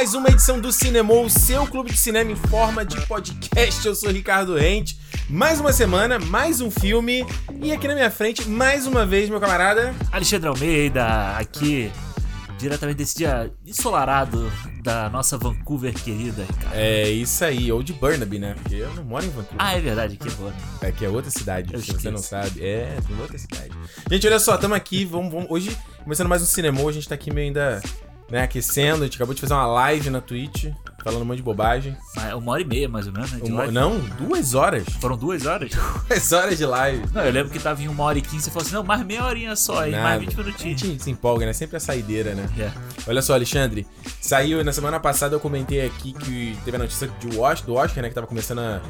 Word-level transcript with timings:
Mais 0.00 0.14
uma 0.14 0.30
edição 0.30 0.58
do 0.58 0.72
Cinema, 0.72 1.12
o 1.12 1.28
seu 1.28 1.66
clube 1.66 1.90
de 1.90 1.96
cinema 1.98 2.32
em 2.32 2.34
forma 2.34 2.86
de 2.86 2.98
podcast. 3.06 3.86
Eu 3.86 3.94
sou 3.94 4.10
Ricardo 4.10 4.56
Rente. 4.56 4.98
Mais 5.28 5.60
uma 5.60 5.74
semana, 5.74 6.18
mais 6.18 6.62
um 6.62 6.70
filme. 6.70 7.22
E 7.62 7.70
aqui 7.70 7.86
na 7.86 7.92
minha 7.94 8.10
frente, 8.10 8.48
mais 8.48 8.86
uma 8.86 9.04
vez, 9.04 9.28
meu 9.28 9.38
camarada. 9.38 9.94
Alexandre 10.10 10.48
Almeida, 10.48 11.36
aqui 11.36 11.92
diretamente 12.58 12.96
desse 12.96 13.18
dia 13.18 13.52
ensolarado 13.66 14.50
da 14.82 15.10
nossa 15.10 15.36
Vancouver 15.36 15.92
querida, 15.92 16.44
Ricardo. 16.44 16.74
É 16.74 17.10
isso 17.10 17.44
aí, 17.44 17.70
ou 17.70 17.82
de 17.82 17.92
Burnaby, 17.92 18.38
né? 18.38 18.54
Porque 18.54 18.76
eu 18.76 18.94
não 18.94 19.04
moro 19.04 19.26
em 19.26 19.28
Vancouver. 19.28 19.56
Ah, 19.58 19.76
é 19.76 19.80
verdade, 19.82 20.16
que 20.16 20.30
boa. 20.30 20.54
É 20.80 20.90
que 20.90 21.04
é 21.04 21.10
outra 21.10 21.30
cidade, 21.30 21.74
Eu 21.74 21.78
se 21.78 21.86
você 21.88 21.92
esqueço. 21.92 22.10
não 22.10 22.22
sabe. 22.22 22.64
É, 22.64 22.96
outra 23.20 23.36
cidade. 23.36 23.70
Gente, 24.10 24.26
olha 24.26 24.40
só, 24.40 24.56
tamo 24.56 24.74
aqui, 24.74 25.04
vamos, 25.04 25.30
vamos- 25.30 25.50
hoje, 25.50 25.76
começando 26.02 26.26
mais 26.28 26.40
um 26.42 26.46
cinema, 26.46 26.80
a 26.88 26.90
gente 26.92 27.06
tá 27.06 27.14
aqui 27.14 27.30
meio 27.30 27.48
ainda, 27.48 27.82
né, 28.30 28.42
aquecendo, 28.42 29.02
a 29.02 29.06
gente 29.06 29.16
acabou 29.16 29.34
de 29.34 29.40
fazer 29.40 29.54
uma 29.54 29.66
live 29.66 30.08
na 30.10 30.20
Twitch, 30.20 30.66
falando 31.02 31.22
um 31.22 31.24
monte 31.24 31.38
de 31.38 31.42
bobagem. 31.42 31.96
Mas 32.14 32.32
Uma 32.34 32.52
hora 32.52 32.62
e 32.62 32.64
meia, 32.64 32.88
mais 32.88 33.06
ou 33.06 33.12
menos, 33.12 33.32
né? 33.32 33.38
Uma- 33.42 33.66
não, 33.70 33.98
duas 33.98 34.54
horas. 34.54 34.84
Foram 35.00 35.16
duas 35.16 35.46
horas? 35.46 35.72
Duas 36.08 36.32
horas 36.32 36.58
de 36.58 36.64
live. 36.66 37.02
Não, 37.12 37.22
eu 37.22 37.32
lembro 37.32 37.50
que 37.50 37.58
tava 37.58 37.82
em 37.82 37.88
uma 37.88 38.04
hora 38.04 38.18
e 38.18 38.22
quinze, 38.22 38.44
você 38.44 38.50
falou 38.50 38.62
assim, 38.66 38.74
não, 38.74 38.84
mais 38.84 39.04
meia 39.04 39.24
horinha 39.24 39.56
só, 39.56 39.80
aí, 39.80 39.90
Nada. 39.92 40.02
mais 40.04 40.20
20 40.20 40.34
A 40.34 40.42
minutinhos. 40.44 40.80
gente 40.80 41.02
se 41.02 41.10
empolga, 41.10 41.46
né? 41.46 41.52
Sempre 41.52 41.76
a 41.76 41.80
saideira, 41.80 42.34
né? 42.34 42.48
É. 42.58 42.70
Olha 43.08 43.22
só, 43.22 43.34
Alexandre, 43.34 43.86
saiu 44.20 44.62
na 44.64 44.72
semana 44.72 45.00
passada 45.00 45.34
eu 45.34 45.40
comentei 45.40 45.84
aqui 45.84 46.12
que 46.12 46.56
teve 46.64 46.76
a 46.76 46.80
notícia 46.80 47.08
de 47.20 47.38
Oscar, 47.38 47.66
do 47.66 47.74
Oscar, 47.74 48.02
né, 48.02 48.08
que 48.08 48.14
tava 48.14 48.26
começando 48.26 48.58
a 48.60 48.80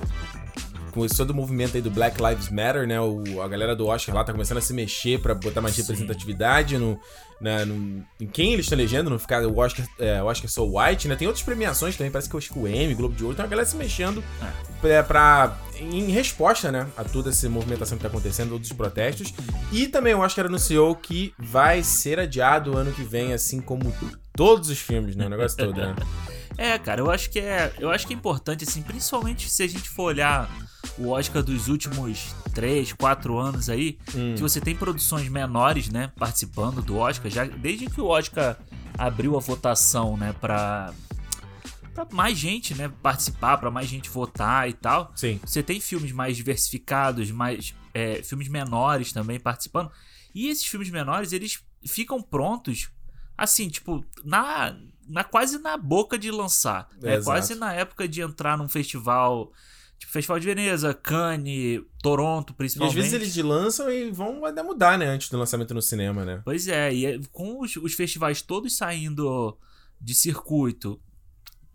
começou 0.91 1.24
do 1.27 1.34
movimento 1.34 1.77
aí 1.77 1.83
do 1.83 1.91
Black 1.91 2.20
Lives 2.22 2.48
Matter, 2.50 2.86
né? 2.86 3.00
O, 3.00 3.41
a 3.42 3.48
galera 3.48 3.74
do 3.77 3.86
Oscar 3.86 4.14
lá 4.14 4.24
tá 4.24 4.33
começando 4.33 4.58
a 4.58 4.60
se 4.60 4.72
mexer 4.72 5.20
pra 5.20 5.34
botar 5.34 5.60
mais 5.60 5.74
Sim. 5.74 5.83
representatividade 5.83 6.77
no, 6.78 6.98
na, 7.41 7.64
no- 7.64 8.05
em 8.20 8.27
quem 8.27 8.52
eles 8.52 8.66
estão 8.66 8.78
elegendo, 8.78 9.08
não 9.11 9.18
ficar 9.18 9.42
o 9.44 9.58
Oscar, 9.58 9.86
é, 9.98 10.22
o 10.22 10.27
Oscar 10.27 10.50
So 10.50 10.77
White, 10.78 11.08
né? 11.08 11.16
Tem 11.16 11.27
outras 11.28 11.44
premiações 11.44 11.96
também, 11.96 12.11
parece 12.11 12.28
que 12.28 12.34
eu 12.34 12.38
acho 12.38 12.52
que 12.52 12.58
o 12.58 12.66
Emmy, 12.68 12.94
Globo 12.94 13.14
de 13.14 13.22
Ouro, 13.24 13.34
tem 13.36 13.44
uma 13.44 13.50
galera 13.50 13.68
se 13.68 13.77
mexendo 13.77 14.22
pra, 14.80 15.02
pra- 15.02 15.58
em 15.80 16.11
resposta, 16.11 16.70
né, 16.70 16.86
a 16.96 17.05
toda 17.05 17.30
essa 17.30 17.48
movimentação 17.48 17.96
que 17.96 18.02
tá 18.02 18.08
acontecendo, 18.08 18.50
todos 18.50 18.70
os 18.70 18.77
protestos. 18.77 19.33
E 19.72 19.86
também 19.86 20.14
o 20.14 20.18
Oscar 20.18 20.46
anunciou 20.46 20.94
que 20.94 21.33
vai 21.38 21.83
ser 21.83 22.18
adiado 22.18 22.72
o 22.72 22.77
ano 22.77 22.92
que 22.92 23.02
vem, 23.02 23.33
assim 23.33 23.61
como 23.61 23.91
todos 24.36 24.68
os 24.68 24.78
filmes, 24.78 25.16
né? 25.16 25.27
O 25.27 25.30
negócio 25.30 25.56
todo, 25.56 25.77
né? 25.77 25.94
É, 26.58 26.77
cara, 26.78 27.00
eu 27.00 27.11
acho 27.11 27.30
que 27.30 27.38
é. 27.38 27.72
Eu 27.78 27.91
acho 27.91 28.06
que 28.06 28.12
é 28.12 28.16
importante, 28.16 28.64
assim, 28.64 28.83
principalmente 28.83 29.48
se 29.48 29.62
a 29.62 29.66
gente 29.66 29.88
for 29.88 30.02
olhar 30.02 30.50
o 30.98 31.09
Oscar 31.11 31.42
dos 31.42 31.69
últimos 31.69 32.34
3, 32.55 32.92
4 32.92 33.39
anos 33.39 33.69
aí, 33.69 33.98
Hum. 34.14 34.34
que 34.34 34.42
você 34.42 34.61
tem 34.61 34.75
produções 34.77 35.28
menores, 35.28 35.89
né, 35.89 36.12
participando 36.19 36.83
do 36.83 36.97
Oscar, 36.97 37.31
já 37.31 37.45
desde 37.45 37.86
que 37.86 38.00
o 38.00 38.06
Oscar 38.06 38.59
abriu 38.98 39.36
a 39.36 39.41
votação, 39.41 40.17
né, 40.17 40.34
pra, 40.41 40.92
pra 41.95 42.06
mais 42.12 42.36
gente, 42.39 42.75
né, 42.75 42.91
participar, 43.03 43.56
pra 43.58 43.70
mais 43.70 43.89
gente 43.89 44.11
votar 44.11 44.69
e 44.69 44.73
tal. 44.73 45.12
Sim. 45.17 45.41
Você 45.45 45.62
tem 45.62 45.81
filmes 45.81 46.12
mais 46.12 46.36
diversificados, 46.36 47.31
mais 47.31 47.75
é, 47.95 48.23
filmes 48.23 48.48
menores 48.48 49.12
também 49.12 49.39
participando. 49.41 49.91
E 50.34 50.48
esses 50.48 50.64
filmes 50.67 50.91
menores, 50.91 51.33
eles 51.33 51.61
ficam 51.86 52.20
prontos, 52.23 52.89
assim, 53.36 53.69
tipo, 53.69 54.05
na, 54.25 54.77
na 55.08 55.25
quase 55.25 55.58
na 55.58 55.77
boca 55.77 56.19
de 56.19 56.31
lançar. 56.31 56.89
É, 57.03 57.14
É, 57.14 57.23
quase 57.23 57.55
na 57.55 57.73
época 57.73 58.06
de 58.06 58.20
entrar 58.20 58.56
num 58.58 58.69
festival, 58.69 59.51
tipo, 60.00 60.12
Festival 60.12 60.40
de 60.40 60.46
Veneza, 60.46 60.92
Cannes, 60.94 61.83
Toronto, 62.02 62.50
E 62.50 62.52
às 62.52 62.56
principalmente. 62.56 62.94
vezes 62.96 63.12
eles 63.12 63.36
lançam 63.36 63.88
e 63.92 64.11
vão 64.11 64.44
ainda 64.44 64.64
mudar, 64.64 64.98
né? 64.98 65.06
Antes 65.06 65.28
do 65.28 65.38
lançamento 65.38 65.72
no 65.74 65.80
cinema, 65.83 66.24
né? 66.24 66.40
Pois 66.44 66.66
é, 66.66 66.92
e 66.92 67.06
é- 67.06 67.20
com 67.30 67.61
os, 67.61 67.77
os 67.77 67.94
festivais 67.94 68.42
todos 68.42 68.77
saindo 68.77 69.56
de 70.00 70.14
circuito, 70.14 71.00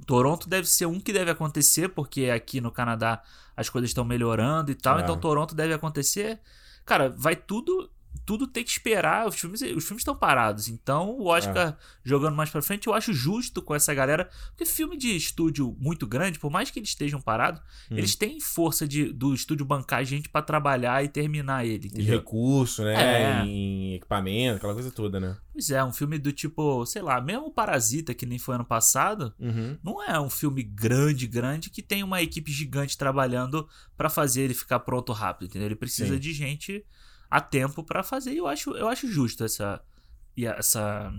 Toronto 0.05 0.49
deve 0.49 0.67
ser 0.67 0.85
um 0.87 0.99
que 0.99 1.13
deve 1.13 1.31
acontecer, 1.31 1.87
porque 1.89 2.25
aqui 2.29 2.59
no 2.59 2.71
Canadá 2.71 3.23
as 3.55 3.69
coisas 3.69 3.89
estão 3.91 4.03
melhorando 4.03 4.71
e 4.71 4.75
tal, 4.75 4.99
É. 4.99 5.03
então 5.03 5.17
Toronto 5.17 5.55
deve 5.55 5.73
acontecer. 5.73 6.39
Cara, 6.85 7.09
vai 7.09 7.35
tudo 7.35 7.89
tudo 8.25 8.47
tem 8.47 8.63
que 8.63 8.69
esperar, 8.71 9.27
os 9.27 9.35
filmes 9.35 9.61
os 9.61 9.85
filmes 9.85 10.01
estão 10.01 10.15
parados. 10.15 10.67
Então, 10.67 11.11
o 11.11 11.27
Oscar 11.27 11.77
jogando 12.03 12.35
mais 12.35 12.49
pra 12.49 12.61
frente, 12.61 12.87
eu 12.87 12.93
acho 12.93 13.13
justo 13.13 13.61
com 13.61 13.75
essa 13.75 13.93
galera, 13.93 14.29
porque 14.49 14.65
filme 14.65 14.97
de 14.97 15.15
estúdio 15.15 15.75
muito 15.79 16.07
grande, 16.07 16.39
por 16.39 16.49
mais 16.51 16.71
que 16.71 16.79
eles 16.79 16.89
estejam 16.89 17.21
parados, 17.21 17.61
Hum. 17.91 17.97
eles 17.97 18.15
têm 18.15 18.39
força 18.39 18.87
de, 18.87 19.11
do 19.13 19.33
estúdio 19.33 19.65
bancar 19.65 20.03
gente 20.03 20.27
pra 20.29 20.41
trabalhar 20.41 21.03
e 21.03 21.07
terminar 21.07 21.65
ele, 21.65 21.85
Em 21.87 21.91
entendeu? 21.91 22.17
recurso, 22.19 22.83
né? 22.83 23.41
É. 23.41 23.45
Em 23.45 23.93
equipamento, 23.95 24.57
aquela 24.57 24.73
coisa 24.73 24.89
toda, 24.91 25.19
né? 25.19 25.37
Pois 25.53 25.69
é, 25.69 25.83
um 25.83 25.93
filme 25.93 26.17
do 26.17 26.31
tipo, 26.33 26.85
sei 26.85 27.01
lá, 27.01 27.21
mesmo 27.21 27.51
Parasita, 27.51 28.13
que 28.13 28.25
nem 28.25 28.37
foi 28.39 28.55
ano 28.55 28.65
passado, 28.65 29.33
Uhum. 29.39 29.77
não 29.83 30.03
é 30.03 30.19
um 30.19 30.29
filme 30.29 30.63
grande, 30.63 31.27
grande, 31.27 31.69
que 31.69 31.81
tem 31.81 32.03
uma 32.03 32.21
equipe 32.21 32.51
gigante 32.51 32.97
trabalhando 32.97 33.67
pra 33.95 34.09
fazer 34.09 34.41
ele 34.41 34.53
ficar 34.53 34.79
pronto 34.79 35.13
rápido, 35.13 35.47
entendeu? 35.47 35.67
Ele 35.67 35.75
precisa 35.75 36.15
Sim. 36.15 36.19
de 36.19 36.33
gente 36.33 36.83
a 37.29 37.41
tempo 37.41 37.83
pra 37.83 38.03
fazer 38.03 38.33
e 38.33 38.37
eu 38.37 38.47
acho, 38.47 38.71
eu 38.71 38.87
acho 38.87 39.11
justo 39.11 39.43
essa, 39.43 39.81
e 40.35 40.45
essa, 40.45 41.11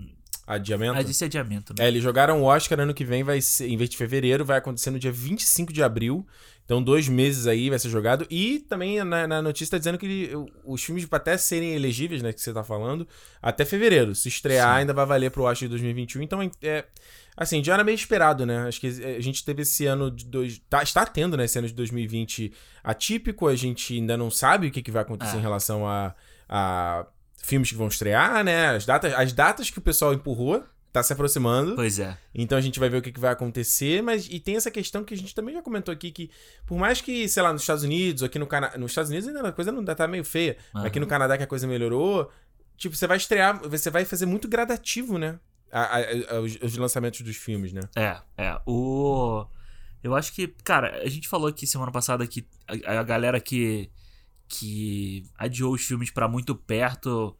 Adiamento? 0.47 0.97
esse 1.01 1.25
adiamento, 1.25 1.73
né? 1.77 1.83
É, 1.83 1.87
eles 1.89 2.01
jogaram 2.01 2.41
o 2.41 2.45
Oscar 2.45 2.79
ano 2.79 2.93
que 2.93 3.03
vem, 3.03 3.21
vai 3.21 3.41
ser, 3.41 3.67
em 3.67 3.75
vez 3.75 3.89
de 3.89 3.97
fevereiro, 3.97 4.45
vai 4.45 4.57
acontecer 4.57 4.89
no 4.91 4.97
dia 4.97 5.11
25 5.11 5.73
de 5.73 5.83
abril. 5.83 6.25
Então, 6.63 6.81
dois 6.81 7.09
meses 7.09 7.47
aí 7.47 7.69
vai 7.69 7.77
ser 7.77 7.89
jogado. 7.89 8.25
E 8.29 8.59
também 8.59 9.03
na, 9.03 9.27
na 9.27 9.41
notícia 9.41 9.71
tá 9.71 9.77
dizendo 9.77 9.97
que 9.97 10.31
os 10.65 10.81
filmes 10.81 11.05
pra 11.05 11.17
até 11.17 11.37
serem 11.37 11.73
elegíveis, 11.73 12.21
né, 12.21 12.31
que 12.31 12.41
você 12.41 12.53
tá 12.53 12.63
falando, 12.63 13.05
até 13.41 13.65
fevereiro. 13.65 14.15
Se 14.15 14.29
estrear, 14.29 14.73
Sim. 14.73 14.79
ainda 14.79 14.93
vai 14.93 15.05
valer 15.05 15.31
pro 15.31 15.43
Oscar 15.43 15.67
de 15.67 15.69
2021. 15.69 16.21
Então, 16.21 16.41
é. 16.61 16.85
Assim, 17.39 17.63
já 17.63 17.75
era 17.75 17.83
meio 17.83 17.93
esperado, 17.95 18.45
né? 18.47 18.67
Acho 18.67 18.81
que 18.81 18.87
a 18.87 19.21
gente 19.21 19.45
teve 19.45 19.61
esse 19.61 19.85
ano 19.85 20.09
de 20.09 20.25
dois. 20.25 20.59
Tá, 20.67 20.81
está 20.81 21.05
tendo, 21.05 21.37
né? 21.37 21.45
Esse 21.45 21.59
ano 21.59 21.67
de 21.67 21.73
2020 21.75 22.51
atípico. 22.83 23.47
A 23.47 23.55
gente 23.55 23.93
ainda 23.93 24.17
não 24.17 24.31
sabe 24.31 24.67
o 24.67 24.71
que, 24.71 24.81
que 24.81 24.89
vai 24.91 25.03
acontecer 25.03 25.35
É. 25.35 25.39
em 25.39 25.41
relação 25.41 25.87
a, 25.87 26.15
a 26.49 27.05
filmes 27.43 27.69
que 27.69 27.75
vão 27.77 27.87
estrear, 27.87 28.43
né? 28.43 28.69
As 28.75 28.85
datas, 28.85 29.13
as 29.13 29.33
datas 29.33 29.69
que 29.69 29.77
o 29.77 29.81
pessoal 29.81 30.13
empurrou. 30.13 30.63
Tá 30.91 31.03
se 31.03 31.13
aproximando. 31.13 31.75
Pois 31.75 31.99
é. 31.99 32.17
Então 32.33 32.57
a 32.57 32.61
gente 32.61 32.79
vai 32.79 32.89
ver 32.89 32.97
o 32.97 33.01
que, 33.03 33.11
que 33.11 33.19
vai 33.19 33.31
acontecer, 33.31 34.01
mas 34.01 34.27
e 34.31 34.39
tem 34.39 34.55
essa 34.55 34.71
questão 34.71 35.03
que 35.03 35.13
a 35.13 35.17
gente 35.17 35.35
também 35.35 35.53
já 35.53 35.61
comentou 35.61 35.93
aqui, 35.93 36.09
que 36.09 36.31
por 36.65 36.79
mais 36.79 37.01
que, 37.01 37.27
sei 37.29 37.43
lá, 37.43 37.53
nos 37.53 37.61
Estados 37.61 37.83
Unidos, 37.83 38.23
aqui 38.23 38.39
no 38.39 38.47
Canadá. 38.47 38.77
Nos 38.79 38.91
Estados 38.91 39.11
Unidos 39.11 39.27
ainda 39.27 39.47
a 39.47 39.51
coisa 39.51 39.71
não 39.71 39.85
tá 39.85 40.07
meio 40.07 40.23
feia. 40.23 40.57
mas 40.73 40.85
Aqui 40.85 40.99
no. 40.99 41.05
Canadá 41.05 41.37
que 41.37 41.43
a 41.43 41.47
coisa 41.47 41.67
melhorou, 41.67 42.31
tipo, 42.77 42.95
você 42.95 43.05
vai 43.05 43.17
estrear, 43.17 43.61
você 43.69 43.91
vai 43.91 44.05
fazer 44.05 44.25
muito 44.25 44.47
gradativo, 44.47 45.19
né? 45.19 45.37
A- 45.71 45.97
a- 45.97 46.39
os, 46.41 46.55
os 46.61 46.77
lançamentos 46.77 47.21
dos 47.21 47.35
filmes, 47.35 47.73
né? 47.73 47.81
É, 47.95 48.19
é. 48.37 48.59
O. 48.65 49.45
Eu 50.03 50.15
acho 50.15 50.31
que, 50.33 50.47
cara, 50.63 51.01
a 51.03 51.09
gente 51.09 51.27
falou 51.27 51.47
aqui 51.47 51.65
semana 51.67 51.91
passada 51.91 52.25
que 52.27 52.47
a, 52.85 52.99
a 52.99 53.03
galera 53.03 53.39
que. 53.39 53.89
que 54.47 55.25
adiou 55.37 55.73
os 55.73 55.81
filmes 55.81 56.09
pra 56.11 56.27
muito 56.27 56.55
perto. 56.55 57.35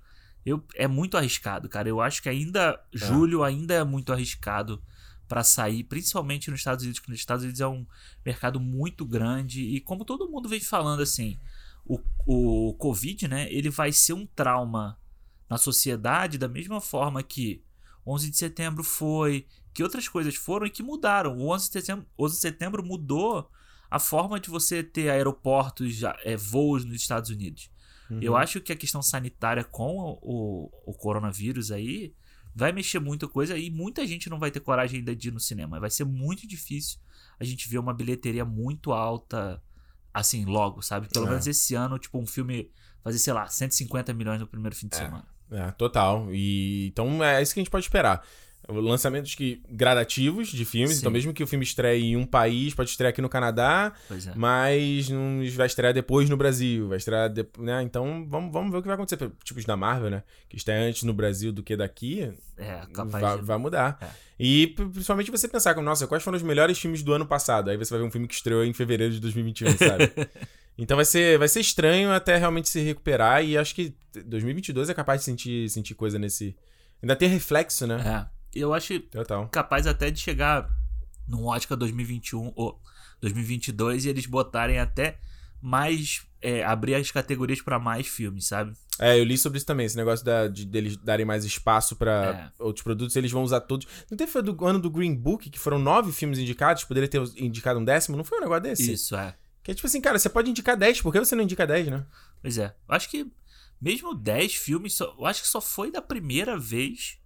Eu, 0.46 0.64
é 0.76 0.88
muito 0.88 1.18
arriscado, 1.18 1.68
cara. 1.70 1.88
Eu 1.90 2.02
acho 2.02 2.22
que 2.22 2.30
ainda. 2.30 2.80
Julho 2.94 3.44
ainda 3.44 3.74
é 3.74 3.84
muito 3.84 4.12
arriscado 4.14 4.82
pra 5.28 5.44
sair, 5.44 5.84
principalmente 5.84 6.50
nos 6.50 6.60
Estados 6.62 6.84
Unidos, 6.84 7.00
porque 7.02 7.12
nos 7.12 7.20
Estados 7.20 7.44
Unidos 7.44 7.60
é 7.60 7.68
um 7.68 7.86
mercado 8.26 8.60
muito 8.60 9.06
grande. 9.06 9.62
E 9.62 9.82
como 9.82 10.06
todo 10.06 10.30
mundo 10.30 10.48
vem 10.48 10.60
falando, 10.62 11.02
assim, 11.02 11.38
o, 11.86 12.00
o 12.26 12.74
Covid, 12.76 13.28
né? 13.28 13.52
Ele 13.52 13.70
vai 13.70 13.92
ser 13.92 14.14
um 14.14 14.26
trauma 14.26 14.98
na 15.50 15.58
sociedade 15.58 16.38
da 16.38 16.48
mesma 16.48 16.80
forma 16.82 17.22
que 17.24 17.62
11 18.08 18.30
de 18.32 18.38
setembro 18.38 18.84
foi, 18.84 19.46
que 19.74 19.84
outras 19.84 20.08
coisas 20.08 20.36
foram 20.36 20.66
e 20.66 20.70
que 20.70 20.82
mudaram. 20.82 21.38
O 21.38 21.50
11 21.54 21.68
de 21.68 21.74
setembro, 21.74 22.06
11 22.18 22.36
de 22.36 22.42
setembro 22.42 22.84
mudou 22.84 23.50
a 23.92 24.00
forma 24.00 24.40
de 24.40 24.50
você 24.50 24.82
ter 24.84 25.10
aeroportos, 25.10 26.02
é, 26.24 26.36
voos 26.38 26.84
nos 26.86 26.96
Estados 26.96 27.30
Unidos. 27.30 27.70
Uhum. 28.10 28.20
Eu 28.22 28.36
acho 28.38 28.62
que 28.62 28.72
a 28.72 28.76
questão 28.76 29.02
sanitária 29.02 29.64
com 29.64 29.98
o, 29.98 30.20
o- 30.22 30.72
o 30.88 30.94
coronavírus 30.94 31.72
aí 31.72 32.14
vai 32.56 32.72
mexer 32.72 33.00
muita 33.00 33.28
coisa 33.28 33.58
e 33.58 33.70
muita 33.70 34.08
gente 34.08 34.30
não 34.30 34.40
vai 34.40 34.50
ter 34.50 34.62
coragem 34.62 35.00
ainda 35.00 35.16
de 35.16 35.28
ir 35.28 35.32
no 35.32 35.40
cinema. 35.40 35.80
Vai 35.80 35.90
ser 35.90 36.06
muito 36.06 36.48
difícil 36.48 36.98
a 37.40 37.44
gente 37.44 37.68
ver 37.70 37.78
uma 37.78 37.94
bilheteria 37.94 38.44
muito 38.46 38.92
alta 38.94 39.62
assim 40.14 40.44
logo, 40.46 40.82
sabe? 40.82 41.08
Pelo 41.10 41.28
É. 41.28 41.30
menos 41.30 41.46
esse 41.46 41.76
ano, 41.76 42.00
tipo, 42.00 42.18
um 42.18 42.26
filme 42.26 42.72
fazer, 43.04 43.20
sei 43.20 43.32
lá, 43.34 43.48
150 43.48 44.12
milhões 44.14 44.40
no 44.40 44.48
primeiro 44.48 44.76
fim 44.76 44.88
de 44.88 44.96
É. 44.96 45.00
semana. 45.00 45.28
É, 45.52 45.72
total. 45.72 46.28
E 46.32 46.88
então 46.88 47.24
é 47.24 47.42
isso 47.42 47.54
que 47.54 47.60
a 47.60 47.64
gente 47.64 47.72
pode 47.72 47.86
esperar. 47.86 48.26
Lançamentos 48.70 49.34
que 49.34 49.62
gradativos 49.70 50.50
de 50.50 50.66
filmes, 50.66 50.96
Sim. 50.96 51.00
então 51.00 51.10
mesmo 51.12 51.32
que 51.34 51.42
o 51.42 51.48
filme 51.48 51.64
estreie 51.64 52.04
em 52.12 52.18
um 52.18 52.26
país, 52.26 52.74
pode 52.74 52.90
estrear 52.90 53.12
aqui 53.12 53.22
no 53.22 53.30
Canadá, 53.30 53.94
é. 54.12 54.34
Mas 54.36 55.08
não 55.08 55.40
vai 55.56 55.68
estrear 55.68 55.94
depois 55.94 56.30
no 56.30 56.36
Brasil, 56.36 56.90
vai 56.90 56.98
estrear 56.98 57.30
depois, 57.30 57.66
né? 57.66 57.82
Então 57.84 58.28
vamos, 58.28 58.52
vamos 58.52 58.70
ver 58.70 58.80
o 58.80 58.82
que 58.82 58.88
vai 58.88 58.96
acontecer. 58.96 59.32
Tipo 59.42 59.58
os 59.62 59.66
da 59.66 59.78
Marvel, 59.78 60.10
né? 60.10 60.22
Que 60.50 60.58
estreia 60.58 60.82
antes 60.86 61.04
no 61.04 61.14
Brasil 61.14 61.54
do 61.54 61.64
que 61.64 61.78
daqui, 61.78 62.30
É, 62.58 62.82
capaz 62.94 63.22
vai, 63.22 63.38
de... 63.38 63.44
vai 63.46 63.58
mudar. 63.58 64.00
É. 64.02 64.08
E 64.38 64.68
pri- 64.68 64.90
principalmente 64.90 65.32
você 65.32 65.48
pensar, 65.48 65.74
como, 65.74 65.86
nossa, 65.86 66.06
quais 66.06 66.22
foram 66.22 66.36
os 66.36 66.44
melhores 66.44 66.78
filmes 66.78 67.02
do 67.02 67.14
ano 67.14 67.26
passado? 67.26 67.70
Aí 67.70 67.78
você 67.78 67.92
vai 67.92 68.02
ver 68.02 68.08
um 68.08 68.12
filme 68.12 68.28
que 68.28 68.34
estreou 68.34 68.66
em 68.66 68.74
fevereiro 68.74 69.14
de 69.14 69.22
2021, 69.22 69.78
sabe? 69.78 70.12
então 70.78 70.96
vai 70.96 71.06
ser, 71.06 71.38
vai 71.40 71.48
ser 71.48 71.60
estranho 71.60 72.12
até 72.12 72.38
realmente 72.38 72.70
se 72.70 72.80
recuperar 72.82 73.44
e 73.44 73.58
acho 73.58 73.74
que 73.74 73.96
2022 74.26 74.90
é 74.90 74.94
capaz 74.94 75.22
de 75.22 75.26
sentir, 75.26 75.70
sentir 75.70 75.96
coisa 75.96 76.18
nesse... 76.20 76.56
Ainda 77.02 77.16
tem 77.16 77.30
reflexo, 77.30 77.86
né? 77.88 78.30
É. 78.54 78.60
eu 78.60 78.74
acho 78.74 79.00
Total. 79.02 79.48
capaz 79.50 79.86
até 79.88 80.10
de 80.10 80.20
chegar 80.20 80.70
no 81.28 81.46
Oscar 81.48 81.78
2021 81.78 82.54
ou 82.56 82.82
2022 83.22 84.06
e 84.06 84.10
eles 84.10 84.26
botarem 84.26 84.80
até 84.80 85.18
mais. 85.62 86.22
é, 86.42 86.64
abrir 86.64 86.96
as 86.96 87.10
categorias 87.12 87.62
pra 87.62 87.80
mais 87.80 88.08
filmes, 88.08 88.48
sabe? 88.48 88.74
É, 89.00 89.20
eu 89.20 89.24
li 89.24 89.38
sobre 89.38 89.58
isso 89.58 89.66
também, 89.66 89.86
esse 89.86 89.98
negócio 89.98 90.24
da, 90.26 90.48
de 90.48 90.66
deles 90.66 90.98
darem 90.98 91.26
mais 91.26 91.46
espaço 91.46 91.96
pra 91.96 92.52
É. 92.60 92.64
outros 92.64 92.84
produtos, 92.84 93.16
eles 93.16 93.32
vão 93.32 93.44
usar 93.44 93.62
todos. 93.62 93.88
Não 94.10 94.18
teve 94.18 94.32
foi 94.32 94.42
do 94.42 94.66
ano 94.66 94.80
do 94.80 94.90
Green 94.90 95.16
Book, 95.16 95.50
que 95.50 95.60
foram 95.60 95.78
nove 95.80 96.12
filmes 96.12 96.40
indicados, 96.40 96.84
poderia 96.84 97.08
ter 97.10 97.22
indicado 97.38 97.80
um 97.80 97.86
décimo, 97.86 98.18
não 98.18 98.24
foi 98.24 98.38
um 98.40 98.42
negócio 98.42 98.64
desse? 98.64 98.94
Isso, 98.94 99.16
é. 99.16 99.36
Que 99.68 99.72
é 99.72 99.76
tipo 99.76 99.86
assim, 99.86 100.00
cara, 100.00 100.18
você 100.18 100.30
pode 100.30 100.50
indicar 100.50 100.78
10, 100.78 101.02
por 101.02 101.12
que 101.12 101.20
você 101.20 101.36
não 101.36 101.44
indica 101.44 101.68
10, 101.68 101.88
né? 101.88 102.06
Pois 102.42 102.58
é. 102.58 102.68
Eu 102.88 102.96
acho 102.96 103.10
que 103.10 103.30
mesmo 103.82 104.16
10 104.16 104.56
filmes, 104.56 104.94
só- 104.94 105.14
eu 105.20 105.26
acho 105.26 105.42
que 105.42 105.48
só 105.50 105.60
foi 105.60 105.92
da 105.92 106.02
primeira 106.02 106.58
vez 106.58 107.20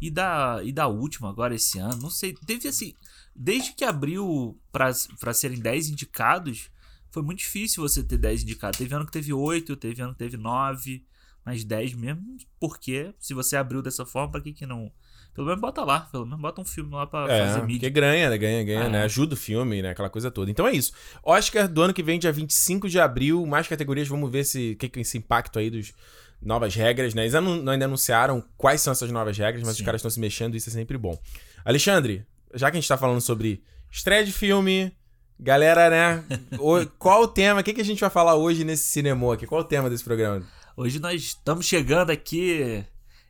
e 0.00 0.08
da, 0.08 0.60
e 0.62 0.70
da 0.72 0.86
última 0.86 1.28
agora 1.28 1.52
esse 1.52 1.80
ano. 1.80 1.96
Não 2.00 2.08
sei. 2.08 2.32
Teve 2.46 2.68
assim. 2.68 2.94
Desde 3.34 3.72
que 3.72 3.84
abriu 3.84 4.56
pra, 4.70 4.92
serem 5.34 5.58
10 5.58 5.88
indicados, 5.88 6.70
foi 7.10 7.24
muito 7.24 7.40
difícil 7.40 7.82
você 7.82 8.04
ter 8.04 8.18
10 8.18 8.44
indicados. 8.44 8.78
Teve 8.78 8.94
ano 8.94 9.04
que 9.04 9.10
teve 9.10 9.32
8, 9.32 9.74
teve 9.76 10.00
ano 10.00 10.12
que 10.12 10.18
teve 10.20 10.36
9, 10.36 11.04
mas 11.44 11.64
10 11.64 11.92
mesmo. 11.94 12.36
Porque 12.60 13.12
se 13.18 13.34
você 13.34 13.56
abriu 13.56 13.82
dessa 13.82 14.06
forma, 14.06 14.30
pra 14.30 14.40
que 14.40 14.52
que 14.52 14.64
não. 14.64 14.92
Pelo 15.40 15.46
menos 15.48 15.60
bota 15.62 15.82
lá, 15.84 16.00
pelo 16.00 16.26
menos 16.26 16.38
bota 16.38 16.60
um 16.60 16.64
filme 16.66 16.92
lá 16.94 17.06
pra 17.06 17.24
É, 17.32 17.46
fazer 17.46 17.60
porque 17.60 17.72
mídia. 17.72 17.88
ganha, 17.88 18.28
né? 18.28 18.36
Ganha, 18.36 18.62
ganha, 18.62 18.84
Ah, 18.84 18.88
né? 18.90 18.98
é. 18.98 19.02
Ajuda 19.04 19.32
o 19.32 19.36
filme, 19.38 19.80
né? 19.80 19.88
Aquela 19.88 20.10
coisa 20.10 20.30
toda. 20.30 20.50
Então 20.50 20.66
é 20.68 20.72
isso. 20.72 20.92
Oscar 21.22 21.66
do 21.66 21.80
ano 21.80 21.94
que 21.94 22.02
vem, 22.02 22.18
dia 22.18 22.30
25 22.30 22.90
de 22.90 23.00
abril, 23.00 23.46
mais 23.46 23.66
categorias, 23.66 24.06
vamos 24.06 24.30
ver 24.30 24.44
se 24.44 24.74
que, 24.74 24.86
que 24.86 25.00
esse 25.00 25.16
impacto 25.16 25.58
aí 25.58 25.70
dos 25.70 25.94
novas 26.42 26.74
regras, 26.74 27.14
né? 27.14 27.22
Eles 27.22 27.34
anu- 27.34 27.70
ainda 27.70 27.86
anunciaram 27.86 28.44
quais 28.58 28.82
são 28.82 28.92
essas 28.92 29.10
novas 29.10 29.38
regras, 29.38 29.62
mas 29.64 29.76
Sim. 29.76 29.82
os 29.82 29.86
caras 29.86 30.00
estão 30.00 30.10
se 30.10 30.20
mexendo 30.20 30.52
e 30.54 30.58
isso 30.58 30.68
é 30.68 30.72
sempre 30.74 30.98
bom. 30.98 31.18
Alexandre, 31.64 32.26
já 32.54 32.70
que 32.70 32.76
a 32.76 32.80
gente 32.80 32.88
tá 32.88 32.98
falando 32.98 33.22
sobre 33.22 33.62
estreia 33.90 34.22
de 34.22 34.32
filme, 34.32 34.92
galera, 35.38 35.88
né? 35.88 36.22
o- 36.60 36.84
qual 36.98 37.22
o 37.22 37.28
tema? 37.28 37.60
O 37.60 37.64
que, 37.64 37.72
que 37.72 37.80
a 37.80 37.84
gente 37.84 38.00
vai 38.00 38.10
falar 38.10 38.34
hoje 38.34 38.62
nesse 38.62 38.84
cinema 38.88 39.32
aqui? 39.32 39.46
Qual 39.46 39.62
o 39.62 39.64
tema 39.64 39.88
desse 39.88 40.04
programa? 40.04 40.42
Hoje 40.76 40.98
nós 40.98 41.22
estamos 41.22 41.64
chegando 41.64 42.10
aqui. 42.10 42.84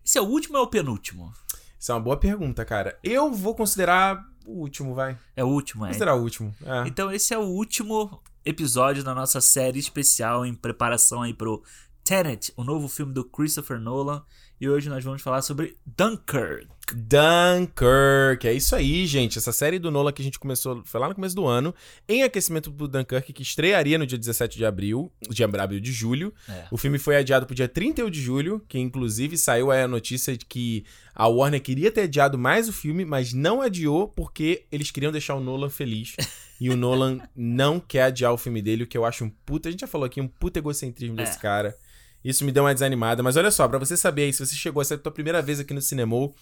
Esse 0.05 0.19
é 0.19 0.21
o 0.21 0.25
último 0.25 0.57
ou 0.57 0.65
é 0.65 0.67
o 0.67 0.71
penúltimo? 0.71 1.33
Isso 1.81 1.91
é 1.93 1.95
uma 1.95 2.01
boa 2.03 2.19
pergunta, 2.19 2.63
cara. 2.63 2.99
Eu 3.03 3.33
vou 3.33 3.55
considerar 3.55 4.23
o 4.45 4.53
último, 4.53 4.95
vai. 4.95 5.19
É 5.35 5.43
o 5.43 5.47
último, 5.49 5.87
é. 5.87 5.89
Considerar 5.89 6.15
o 6.15 6.21
último. 6.21 6.55
É. 6.63 6.87
Então 6.87 7.11
esse 7.11 7.33
é 7.33 7.39
o 7.39 7.43
último 7.43 8.21
episódio 8.45 9.03
da 9.03 9.15
nossa 9.15 9.41
série 9.41 9.79
especial 9.79 10.45
em 10.45 10.53
preparação 10.53 11.23
aí 11.23 11.33
pro 11.33 11.63
Tenet, 12.05 12.53
o 12.55 12.65
novo 12.65 12.87
filme 12.87 13.15
do 13.15 13.25
Christopher 13.25 13.81
Nolan. 13.81 14.23
E 14.61 14.69
hoje 14.69 14.89
nós 14.91 15.03
vamos 15.03 15.23
falar 15.23 15.41
sobre 15.41 15.77
Dunkirk. 15.87 16.67
Dunkirk, 16.95 18.47
é 18.47 18.53
isso 18.53 18.77
aí, 18.77 19.07
gente. 19.07 19.39
Essa 19.39 19.53
série 19.53 19.79
do 19.79 19.91
Nolan 19.91 20.13
que 20.13 20.21
a 20.21 20.25
gente 20.25 20.39
começou, 20.39 20.83
foi 20.85 21.01
lá 21.01 21.09
no 21.09 21.15
começo 21.15 21.35
do 21.35 21.47
ano, 21.47 21.75
em 22.07 22.23
aquecimento 22.25 22.71
pro 22.71 22.87
Dunkirk, 22.87 23.33
que 23.33 23.43
estrearia 23.43 23.97
no 23.97 24.07
dia 24.07 24.19
17 24.19 24.59
de 24.59 24.67
abril, 24.67 25.11
de 25.31 25.43
abril 25.43 25.81
de 25.81 25.93
julho. 25.93 26.35
É. 26.49 26.67
O 26.71 26.77
filme 26.77 26.99
foi 26.99 27.17
adiado 27.17 27.47
pro 27.47 27.55
dia 27.55 27.69
31 27.69 28.11
de 28.11 28.21
julho, 28.21 28.63
que 28.69 28.79
inclusive 28.79 29.39
saiu 29.39 29.71
aí 29.71 29.83
a 29.83 29.89
notícia 29.89 30.37
de 30.37 30.45
que 30.45 30.85
a 31.15 31.27
Warner 31.27 31.63
queria 31.63 31.91
ter 31.91 32.03
adiado 32.03 32.37
mais 32.37 32.69
o 32.69 32.73
filme, 32.73 33.05
mas 33.05 33.33
não 33.33 33.63
adiou 33.63 34.09
porque 34.09 34.67
eles 34.71 34.91
queriam 34.91 35.13
deixar 35.13 35.37
o 35.37 35.41
Nolan 35.41 35.71
feliz. 35.71 36.17
e 36.61 36.69
o 36.69 36.77
Nolan 36.77 37.19
não 37.35 37.81
quer 37.81 38.03
adiar 38.03 38.33
o 38.33 38.37
filme 38.39 38.61
dele, 38.61 38.83
o 38.85 38.87
que 38.87 38.99
eu 38.99 39.07
acho 39.07 39.25
um 39.25 39.31
puta, 39.31 39.69
a 39.69 39.73
gente 39.73 39.81
já 39.81 39.87
falou 39.87 40.05
aqui, 40.05 40.21
um 40.21 40.29
puta 40.29 40.59
egocentrismo 40.59 41.17
desse 41.17 41.39
É. 41.39 41.41
cara. 41.41 41.77
Isso 42.25 42.45
me 42.45 42.53
deu 42.53 42.65
uma 42.65 42.75
desanimada, 42.75 43.23
mas 43.23 43.37
olha 43.37 43.51
só, 43.51 43.67
pra 43.67 43.79
você 43.79 43.97
saber 43.97 44.25
aí, 44.25 44.33
se 44.33 44.45
você 44.45 44.55
chegou, 44.55 44.81
essa 44.83 44.95
é 44.95 44.97
a 44.97 44.99
tua 44.99 45.13
primeira 45.13 45.41
vez 45.41 45.61
aqui 45.61 45.73
no 45.73 45.81
Cinemol, 45.81 46.35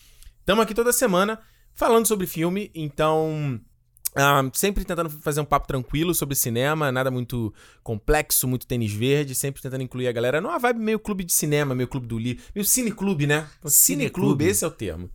Estamos 0.49 0.63
aqui 0.65 0.73
toda 0.73 0.91
semana 0.95 1.39
falando 1.75 2.07
sobre 2.07 2.27
filme, 2.27 2.71
então. 2.75 3.61
ah, 4.17 4.49
sempre 4.55 4.83
tentando 4.83 5.11
fazer 5.11 5.43
um 5.43 5.45
papo 5.45 5.67
tranquilo 5.67 6.15
sobre 6.15 6.35
cinema, 6.35 6.91
nada 6.91 7.11
muito 7.11 7.53
complexo, 7.83 8.49
muito 8.49 8.67
tênis 8.67 8.91
verde, 8.91 9.35
sempre 9.35 9.61
tentando 9.61 9.83
incluir 9.83 10.09
a 10.09 10.13
galera 10.13 10.41
numa 10.41 10.59
vibe 10.59 10.81
meio 10.81 10.99
clube 10.99 11.23
de 11.23 11.35
cinema, 11.35 11.75
meio 11.75 11.87
clube 11.87 12.07
do 12.07 12.19
Li, 12.19 12.41
meio 12.55 12.65
cineclube, 12.65 13.27
né? 13.27 13.47
Cineclube, 13.67 13.71
Cineclube. 13.71 14.45
esse 14.47 14.65
é 14.65 14.67
o 14.67 14.71
termo. 14.71 15.11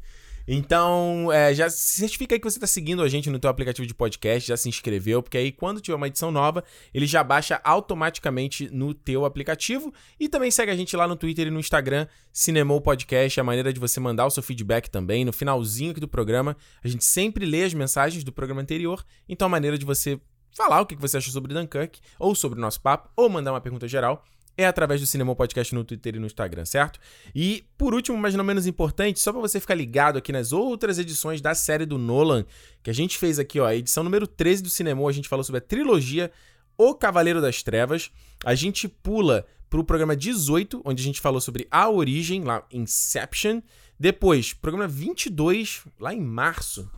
Então, 0.47 1.31
é, 1.31 1.53
já 1.53 1.69
certifica 1.69 2.35
aí 2.35 2.39
que 2.39 2.49
você 2.49 2.57
está 2.57 2.67
seguindo 2.67 3.01
a 3.01 3.07
gente 3.07 3.29
no 3.29 3.39
teu 3.39 3.49
aplicativo 3.49 3.87
de 3.87 3.93
podcast, 3.93 4.47
já 4.47 4.57
se 4.57 4.67
inscreveu, 4.67 5.23
porque 5.23 5.37
aí 5.37 5.51
quando 5.51 5.79
tiver 5.79 5.95
uma 5.95 6.07
edição 6.07 6.31
nova, 6.31 6.63
ele 6.93 7.05
já 7.05 7.23
baixa 7.23 7.61
automaticamente 7.63 8.69
no 8.69 8.93
teu 8.93 9.25
aplicativo. 9.25 9.93
E 10.19 10.27
também 10.27 10.51
segue 10.51 10.71
a 10.71 10.75
gente 10.75 10.95
lá 10.95 11.07
no 11.07 11.15
Twitter 11.15 11.47
e 11.47 11.51
no 11.51 11.59
Instagram, 11.59 12.07
Cinemou 12.31 12.81
Podcast, 12.81 13.39
é 13.39 13.41
a 13.41 13.43
maneira 13.43 13.71
de 13.71 13.79
você 13.79 13.99
mandar 13.99 14.25
o 14.25 14.29
seu 14.29 14.43
feedback 14.43 14.89
também. 14.89 15.23
No 15.23 15.31
finalzinho 15.31 15.91
aqui 15.91 15.99
do 15.99 16.07
programa, 16.07 16.57
a 16.83 16.87
gente 16.87 17.05
sempre 17.05 17.45
lê 17.45 17.63
as 17.63 17.73
mensagens 17.73 18.23
do 18.23 18.31
programa 18.31 18.61
anterior, 18.61 19.03
então 19.27 19.45
a 19.45 19.49
maneira 19.49 19.77
de 19.77 19.85
você 19.85 20.19
falar 20.55 20.81
o 20.81 20.85
que 20.85 20.95
você 20.95 21.17
achou 21.17 21.33
sobre 21.33 21.53
Dunkirk, 21.53 21.99
ou 22.19 22.35
sobre 22.35 22.59
o 22.59 22.61
nosso 22.61 22.79
papo, 22.81 23.09
ou 23.15 23.29
mandar 23.29 23.51
uma 23.51 23.61
pergunta 23.61 23.87
geral, 23.87 24.23
é 24.57 24.65
através 24.65 25.01
do 25.01 25.07
Cinema 25.07 25.35
Podcast 25.35 25.73
no 25.73 25.83
Twitter 25.83 26.15
e 26.15 26.19
no 26.19 26.25
Instagram, 26.25 26.65
certo? 26.65 26.99
E, 27.33 27.63
por 27.77 27.93
último, 27.93 28.17
mas 28.17 28.35
não 28.35 28.43
menos 28.43 28.67
importante, 28.67 29.19
só 29.19 29.31
pra 29.31 29.41
você 29.41 29.59
ficar 29.59 29.75
ligado 29.75 30.17
aqui 30.17 30.31
nas 30.31 30.51
outras 30.51 30.99
edições 30.99 31.41
da 31.41 31.55
série 31.55 31.85
do 31.85 31.97
Nolan, 31.97 32.45
que 32.81 32.89
a 32.89 32.93
gente 32.93 33.17
fez 33.17 33.39
aqui, 33.39 33.59
ó, 33.59 33.65
a 33.65 33.75
edição 33.75 34.03
número 34.03 34.27
13 34.27 34.63
do 34.63 34.69
Cinema, 34.69 35.07
a 35.07 35.11
gente 35.11 35.27
falou 35.27 35.43
sobre 35.43 35.57
a 35.57 35.61
trilogia 35.61 36.31
O 36.77 36.93
Cavaleiro 36.93 37.41
das 37.41 37.63
Trevas. 37.63 38.11
A 38.45 38.53
gente 38.53 38.87
pula 38.87 39.45
pro 39.69 39.83
programa 39.83 40.15
18, 40.15 40.81
onde 40.85 41.01
a 41.01 41.05
gente 41.05 41.19
falou 41.19 41.41
sobre 41.41 41.67
A 41.71 41.89
Origem, 41.89 42.43
lá, 42.43 42.63
Inception. 42.71 43.61
Depois, 43.99 44.53
programa 44.53 44.87
22, 44.87 45.83
lá 45.99 46.13
em 46.13 46.21
março, 46.21 46.89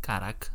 Caraca. 0.00 0.52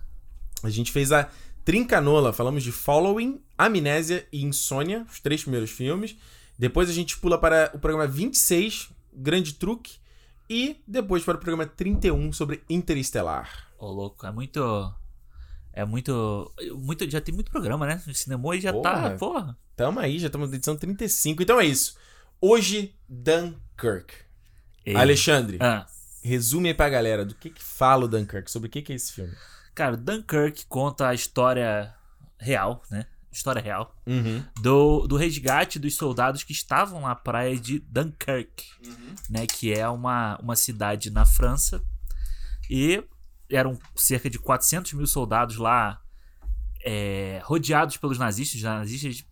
a 0.64 0.70
gente 0.70 0.92
fez 0.92 1.12
a 1.12 1.30
Trincanola, 1.64 2.34
falamos 2.34 2.64
de 2.64 2.72
Following, 2.72 3.40
Amnésia 3.58 4.28
e 4.32 4.44
Insônia, 4.44 5.06
os 5.10 5.20
três 5.20 5.42
primeiros 5.44 5.70
filmes. 5.70 6.18
Depois 6.60 6.90
a 6.90 6.94
gente 6.94 7.18
pula 7.18 7.40
para 7.40 7.72
o 7.74 7.80
programa 7.80 8.06
26, 8.06 8.90
Grande 9.14 9.54
Truque. 9.54 9.98
E 10.50 10.82
depois 10.88 11.24
para 11.24 11.38
o 11.38 11.40
programa 11.40 11.66
31 11.66 12.34
sobre 12.34 12.64
Interestelar. 12.70 13.68
Ô, 13.78 13.88
louco, 13.88 14.26
é 14.26 14.32
muito. 14.32 14.94
É 15.72 15.86
muito. 15.86 16.52
muito 16.76 17.10
já 17.10 17.22
tem 17.22 17.34
muito 17.34 17.50
programa, 17.52 17.86
né? 17.86 18.02
O 18.08 18.14
cinema 18.14 18.52
aí 18.54 18.60
já 18.60 18.74
Porra. 18.74 19.12
tá. 19.12 19.16
Porra. 19.18 19.58
Tamo 19.76 20.00
aí, 20.00 20.20
já 20.20 20.26
estamos 20.28 20.50
na 20.50 20.56
edição 20.56 20.76
35. 20.76 21.42
Então 21.44 21.60
é 21.62 21.66
isso. 21.66 21.96
Hoje, 22.42 22.94
Dunkirk. 23.08 24.14
Ei. 24.86 24.96
Alexandre, 24.96 25.58
Ah, 25.62 25.86
resume 26.24 26.70
aí 26.70 26.74
pra 26.74 26.90
galera 26.90 27.24
do 27.24 27.36
que 27.36 27.50
que 27.52 27.64
fala 27.64 28.06
o 28.06 28.08
Dunkirk, 28.08 28.50
sobre 28.50 28.68
o 28.68 28.72
que 28.72 28.82
que 28.82 28.92
é 28.92 28.96
esse 28.96 29.14
filme. 29.14 29.34
cara, 29.76 29.96
Dunkirk 29.96 30.66
conta 30.66 31.08
a 31.10 31.14
história 31.14 31.94
real, 32.38 32.82
né? 32.90 33.06
História 33.32 33.62
real. 33.62 33.96
Uhum. 34.08 34.44
do, 34.62 35.08
do 35.08 35.16
resgate 35.16 35.78
dos 35.78 35.96
soldados 35.96 36.44
que 36.44 36.52
estavam 36.52 37.02
na 37.02 37.16
praia 37.16 37.56
de 37.58 37.80
Dunkirk, 37.80 38.66
Uhum. 38.86 39.16
né, 39.30 39.46
que 39.46 39.72
é 39.74 39.88
uma, 39.88 40.38
uma 40.42 40.56
cidade 40.56 41.10
na 41.12 41.26
França. 41.26 41.82
E 42.70 43.04
eram 43.50 43.78
cerca 43.96 44.30
de 44.30 44.38
400 44.40 44.94
mil 44.94 45.08
soldados 45.08 45.58
lá, 45.58 46.02
é, 46.84 47.42
rodeados 47.44 47.98
pelos 47.98 48.18
nazistas. 48.18 48.58
Os 48.58 48.64
nazistas 48.64 49.26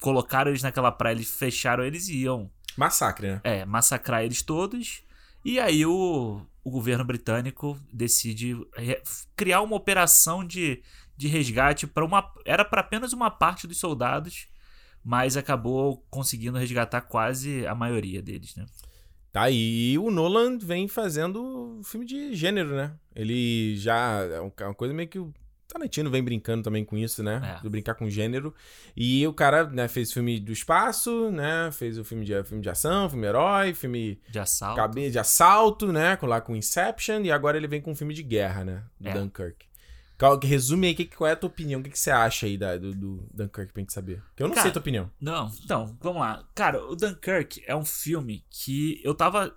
colocaram 0.00 0.50
eles 0.50 0.62
naquela 0.62 0.92
praia, 0.92 1.14
eles 1.14 1.28
fecharam 1.30 1.84
eles 1.84 2.08
e 2.08 2.18
iam 2.18 2.50
Massacre, 2.76 3.26
né? 3.32 3.40
é, 3.44 3.64
massacrar 3.64 4.22
eles 4.24 4.42
todos. 4.42 5.02
E 5.44 5.58
aí 5.60 5.84
o, 5.84 6.40
o 6.62 6.70
governo 6.70 7.04
britânico 7.04 7.78
decide 7.92 8.56
criar 9.36 9.60
uma 9.60 9.76
operação 9.76 10.44
de, 10.44 10.82
de 11.16 11.28
resgate 11.28 11.86
para 11.86 12.04
uma 12.04 12.32
era 12.44 12.64
para 12.64 12.80
apenas 12.80 13.12
uma 13.12 13.30
parte 13.30 13.66
dos 13.66 13.78
soldados, 13.78 14.48
mas 15.02 15.36
acabou 15.36 16.04
conseguindo 16.10 16.58
resgatar 16.58 17.02
quase 17.02 17.66
a 17.66 17.74
maioria 17.74 18.20
deles, 18.22 18.54
né? 18.56 18.64
Tá 19.32 19.42
aí, 19.42 19.98
o 19.98 20.10
Nolan 20.10 20.58
vem 20.58 20.86
fazendo 20.86 21.80
filme 21.84 22.06
de 22.06 22.34
gênero, 22.34 22.74
né? 22.76 22.94
Ele 23.14 23.76
já. 23.76 24.20
É 24.22 24.36
é 24.36 24.64
uma 24.64 24.74
coisa 24.74 24.94
meio 24.94 25.08
que 25.08 25.18
o 25.18 25.34
Tarantino 25.66 26.08
vem 26.08 26.22
brincando 26.22 26.62
também 26.62 26.84
com 26.84 26.96
isso, 26.96 27.20
né? 27.20 27.56
É. 27.58 27.60
De 27.60 27.68
brincar 27.68 27.94
com 27.96 28.08
gênero. 28.08 28.54
E 28.96 29.26
o 29.26 29.32
cara, 29.32 29.66
né, 29.68 29.88
fez 29.88 30.12
filme 30.12 30.38
do 30.38 30.52
espaço, 30.52 31.32
né? 31.32 31.68
Fez 31.72 31.98
o 31.98 32.04
filme 32.04 32.24
de, 32.24 32.44
filme 32.44 32.62
de 32.62 32.70
ação, 32.70 33.10
filme 33.10 33.26
herói, 33.26 33.74
filme 33.74 34.20
De 34.30 34.38
assalto. 34.38 34.76
cabe- 34.76 35.10
de 35.10 35.18
assalto, 35.18 35.92
né? 35.92 36.16
Lá 36.22 36.40
com 36.40 36.54
Inception. 36.54 37.22
E 37.22 37.32
agora 37.32 37.56
ele 37.56 37.66
vem 37.66 37.80
com 37.80 37.90
um 37.90 37.96
filme 37.96 38.14
de 38.14 38.22
guerra, 38.22 38.62
né? 38.64 38.84
Do 39.00 39.08
É. 39.08 39.14
Dunkirk. 39.14 39.66
Que 40.40 40.46
Resume 40.46 40.86
aí, 40.88 40.94
que, 40.94 41.04
qual 41.06 41.28
é 41.28 41.32
a 41.32 41.36
tua 41.36 41.48
opinião? 41.48 41.80
O 41.80 41.84
que, 41.84 41.90
que 41.90 41.98
você 41.98 42.10
acha 42.10 42.46
aí 42.46 42.56
da- 42.56 42.76
do, 42.76 42.94
do 42.94 43.28
Dunkirk 43.32 43.72
pra 43.72 43.80
gente 43.80 43.92
saber? 43.92 44.22
Que 44.36 44.42
eu 44.42 44.48
não 44.48 44.54
Cara, 44.54 44.62
sei 44.62 44.70
a 44.70 44.72
tua 44.72 44.80
opinião. 44.80 45.10
Não, 45.20 45.52
então, 45.64 45.96
vamos 46.00 46.20
lá. 46.20 46.48
Cara, 46.54 46.84
o 46.84 46.94
Dunkirk 46.94 47.62
é 47.66 47.74
um 47.74 47.84
filme 47.84 48.44
que 48.48 49.00
eu 49.04 49.14
tava. 49.14 49.56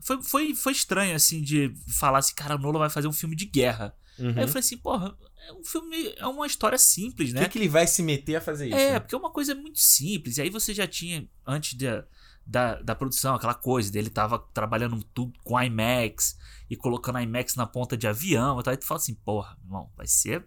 Foi, 0.00 0.22
foi, 0.22 0.54
foi 0.54 0.72
estranho, 0.72 1.14
assim, 1.14 1.42
de 1.42 1.74
falar 1.88 2.18
assim, 2.18 2.34
cara, 2.34 2.54
o 2.56 2.58
Nolan 2.58 2.78
vai 2.78 2.90
fazer 2.90 3.08
um 3.08 3.12
filme 3.12 3.36
de 3.36 3.44
guerra. 3.44 3.94
Uhum. 4.18 4.30
Aí 4.30 4.42
eu 4.42 4.48
falei 4.48 4.60
assim, 4.60 4.78
porra, 4.78 5.16
é 5.48 5.52
um 5.52 5.64
filme, 5.64 6.14
é 6.16 6.26
uma 6.26 6.46
história 6.46 6.78
simples, 6.78 7.32
né? 7.32 7.44
que, 7.44 7.50
que 7.50 7.58
ele 7.58 7.68
vai 7.68 7.86
se 7.86 8.02
meter 8.02 8.36
a 8.36 8.40
fazer 8.40 8.68
isso? 8.68 8.76
É, 8.76 8.92
né? 8.92 9.00
porque 9.00 9.14
é 9.14 9.18
uma 9.18 9.30
coisa 9.30 9.54
muito 9.54 9.78
simples. 9.78 10.38
E 10.38 10.42
aí 10.42 10.50
você 10.50 10.72
já 10.72 10.86
tinha, 10.86 11.28
antes 11.46 11.76
de, 11.76 11.86
da, 12.46 12.80
da 12.80 12.94
produção, 12.94 13.34
aquela 13.34 13.54
coisa 13.54 13.90
dele 13.92 14.08
tava 14.08 14.38
trabalhando 14.54 15.02
tudo 15.12 15.38
com 15.44 15.60
IMAX 15.60 16.36
e 16.68 16.76
colocando 16.76 17.18
IMAX 17.20 17.54
na 17.56 17.66
ponta 17.66 17.96
de 17.96 18.06
avião 18.06 18.58
e 18.60 18.62
tal. 18.62 18.70
Aí 18.72 18.76
tu 18.78 18.84
fala 18.86 18.98
assim, 19.00 19.14
porra, 19.14 19.56
irmão, 19.64 19.90
vai 19.96 20.06
ser. 20.06 20.46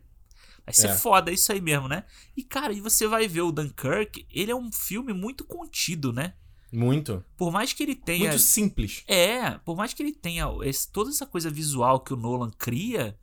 Vai 0.66 0.74
ser 0.74 0.88
É. 0.90 0.96
foda 0.96 1.32
isso 1.32 1.52
aí 1.52 1.62
mesmo, 1.62 1.88
né? 1.88 2.04
E, 2.38 2.44
cara, 2.44 2.74
e 2.74 2.82
você 2.82 3.08
vai 3.08 3.28
ver 3.28 3.42
o 3.42 3.52
Dunkirk, 3.52 4.28
ele 4.30 4.52
é 4.52 4.56
um 4.56 4.72
filme 4.72 5.14
muito 5.14 5.44
contido, 5.44 6.14
né? 6.14 6.34
Muito. 6.72 7.24
Por 7.36 7.52
mais 7.52 7.74
que 7.74 7.82
ele 7.82 7.96
tenha. 7.96 8.30
Muito 8.30 8.40
simples. 8.42 9.04
É, 9.08 9.52
por 9.60 9.76
mais 9.76 9.94
que 9.94 10.04
ele 10.04 10.14
tenha 10.14 10.46
esse- 10.64 10.92
toda 10.92 11.10
essa 11.10 11.26
coisa 11.26 11.50
visual 11.50 12.00
que 12.02 12.14
o 12.14 12.18
Nolan 12.18 12.52
cria, 12.52 13.18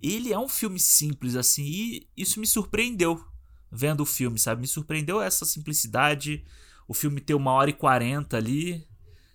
ele 0.00 0.32
é 0.32 0.38
um 0.38 0.48
filme 0.48 0.78
simples, 0.78 1.34
assim, 1.34 1.64
e 1.64 2.08
isso 2.16 2.38
me 2.38 2.46
surpreendeu 2.46 3.20
vendo 3.70 4.00
o 4.02 4.06
filme, 4.06 4.38
sabe? 4.38 4.60
Me 4.60 4.68
surpreendeu 4.68 5.20
essa 5.20 5.44
simplicidade, 5.44 6.44
o 6.86 6.94
filme 6.94 7.20
ter 7.20 7.34
uma 7.34 7.50
hora 7.52 7.68
e 7.70 7.74
quarenta 7.74 8.36
ali, 8.36 8.86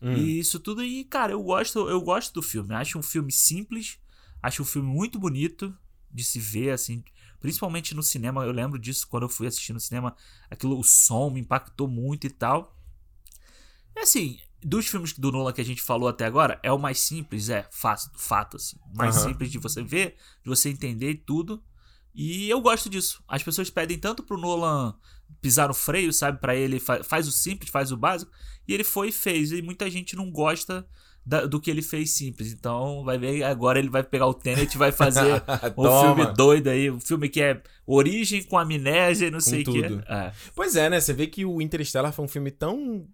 Hum. 0.04 0.14
e 0.14 0.40
isso 0.40 0.60
tudo, 0.60 0.84
e, 0.84 1.06
cara, 1.06 1.32
eu 1.32 1.42
gosto, 1.42 1.88
eu 1.90 2.02
gosto 2.02 2.34
do 2.34 2.42
filme. 2.42 2.74
Acho 2.76 3.00
um 3.00 3.04
filme 3.04 3.32
simples, 3.32 4.00
acho 4.42 4.62
um 4.62 4.66
filme 4.66 4.90
muito 4.90 5.18
bonito 5.18 5.74
de 6.12 6.24
se 6.26 6.40
ver, 6.40 6.72
assim, 6.72 7.04
principalmente 7.40 7.96
no 7.96 8.04
cinema. 8.04 8.44
Eu 8.44 8.52
lembro 8.52 8.78
disso 8.78 9.08
quando 9.08 9.24
eu 9.24 9.30
fui 9.30 9.48
assistir 9.48 9.72
no 9.72 9.80
cinema, 9.80 10.14
aquilo, 10.50 10.78
o 10.78 10.84
som 10.84 11.30
me 11.30 11.40
impactou 11.40 11.88
muito 11.88 12.28
e 12.28 12.30
tal. 12.30 12.78
É 13.96 14.02
assim, 14.02 14.40
dos 14.62 14.88
filmes 14.88 15.14
do 15.14 15.32
Nolan 15.32 15.54
que 15.54 15.62
a 15.62 15.66
gente 15.66 15.82
falou 15.82 16.10
até 16.10 16.26
agora, 16.26 16.60
é 16.62 16.72
o 16.72 16.80
mais 16.80 17.00
simples, 17.00 17.50
é, 17.50 17.68
fato, 17.72 18.12
fato 18.18 18.58
assim. 18.58 18.78
Mais 18.96 19.16
Aham. 19.16 19.30
simples 19.30 19.52
de 19.52 19.58
você 19.58 19.82
ver, 19.82 20.18
de 20.44 20.50
você 20.50 20.70
entender 20.70 21.12
e 21.12 21.18
tudo. 21.18 21.64
E 22.14 22.50
eu 22.50 22.62
gosto 22.62 22.90
disso. 22.90 23.24
As 23.28 23.42
pessoas 23.42 23.70
pedem 23.70 23.98
tanto 23.98 24.22
pro 24.22 24.38
Nolan 24.38 24.96
pisar 25.42 25.68
no 25.68 25.74
freio, 25.74 26.12
sabe? 26.14 26.40
Pra 26.40 26.56
ele 26.56 26.80
fa- 26.80 27.04
faz 27.04 27.28
o 27.28 27.32
simples, 27.32 27.70
faz 27.72 27.92
o 27.92 27.98
básico. 27.98 28.32
E 28.68 28.74
ele 28.74 28.84
foi 28.84 29.10
e 29.10 29.12
fez. 29.12 29.52
E 29.52 29.62
muita 29.62 29.90
gente 29.90 30.16
não 30.16 30.32
gosta 30.32 30.86
da- 31.26 31.46
do 31.46 31.60
que 31.60 31.70
ele 31.70 31.82
fez 31.82 32.12
simples. 32.12 32.52
Então 32.54 33.04
vai 33.04 33.18
ver, 33.18 33.44
agora 33.44 33.80
ele 33.80 33.90
vai 33.90 34.04
pegar 34.04 34.28
o 34.28 34.34
Tenet 34.34 34.74
e 34.74 34.78
vai 34.78 34.92
fazer 34.92 35.42
um 35.78 36.02
filme 36.16 36.34
doido 36.34 36.68
aí. 36.70 36.90
Um 36.90 37.00
filme 37.00 37.28
que 37.30 37.42
é 37.42 37.62
origem 37.86 38.42
com 38.44 38.58
amnésia 38.58 39.28
e 39.28 39.32
não 39.32 39.40
sei 39.42 39.62
o 39.62 39.66
que. 39.66 39.84
É. 40.08 40.32
Pois 40.56 40.76
é, 40.76 40.90
né? 40.90 41.00
Você 41.00 41.14
vê 41.14 41.28
que 41.28 41.46
o 41.46 41.62
Interstellar 41.62 42.12
foi 42.14 42.24
um 42.26 42.28
filme 42.28 42.52
tão 42.52 43.06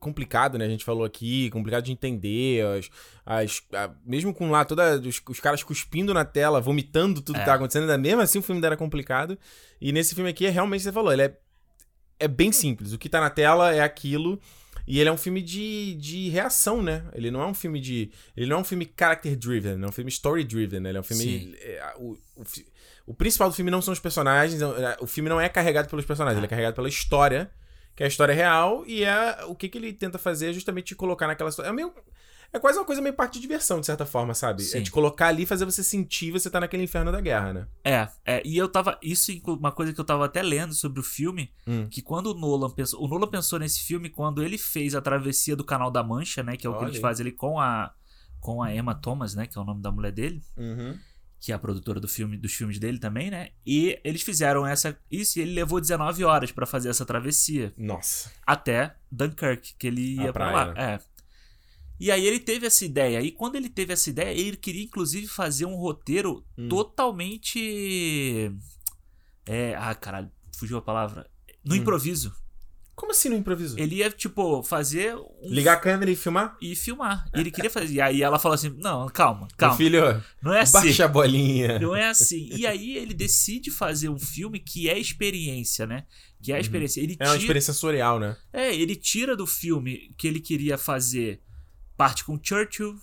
complicado, 0.00 0.56
né? 0.58 0.64
A 0.66 0.68
gente 0.68 0.84
falou 0.84 1.04
aqui, 1.04 1.50
complicado 1.50 1.84
de 1.84 1.90
entender, 1.92 2.64
as, 2.66 2.88
as, 3.26 3.62
a- 3.74 3.90
mesmo 4.06 4.32
com 4.32 4.50
lá 4.50 4.64
toda, 4.64 4.98
os, 5.00 5.20
os 5.28 5.40
caras 5.40 5.62
cuspindo 5.62 6.14
na 6.14 6.24
tela, 6.24 6.60
vomitando 6.60 7.20
tudo 7.20 7.36
É. 7.36 7.40
que 7.40 7.44
tá 7.46 7.54
acontecendo, 7.54 7.82
ainda 7.82 7.98
mesmo 7.98 8.20
assim 8.20 8.38
o 8.38 8.42
filme 8.42 8.58
ainda 8.58 8.68
era 8.68 8.76
complicado. 8.76 9.36
E 9.80 9.90
nesse 9.92 10.14
filme 10.14 10.30
aqui, 10.30 10.46
é 10.46 10.50
realmente, 10.50 10.82
você 10.84 10.92
falou, 10.92 11.12
ele 11.12 11.22
é, 11.22 11.36
é 12.18 12.28
bem 12.28 12.52
simples. 12.52 12.92
O 12.92 12.98
que 12.98 13.08
tá 13.08 13.20
na 13.20 13.30
tela 13.30 13.74
é 13.74 13.80
aquilo. 13.80 14.40
E 14.86 14.98
ele 14.98 15.08
é 15.10 15.12
um 15.12 15.18
filme 15.18 15.42
de, 15.42 15.94
de 15.96 16.30
reação, 16.30 16.82
né? 16.82 17.04
Ele 17.12 17.30
não 17.30 17.42
é 17.42 17.46
um 17.46 17.52
filme 17.52 17.78
de. 17.78 18.10
Ele 18.34 18.46
não 18.46 18.56
é 18.56 18.60
um 18.60 18.64
filme 18.64 18.90
character 18.98 19.36
driven, 19.36 19.72
ele 19.72 19.84
é 19.84 19.88
um 19.88 19.92
filme 19.92 20.08
story 20.08 20.44
driven. 20.44 20.86
Ele 20.86 20.96
é 20.96 21.00
um 21.00 21.04
filme. 21.04 21.54
É, 21.60 21.94
o, 21.98 22.18
o, 22.36 22.42
o 23.08 23.14
principal 23.14 23.50
do 23.50 23.54
filme 23.54 23.70
não 23.70 23.82
são 23.82 23.92
os 23.92 24.00
personagens. 24.00 24.62
é, 24.62 24.96
O 25.00 25.06
filme 25.06 25.28
não 25.28 25.38
é 25.38 25.48
carregado 25.48 25.88
pelos 25.90 26.06
personagens, 26.06 26.38
ele 26.38 26.46
é 26.46 26.48
carregado 26.48 26.74
pela 26.74 26.88
história, 26.88 27.50
que 27.94 28.02
é 28.02 28.06
a 28.06 28.08
história 28.08 28.34
real, 28.34 28.82
e 28.86 29.04
é 29.04 29.44
o 29.46 29.54
que, 29.54 29.68
que 29.68 29.76
ele 29.76 29.92
tenta 29.92 30.16
fazer 30.16 30.50
é 30.50 30.52
justamente 30.54 30.86
te 30.86 30.94
colocar 30.94 31.26
naquela 31.26 31.50
história. 31.50 31.68
É 31.68 31.72
meio. 31.72 31.92
É 32.52 32.58
quase 32.58 32.78
uma 32.78 32.84
coisa 32.84 33.02
meio 33.02 33.14
parte 33.14 33.34
de 33.34 33.40
diversão, 33.40 33.78
de 33.78 33.86
certa 33.86 34.06
forma, 34.06 34.32
sabe? 34.32 34.62
Sim. 34.62 34.78
É 34.78 34.80
te 34.82 34.90
colocar 34.90 35.28
ali 35.28 35.42
e 35.42 35.46
fazer 35.46 35.64
você 35.64 35.82
sentir 35.82 36.30
você 36.30 36.48
tá 36.48 36.58
naquele 36.58 36.82
inferno 36.82 37.12
da 37.12 37.20
guerra, 37.20 37.52
né? 37.52 37.66
É, 37.84 38.08
é, 38.24 38.42
e 38.44 38.56
eu 38.56 38.68
tava. 38.68 38.98
Isso 39.02 39.30
é 39.30 39.34
uma 39.46 39.70
coisa 39.70 39.92
que 39.92 40.00
eu 40.00 40.04
tava 40.04 40.24
até 40.24 40.42
lendo 40.42 40.72
sobre 40.72 40.98
o 40.98 41.02
filme. 41.02 41.52
Hum. 41.66 41.88
Que 41.90 42.00
quando 42.00 42.28
o 42.28 42.34
Nolan 42.34 42.70
pensou. 42.70 43.04
O 43.04 43.08
Nolan 43.08 43.28
pensou 43.28 43.58
nesse 43.58 43.80
filme 43.80 44.08
quando 44.08 44.42
ele 44.42 44.56
fez 44.56 44.94
a 44.94 45.00
travessia 45.00 45.54
do 45.54 45.64
Canal 45.64 45.90
da 45.90 46.02
Mancha, 46.02 46.42
né? 46.42 46.56
Que 46.56 46.66
é 46.66 46.70
o 46.70 46.72
que 46.72 46.78
Olha 46.78 46.86
eles 46.86 46.96
aí. 46.96 47.02
fazem 47.02 47.24
ali 47.24 47.32
com 47.32 47.60
a. 47.60 47.92
Com 48.40 48.62
a 48.62 48.74
Emma 48.74 48.94
Thomas, 48.94 49.34
né? 49.34 49.46
Que 49.46 49.58
é 49.58 49.60
o 49.60 49.64
nome 49.64 49.82
da 49.82 49.90
mulher 49.90 50.12
dele. 50.12 50.40
Uhum. 50.56 50.96
Que 51.40 51.52
é 51.52 51.54
a 51.54 51.58
produtora 51.58 52.00
do 52.00 52.08
filme, 52.08 52.36
dos 52.36 52.52
filmes 52.52 52.78
dele 52.78 52.98
também, 52.98 53.30
né? 53.30 53.50
E 53.66 54.00
eles 54.02 54.22
fizeram 54.22 54.66
essa. 54.66 54.98
Isso 55.10 55.38
e 55.38 55.42
ele 55.42 55.52
levou 55.52 55.80
19 55.80 56.24
horas 56.24 56.50
pra 56.50 56.64
fazer 56.64 56.88
essa 56.88 57.04
travessia. 57.04 57.74
Nossa. 57.76 58.32
Até 58.46 58.94
Dunkirk, 59.12 59.74
que 59.78 59.86
ele 59.86 60.16
ia 60.16 60.30
A 60.30 60.32
pra 60.32 60.50
praia, 60.50 60.66
lá. 60.66 60.82
É. 60.82 61.00
E 62.00 62.10
aí 62.10 62.24
ele 62.26 62.38
teve 62.38 62.66
essa 62.66 62.84
ideia. 62.84 63.20
E 63.20 63.30
quando 63.32 63.56
ele 63.56 63.68
teve 63.68 63.92
essa 63.92 64.08
ideia, 64.10 64.30
ele 64.38 64.56
queria 64.56 64.82
inclusive 64.84 65.26
fazer 65.26 65.64
um 65.66 65.74
roteiro 65.74 66.44
Hum. 66.56 66.68
totalmente. 66.68 68.52
É. 69.46 69.74
Ah, 69.76 69.94
caralho, 69.94 70.30
fugiu 70.56 70.76
a 70.76 70.82
palavra. 70.82 71.28
No 71.64 71.74
Hum. 71.74 71.78
improviso. 71.78 72.32
Como 72.94 73.12
assim 73.12 73.28
no 73.28 73.36
improviso? 73.36 73.78
Ele 73.78 73.96
ia, 73.96 74.10
tipo, 74.10 74.60
fazer 74.64 75.14
um. 75.14 75.28
Ligar 75.50 75.74
a 75.74 75.76
câmera 75.76 76.10
e 76.10 76.16
filmar? 76.16 76.56
E 76.60 76.74
filmar. 76.74 77.28
E 77.32 77.38
ele 77.38 77.50
queria 77.52 77.70
fazer. 77.70 77.94
E 77.94 78.00
aí 78.00 78.22
ela 78.22 78.40
falou 78.40 78.56
assim: 78.56 78.70
Não, 78.76 79.06
calma, 79.08 79.46
calma. 79.56 79.76
Meu 79.78 79.86
filho, 79.86 80.22
Não 80.42 80.52
é 80.52 80.60
assim. 80.62 80.72
baixa 80.72 81.04
a 81.04 81.08
bolinha. 81.08 81.78
Não 81.78 81.94
é 81.94 82.08
assim. 82.08 82.48
E 82.52 82.66
aí 82.66 82.96
ele 82.96 83.14
decide 83.14 83.70
fazer 83.70 84.08
um 84.08 84.18
filme 84.18 84.58
que 84.58 84.88
é 84.88 84.98
experiência, 84.98 85.86
né? 85.86 86.06
Que 86.42 86.50
é 86.52 86.56
a 86.56 86.60
experiência. 86.60 87.00
Ele 87.00 87.16
É 87.20 87.24
uma 87.24 87.30
tira, 87.34 87.42
experiência 87.42 87.72
sensorial, 87.72 88.18
né? 88.18 88.36
é, 88.52 88.74
ele 88.74 88.96
tira 88.96 89.36
do 89.36 89.46
filme 89.46 90.12
que 90.18 90.26
ele 90.26 90.40
queria 90.40 90.76
fazer 90.76 91.40
parte 91.98 92.24
com 92.24 92.40
Churchill, 92.42 92.98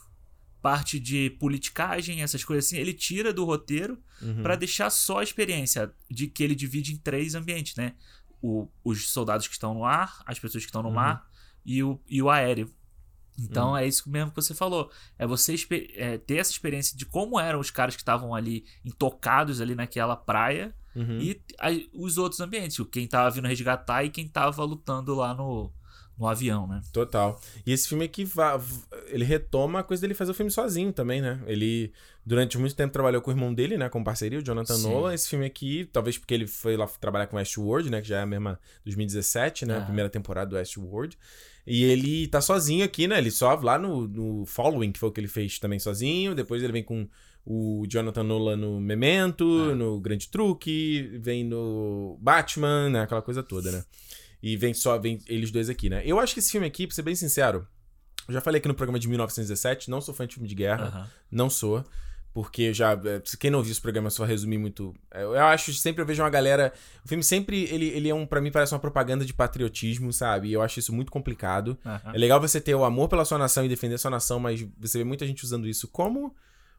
parte 0.61 0.99
de 0.99 1.29
politicagem, 1.31 2.23
essas 2.23 2.43
coisas 2.43 2.65
assim. 2.65 2.77
Ele 2.77 2.93
tira 2.93 3.31
do 3.31 3.45
roteiro 3.45 4.01
Uhum. 4.21 4.41
pra 4.41 4.55
deixar 4.55 4.89
só 4.89 5.19
a 5.19 5.23
experiência 5.23 5.93
de 6.09 6.25
que 6.27 6.41
ele 6.43 6.55
divide 6.55 6.93
em 6.93 6.97
três 6.97 7.35
ambientes, 7.35 7.75
né? 7.75 7.93
O, 8.41 8.67
os 8.83 9.09
soldados 9.11 9.47
que 9.47 9.53
estão 9.53 9.73
no 9.75 9.83
ar, 9.85 10.23
as 10.25 10.39
pessoas 10.39 10.63
que 10.63 10.69
estão 10.69 10.81
no 10.81 10.89
Uhum. 10.89 10.95
mar 10.95 11.29
e 11.65 11.83
o, 11.83 11.99
e 12.09 12.21
o 12.21 12.29
aéreo. 12.29 12.73
Então 13.37 13.71
Uhum. 13.71 13.77
é 13.77 13.85
isso 13.85 14.09
mesmo 14.09 14.29
que 14.31 14.35
você 14.37 14.53
falou. 14.55 14.89
É 15.19 15.27
você 15.27 15.55
é, 15.95 16.17
ter 16.17 16.37
essa 16.37 16.51
experiência 16.51 16.97
de 16.97 17.05
como 17.05 17.37
eram 17.39 17.59
os 17.59 17.69
caras 17.69 17.95
que 17.95 18.01
estavam 18.01 18.33
ali 18.33 18.65
intocados 18.85 19.59
ali 19.61 19.75
naquela 19.75 20.15
praia 20.15 20.73
Uhum. 20.95 21.19
e 21.19 21.41
a- 21.59 21.69
os 21.93 22.17
outros 22.17 22.39
ambientes. 22.39 22.79
o 22.79 22.85
Quem 22.85 23.05
tava 23.07 23.29
vindo 23.29 23.47
resgatar 23.47 24.03
e 24.05 24.09
quem 24.09 24.27
tava 24.27 24.63
lutando 24.63 25.13
lá 25.13 25.33
no, 25.33 25.69
no 26.17 26.27
avião, 26.27 26.65
né? 26.67 26.81
Total. 26.93 27.39
E 27.65 27.71
esse 27.73 27.87
filme 27.89 28.05
aqui, 28.05 28.23
v- 28.23 28.39
ele 29.07 29.23
retoma 29.25 29.79
a 29.79 29.83
coisa 29.83 30.01
dele 30.01 30.13
fazer 30.13 30.31
o 30.31 30.33
filme 30.33 30.49
sozinho 30.51 30.93
também, 30.93 31.21
né? 31.21 31.41
Ele, 31.45 31.91
durante 32.25 32.57
muito 32.57 32.73
tempo, 32.75 32.93
trabalhou 32.93 33.21
com 33.21 33.29
o 33.29 33.33
irmão 33.33 33.53
dele, 33.53 33.77
né? 33.77 33.89
Com 33.89 34.03
parceria, 34.03 34.39
o 34.39 34.41
Jonathan 34.43 34.75
Sim. 34.75 34.83
Nolan. 34.89 35.13
Esse 35.13 35.27
filme 35.29 35.45
aqui, 35.45 35.89
talvez 35.91 36.17
porque 36.17 36.33
ele 36.33 36.47
foi 36.47 36.77
lá 36.77 36.87
trabalhar 36.87 37.27
com 37.27 37.35
Westworld, 37.37 37.89
né? 37.89 38.01
Que 38.01 38.07
já 38.07 38.19
é 38.19 38.21
a 38.21 38.25
mesma 38.25 38.59
2017, 38.85 39.65
né? 39.65 39.73
A 39.73 39.77
Aham. 39.77 39.85
primeira 39.85 40.09
temporada 40.09 40.49
do 40.49 40.55
Westworld. 40.55 41.17
E 41.67 41.83
ele 41.83 42.27
tá 42.27 42.39
sozinho 42.41 42.85
aqui, 42.85 43.07
né? 43.07 43.17
Ele 43.17 43.31
só 43.31 43.53
lá 43.55 43.77
no, 43.77 44.07
no 44.07 44.45
Following, 44.45 44.91
que 44.91 44.99
foi 44.99 45.09
o 45.09 45.11
que 45.11 45.19
ele 45.19 45.27
fez 45.27 45.59
também 45.59 45.79
sozinho. 45.79 46.33
Depois 46.35 46.61
ele 46.63 46.71
vem 46.71 46.83
com 46.83 47.07
o 47.45 47.85
Jonathan 47.87 48.23
Nolan 48.23 48.55
no 48.55 48.79
Memento, 48.79 49.43
Ah. 49.71 49.75
no 49.75 49.99
Grande 49.99 50.29
Truque, 50.29 51.09
vem 51.19 51.43
no 51.43 52.17
Batman, 52.21 52.89
né? 52.89 53.01
Aquela 53.01 53.21
coisa 53.21 53.43
toda, 53.43 53.71
né? 53.71 53.83
E 54.41 54.55
vem 54.57 54.73
só, 54.73 54.97
vem 54.97 55.19
eles 55.27 55.51
dois 55.51 55.69
aqui, 55.69 55.89
né? 55.89 56.01
Eu 56.05 56.19
acho 56.19 56.33
que 56.33 56.39
esse 56.39 56.51
filme 56.51 56.67
aqui, 56.67 56.85
pra 56.87 56.95
ser 56.95 57.01
bem 57.01 57.15
sincero, 57.15 57.67
eu 58.27 58.33
já 58.33 58.41
falei 58.41 58.59
aqui 58.59 58.67
no 58.67 58.73
programa 58.75 58.99
de 58.99 59.07
1917, 59.07 59.89
não 59.89 60.01
sou 60.01 60.13
fã 60.13 60.25
de 60.27 60.35
filme 60.35 60.47
de 60.49 60.55
guerra, 60.55 60.85
Aham. 60.85 61.09
não 61.31 61.49
sou. 61.49 61.83
Porque 62.33 62.73
já. 62.73 62.99
se 63.23 63.37
Quem 63.37 63.49
não 63.49 63.61
viu 63.63 63.71
esse 63.71 63.79
programa, 63.79 64.09
só 64.09 64.25
resumir 64.25 64.57
muito. 64.57 64.93
é, 65.09 65.23
Eu 65.23 65.37
acho 65.45 65.71
sempre 65.73 66.01
eu 66.01 66.05
vejo 66.05 66.21
uma 66.21 66.29
galera. 66.29 66.73
O 67.05 67.07
filme 67.07 67.23
sempre. 67.23 67.63
Ele, 67.73 67.85
ele 67.87 68.09
é 68.09 68.13
um. 68.13 68.25
Pra 68.25 68.41
mim, 68.41 68.51
parece 68.51 68.73
uma 68.73 68.79
propaganda 68.79 69.23
de 69.23 69.33
patriotismo, 69.33 70.11
sabe? 70.11 70.49
E 70.49 70.53
eu 70.53 70.61
acho 70.61 70.77
isso 70.77 70.91
muito 70.91 71.13
complicado. 71.13 71.77
Aham. 71.85 72.11
É 72.13 72.17
legal 72.17 72.41
você 72.41 72.59
ter 72.59 72.75
o 72.75 72.83
amor 72.83 73.07
pela 73.07 73.23
sua 73.23 73.37
nação 73.37 73.63
e 73.63 73.69
defender 73.69 73.95
a 73.95 73.97
sua 73.97 74.11
nação, 74.11 74.37
mas 74.37 74.67
você 74.77 74.97
vê 74.97 75.05
muita 75.05 75.25
gente 75.25 75.45
usando 75.45 75.65
isso 75.65 75.87
como 75.87 76.35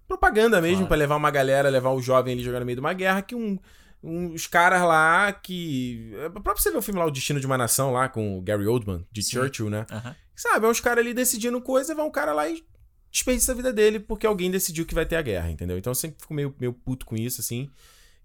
propaganda 0.06 0.60
mesmo, 0.60 0.76
Claro. 0.80 0.88
pra 0.88 0.96
levar 0.98 1.16
uma 1.16 1.30
galera, 1.30 1.70
levar 1.70 1.90
o 1.92 2.02
jovem 2.02 2.34
ali 2.34 2.44
jogar 2.44 2.60
no 2.60 2.66
meio 2.66 2.76
de 2.76 2.80
uma 2.80 2.92
guerra, 2.92 3.22
que 3.22 3.34
um. 3.34 3.58
Os 4.02 4.46
caras 4.46 4.82
lá 4.82 5.32
que. 5.32 6.12
É 6.14 6.28
pra 6.28 6.54
você 6.54 6.70
ver 6.70 6.78
o 6.78 6.82
filme 6.82 7.00
lá, 7.00 7.06
O 7.06 7.10
Destino 7.10 7.40
de 7.40 7.46
uma 7.46 7.58
Nação, 7.58 7.92
lá, 7.92 8.08
com 8.08 8.38
o 8.38 8.42
Gary 8.42 8.66
Oldman, 8.66 9.06
de 9.10 9.22
Sim. 9.22 9.32
Churchill, 9.32 9.70
né? 9.70 9.86
Aham. 9.90 10.14
Sabe, 10.34 10.66
é 10.66 10.68
uns 10.68 10.80
caras 10.80 11.02
ali 11.02 11.14
decidindo 11.14 11.60
coisa, 11.62 11.94
vai 11.94 12.04
um 12.04 12.10
cara 12.10 12.32
lá 12.32 12.48
e 12.48 12.62
desperdiça 13.10 13.52
a 13.52 13.54
vida 13.54 13.72
dele 13.72 13.98
porque 13.98 14.26
alguém 14.26 14.50
decidiu 14.50 14.84
que 14.84 14.94
vai 14.94 15.06
ter 15.06 15.16
a 15.16 15.22
guerra, 15.22 15.50
entendeu? 15.50 15.78
Então 15.78 15.90
eu 15.90 15.94
sempre 15.94 16.20
fico 16.20 16.34
meio, 16.34 16.54
meio 16.60 16.74
puto 16.74 17.06
com 17.06 17.16
isso, 17.16 17.40
assim. 17.40 17.70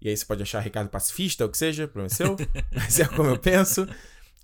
E 0.00 0.08
aí 0.08 0.16
você 0.16 0.26
pode 0.26 0.42
achar 0.42 0.60
Ricardo 0.60 0.90
pacifista, 0.90 1.44
ou 1.44 1.48
o 1.48 1.52
que 1.52 1.56
seja, 1.56 1.88
problema 1.88 2.10
seu, 2.10 2.36
mas 2.74 3.00
é 3.00 3.06
como 3.06 3.30
eu 3.30 3.38
penso. 3.38 3.88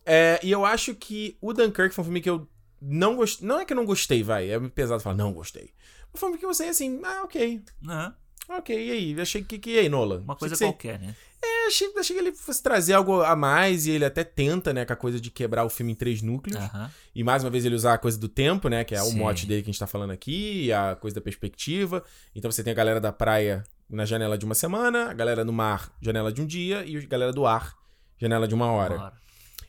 É, 0.06 0.40
e 0.42 0.50
eu 0.50 0.64
acho 0.64 0.94
que 0.94 1.36
o 1.40 1.52
Dunkirk 1.52 1.94
foi 1.94 2.02
um 2.02 2.04
filme 2.06 2.20
que 2.22 2.30
eu 2.30 2.48
não 2.80 3.16
gostei. 3.16 3.46
Não 3.46 3.60
é 3.60 3.64
que 3.64 3.72
eu 3.72 3.76
não 3.76 3.84
gostei, 3.84 4.22
vai, 4.22 4.50
é 4.50 4.58
pesado 4.70 5.02
falar 5.02 5.16
não 5.16 5.32
gostei. 5.32 5.74
Foi 6.14 6.30
um 6.30 6.32
filme 6.32 6.38
que 6.38 6.46
eu 6.46 6.54
sei 6.54 6.70
assim, 6.70 7.00
ah, 7.04 7.22
ok. 7.24 7.62
Aham. 7.86 8.16
Ok, 8.48 8.74
e 8.74 8.90
aí? 8.90 9.20
Achei 9.20 9.42
que. 9.42 9.58
que 9.58 9.70
e 9.72 9.78
aí, 9.78 9.88
Nola? 9.88 10.20
Uma 10.20 10.34
coisa 10.34 10.56
você- 10.56 10.64
qualquer, 10.64 10.98
né? 10.98 11.14
É, 11.40 11.66
achei, 11.68 11.92
achei 11.96 12.16
que 12.16 12.22
ele 12.22 12.32
fosse 12.32 12.60
trazer 12.62 12.94
algo 12.94 13.22
a 13.22 13.36
mais 13.36 13.86
e 13.86 13.92
ele 13.92 14.04
até 14.04 14.24
tenta, 14.24 14.72
né, 14.72 14.84
com 14.84 14.92
a 14.92 14.96
coisa 14.96 15.20
de 15.20 15.30
quebrar 15.30 15.64
o 15.64 15.68
filme 15.70 15.92
em 15.92 15.94
três 15.94 16.20
núcleos. 16.20 16.58
Aham. 16.58 16.90
E 17.14 17.22
mais 17.22 17.44
uma 17.44 17.50
vez 17.50 17.64
ele 17.64 17.76
usar 17.76 17.94
a 17.94 17.98
coisa 17.98 18.18
do 18.18 18.28
tempo, 18.28 18.68
né? 18.68 18.82
Que 18.82 18.94
é 18.94 19.02
o 19.02 19.06
Sim. 19.06 19.18
mote 19.18 19.46
dele 19.46 19.62
que 19.62 19.70
a 19.70 19.72
gente 19.72 19.78
tá 19.78 19.86
falando 19.86 20.10
aqui, 20.10 20.72
a 20.72 20.96
coisa 20.96 21.14
da 21.14 21.20
perspectiva. 21.20 22.02
Então 22.34 22.50
você 22.50 22.64
tem 22.64 22.72
a 22.72 22.74
galera 22.74 23.00
da 23.00 23.12
praia 23.12 23.62
na 23.88 24.04
janela 24.04 24.36
de 24.36 24.44
uma 24.44 24.54
semana, 24.54 25.10
a 25.10 25.14
galera 25.14 25.44
no 25.44 25.52
mar, 25.52 25.92
janela 26.00 26.32
de 26.32 26.42
um 26.42 26.46
dia, 26.46 26.84
e 26.84 26.96
a 26.96 27.00
galera 27.06 27.32
do 27.32 27.46
ar, 27.46 27.76
janela 28.20 28.48
de 28.48 28.54
uma 28.54 28.66
hora. 28.72 28.96
Bora. 28.98 29.12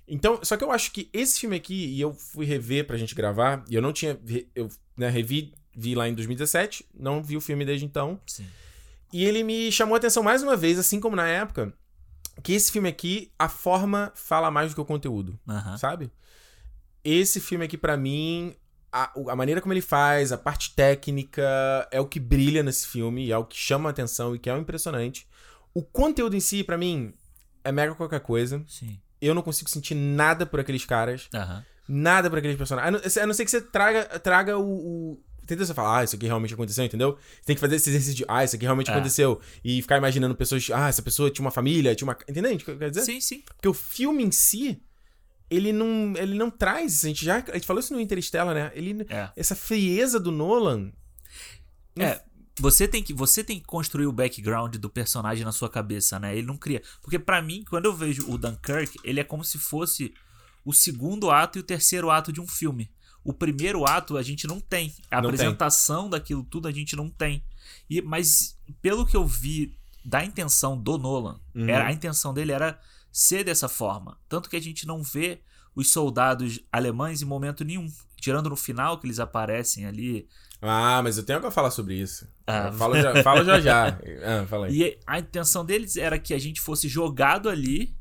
Então, 0.08 0.40
só 0.42 0.58
que 0.58 0.64
eu 0.64 0.72
acho 0.72 0.92
que 0.92 1.08
esse 1.14 1.40
filme 1.40 1.56
aqui, 1.56 1.86
e 1.94 2.02
eu 2.02 2.14
fui 2.14 2.46
rever 2.46 2.88
pra 2.88 2.98
gente 2.98 3.14
gravar, 3.14 3.64
e 3.70 3.76
eu 3.76 3.82
não 3.82 3.94
tinha. 3.94 4.20
Eu 4.56 4.68
né, 4.98 5.08
revi, 5.08 5.54
vi 5.76 5.94
lá 5.94 6.10
em 6.10 6.14
2017, 6.16 6.86
não 6.94 7.22
vi 7.22 7.38
o 7.38 7.42
filme 7.42 7.64
desde 7.64 7.86
então. 7.86 8.20
Sim. 8.26 8.48
E 9.12 9.26
ele 9.26 9.44
me 9.44 9.72
chamou 9.72 9.96
a 9.96 9.98
atenção 9.98 10.22
mais 10.24 10.44
uma 10.44 10.56
vez, 10.56 10.78
assim 10.78 11.00
como 11.00 11.16
na 11.16 11.28
época, 11.28 11.74
que 12.44 12.54
esse 12.54 12.72
filme 12.72 12.90
aqui, 12.90 13.32
a 13.38 13.50
forma 13.50 14.12
fala 14.16 14.52
mais 14.52 14.72
do 14.72 14.76
que 14.76 14.82
o 14.82 14.86
conteúdo, 14.86 15.40
Aham. 15.48 15.78
sabe? 15.78 16.12
Esse 17.04 17.40
filme 17.40 17.66
aqui, 17.66 17.78
pra 17.78 17.98
mim, 17.98 18.56
a, 18.92 19.12
a 19.30 19.36
maneira 19.36 19.62
como 19.62 19.74
ele 19.74 19.82
faz, 19.82 20.32
a 20.32 20.38
parte 20.38 20.74
técnica, 20.76 21.42
é 21.92 22.00
o 22.00 22.06
que 22.06 22.20
brilha 22.20 22.62
nesse 22.62 22.88
filme, 22.88 23.32
é 23.32 23.38
o 23.38 23.46
que 23.46 23.58
chama 23.58 23.90
a 23.90 23.92
atenção 23.92 24.36
e 24.36 24.40
que 24.40 24.50
é 24.50 24.54
o 24.54 24.60
impressionante. 24.60 25.28
O 25.74 25.82
conteúdo 25.84 26.36
em 26.36 26.40
si, 26.40 26.64
pra 26.64 26.78
mim, 26.78 27.14
é 27.64 27.72
mega 27.72 27.96
qualquer 27.96 28.20
coisa. 28.20 28.64
Sim. 28.68 29.00
Eu 29.22 29.36
não 29.36 29.42
consigo 29.42 29.70
sentir 29.70 29.96
nada 29.96 30.46
por 30.46 30.60
aqueles 30.60 30.86
caras. 30.86 31.30
Aham. 31.34 31.66
Nada 31.88 32.30
por 32.30 32.38
aqueles 32.38 32.58
personagens. 32.58 32.88
A 32.88 32.92
não, 32.92 33.24
a 33.24 33.28
não 33.28 33.34
ser 33.34 33.46
que 33.46 33.52
você 33.52 33.62
traga, 33.62 34.20
traga 34.20 34.58
o. 34.58 34.64
o... 34.64 35.24
Entendeu? 35.50 35.66
Você 35.66 35.74
fala, 35.74 36.00
ah, 36.00 36.04
isso 36.04 36.16
aqui 36.16 36.28
realmente 36.28 36.54
aconteceu, 36.54 36.86
entendeu? 36.86 37.18
Você 37.18 37.46
tem 37.46 37.56
que 37.56 37.60
fazer 37.60 37.76
esse 37.78 37.90
exercício 37.90 38.16
de, 38.16 38.26
ah, 38.28 38.44
isso 38.44 38.56
aqui 38.56 38.66
realmente 38.66 38.90
É. 38.90 38.94
aconteceu. 38.94 39.42
E 39.64 39.82
ficar 39.82 39.98
imaginando 39.98 40.36
pessoas, 40.36 40.70
ah, 40.72 40.88
essa 40.88 41.02
pessoa 41.02 41.32
tinha 41.32 41.44
uma 41.44 41.52
família, 41.52 41.96
tinha 41.96 42.08
uma. 42.08 42.16
Entendeu? 42.28 42.54
o 42.54 42.58
que 42.58 42.70
eu 42.70 42.78
quero 42.78 42.92
dizer? 42.92 43.04
Sim, 43.06 43.20
sim. 43.20 43.42
Porque 43.56 43.68
o 43.68 43.74
filme 43.74 44.24
em 44.24 44.32
si, 44.32 44.80
ele 45.50 45.74
não, 45.74 46.14
ele 46.16 46.36
não 46.36 46.52
traz. 46.52 46.94
isso. 46.94 47.06
A 47.06 47.10
gente 47.10 47.26
já 47.26 47.38
a 47.48 47.54
gente 47.56 47.66
falou 47.66 47.80
isso 47.80 47.94
no 47.94 48.00
Interstellar, 48.00 48.54
né? 48.54 48.72
Ele, 48.76 49.06
É. 49.10 49.30
Essa 49.36 49.56
frieza 49.56 50.20
do 50.20 50.32
Nolan. 50.32 50.92
não- 51.96 52.06
É, 52.06 52.24
você 52.60 52.88
tem 52.88 53.02
que 53.02 53.14
você 53.14 53.44
tem 53.44 53.60
que 53.60 53.66
construir 53.66 54.06
o 54.06 54.12
background 54.12 54.76
do 54.76 54.90
personagem 54.90 55.44
na 55.44 55.52
sua 55.52 55.70
cabeça, 55.70 56.20
né? 56.20 56.38
Ele 56.38 56.46
não 56.46 56.58
cria. 56.58 56.82
Porque 57.02 57.18
pra 57.18 57.42
mim, 57.42 57.64
quando 57.68 57.86
eu 57.86 57.94
vejo 57.96 58.30
o 58.32 58.38
Dunkirk, 58.38 58.98
ele 59.04 59.20
é 59.20 59.24
como 59.24 59.44
se 59.44 59.58
fosse 59.58 60.14
o 60.66 60.74
segundo 60.74 61.32
ato 61.32 61.58
e 61.58 61.62
o 61.62 61.64
terceiro 61.64 62.12
ato 62.12 62.32
de 62.32 62.40
um 62.42 62.48
filme. 62.48 62.92
O 63.24 63.34
primeiro 63.34 63.86
ato 63.86 64.18
a 64.18 64.24
gente 64.24 64.48
não 64.48 64.60
tem. 64.60 64.94
A 65.12 65.18
Não 65.22 65.30
tem. 65.30 65.36
apresentação 65.36 66.10
daquilo 66.10 66.44
tudo 66.44 66.68
a 66.68 66.72
gente 66.72 66.96
não 66.96 67.10
tem. 67.10 67.44
E, 67.90 68.02
mas 68.02 68.58
pelo 68.82 69.06
que 69.06 69.16
eu 69.18 69.26
vi 69.26 69.76
da 70.04 70.24
intenção 70.24 70.80
do 70.80 70.98
Nolan, 70.98 71.40
Uhum. 71.54 71.68
era, 71.70 71.88
a 71.88 71.92
intenção 71.92 72.34
dele 72.34 72.52
era 72.52 72.80
ser 73.12 73.44
dessa 73.44 73.68
forma. 73.68 74.18
Tanto 74.30 74.50
que 74.50 74.56
a 74.56 74.62
gente 74.62 74.88
não 74.88 75.04
vê 75.04 75.42
os 75.76 75.92
soldados 75.92 76.60
alemães 76.72 77.22
em 77.22 77.26
momento 77.26 77.64
nenhum. 77.64 77.92
Tirando 78.20 78.50
no 78.50 78.56
final 78.56 78.98
que 79.00 79.06
eles 79.08 79.20
aparecem 79.20 79.86
ali. 79.86 80.28
Ah, 80.62 81.02
mas 81.04 81.18
eu 81.18 81.24
tenho 81.24 81.38
algo 81.38 81.48
a 81.48 81.52
falar 81.52 81.72
sobre 81.72 81.96
isso. 81.96 82.28
Ah. 82.48 82.72
Fala 82.72 83.02
já, 83.02 83.24
fala 83.24 83.46
já 83.46 83.60
já. 83.62 84.00
Ah, 84.24 84.46
fala 84.48 84.68
aí. 84.68 84.82
E 84.82 85.00
a 85.08 85.20
intenção 85.20 85.64
deles 85.66 85.96
era 85.98 86.18
que 86.20 86.34
a 86.34 86.40
gente 86.40 86.60
fosse 86.60 86.88
jogado 86.90 87.48
ali 87.50 87.96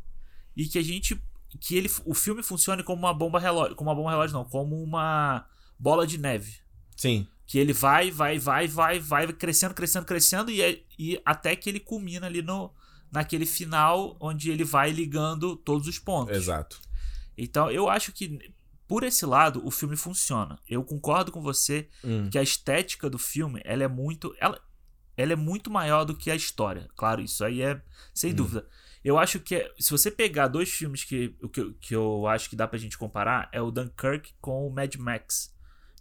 e 0.56 0.66
que 0.66 0.78
a 0.78 0.82
gente 0.82 1.20
que 1.60 1.76
ele 1.76 1.90
o 2.04 2.14
filme 2.14 2.42
funcione 2.42 2.82
como 2.82 3.00
uma 3.02 3.14
bomba 3.14 3.38
relógio, 3.40 3.74
como 3.76 3.90
uma 3.90 3.96
bomba 3.96 4.10
relógio 4.10 4.34
não, 4.36 4.44
como 4.44 4.82
uma 4.82 5.46
bola 5.78 6.06
de 6.06 6.18
neve, 6.18 6.56
Sim. 6.96 7.26
que 7.46 7.58
ele 7.58 7.72
vai, 7.72 8.10
vai, 8.10 8.38
vai, 8.38 8.68
vai, 8.68 8.98
vai 8.98 9.32
crescendo, 9.32 9.74
crescendo, 9.74 10.04
crescendo 10.04 10.50
e, 10.50 10.60
é- 10.62 10.82
e 10.98 11.20
até 11.24 11.54
que 11.56 11.68
ele 11.68 11.80
culmina 11.80 12.26
ali 12.26 12.42
no 12.42 12.72
naquele 13.10 13.46
final 13.46 14.16
onde 14.20 14.50
ele 14.50 14.64
vai 14.64 14.90
ligando 14.90 15.56
todos 15.56 15.88
os 15.88 15.98
pontos. 15.98 16.36
Exato. 16.36 16.78
Então, 17.36 17.70
eu 17.70 17.88
acho 17.88 18.12
que 18.12 18.38
por 18.86 19.02
esse 19.02 19.24
lado 19.24 19.66
o 19.66 19.70
filme 19.70 19.96
funciona. 19.96 20.58
Eu 20.68 20.84
concordo 20.84 21.32
com 21.32 21.40
você 21.40 21.88
Hum. 22.04 22.28
que 22.30 22.38
a 22.38 22.42
estética 22.42 23.08
do 23.08 23.18
filme, 23.18 23.62
ela 23.64 23.82
é 23.84 23.88
muito, 23.88 24.34
ela, 24.38 24.60
ela 25.16 25.32
é 25.32 25.36
muito 25.36 25.70
maior 25.70 26.04
do 26.04 26.14
que 26.14 26.30
a 26.30 26.34
história. 26.36 26.86
Claro, 26.96 27.22
isso 27.22 27.42
aí 27.44 27.62
é 27.62 27.80
sem 28.12 28.32
Hum. 28.32 28.36
dúvida. 28.36 28.68
Eu 29.08 29.18
acho 29.18 29.40
que 29.40 29.54
é- 29.54 29.72
se 29.78 29.90
você 29.90 30.10
pegar 30.10 30.48
dois 30.48 30.68
filmes 30.70 31.02
que, 31.04 31.34
o 31.42 31.48
que, 31.48 31.60
eu- 31.60 31.74
que 31.80 31.94
eu 31.96 32.26
acho 32.26 32.50
que 32.50 32.56
dá 32.56 32.68
pra 32.68 32.78
gente 32.78 32.98
comparar, 32.98 33.48
é 33.52 33.60
o 33.62 33.70
Dunkirk 33.70 34.34
com 34.40 34.66
o 34.66 34.70
Mad 34.70 34.94
Max, 34.96 35.54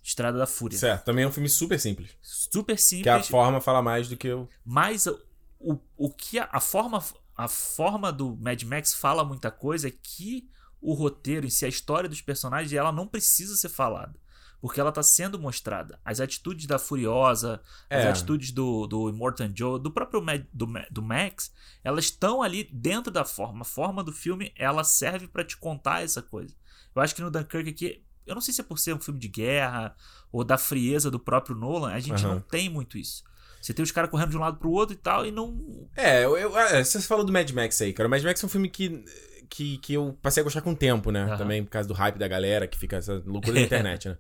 Estrada 0.04 0.38
da 0.38 0.46
Fúria. 0.48 0.78
Certo. 0.78 1.06
Também 1.06 1.24
é 1.24 1.28
um 1.28 1.32
filme 1.32 1.48
super 1.50 1.80
simples. 1.80 2.12
Super 2.22 2.76
Que 2.76 2.82
a 2.82 2.84
simples, 2.84 3.28
forma 3.30 3.62
fala 3.62 3.82
mais 3.82 4.08
do 4.10 4.18
que 4.18 4.30
o. 4.32 4.48
mas 4.66 5.06
o, 5.08 5.20
o, 5.60 5.80
o 5.98 6.10
que 6.10 6.38
a, 6.40 6.50
a 6.52 6.60
forma 6.60 7.04
a 7.36 7.48
forma 7.48 8.12
do 8.12 8.36
Mad 8.36 8.62
Max 8.64 8.94
fala 8.96 9.24
muita 9.24 9.52
coisa 9.52 9.88
é 9.88 9.92
que 9.92 10.50
o 10.82 10.94
roteiro 10.94 11.46
em 11.46 11.50
si, 11.50 11.66
a 11.66 11.70
história 11.70 12.10
dos 12.10 12.20
personagens, 12.22 12.74
ela 12.74 12.92
não 12.92 13.08
precisa 13.08 13.56
ser 13.56 13.70
falada. 13.70 14.16
Porque 14.60 14.80
ela 14.80 14.92
tá 14.92 15.04
sendo 15.04 15.38
mostrada. 15.40 16.00
As 16.04 16.20
atitudes 16.20 16.66
da 16.66 16.80
Furiosa, 16.80 17.62
as 17.90 18.04
É. 18.06 18.10
atitudes 18.10 18.52
do, 18.52 18.88
do 18.88 19.08
Immortan 19.10 19.52
Joe, 19.56 19.80
do 19.80 19.92
próprio 19.92 20.22
Mad, 20.22 20.44
do, 20.52 20.68
Ma- 20.68 20.86
do 20.90 21.02
Max, 21.02 21.52
elas 21.84 22.06
estão 22.06 22.42
ali 22.42 22.68
dentro 22.74 23.12
da 23.12 23.24
forma. 23.24 23.62
A 23.62 23.66
forma 23.66 24.04
do 24.04 24.12
filme, 24.12 24.52
ela 24.58 24.84
serve 24.84 25.28
pra 25.28 25.44
te 25.44 25.56
contar 25.58 26.04
essa 26.04 26.22
coisa. 26.24 26.56
Eu 26.96 27.02
acho 27.04 27.14
que 27.14 27.22
no 27.22 27.30
Dunkirk 27.30 27.70
aqui, 27.70 28.04
eu 28.26 28.34
não 28.34 28.42
sei 28.42 28.52
se 28.54 28.60
é 28.62 28.64
por 28.64 28.80
ser 28.80 28.94
um 28.96 29.00
filme 29.00 29.20
de 29.20 29.28
guerra 29.28 29.96
ou 30.32 30.44
da 30.44 30.58
frieza 30.58 31.12
do 31.12 31.20
próprio 31.20 31.56
Nolan, 31.56 31.92
a 31.94 32.00
gente 32.00 32.26
Aham. 32.26 32.34
não 32.36 32.42
tem 32.42 32.68
muito 32.68 32.98
isso. 32.98 33.24
Você 33.62 33.74
tem 33.74 33.84
os 33.84 33.92
caras 33.92 34.10
correndo 34.10 34.32
de 34.32 34.38
um 34.38 34.42
lado 34.42 34.58
pro 34.58 34.72
outro 34.72 34.96
e 34.96 34.98
tal, 34.98 35.26
e 35.26 35.32
não. 35.32 35.88
É, 35.96 36.26
eu, 36.26 36.36
eu- 36.38 36.58
é, 36.58 36.84
você 36.84 37.00
falou 37.02 37.24
do 37.24 37.32
Mad 37.32 37.50
Max 37.52 37.80
aí, 37.82 37.94
cara. 37.94 38.08
O 38.08 38.10
Mad 38.10 38.24
Max 38.24 38.42
é 38.42 38.46
um 38.46 38.50
filme 38.50 38.70
que, 38.70 39.04
que, 39.50 39.78
que 39.78 39.94
eu 39.94 40.18
passei 40.22 40.42
a 40.42 40.44
gostar 40.44 40.62
com 40.62 40.72
o 40.72 40.76
tempo, 40.76 41.12
né? 41.12 41.24
Aham. 41.26 41.38
Também 41.38 41.64
por 41.64 41.70
causa 41.70 41.88
do 41.88 41.94
hype 41.94 42.18
da 42.18 42.28
galera, 42.28 42.68
que 42.68 42.78
fica 42.78 42.98
essa 42.98 43.22
loucura 43.26 43.54
da 43.56 43.62
internet, 43.62 44.10
né? 44.10 44.18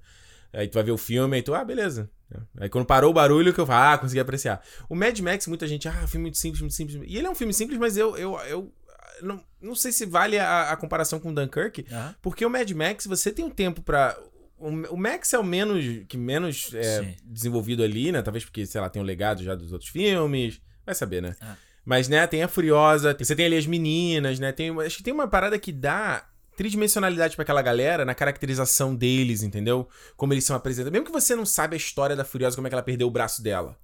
Aí 0.54 0.68
tu 0.68 0.76
vai 0.76 0.84
ver 0.84 0.92
o 0.92 0.98
filme, 0.98 1.36
aí 1.36 1.42
tu, 1.42 1.54
ah, 1.54 1.64
beleza. 1.64 2.10
Aí 2.60 2.70
quando 2.70 2.86
parou 2.86 3.12
o 3.12 3.14
barulho, 3.14 3.54
que 3.54 3.60
eu 3.60 3.66
falo, 3.66 3.94
ah, 3.94 3.98
consegui 3.98 4.20
apreciar. 4.20 4.62
O 4.90 4.96
Mad 4.96 5.18
Max, 5.20 5.48
muita 5.48 5.68
gente, 5.68 5.88
ah, 5.88 6.08
filme 6.08 6.24
muito 6.24 6.38
simples, 6.38 6.62
muito 6.62 6.76
simples. 6.76 7.02
E 7.08 7.18
ele 7.18 7.28
é 7.28 7.30
um 7.30 7.36
filme 7.36 7.54
simples, 7.54 7.80
mas 7.80 7.96
eu, 7.98 8.18
eu, 8.18 8.38
eu 8.42 8.74
não, 9.22 9.44
não 9.62 9.76
sei 9.76 9.92
se 9.92 10.06
vale 10.06 10.38
a, 10.38 10.72
a 10.72 10.76
comparação 10.76 11.20
com 11.20 11.30
o 11.30 11.36
Dunkirk, 11.36 11.86
Ah, 11.92 12.14
porque 12.22 12.46
o 12.46 12.50
Mad 12.50 12.70
Max, 12.72 13.06
você 13.06 13.32
tem 13.32 13.46
um 13.46 13.50
tempo 13.50 13.82
pra. 13.82 14.18
O, 14.58 14.70
o 14.70 14.98
Max 14.98 15.34
é 15.34 15.40
o 15.40 15.44
menos 15.44 15.84
que 16.08 16.18
menos 16.18 16.74
é, 16.74 17.16
desenvolvido 17.24 17.84
ali, 17.84 18.12
né? 18.12 18.22
Talvez 18.22 18.44
porque, 18.44 18.66
sei 18.66 18.82
lá, 18.82 18.90
tem 18.90 19.02
um 19.02 19.06
legado 19.06 19.44
já 19.44 19.54
dos 19.54 19.72
outros 19.72 19.90
filmes. 19.90 20.60
Vai 20.86 20.96
saber, 20.96 21.22
né? 21.22 21.36
Ah. 21.40 21.56
Mas, 21.86 22.10
né, 22.10 22.28
tem 22.28 22.44
a 22.44 22.50
Furiosa, 22.50 23.16
você 23.18 23.34
tem 23.34 23.46
ali 23.46 23.56
as 23.56 23.66
meninas, 23.66 24.40
né? 24.40 24.52
Tem, 24.52 24.70
acho 24.82 24.98
que 24.98 25.04
tem 25.04 25.14
uma 25.14 25.28
parada 25.28 25.58
que 25.58 25.72
dá 25.72 26.28
tridimensionalidade 26.58 27.36
pra 27.36 27.43
aquela 27.43 27.62
galera 27.62 28.04
na 28.04 28.13
caracterização 28.15 28.93
deles, 28.96 29.43
entendeu? 29.43 29.88
Como 30.17 30.34
eles 30.34 30.43
são 30.43 30.56
apresentados. 30.56 30.91
Mesmo 30.91 31.06
que 31.06 31.12
você 31.12 31.36
não 31.36 31.46
saiba 31.46 31.76
a 31.76 31.78
história 31.78 32.15
da 32.15 32.26
Furiosa, 32.26 32.56
como 32.56 32.67
é 32.67 32.70
que 32.70 32.76
ela 32.76 32.84
perdeu 32.84 33.08
o 33.08 33.12
braço 33.12 33.41
dela. 33.41 33.78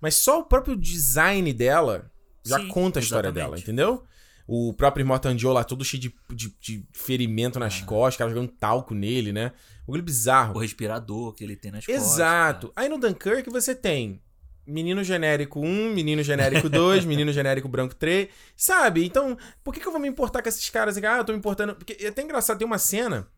Mas 0.00 0.16
só 0.16 0.40
o 0.40 0.44
próprio 0.44 0.76
design 0.76 1.50
dela 1.54 2.10
já 2.44 2.58
Sim, 2.58 2.68
conta 2.68 2.98
a 2.98 3.02
história 3.02 3.28
exatamente. 3.28 3.34
dela, 3.50 3.58
entendeu? 3.58 4.04
O 4.48 4.72
próprio 4.72 5.04
Joe 5.36 5.52
lá, 5.54 5.64
todo 5.64 5.84
cheio 5.84 6.00
de, 6.00 6.14
de, 6.32 6.54
de 6.60 6.86
ferimento 6.92 7.58
nas 7.58 7.80
Ah. 7.82 7.86
costas, 7.86 8.16
cara 8.18 8.30
jogando 8.30 8.52
talco 8.52 8.94
nele, 8.94 9.32
né? 9.32 9.52
Bagulho 9.86 10.02
bizarro. 10.04 10.54
O 10.56 10.58
respirador 10.60 11.32
que 11.32 11.42
ele 11.42 11.56
tem 11.56 11.72
nas 11.72 11.84
costas. 11.86 12.04
Exato. 12.04 12.72
Aí 12.76 12.88
no 12.88 12.98
Dunkirk 12.98 13.48
você 13.50 13.74
tem 13.74 14.20
menino 14.66 15.04
genérico 15.04 15.60
1, 15.60 15.90
menino 15.94 16.22
genérico 16.22 16.68
2, 16.68 17.04
menino 17.06 17.32
genérico 17.32 17.68
branco 17.68 17.94
3, 17.94 18.28
sabe? 18.56 19.04
Então, 19.04 19.36
por 19.62 19.72
que, 19.72 19.80
que 19.80 19.86
eu 19.86 19.92
vou 19.92 20.00
me 20.00 20.08
importar 20.08 20.42
com 20.42 20.48
esses 20.48 20.68
caras? 20.70 20.96
Ah, 20.98 21.18
eu 21.18 21.24
tô 21.24 21.32
me 21.32 21.38
importando. 21.38 21.74
Porque 21.74 21.96
é 22.00 22.08
até 22.08 22.22
engraçado, 22.22 22.58
tem 22.58 22.66
uma 22.66 22.78
cena, 22.78 23.28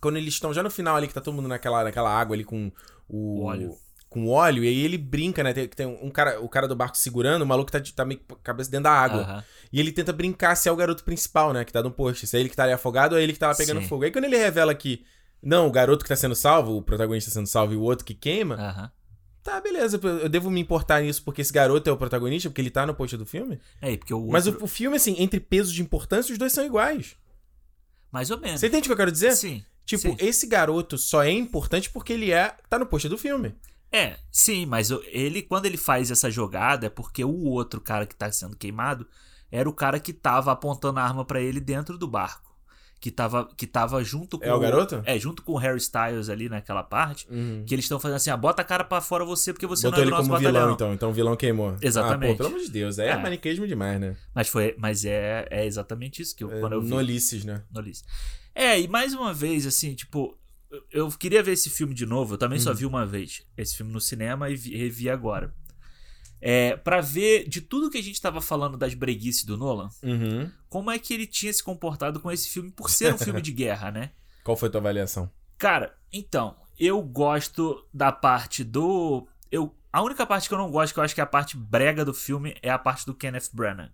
quando 0.00 0.16
eles 0.16 0.34
estão 0.34 0.52
já 0.52 0.62
no 0.62 0.70
final 0.70 0.96
ali, 0.96 1.08
que 1.08 1.14
tá 1.14 1.20
todo 1.20 1.34
mundo 1.34 1.48
naquela, 1.48 1.84
naquela 1.84 2.10
água 2.10 2.34
ali 2.34 2.44
com 2.44 2.70
o. 3.08 3.40
O 3.40 3.44
óleo. 3.44 3.76
Com 4.08 4.28
óleo, 4.28 4.64
e 4.64 4.68
aí 4.68 4.84
ele 4.84 4.96
brinca, 4.96 5.42
né? 5.42 5.52
Tem, 5.52 5.68
tem 5.68 5.86
um 5.86 6.10
cara, 6.10 6.40
o 6.40 6.48
cara 6.48 6.66
do 6.68 6.76
barco 6.76 6.96
segurando, 6.96 7.42
o 7.42 7.46
maluco 7.46 7.70
tá, 7.70 7.80
tá 7.94 8.04
meio 8.04 8.20
com 8.20 8.34
a 8.34 8.38
cabeça 8.38 8.70
dentro 8.70 8.84
da 8.84 8.92
água. 8.92 9.22
Aham. 9.22 9.44
E 9.72 9.80
ele 9.80 9.92
tenta 9.92 10.12
brincar 10.12 10.54
se 10.54 10.68
é 10.68 10.72
o 10.72 10.76
garoto 10.76 11.04
principal, 11.04 11.52
né? 11.52 11.64
Que 11.64 11.72
tá 11.72 11.82
no 11.82 11.90
post. 11.90 12.26
Se 12.26 12.36
é 12.36 12.40
ele 12.40 12.48
que 12.48 12.56
tá 12.56 12.62
ali 12.62 12.72
afogado 12.72 13.14
ou 13.14 13.20
é 13.20 13.22
ele 13.22 13.32
que 13.32 13.38
tá 13.38 13.48
lá 13.48 13.54
pegando 13.54 13.80
Sim. 13.80 13.88
fogo. 13.88 14.04
Aí 14.04 14.10
quando 14.10 14.24
ele 14.24 14.36
revela 14.36 14.74
que. 14.74 15.04
Não, 15.42 15.66
o 15.66 15.70
garoto 15.70 16.02
que 16.02 16.08
tá 16.08 16.16
sendo 16.16 16.34
salvo, 16.34 16.76
o 16.76 16.82
protagonista 16.82 17.30
sendo 17.30 17.46
salvo 17.46 17.74
e 17.74 17.76
o 17.76 17.82
outro 17.82 18.04
que 18.04 18.14
queima. 18.14 18.54
Aham. 18.54 18.90
Tá, 19.46 19.60
beleza. 19.60 20.00
Eu 20.02 20.28
devo 20.28 20.50
me 20.50 20.60
importar 20.60 21.02
nisso 21.02 21.22
porque 21.22 21.40
esse 21.40 21.52
garoto 21.52 21.88
é 21.88 21.92
o 21.92 21.96
protagonista, 21.96 22.50
porque 22.50 22.60
ele 22.60 22.68
tá 22.68 22.84
no 22.84 22.92
post 22.92 23.16
do 23.16 23.24
filme. 23.24 23.60
É, 23.80 23.96
porque 23.96 24.12
o 24.12 24.18
outro... 24.18 24.32
Mas 24.32 24.48
o, 24.48 24.64
o 24.64 24.66
filme, 24.66 24.96
assim, 24.96 25.14
entre 25.20 25.38
pesos 25.38 25.72
de 25.72 25.80
importância, 25.80 26.32
os 26.32 26.38
dois 26.38 26.52
são 26.52 26.66
iguais. 26.66 27.14
Mais 28.10 28.28
ou 28.32 28.40
menos. 28.40 28.58
Você 28.58 28.66
entende 28.66 28.82
o 28.82 28.86
que 28.86 28.92
eu 28.92 28.96
quero 28.96 29.12
dizer? 29.12 29.36
Sim. 29.36 29.64
Tipo, 29.84 30.02
sim. 30.02 30.16
esse 30.18 30.48
garoto 30.48 30.98
só 30.98 31.22
é 31.22 31.30
importante 31.30 31.88
porque 31.90 32.12
ele 32.12 32.32
é. 32.32 32.56
tá 32.68 32.76
no 32.76 32.86
post 32.86 33.08
do 33.08 33.16
filme. 33.16 33.54
É, 33.92 34.18
sim, 34.32 34.66
mas 34.66 34.90
ele, 35.12 35.42
quando 35.42 35.66
ele 35.66 35.76
faz 35.76 36.10
essa 36.10 36.28
jogada, 36.28 36.86
é 36.86 36.90
porque 36.90 37.24
o 37.24 37.44
outro 37.44 37.80
cara 37.80 38.04
que 38.04 38.16
tá 38.16 38.32
sendo 38.32 38.56
queimado 38.56 39.06
era 39.48 39.68
o 39.68 39.72
cara 39.72 40.00
que 40.00 40.12
tava 40.12 40.50
apontando 40.50 40.98
a 40.98 41.04
arma 41.04 41.24
pra 41.24 41.40
ele 41.40 41.60
dentro 41.60 41.96
do 41.96 42.08
barco. 42.08 42.55
Que 42.98 43.10
tava, 43.10 43.46
que 43.56 43.66
tava 43.66 44.02
junto 44.02 44.38
com. 44.38 44.44
É 44.44 44.52
o 44.54 44.58
garoto? 44.58 45.02
É, 45.04 45.18
junto 45.18 45.42
com 45.42 45.52
o 45.52 45.56
Harry 45.58 45.76
Styles 45.78 46.30
ali 46.30 46.48
naquela 46.48 46.82
parte. 46.82 47.26
Que 47.66 47.74
eles 47.74 47.84
estão 47.84 48.00
fazendo 48.00 48.16
assim: 48.16 48.30
ah, 48.30 48.36
bota 48.36 48.62
a 48.62 48.64
cara 48.64 48.82
pra 48.84 49.00
fora 49.02 49.22
você, 49.24 49.52
porque 49.52 49.66
você 49.66 49.86
Botou 49.86 49.98
não 49.98 50.02
é 50.02 50.04
do 50.06 50.10
nosso 50.16 50.22
como 50.28 50.32
batalhão. 50.40 50.60
vilão, 50.62 50.74
então. 50.74 50.94
Então 50.94 51.10
o 51.10 51.12
vilão 51.12 51.36
queimou. 51.36 51.76
Exatamente. 51.82 52.30
Ah, 52.30 52.32
pô, 52.32 52.36
pelo 52.44 52.48
amor 52.56 52.60
de 52.64 52.70
Deus. 52.70 52.98
É, 52.98 53.08
É. 53.10 53.16
maniqueísmo 53.18 53.66
demais, 53.66 54.00
né? 54.00 54.16
Mas, 54.34 54.48
foi, 54.48 54.74
mas 54.78 55.04
é, 55.04 55.46
é 55.50 55.66
exatamente 55.66 56.22
isso 56.22 56.34
que 56.34 56.42
eu, 56.42 56.50
É 56.50 56.58
quando 56.60 56.72
eu 56.72 56.80
vi. 56.82 56.88
Nolices, 56.88 57.44
né? 57.44 57.62
no 57.70 57.80
Ulisses. 57.80 58.02
É, 58.54 58.80
e 58.80 58.88
mais 58.88 59.12
uma 59.12 59.32
vez, 59.34 59.66
assim, 59.66 59.94
tipo, 59.94 60.34
eu- 60.90 61.08
queria 61.10 61.42
ver 61.42 61.52
esse 61.52 61.68
filme 61.68 61.92
de 61.94 62.06
novo. 62.06 62.34
Eu 62.34 62.38
também 62.38 62.58
só 62.58 62.70
Uhum. 62.70 62.76
vi 62.76 62.86
uma 62.86 63.04
vez 63.04 63.42
esse 63.58 63.76
filme 63.76 63.92
no 63.92 64.00
cinema 64.00 64.48
e 64.48 64.56
vi, 64.56 64.74
revi 64.74 65.10
agora. 65.10 65.54
É, 66.48 66.76
para 66.76 67.00
ver 67.00 67.48
de 67.48 67.60
tudo 67.60 67.90
que 67.90 67.98
a 67.98 68.02
gente 68.02 68.20
tava 68.20 68.40
falando 68.40 68.76
das 68.76 68.94
breguices 68.94 69.44
do 69.44 69.56
Nolan, 69.56 69.88
Uhum. 70.00 70.48
como 70.68 70.92
é 70.92 70.98
que 70.98 71.12
ele 71.12 71.26
tinha 71.26 71.52
se 71.52 71.60
comportado 71.60 72.20
com 72.20 72.30
esse 72.30 72.48
filme 72.48 72.70
por 72.70 72.88
ser 72.88 73.12
um 73.12 73.18
filme 73.18 73.42
de 73.42 73.50
guerra, 73.50 73.90
né? 73.90 74.12
Qual 74.44 74.56
foi 74.56 74.68
a 74.68 74.70
tua 74.72 74.80
avaliação? 74.80 75.28
Cara, 75.58 75.92
então, 76.12 76.54
eu 76.78 77.02
gosto 77.02 77.84
da 77.92 78.12
parte 78.12 78.62
do. 78.62 79.26
Eu, 79.50 79.74
a 79.92 80.00
única 80.02 80.24
parte 80.24 80.46
que 80.48 80.54
eu 80.54 80.58
não 80.58 80.70
gosto, 80.70 80.92
que 80.94 81.00
eu 81.00 81.02
acho 81.04 81.14
que 81.16 81.20
é 81.20 81.24
a 81.24 81.26
parte 81.26 81.56
brega 81.56 82.04
do 82.04 82.14
filme, 82.14 82.54
é 82.62 82.70
a 82.70 82.78
parte 82.78 83.04
do 83.06 83.14
Kenneth 83.14 83.50
Branagh. 83.52 83.90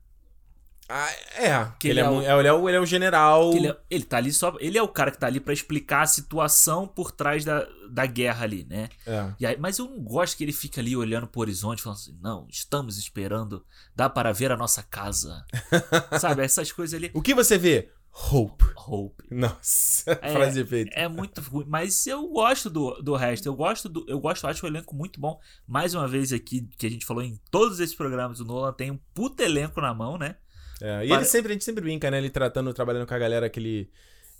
Ah, 0.94 1.10
é. 1.36 1.72
Que 1.78 1.88
ele, 1.88 2.00
ele 2.00 2.00
é, 2.00 2.04
é 2.04 2.10
o- 2.10 2.22
é, 2.22 2.38
ele, 2.38 2.48
é 2.48 2.52
o, 2.52 2.68
ele 2.68 2.76
é 2.76 2.80
o 2.80 2.84
general. 2.86 3.54
Ele, 3.54 3.68
é- 3.68 3.76
ele 3.90 4.04
tá 4.04 4.18
ali 4.18 4.30
só. 4.32 4.54
Ele 4.60 4.76
é 4.76 4.82
o 4.82 4.88
cara 4.88 5.10
que 5.10 5.18
tá 5.18 5.26
ali 5.26 5.40
pra 5.40 5.52
explicar 5.54 6.02
a 6.02 6.06
situação 6.06 6.86
por 6.86 7.10
trás 7.10 7.44
da, 7.44 7.66
da 7.90 8.04
guerra 8.04 8.44
ali, 8.44 8.66
né? 8.68 8.88
É. 9.06 9.32
E 9.40 9.46
aí, 9.46 9.56
mas 9.58 9.78
eu 9.78 9.88
não 9.88 10.00
gosto 10.00 10.36
que 10.36 10.44
ele 10.44 10.52
fica 10.52 10.80
ali 10.80 10.94
olhando 10.96 11.26
pro 11.26 11.40
horizonte, 11.40 11.82
falando 11.82 11.98
assim: 11.98 12.18
não, 12.20 12.46
estamos 12.50 12.98
esperando, 12.98 13.64
dá 13.96 14.10
para 14.10 14.32
ver 14.32 14.52
a 14.52 14.56
nossa 14.56 14.82
casa. 14.82 15.44
Sabe, 16.20 16.42
essas 16.44 16.70
coisas 16.72 16.94
ali. 16.94 17.10
O 17.14 17.22
que 17.22 17.34
você 17.34 17.56
vê? 17.56 17.90
Hope. 18.30 18.62
Hope. 18.76 19.24
Nossa, 19.30 20.18
É, 20.20 20.28
frase 20.32 20.60
efeito. 20.60 20.90
É 20.94 21.08
muito 21.08 21.40
ruim, 21.40 21.64
mas 21.66 22.06
eu 22.06 22.28
gosto 22.28 22.68
do, 22.68 23.00
do 23.02 23.14
resto. 23.16 23.46
Eu 23.46 23.54
gosto 23.54 23.88
do. 23.88 24.04
Eu 24.06 24.20
gosto, 24.20 24.46
acho 24.46 24.66
o 24.66 24.68
elenco 24.68 24.94
muito 24.94 25.18
bom. 25.18 25.40
Mais 25.66 25.94
uma 25.94 26.06
vez 26.06 26.30
aqui, 26.30 26.68
que 26.76 26.86
a 26.86 26.90
gente 26.90 27.06
falou 27.06 27.22
em 27.22 27.40
todos 27.50 27.80
esses 27.80 27.94
programas, 27.94 28.38
o 28.40 28.44
Nolan 28.44 28.74
tem 28.74 28.90
um 28.90 28.98
puta 29.14 29.42
elenco 29.42 29.80
na 29.80 29.94
mão, 29.94 30.18
né? 30.18 30.36
É, 30.84 31.04
e 31.04 31.08
Para- 31.08 31.16
ele 31.18 31.24
sempre, 31.26 31.52
a 31.52 31.54
gente 31.54 31.64
sempre 31.64 31.82
brinca, 31.84 32.10
né? 32.10 32.18
Ele 32.18 32.28
tratando, 32.30 32.74
trabalhando 32.74 33.06
com 33.06 33.14
a 33.14 33.18
galera 33.18 33.48
que 33.48 33.60
ele. 33.60 33.88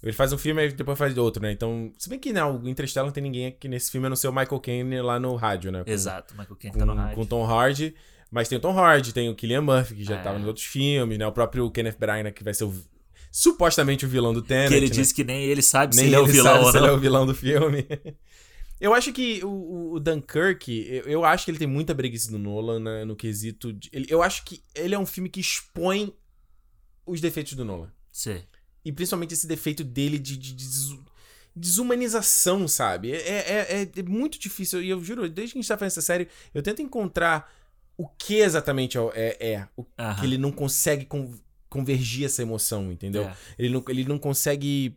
Ele 0.02 0.12
faz 0.12 0.32
um 0.32 0.38
filme 0.38 0.66
e 0.66 0.72
depois 0.72 0.98
faz 0.98 1.16
outro, 1.16 1.40
né? 1.40 1.52
Então, 1.52 1.92
se 1.96 2.08
bem 2.08 2.18
que 2.18 2.32
não, 2.32 2.60
o 2.60 2.68
Interstellar 2.68 3.06
não 3.06 3.12
tem 3.12 3.22
ninguém 3.22 3.46
aqui 3.46 3.68
nesse 3.68 3.88
filme 3.92 4.08
a 4.08 4.10
não 4.10 4.16
ser 4.16 4.26
o 4.26 4.32
Michael 4.32 4.58
Caine 4.60 5.00
lá 5.00 5.20
no 5.20 5.36
rádio, 5.36 5.70
né? 5.70 5.84
Com- 5.84 5.90
Exato, 5.90 6.34
Michael 6.36 6.56
Caine 6.56 6.76
tá 6.76 6.84
no 6.84 6.94
rádio. 6.94 7.14
com 7.14 7.24
Tom 7.24 7.44
Hardy. 7.46 7.94
Mas 8.28 8.48
tem 8.48 8.58
o 8.58 8.60
Tom 8.60 8.76
Hardy, 8.76 9.12
tem 9.12 9.28
o 9.28 9.34
Killian 9.36 9.60
Murphy, 9.60 9.94
que 9.94 10.02
já 10.04 10.16
É. 10.16 10.22
tava 10.22 10.38
nos 10.38 10.48
outros 10.48 10.64
filmes, 10.66 11.16
né? 11.18 11.26
O 11.26 11.30
próprio 11.32 11.70
Kenneth 11.70 11.96
Branagh, 12.00 12.32
que 12.32 12.42
vai 12.42 12.52
ser 12.54 12.64
o, 12.64 12.74
supostamente 13.30 14.04
o 14.04 14.08
vilão 14.08 14.32
do 14.34 14.42
Tenet, 14.42 14.68
que 14.68 14.74
ele 14.74 14.86
né? 14.86 14.92
disse 14.92 15.14
que 15.14 15.22
nem 15.22 15.44
ele 15.44 15.62
sabe 15.62 15.94
Nem 15.96 16.04
se 16.06 16.08
ele 16.08 16.16
é 16.16 16.18
o 16.18 16.26
vilão 16.26 16.52
sabe 16.54 16.64
ou 16.64 16.70
se 16.70 16.76
ele 16.78 16.86
é 16.86 16.88
não. 16.88 16.96
o 16.96 16.98
vilão 17.00 17.26
do 17.26 17.34
filme. 17.34 17.86
Eu 18.80 18.92
acho 18.92 19.12
que 19.12 19.40
o, 19.44 19.92
o- 19.92 20.00
Dunkirk, 20.00 20.68
eu, 20.88 21.04
eu 21.04 21.24
acho 21.24 21.44
que 21.44 21.52
ele 21.52 21.58
tem 21.58 21.68
muita 21.68 21.94
breguice 21.94 22.28
do 22.32 22.36
Nolan 22.36 22.80
né, 22.80 23.04
no 23.04 23.14
quesito. 23.14 23.72
de- 23.72 23.88
ele- 23.92 24.06
eu 24.08 24.20
acho 24.24 24.44
que 24.44 24.60
ele 24.74 24.92
é 24.92 24.98
um 24.98 25.06
filme 25.06 25.28
que 25.28 25.38
expõe 25.38 26.12
os 27.06 27.20
defeitos 27.20 27.54
do 27.54 27.64
Nolan. 27.64 27.90
Sei. 28.12 28.44
E 28.84 28.90
principalmente 28.92 29.34
esse 29.34 29.46
defeito 29.46 29.82
dele 29.84 30.18
de, 30.18 30.36
de- 30.36 30.52
de 30.54 30.66
desu- 30.66 31.04
desumanização, 31.54 32.66
sabe? 32.68 33.12
É, 33.12 33.16
é- 33.18 33.82
é- 33.82 34.00
é 34.00 34.02
muito 34.02 34.38
difícil. 34.38 34.82
E 34.82 34.90
eu 34.90 35.02
juro, 35.02 35.28
desde 35.28 35.52
que 35.52 35.58
a 35.58 35.62
gente 35.62 35.68
tá 35.68 35.76
fazendo 35.78 35.88
essa 35.92 36.02
série, 36.02 36.28
eu 36.52 36.62
tento 36.62 36.82
encontrar 36.82 37.52
o 37.96 38.06
que 38.08 38.36
exatamente 38.36 38.98
é, 38.98 39.02
é, 39.14 39.52
é, 39.52 39.68
o 39.76 39.84
que 39.84 40.26
ele 40.26 40.38
não 40.38 40.50
consegue 40.50 41.04
con- 41.04 41.32
convergir 41.68 42.24
essa 42.26 42.42
emoção, 42.42 42.90
entendeu? 42.92 43.24
É. 43.24 43.36
Ele 43.58 43.68
não, 43.72 43.84
ele 43.88 44.04
não 44.04 44.18
consegue. 44.18 44.96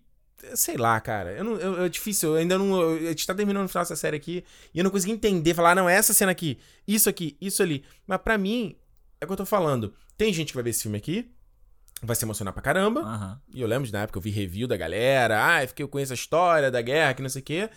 Sei 0.54 0.78
lá, 0.78 1.00
cara. 1.00 1.32
Eu 1.34 1.44
não, 1.44 1.56
eu- 1.58 1.84
é 1.86 1.90
difícil. 1.90 2.30
Eu 2.32 2.36
ainda 2.36 2.58
não. 2.58 2.80
eu- 2.82 3.08
a 3.08 3.10
gente 3.12 3.26
tá 3.26 3.34
terminando 3.34 3.64
no 3.64 3.70
final 3.70 3.84
dessa 3.84 3.96
série 3.96 4.18
aqui. 4.18 4.44
E 4.74 4.80
eu 4.80 4.84
não 4.84 4.92
consegui 4.92 5.14
entender. 5.14 5.54
Falar, 5.54 5.72
ah, 5.72 5.76
não, 5.76 5.90
é 5.90 5.96
essa 5.96 6.14
cena 6.14 6.32
aqui. 6.32 6.58
Isso 6.88 7.10
aqui, 7.10 7.38
isso 7.40 7.62
ali. 7.64 7.84
Mas 8.06 8.20
pra 8.22 8.38
mim, 8.38 8.76
é 9.20 9.26
o 9.26 9.28
que 9.28 9.34
eu 9.34 9.38
tô 9.38 9.46
falando. 9.46 9.94
Tem 10.18 10.32
gente 10.34 10.50
que 10.50 10.54
vai 10.56 10.64
ver 10.64 10.70
esse 10.72 10.84
filme 10.84 10.98
aqui. 10.98 11.30
Vai 12.06 12.16
se 12.16 12.24
emocionar 12.26 12.54
pra 12.54 12.62
caramba. 12.62 13.02
Aham. 13.02 13.42
E 13.54 13.62
eu 13.62 13.68
lembro 13.68 13.86
de 13.86 13.94
na 13.94 14.02
época 14.04 14.18
eu 14.18 14.22
vi 14.22 14.30
review 14.30 14.68
da 14.68 14.78
galera. 14.78 15.44
Ah, 15.46 15.64
eu 15.78 15.88
conheço 15.88 16.14
a 16.14 16.16
história 16.16 16.70
da 16.72 16.82
guerra, 16.82 17.14
que 17.14 17.22
não 17.22 17.30
sei 17.30 17.42
o 17.42 17.46
quê. 17.46 17.70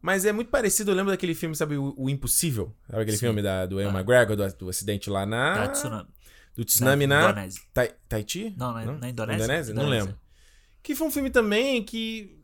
Mas 0.00 0.24
é 0.24 0.32
muito 0.32 0.50
parecido, 0.50 0.90
eu 0.90 0.94
lembro 0.94 1.10
daquele 1.10 1.34
filme, 1.34 1.56
sabe, 1.56 1.76
O, 1.76 1.94
O 1.96 2.08
Impossível? 2.08 2.74
Sabe 2.88 3.02
aquele 3.02 3.16
Sim. 3.16 3.26
filme 3.26 3.42
da, 3.42 3.66
do 3.66 3.80
Ian. 3.80 3.90
McGregor, 3.90 4.36
do, 4.36 4.52
do 4.54 4.68
acidente 4.68 5.10
lá 5.10 5.26
na. 5.26 5.54
Da 5.54 5.68
tsunami. 5.68 6.08
Do 6.54 6.64
tsunami 6.64 7.06
Da 7.06 7.14
na. 7.14 7.30
Indonésia. 7.30 7.62
Tahiti? 8.08 8.54
Não, 8.56 8.72
na, 8.72 8.84
na 8.84 9.08
Indonésia. 9.08 9.44
Indonésia? 9.44 9.74
Não 9.74 9.88
lembro. 9.88 10.18
Que 10.82 10.94
foi 10.94 11.06
um 11.08 11.10
filme 11.10 11.30
também 11.30 11.82
que 11.82 12.38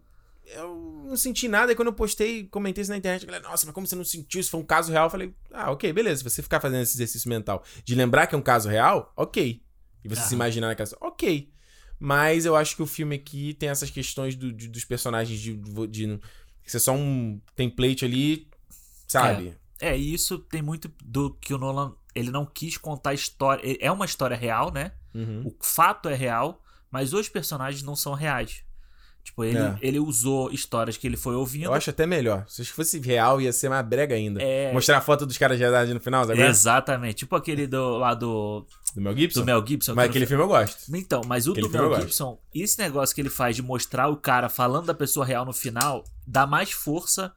eu 0.46 1.04
não 1.06 1.16
senti 1.16 1.46
nada. 1.46 1.72
E 1.72 1.76
quando 1.76 1.88
eu 1.88 1.92
postei, 1.92 2.44
comentei 2.48 2.82
isso 2.82 2.90
na 2.90 2.96
internet, 2.96 3.22
a 3.22 3.26
galera, 3.26 3.48
nossa, 3.48 3.64
mas 3.64 3.74
como 3.74 3.86
você 3.86 3.94
não 3.94 4.04
sentiu? 4.04 4.40
Isso 4.40 4.50
foi 4.50 4.60
um 4.60 4.64
caso 4.64 4.90
real. 4.90 5.06
Eu 5.06 5.10
falei, 5.10 5.34
ah, 5.52 5.70
ok, 5.70 5.92
beleza. 5.92 6.18
Se 6.18 6.24
você 6.24 6.42
ficar 6.42 6.60
fazendo 6.60 6.82
esse 6.82 6.96
exercício 6.96 7.28
mental 7.28 7.62
de 7.84 7.94
lembrar 7.94 8.26
que 8.26 8.34
é 8.34 8.38
um 8.38 8.42
caso 8.42 8.68
real, 8.68 9.12
ok. 9.16 9.62
E 10.04 10.08
você 10.08 10.20
Aham. 10.20 10.28
se 10.28 10.34
imaginar 10.34 10.68
naquela 10.68 10.88
ok. 11.00 11.50
Mas 11.98 12.44
eu 12.44 12.56
acho 12.56 12.74
que 12.74 12.82
o 12.82 12.86
filme 12.86 13.14
aqui 13.14 13.54
tem 13.54 13.68
essas 13.68 13.90
questões 13.90 14.34
do- 14.34 14.52
de- 14.52 14.68
dos 14.68 14.84
personagens 14.84 15.38
de, 15.38 15.54
de, 15.56 15.86
de 15.88 16.20
ser 16.66 16.80
só 16.80 16.92
um 16.92 17.40
template 17.54 18.04
ali, 18.04 18.48
sabe? 19.06 19.56
É, 19.80 19.96
e 19.96 20.12
isso 20.12 20.38
tem 20.38 20.62
muito 20.62 20.90
do 21.04 21.30
que 21.34 21.54
o 21.54 21.58
Nolan. 21.58 21.94
Ele 22.14 22.30
não 22.30 22.44
quis 22.44 22.76
contar 22.76 23.10
a 23.10 23.14
história. 23.14 23.62
É 23.80 23.90
uma 23.90 24.04
história 24.04 24.36
real, 24.36 24.72
né? 24.72 24.92
Uhum. 25.14 25.42
O 25.46 25.64
fato 25.64 26.08
é 26.08 26.14
real, 26.14 26.62
mas 26.90 27.12
os 27.12 27.28
personagens 27.28 27.82
não 27.82 27.94
são 27.96 28.14
reais. 28.14 28.64
Tipo, 29.24 29.44
ele, 29.44 29.58
É. 29.58 29.76
ele 29.80 29.98
usou 30.00 30.50
histórias 30.50 30.96
que 30.96 31.06
ele 31.06 31.16
foi 31.16 31.34
ouvindo. 31.34 31.64
Eu 31.66 31.74
acho 31.74 31.88
até 31.90 32.04
melhor. 32.06 32.44
Se 32.48 32.64
fosse 32.66 32.98
real, 32.98 33.40
ia 33.40 33.52
ser 33.52 33.68
mais 33.68 33.86
brega 33.86 34.14
ainda. 34.14 34.42
É. 34.42 34.72
Mostrar 34.72 34.98
a 34.98 35.00
foto 35.00 35.24
dos 35.24 35.38
caras 35.38 35.56
de 35.56 35.62
verdade 35.62 35.94
no 35.94 36.00
final, 36.00 36.26
sabe? 36.26 36.40
Exatamente. 36.42 37.16
Tipo 37.18 37.36
aquele 37.36 37.66
do, 37.66 37.98
lá 37.98 38.14
do, 38.14 38.66
Do 38.94 39.00
Mel 39.00 39.16
Gibson. 39.16 39.40
do 39.40 39.46
Mel 39.46 39.64
Gibson. 39.66 39.94
Mas 39.94 40.04
que 40.06 40.10
aquele 40.10 40.26
filme 40.26 40.42
eu 40.42 40.48
gosto. 40.48 40.76
Então, 40.94 41.22
mas 41.26 41.46
o 41.46 41.52
Aquele 41.52 41.68
do 41.68 41.72
Mel. 41.72 42.00
Gibson, 42.00 42.38
esse 42.54 42.78
negócio 42.78 43.14
que 43.14 43.20
ele 43.20 43.30
faz 43.30 43.54
de 43.56 43.62
mostrar 43.62 44.08
o 44.08 44.16
cara 44.16 44.48
falando 44.48 44.86
da 44.86 44.94
pessoa 44.94 45.24
real 45.24 45.44
no 45.44 45.52
final, 45.52 46.04
dá 46.26 46.46
mais 46.46 46.72
força 46.72 47.32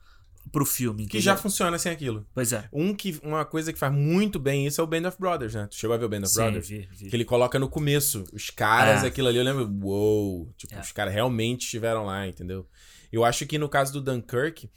pro 0.52 0.66
filme. 0.66 1.00
Que 1.04 1.18
entendeu? 1.18 1.22
já 1.22 1.36
funciona 1.38 1.78
sem 1.78 1.92
aquilo. 1.92 2.26
Pois 2.34 2.54
é. 2.54 2.68
Um 2.72 2.94
que, 2.94 3.20
uma 3.24 3.44
coisa 3.46 3.74
que 3.74 3.80
faz 3.80 3.94
muito 3.94 4.40
bem 4.40 4.66
isso 4.68 4.80
é 4.80 4.84
o 4.84 4.88
Band 4.88 5.08
of 5.08 5.18
Brothers, 5.20 5.54
né? 5.56 5.68
Tu 5.70 5.76
chegou 5.76 5.94
a 5.96 5.98
ver 5.98 6.06
o 6.06 6.10
Band 6.10 6.20
of 6.20 6.30
Sim, 6.30 6.36
Brothers? 6.42 6.68
vi, 6.70 6.90
vi. 6.92 7.10
Que 7.10 7.16
ele 7.16 7.26
coloca 7.26 7.58
no 7.60 7.68
começo. 7.70 8.24
Os 8.32 8.50
caras, 8.50 9.04
É. 9.04 9.08
aquilo 9.08 9.28
ali, 9.28 9.38
eu 9.38 9.44
lembro, 9.44 9.70
uou. 9.84 10.54
Tipo, 10.58 10.76
É. 10.76 10.80
os 10.82 10.92
caras 10.92 11.14
realmente 11.14 11.62
estiveram 11.66 12.06
lá, 12.06 12.28
entendeu? 12.28 12.68
Eu 13.12 13.24
acho 13.26 13.46
que 13.46 13.58
no 13.58 13.68
caso 13.70 13.94
do 13.94 14.02
Dunkirk, 14.02 14.70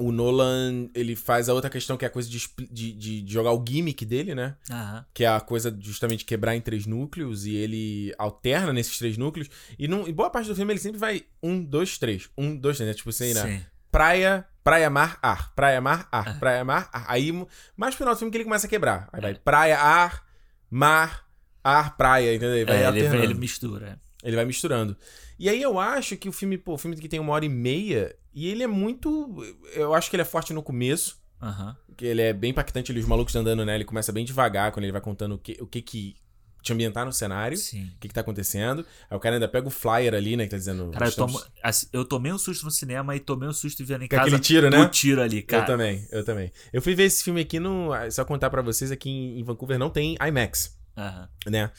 o 0.00 0.12
Nolan, 0.12 0.88
ele 0.94 1.16
faz 1.16 1.48
a 1.48 1.54
outra 1.54 1.68
questão 1.68 1.96
que 1.96 2.04
é 2.04 2.08
a 2.08 2.10
coisa 2.10 2.28
de, 2.30 2.40
de, 2.70 2.92
de- 2.92 3.24
jogar 3.32 3.50
o 3.52 3.64
gimmick 3.66 4.04
dele, 4.04 4.32
né? 4.32 4.56
Que 5.12 5.24
é 5.24 5.28
a 5.28 5.40
coisa 5.40 5.76
justamente 5.80 6.24
quebrar 6.24 6.54
em 6.54 6.60
três 6.60 6.86
núcleos 6.86 7.46
e 7.46 7.56
ele 7.56 8.14
alterna 8.16 8.72
nesses 8.72 8.96
três 8.96 9.16
núcleos. 9.18 9.48
E 9.76 9.88
num, 9.88 10.06
em 10.06 10.12
boa 10.12 10.30
parte 10.30 10.46
do 10.48 10.54
filme 10.54 10.72
ele 10.72 10.78
sempre 10.80 10.98
vai 11.00 11.24
um, 11.42 11.64
dois, 11.64 11.98
três. 11.98 12.28
Um, 12.38 12.54
dois, 12.56 12.76
três, 12.76 12.88
né? 12.88 12.94
Tipo 12.94 13.10
assim, 13.10 13.34
né? 13.34 13.66
Praia, 13.90 14.46
praia, 14.68 14.90
mar, 14.90 15.18
ar, 15.22 15.52
praia, 15.54 15.80
mar, 15.80 16.08
ar, 16.12 16.28
É. 16.28 16.32
praia, 16.34 16.64
mar, 16.64 16.90
ar. 16.92 17.04
Aí, 17.08 17.32
mais 17.76 17.94
pro 17.94 18.04
final 18.04 18.14
do 18.14 18.18
filme 18.18 18.30
que 18.30 18.36
ele 18.36 18.44
começa 18.44 18.66
a 18.66 18.70
quebrar. 18.70 19.08
Aí 19.12 19.20
vai 19.20 19.30
É. 19.30 19.34
praia, 19.34 19.78
ar, 19.78 20.22
mar, 20.70 21.24
ar, 21.64 21.96
praia, 21.96 22.34
entendeu? 22.34 22.54
Ele 22.56 22.64
vai 22.66 22.84
É, 22.84 22.88
ele, 22.88 23.00
ele 23.24 23.34
mistura. 23.34 23.98
Ele 24.22 24.36
vai 24.36 24.44
misturando. 24.44 24.94
E 25.38 25.48
aí 25.48 25.62
eu 25.62 25.78
acho 25.78 26.16
que 26.18 26.28
o 26.28 26.32
filme, 26.32 26.58
pô, 26.58 26.74
o 26.74 26.78
filme 26.78 26.96
que 26.96 27.08
tem 27.08 27.18
uma 27.18 27.32
hora 27.32 27.44
e 27.46 27.48
meia, 27.48 28.14
e 28.34 28.46
ele 28.48 28.62
é 28.62 28.66
muito. 28.66 29.36
Eu 29.72 29.94
acho 29.94 30.10
que 30.10 30.16
ele 30.16 30.22
é 30.22 30.26
forte 30.26 30.52
no 30.52 30.62
começo. 30.62 31.18
Aham. 31.40 31.74
Que 31.96 32.04
ele 32.04 32.20
é 32.20 32.32
bem 32.32 32.50
impactante 32.50 32.90
ali, 32.92 33.00
os 33.00 33.06
malucos 33.06 33.34
andando, 33.36 33.64
né? 33.64 33.74
Ele 33.74 33.84
começa 33.84 34.12
bem 34.12 34.24
devagar 34.24 34.72
quando 34.72 34.84
ele 34.84 34.92
vai 34.92 35.00
contando 35.00 35.36
o 35.36 35.38
que, 35.38 35.56
o 35.62 35.66
que 35.66 35.80
que 35.80 36.16
te 36.62 36.72
ambientar 36.72 37.06
no 37.06 37.12
cenário, 37.12 37.56
Sim. 37.56 37.84
o 37.96 38.00
que 38.00 38.08
que 38.08 38.14
tá 38.14 38.20
acontecendo. 38.20 38.84
Aí 39.10 39.16
o 39.16 39.20
cara 39.20 39.36
ainda 39.36 39.48
pega 39.48 39.66
o 39.66 39.70
flyer 39.70 40.14
ali, 40.14 40.36
né? 40.36 40.44
Que 40.44 40.50
tá 40.50 40.56
dizendo. 40.56 40.90
Cara, 40.90 41.06
eu, 41.06 41.08
estamos- 41.08 41.42
tomo- 41.42 41.52
assim, 41.62 41.86
eu 41.92 42.04
tomei 42.04 42.32
um 42.32 42.38
susto 42.38 42.64
no 42.64 42.70
cinema 42.70 43.14
e 43.16 43.20
tomei 43.20 43.48
um 43.48 43.52
susto 43.52 43.84
vendo 43.84 44.04
em 44.04 44.08
Com 44.08 44.16
casa. 44.16 44.28
aquele 44.28 44.42
tiro, 44.42 44.68
né? 44.70 44.78
O 44.80 44.88
tiro 44.88 45.20
ali, 45.22 45.42
cara. 45.42 45.62
Eu 45.62 45.66
também, 45.66 46.08
eu 46.12 46.24
também. 46.24 46.52
Eu 46.72 46.82
fui 46.82 46.94
ver 46.94 47.04
esse 47.04 47.22
filme 47.24 47.40
aqui 47.40 47.58
no. 47.60 47.90
Só 48.10 48.24
contar 48.24 48.50
pra 48.50 48.60
vocês, 48.62 48.90
aqui 48.90 49.08
em 49.10 49.42
Vancouver 49.44 49.78
não 49.78 49.88
tem 49.90 50.16
IMAX, 50.20 50.76
Aham. 50.96 51.28
né? 51.46 51.70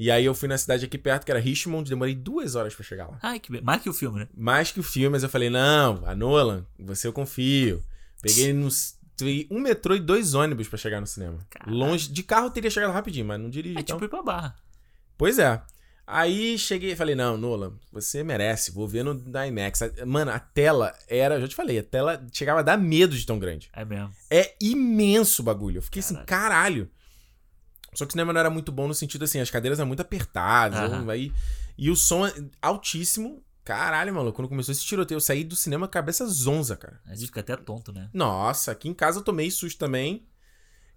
E 0.00 0.12
aí 0.12 0.24
eu 0.24 0.32
fui 0.32 0.48
na 0.48 0.56
cidade 0.56 0.84
aqui 0.84 0.96
perto, 0.96 1.24
que 1.24 1.30
era 1.32 1.40
Richmond, 1.40 1.88
demorei 1.90 2.14
duas 2.14 2.54
horas 2.54 2.72
pra 2.72 2.84
chegar 2.84 3.08
lá. 3.08 3.18
Ai, 3.20 3.40
que 3.40 3.50
be... 3.50 3.60
Mais 3.60 3.82
que 3.82 3.90
o 3.90 3.92
filme, 3.92 4.20
né? 4.20 4.28
Mais 4.36 4.70
que 4.70 4.78
o 4.78 4.82
filme, 4.84 5.08
mas 5.10 5.24
eu 5.24 5.28
falei, 5.28 5.50
não, 5.50 6.02
a 6.06 6.14
Nolan, 6.14 6.64
você 6.78 7.08
eu 7.08 7.12
confio. 7.12 7.82
Peguei 8.22 8.52
nos. 8.52 8.96
Um 9.50 9.60
metrô 9.60 9.94
e 9.94 10.00
dois 10.00 10.34
ônibus 10.34 10.68
pra 10.68 10.78
chegar 10.78 11.00
no 11.00 11.06
cinema. 11.06 11.38
Caralho. 11.50 11.76
Longe. 11.76 12.10
De 12.10 12.22
carro 12.22 12.50
teria 12.50 12.70
chegado 12.70 12.92
rapidinho, 12.92 13.26
mas 13.26 13.40
não 13.40 13.50
dirigi. 13.50 13.76
É 13.76 13.80
então. 13.80 13.96
tipo 13.96 14.04
ir 14.04 14.08
pra 14.08 14.22
barra. 14.22 14.56
Pois 15.16 15.38
é. 15.38 15.60
Aí 16.10 16.58
cheguei 16.58 16.92
e 16.92 16.96
falei, 16.96 17.14
não, 17.14 17.36
Nolan, 17.36 17.74
você 17.92 18.22
merece, 18.24 18.70
vou 18.70 18.88
ver 18.88 19.04
no 19.04 19.22
IMAX. 19.46 19.80
Mano, 20.06 20.30
a 20.30 20.38
tela 20.38 20.94
era, 21.06 21.38
já 21.38 21.46
te 21.46 21.54
falei, 21.54 21.78
a 21.78 21.82
tela 21.82 22.26
chegava 22.32 22.60
a 22.60 22.62
dar 22.62 22.78
medo 22.78 23.14
de 23.14 23.26
tão 23.26 23.38
grande. 23.38 23.68
É 23.74 23.84
mesmo. 23.84 24.10
É 24.30 24.54
imenso 24.58 25.42
o 25.42 25.44
bagulho. 25.44 25.78
Eu 25.78 25.82
fiquei 25.82 26.00
assim, 26.00 26.14
Caralho. 26.14 26.26
caralho. 26.26 26.90
Só 27.92 28.06
que 28.06 28.10
o 28.10 28.12
cinema 28.12 28.32
não 28.32 28.40
era 28.40 28.48
muito 28.48 28.72
bom 28.72 28.88
no 28.88 28.94
sentido 28.94 29.24
assim, 29.24 29.38
as 29.38 29.50
cadeiras 29.50 29.78
eram 29.78 29.86
muito 29.86 30.00
apertadas. 30.00 30.78
Aí, 31.10 31.30
e 31.76 31.90
o 31.90 31.96
som 31.96 32.26
é 32.26 32.32
altíssimo. 32.62 33.42
Caralho, 33.68 34.14
maluco. 34.14 34.36
Quando 34.36 34.48
começou 34.48 34.72
esse 34.72 34.82
tiroteio, 34.82 35.16
eu 35.16 35.20
saí 35.20 35.44
do 35.44 35.54
cinema 35.54 35.86
cabeça 35.86 36.24
zonza, 36.26 36.74
cara. 36.74 36.98
A 37.04 37.14
gente 37.14 37.26
fica 37.26 37.40
até 37.40 37.54
tonto, 37.54 37.92
né? 37.92 38.08
Nossa, 38.14 38.72
aqui 38.72 38.88
em 38.88 38.94
casa 38.94 39.18
eu 39.18 39.22
tomei 39.22 39.50
susto 39.50 39.78
também. 39.78 40.26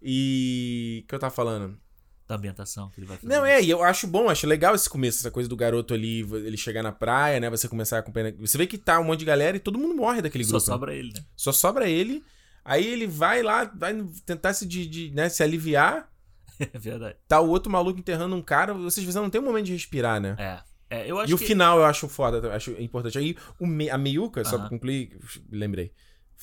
E. 0.02 1.02
O 1.04 1.08
que 1.10 1.16
eu 1.16 1.20
tava 1.20 1.36
falando? 1.36 1.78
Da 2.26 2.36
ambientação 2.36 2.90
que 2.90 3.02
ele 3.02 3.08
vai 3.08 3.18
fazer. 3.18 3.28
Não, 3.28 3.46
é, 3.46 3.62
e 3.62 3.70
eu 3.70 3.84
acho 3.84 4.08
bom, 4.08 4.30
acho 4.30 4.48
legal 4.48 4.74
esse 4.74 4.90
começo, 4.90 5.20
essa 5.20 5.30
coisa 5.30 5.50
do 5.50 5.56
garoto 5.58 5.94
ali, 5.94 6.22
ele 6.22 6.56
chegar 6.56 6.82
na 6.82 6.94
praia, 6.94 7.42
né? 7.42 7.50
Você 7.50 7.68
começar 7.68 7.98
a 7.98 8.00
acompanhar. 8.00 8.32
Você 8.40 8.58
vê 8.58 8.66
que 8.66 8.78
tá 8.78 9.02
um 9.02 9.04
monte 9.04 9.20
de 9.20 9.26
galera 9.26 9.58
e 9.58 9.60
todo 9.60 9.78
mundo 9.78 9.94
morre 9.94 10.22
daquele 10.22 10.46
Só 10.46 10.52
grupo. 10.52 10.66
né? 10.66 10.74
sobra 10.74 10.96
ele, 10.96 11.12
né? 11.14 11.26
Só 11.36 11.52
sobra 11.52 11.90
ele. 11.90 12.24
Aí 12.64 12.88
ele 12.88 13.06
vai 13.06 13.44
lá, 13.44 13.66
vai 13.66 14.02
tentar 14.26 14.54
se, 14.54 14.66
de, 14.66 14.88
de, 14.88 15.12
né, 15.12 15.28
se 15.28 15.44
aliviar. 15.44 16.10
É 16.74 16.78
verdade. 16.78 17.18
Tá 17.28 17.42
o 17.42 17.50
outro 17.50 17.72
maluco 17.72 18.00
enterrando 18.00 18.36
um 18.36 18.42
cara. 18.42 18.72
Vocês 18.72 19.16
não 19.16 19.32
tem 19.32 19.42
um 19.42 19.44
momento 19.44 19.66
de 19.66 19.74
respirar, 19.74 20.22
né? 20.22 20.36
É. 20.38 20.71
é 20.92 21.10
eu 21.10 21.18
acho 21.20 21.32
e 21.32 21.34
o 21.34 21.38
que... 21.38 21.46
final 21.46 21.78
eu 21.80 21.86
acho 21.86 22.08
foda, 22.08 22.38
eu 22.46 22.52
acho 22.52 22.72
importante. 22.80 23.18
Aí 23.18 23.36
o 23.60 23.66
Me- 23.66 23.90
a 23.90 23.98
Meiuca, 23.98 24.44
só 24.44 24.52
Aham. 24.56 24.60
pra 24.60 24.70
concluir, 24.70 25.18
lembrei. 25.52 25.92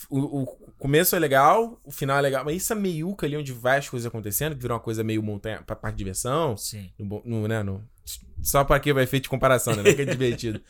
O, 0.08 0.42
o 0.42 0.46
começo 0.78 1.14
é 1.16 1.18
legal, 1.18 1.80
o 1.84 1.90
final 1.90 2.16
é 2.18 2.20
legal, 2.20 2.44
mas 2.44 2.56
essa 2.56 2.74
meiuca 2.74 3.26
ali 3.26 3.36
onde 3.36 3.52
vai 3.52 3.78
as 3.78 3.88
coisas 3.88 4.06
acontecendo, 4.06 4.54
que 4.54 4.62
virou 4.62 4.76
uma 4.76 4.82
coisa 4.82 5.02
meio 5.02 5.20
montanha 5.22 5.60
pra 5.62 5.74
parte 5.74 5.94
de 5.94 5.98
diversão, 5.98 6.56
Sim. 6.56 6.90
no, 6.98 7.20
no, 7.24 7.48
né, 7.48 7.62
no- 7.64 7.84
só 8.40 8.62
pra 8.64 8.78
que 8.78 8.92
vai 8.92 9.02
efeito 9.04 9.24
de 9.24 9.28
comparação, 9.28 9.74
né? 9.74 9.82
É 9.90 9.94
que 9.94 10.02
é 10.02 10.04
divertido. 10.04 10.60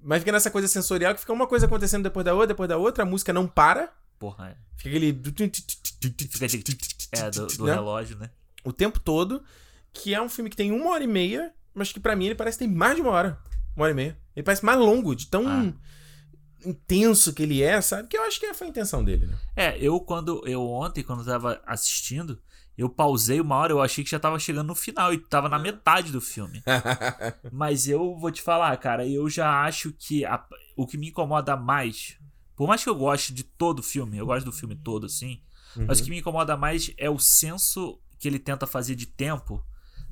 Mas 0.00 0.20
fica 0.20 0.32
nessa 0.32 0.50
coisa 0.50 0.66
sensorial 0.66 1.14
que 1.14 1.20
fica 1.20 1.32
uma 1.32 1.46
coisa 1.46 1.66
acontecendo 1.66 2.02
depois 2.02 2.24
da 2.24 2.32
outra, 2.32 2.48
depois 2.48 2.68
da 2.68 2.76
outra, 2.78 3.02
a 3.04 3.06
música 3.06 3.32
não 3.32 3.46
para. 3.46 3.92
Porra, 4.18 4.48
é. 4.50 4.56
Fica 4.76 4.88
aquele. 4.88 5.12
Fica 5.12 6.48
de... 6.48 6.76
É, 7.12 7.30
do, 7.30 7.46
do 7.46 7.66
né? 7.66 7.74
relógio, 7.74 8.16
né? 8.18 8.30
O 8.64 8.72
tempo 8.72 8.98
todo. 8.98 9.42
Que 9.92 10.14
é 10.14 10.20
um 10.22 10.28
filme 10.28 10.48
que 10.48 10.56
tem 10.56 10.72
uma 10.72 10.90
hora 10.90 11.04
e 11.04 11.06
meia, 11.06 11.52
mas 11.74 11.92
que 11.92 12.00
pra 12.00 12.14
mim 12.16 12.26
ele 12.26 12.34
parece 12.34 12.58
que 12.58 12.64
tem 12.66 12.74
mais 12.74 12.96
de 12.96 13.02
uma 13.02 13.10
hora. 13.10 13.38
Uma 13.76 13.84
hora 13.84 13.92
e 13.92 13.96
meia. 13.96 14.18
Ele 14.36 14.44
parece 14.44 14.64
mais 14.64 14.78
longo, 14.78 15.14
de 15.14 15.26
tão 15.26 15.46
Ah. 15.48 15.72
intenso 16.64 17.32
que 17.32 17.42
ele 17.42 17.62
é, 17.62 17.80
sabe? 17.80 18.08
Que 18.08 18.16
eu 18.16 18.22
acho 18.24 18.38
que 18.38 18.52
foi 18.54 18.66
a 18.66 18.70
intenção 18.70 19.04
dele, 19.04 19.26
né? 19.26 19.36
É, 19.56 19.78
eu 19.78 19.98
quando. 20.00 20.42
Eu 20.46 20.62
ontem, 20.68 21.02
quando 21.02 21.20
eu 21.20 21.26
tava 21.26 21.60
assistindo, 21.66 22.40
eu 22.78 22.88
pausei 22.88 23.40
uma 23.40 23.56
hora, 23.56 23.72
eu 23.72 23.82
achei 23.82 24.04
que 24.04 24.10
já 24.10 24.18
tava 24.20 24.38
chegando 24.38 24.68
no 24.68 24.74
final 24.74 25.12
e 25.12 25.18
tava 25.18 25.48
na 25.48 25.58
metade 25.58 26.12
do 26.12 26.20
filme. 26.20 26.62
Mas 27.52 27.88
eu 27.88 28.16
vou 28.16 28.30
te 28.30 28.40
falar, 28.42 28.76
cara, 28.78 29.06
eu 29.06 29.28
já 29.28 29.64
acho 29.64 29.92
que 29.92 30.24
a- 30.24 30.44
o 30.76 30.86
que 30.86 30.96
me 30.96 31.08
incomoda 31.08 31.56
mais, 31.56 32.16
por 32.56 32.66
mais 32.68 32.82
que 32.82 32.88
eu 32.88 32.94
goste 32.94 33.32
de 33.34 33.42
todo 33.42 33.80
o 33.80 33.82
filme, 33.82 34.16
eu 34.16 34.26
gosto 34.26 34.46
do 34.46 34.52
filme 34.52 34.74
todo, 34.76 35.06
assim, 35.06 35.40
mas 35.86 36.00
o 36.00 36.04
que 36.04 36.10
me 36.10 36.18
incomoda 36.18 36.56
mais 36.56 36.92
é 36.98 37.08
o 37.10 37.18
senso 37.18 37.98
que 38.18 38.28
ele 38.28 38.38
tenta 38.38 38.66
fazer 38.66 38.94
de 38.94 39.06
tempo 39.06 39.64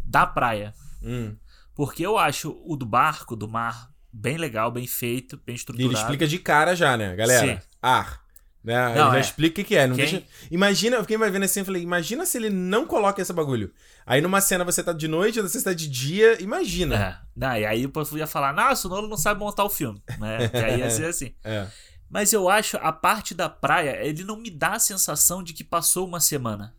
da 0.04 0.26
praia. 0.26 0.74
Hum. 1.02 1.36
Porque 1.80 2.04
eu 2.04 2.18
acho 2.18 2.60
o 2.66 2.76
do 2.76 2.84
barco, 2.84 3.34
do 3.34 3.48
mar, 3.48 3.90
bem 4.12 4.36
legal, 4.36 4.70
bem 4.70 4.86
feito, 4.86 5.38
bem 5.38 5.44
E 5.46 5.50
ele 5.52 5.56
estruturado. 5.56 5.94
explica 5.94 6.26
de 6.26 6.38
cara 6.38 6.76
já, 6.76 6.94
né, 6.94 7.16
galera? 7.16 7.54
Sim. 7.54 7.66
Ar. 7.80 8.22
Né? 8.62 8.74
Não, 8.94 9.04
ele 9.04 9.12
já 9.12 9.16
é. 9.16 9.20
explica 9.20 9.62
o 9.62 9.64
que, 9.64 9.74
é. 9.74 9.86
Não 9.86 9.96
Quem- 9.96 10.04
deixa... 10.04 10.26
Imagina, 10.50 11.00
fiquei 11.00 11.16
vai 11.16 11.30
vendo 11.30 11.44
assim, 11.44 11.60
eu 11.60 11.64
falei, 11.64 11.82
imagina 11.82 12.26
se 12.26 12.36
ele 12.36 12.50
não 12.50 12.84
coloca 12.84 13.22
esse 13.22 13.32
bagulho. 13.32 13.72
Aí 14.04 14.20
numa 14.20 14.42
cena 14.42 14.62
você 14.62 14.84
tá 14.84 14.92
de 14.92 15.08
noite, 15.08 15.38
outra 15.38 15.50
você 15.50 15.64
tá 15.64 15.72
de 15.72 15.88
dia, 15.88 16.36
imagina. 16.42 16.94
É. 16.94 17.18
Não, 17.34 17.56
e 17.56 17.64
aí 17.64 17.84
eu 17.84 17.88
podia 17.88 18.26
falar, 18.26 18.52
nossa, 18.52 18.86
o 18.86 18.90
Nolo 18.90 19.08
não 19.08 19.16
sabe 19.16 19.40
montar 19.40 19.64
o 19.64 19.70
filme. 19.70 20.02
Né? 20.18 20.48
Que 20.50 20.58
aí 20.58 20.80
ia 20.80 20.90
ser 20.90 21.06
assim. 21.06 21.34
É. 21.42 21.66
Mas 22.10 22.30
eu 22.34 22.46
acho 22.50 22.76
a 22.76 22.92
parte 22.92 23.32
da 23.32 23.48
praia, 23.48 24.04
ele 24.04 24.22
não 24.22 24.36
me 24.36 24.50
dá 24.50 24.72
a 24.72 24.78
sensação 24.78 25.42
de 25.42 25.54
que 25.54 25.64
passou 25.64 26.06
uma 26.06 26.20
semana. 26.20 26.74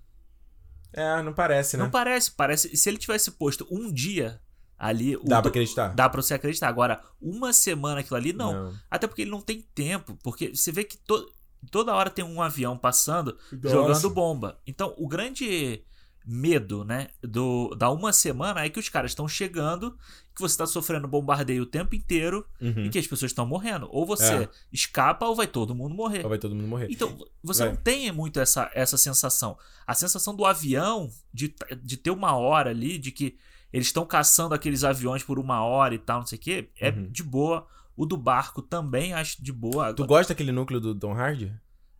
É, 0.93 1.23
não 1.23 1.33
parece, 1.33 1.75
né? 1.75 1.85
Não 1.85 1.89
parece, 1.89 2.29
parece. 2.29 2.77
Se 2.77 2.87
ele 2.87 2.99
tivesse 2.99 3.31
posto 3.31 3.67
um 3.71 3.91
dia 3.91 4.39
ali. 4.81 5.15
Dá 5.23 5.37
do- 5.37 5.43
pra 5.43 5.49
acreditar? 5.49 5.87
Dá 5.89 6.09
pra 6.09 6.21
você 6.21 6.33
acreditar. 6.33 6.67
Agora, 6.67 7.01
uma 7.21 7.53
semana 7.53 7.99
aquilo 8.01 8.17
ali, 8.17 8.33
não. 8.33 8.73
Até 8.89 9.05
porque 9.07 9.21
ele 9.21 9.31
não 9.31 9.41
tem 9.41 9.61
tempo. 9.75 10.17
Porque 10.23 10.55
você 10.55 10.71
vê 10.71 10.83
que 10.83 10.97
to- 10.97 11.31
toda 11.69 11.93
hora 11.93 12.09
tem 12.09 12.25
um 12.25 12.41
avião 12.41 12.75
passando 12.77 13.37
Nossa. 13.51 13.69
jogando 13.69 14.09
bomba. 14.09 14.59
Então, 14.65 14.93
o 14.97 15.07
grande 15.07 15.83
medo, 16.23 16.83
né, 16.83 17.07
do, 17.23 17.73
da 17.75 17.89
uma 17.89 18.13
semana 18.13 18.63
é 18.63 18.69
que 18.69 18.79
os 18.79 18.87
caras 18.89 19.09
estão 19.11 19.27
chegando, 19.27 19.97
que 20.35 20.41
você 20.41 20.55
tá 20.55 20.67
sofrendo 20.67 21.07
bombardeio 21.07 21.63
o 21.63 21.65
tempo 21.65 21.95
inteiro 21.95 22.45
Uhum. 22.61 22.85
e 22.85 22.89
que 22.89 22.99
as 22.99 23.07
pessoas 23.07 23.31
estão 23.31 23.45
morrendo. 23.45 23.87
Ou 23.91 24.05
você 24.05 24.43
É. 24.43 24.49
escapa 24.71 25.25
ou 25.25 25.35
vai 25.35 25.47
todo 25.47 25.73
mundo 25.73 25.95
morrer. 25.95 26.21
Ou 26.23 26.29
vai 26.29 26.37
todo 26.37 26.53
mundo 26.55 26.67
morrer. 26.67 26.87
Então, 26.91 27.17
você 27.43 27.63
Vai. 27.63 27.69
não 27.73 27.75
tem 27.81 28.11
muito 28.11 28.39
essa, 28.39 28.69
essa 28.75 28.97
sensação. 28.97 29.57
A 29.85 29.95
sensação 29.95 30.35
do 30.35 30.45
avião, 30.45 31.09
de, 31.33 31.55
de 31.83 31.97
ter 31.97 32.11
uma 32.11 32.35
hora 32.35 32.69
ali, 32.69 32.99
de 32.99 33.11
que 33.11 33.35
eles 33.73 33.87
estão 33.87 34.05
caçando 34.05 34.53
aqueles 34.55 34.83
aviões 34.83 35.23
por 35.23 35.39
uma 35.39 35.63
hora 35.63 35.93
e 35.95 35.99
tal, 35.99 36.19
não 36.19 36.25
sei 36.27 36.37
o 36.37 36.41
quê, 36.41 36.69
é 36.79 36.89
Uhum. 36.89 37.09
de 37.11 37.23
boa. 37.23 37.67
O 37.95 38.05
do 38.05 38.17
barco 38.17 38.61
também 38.61 39.13
acho 39.13 39.43
de 39.43 39.51
boa. 39.51 39.93
Tu 39.93 40.05
gosta 40.05 40.33
daquele 40.33 40.51
núcleo 40.51 40.79
do 40.79 40.95
Tom 40.95 41.13
Hardy? 41.13 41.53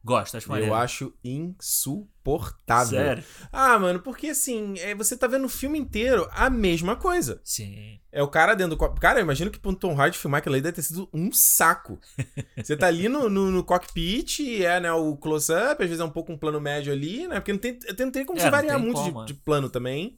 Gosto, 0.03 0.35
acho 0.35 0.49
maneiro. 0.49 0.71
Eu 0.71 0.75
acho 0.75 1.13
insuportável. 1.23 2.97
Sério? 2.99 3.23
Ah, 3.51 3.77
mano, 3.77 3.99
porque 3.99 4.27
assim, 4.27 4.73
é, 4.79 4.95
você 4.95 5.15
tá 5.15 5.27
vendo 5.27 5.45
o 5.45 5.49
filme 5.49 5.77
inteiro 5.77 6.27
a 6.31 6.49
mesma 6.49 6.95
coisa. 6.95 7.39
Sim. 7.43 7.99
É 8.11 8.21
o 8.23 8.27
cara 8.27 8.55
dentro 8.55 8.71
do 8.71 8.77
cockpit. 8.77 9.01
Cara, 9.01 9.19
eu 9.19 9.23
imagino 9.23 9.51
que 9.51 9.59
pro 9.59 9.75
Tom 9.75 9.95
Hardy 9.99 10.17
filmar 10.17 10.39
aquilo 10.39 10.55
ali 10.55 10.61
deve 10.63 10.75
ter 10.75 10.81
sido 10.81 11.07
um 11.13 11.31
saco. 11.31 11.99
Você 12.57 12.75
tá 12.75 12.87
ali 12.87 13.07
no, 13.07 13.29
no, 13.29 13.51
no 13.51 13.63
cockpit, 13.63 14.39
é, 14.63 14.79
né, 14.79 14.91
o 14.91 15.15
close-up, 15.17 15.81
às 15.83 15.89
vezes 15.89 15.99
é 15.99 16.03
um 16.05 16.09
pouco 16.09 16.31
um 16.31 16.37
plano 16.37 16.59
médio 16.59 16.91
ali, 16.91 17.27
né? 17.27 17.35
Porque 17.39 17.51
não 17.53 17.59
tem, 17.59 17.77
não 17.99 18.11
tem 18.11 18.25
como 18.25 18.39
É, 18.39 18.41
você 18.43 18.49
variar 18.49 18.79
muito 18.79 18.95
como, 18.99 19.11
de, 19.11 19.21
é. 19.21 19.25
de 19.25 19.33
plano 19.35 19.69
também. 19.69 20.17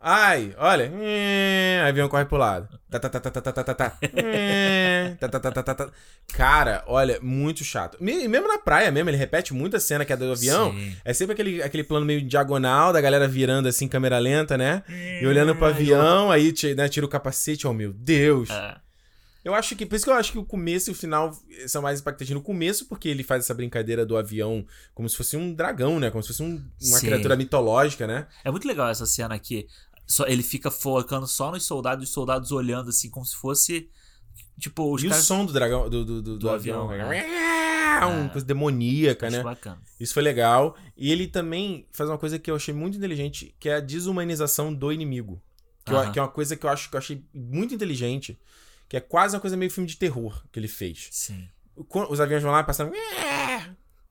Ai, 0.00 0.54
olha. 0.56 0.90
Aí 1.84 1.88
avião 1.88 2.08
corre 2.08 2.24
pro 2.24 2.38
lado. 2.38 2.68
Tá, 2.90 2.98
tá, 2.98 3.08
tá, 3.08 3.20
tá, 3.20 3.30
tá, 3.30 3.40
tá, 3.40 3.52
tá, 3.52 3.74
tá. 3.74 3.98
tá, 5.20 5.28
tá, 5.40 5.62
tá, 5.62 5.74
tá. 5.74 5.90
Cara, 6.32 6.84
olha, 6.86 7.18
muito 7.20 7.64
chato. 7.64 7.98
Mesmo 8.00 8.48
na 8.48 8.58
praia 8.58 8.90
mesmo, 8.90 9.10
ele 9.10 9.16
repete 9.16 9.52
muita 9.52 9.80
cena 9.80 10.04
que 10.04 10.12
é 10.12 10.16
do 10.16 10.32
avião. 10.32 10.72
Sim. 10.72 10.96
É 11.04 11.12
sempre 11.12 11.32
aquele, 11.32 11.62
aquele 11.62 11.84
plano 11.84 12.06
meio 12.06 12.22
diagonal 12.22 12.92
da 12.92 13.00
galera 13.00 13.26
virando 13.26 13.68
assim, 13.68 13.88
câmera 13.88 14.18
lenta, 14.18 14.56
né? 14.56 14.82
E 15.20 15.26
olhando 15.26 15.54
pro 15.54 15.66
avião, 15.66 16.30
aí 16.30 16.54
né, 16.76 16.88
tira 16.88 17.04
o 17.04 17.08
capacete. 17.08 17.66
Oh, 17.66 17.72
meu 17.72 17.92
Deus. 17.92 18.48
Eu 19.44 19.54
acho 19.54 19.74
que. 19.76 19.86
Por 19.86 19.96
isso 19.96 20.04
que 20.04 20.10
eu 20.10 20.14
acho 20.14 20.32
que 20.32 20.38
o 20.38 20.44
começo 20.44 20.90
e 20.90 20.92
o 20.92 20.94
final 20.94 21.32
são 21.66 21.80
mais 21.80 22.00
impactantes. 22.00 22.34
No 22.34 22.42
começo, 22.42 22.86
porque 22.86 23.08
ele 23.08 23.22
faz 23.22 23.44
essa 23.44 23.54
brincadeira 23.54 24.04
do 24.04 24.16
avião 24.16 24.66
como 24.94 25.08
se 25.08 25.16
fosse 25.16 25.36
um 25.36 25.54
dragão, 25.54 25.98
né? 25.98 26.10
Como 26.10 26.22
se 26.22 26.28
fosse 26.28 26.42
um, 26.42 26.62
uma 26.82 26.98
Sim. 26.98 27.06
criatura 27.06 27.34
mitológica, 27.34 28.06
né? 28.06 28.26
É 28.44 28.50
muito 28.50 28.68
legal 28.68 28.90
essa 28.90 29.06
cena 29.06 29.34
aqui. 29.34 29.66
Só, 30.08 30.26
ele 30.26 30.42
fica 30.42 30.70
focando 30.70 31.26
só 31.26 31.50
nos 31.50 31.64
soldados, 31.64 32.08
os 32.08 32.12
soldados 32.12 32.50
olhando 32.50 32.88
assim, 32.88 33.10
como 33.10 33.26
se 33.26 33.36
fosse. 33.36 33.90
Tipo, 34.58 34.92
os 34.94 35.02
e 35.04 35.08
caras. 35.08 35.22
o 35.22 35.26
som 35.26 35.44
do 35.44 35.52
dragão, 35.52 35.88
do, 35.88 36.04
do, 36.04 36.22
do, 36.22 36.38
do 36.38 36.50
avião, 36.50 36.90
avião, 36.90 37.08
né? 37.08 37.24
uma 38.06 38.24
É. 38.26 38.28
coisa 38.28 38.46
demoníaca, 38.46 39.26
acho 39.26 39.36
né? 39.36 39.42
bacana. 39.42 39.80
Isso 40.00 40.14
foi 40.14 40.22
legal. 40.22 40.76
E 40.96 41.12
ele 41.12 41.26
também 41.28 41.86
faz 41.92 42.08
uma 42.08 42.16
coisa 42.18 42.38
que 42.38 42.50
eu 42.50 42.56
achei 42.56 42.72
muito 42.72 42.96
inteligente, 42.96 43.54
que 43.60 43.68
é 43.68 43.74
a 43.76 43.80
desumanização 43.80 44.72
do 44.72 44.90
inimigo. 44.92 45.40
Que, 45.84 45.92
eu- 45.92 46.12
que 46.12 46.18
é 46.18 46.22
uma 46.22 46.28
coisa 46.28 46.56
que 46.56 46.64
eu 46.64 46.70
acho 46.70 46.88
que 46.88 46.96
eu 46.96 46.98
achei 46.98 47.24
muito 47.34 47.74
inteligente. 47.74 48.38
Que 48.88 48.96
é 48.96 49.00
quase 49.00 49.34
uma 49.36 49.40
coisa 49.40 49.56
meio 49.56 49.70
filme 49.70 49.88
de 49.88 49.96
terror 49.96 50.42
que 50.50 50.58
ele 50.58 50.68
fez. 50.68 51.08
Sim. 51.10 51.46
Os 52.08 52.20
aviões 52.20 52.42
vão 52.42 52.52
lá 52.52 52.62
passando. 52.64 52.92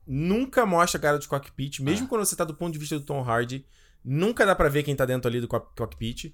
Nunca 0.05 0.65
mostra 0.65 0.97
a 0.97 1.01
cara 1.01 1.19
de 1.19 1.27
cockpit, 1.27 1.79
mesmo 1.81 2.05
Ah. 2.05 2.09
quando 2.09 2.25
você 2.25 2.35
tá 2.35 2.43
do 2.45 2.53
ponto 2.53 2.71
de 2.73 2.79
vista 2.79 2.97
do 2.97 3.03
Tom 3.05 3.21
Hardy. 3.23 3.65
Nunca 4.09 4.45
dá 4.45 4.55
pra 4.55 4.69
ver 4.69 4.83
quem 4.83 4.95
tá 4.95 5.05
dentro 5.05 5.27
ali 5.27 5.41
do 5.41 5.47
co- 5.49 5.59
cockpit. 5.75 6.33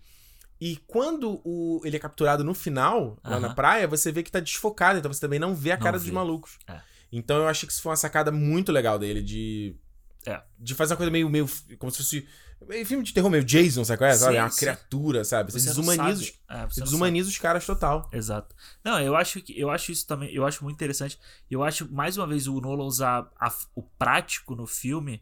E 0.62 0.78
quando 0.88 1.42
o, 1.44 1.82
ele 1.84 1.96
é 1.96 2.00
capturado 2.00 2.44
no 2.44 2.54
final, 2.54 3.18
lá 3.24 3.40
na 3.40 3.48
Aham. 3.48 3.56
praia, 3.56 3.88
você 3.88 4.12
vê 4.12 4.22
que 4.22 4.32
tá 4.32 4.40
desfocado, 4.40 5.00
então 5.00 5.12
você 5.12 5.20
também 5.20 5.40
não 5.40 5.56
vê 5.56 5.72
a 5.72 5.76
Não 5.76 5.82
cara 5.84 5.98
vê. 5.98 6.04
dos 6.06 6.14
malucos. 6.14 6.60
É. 6.68 6.80
Então 7.12 7.38
eu 7.38 7.48
achei 7.48 7.66
que 7.66 7.74
isso 7.74 7.82
foi 7.82 7.90
uma 7.90 7.96
sacada 7.98 8.32
muito 8.32 8.72
legal 8.72 9.00
dele, 9.00 9.22
de. 9.24 9.76
É. 10.26 10.42
De 10.60 10.76
fazer 10.76 10.94
uma 10.94 10.98
coisa 10.98 11.12
meio. 11.12 11.28
meio 11.30 11.50
como 11.80 11.92
se 11.92 11.98
fosse. 11.98 12.28
meio 12.68 12.86
filme 12.86 13.04
de 13.04 13.12
terror, 13.14 13.30
meio 13.30 13.44
Jason, 13.44 13.84
sabe 13.84 13.98
qual 13.98 14.10
é? 14.10 14.14
Sabe? 14.14 14.34
Sim, 14.34 14.38
É 14.38 14.44
uma 14.44 14.50
sim. 14.52 14.60
criatura, 14.60 15.24
sabe? 15.26 15.52
Você, 15.52 15.60
Você 15.60 15.66
desumaniza, 15.70 16.22
os, 16.22 16.34
é, 16.50 16.66
você 16.68 16.82
desumaniza 16.82 17.30
os 17.30 17.38
caras 17.40 17.66
total. 17.66 18.08
Exato. 18.14 18.56
Não, 18.84 19.00
eu 19.02 19.16
acho 19.18 19.42
que 19.42 19.60
eu 19.60 19.70
acho 19.70 19.92
isso 19.92 20.08
também, 20.08 20.34
eu 20.34 20.46
acho 20.46 20.64
muito 20.64 20.76
interessante. 20.78 21.20
Eu 21.52 21.62
acho 21.64 21.92
mais 21.92 22.16
uma 22.18 22.26
vez 22.28 22.48
o 22.48 22.62
Nolan 22.62 22.86
usar 22.86 23.30
a- 23.40 23.54
o 23.76 23.82
prático 23.82 24.56
no 24.56 24.66
filme 24.68 25.22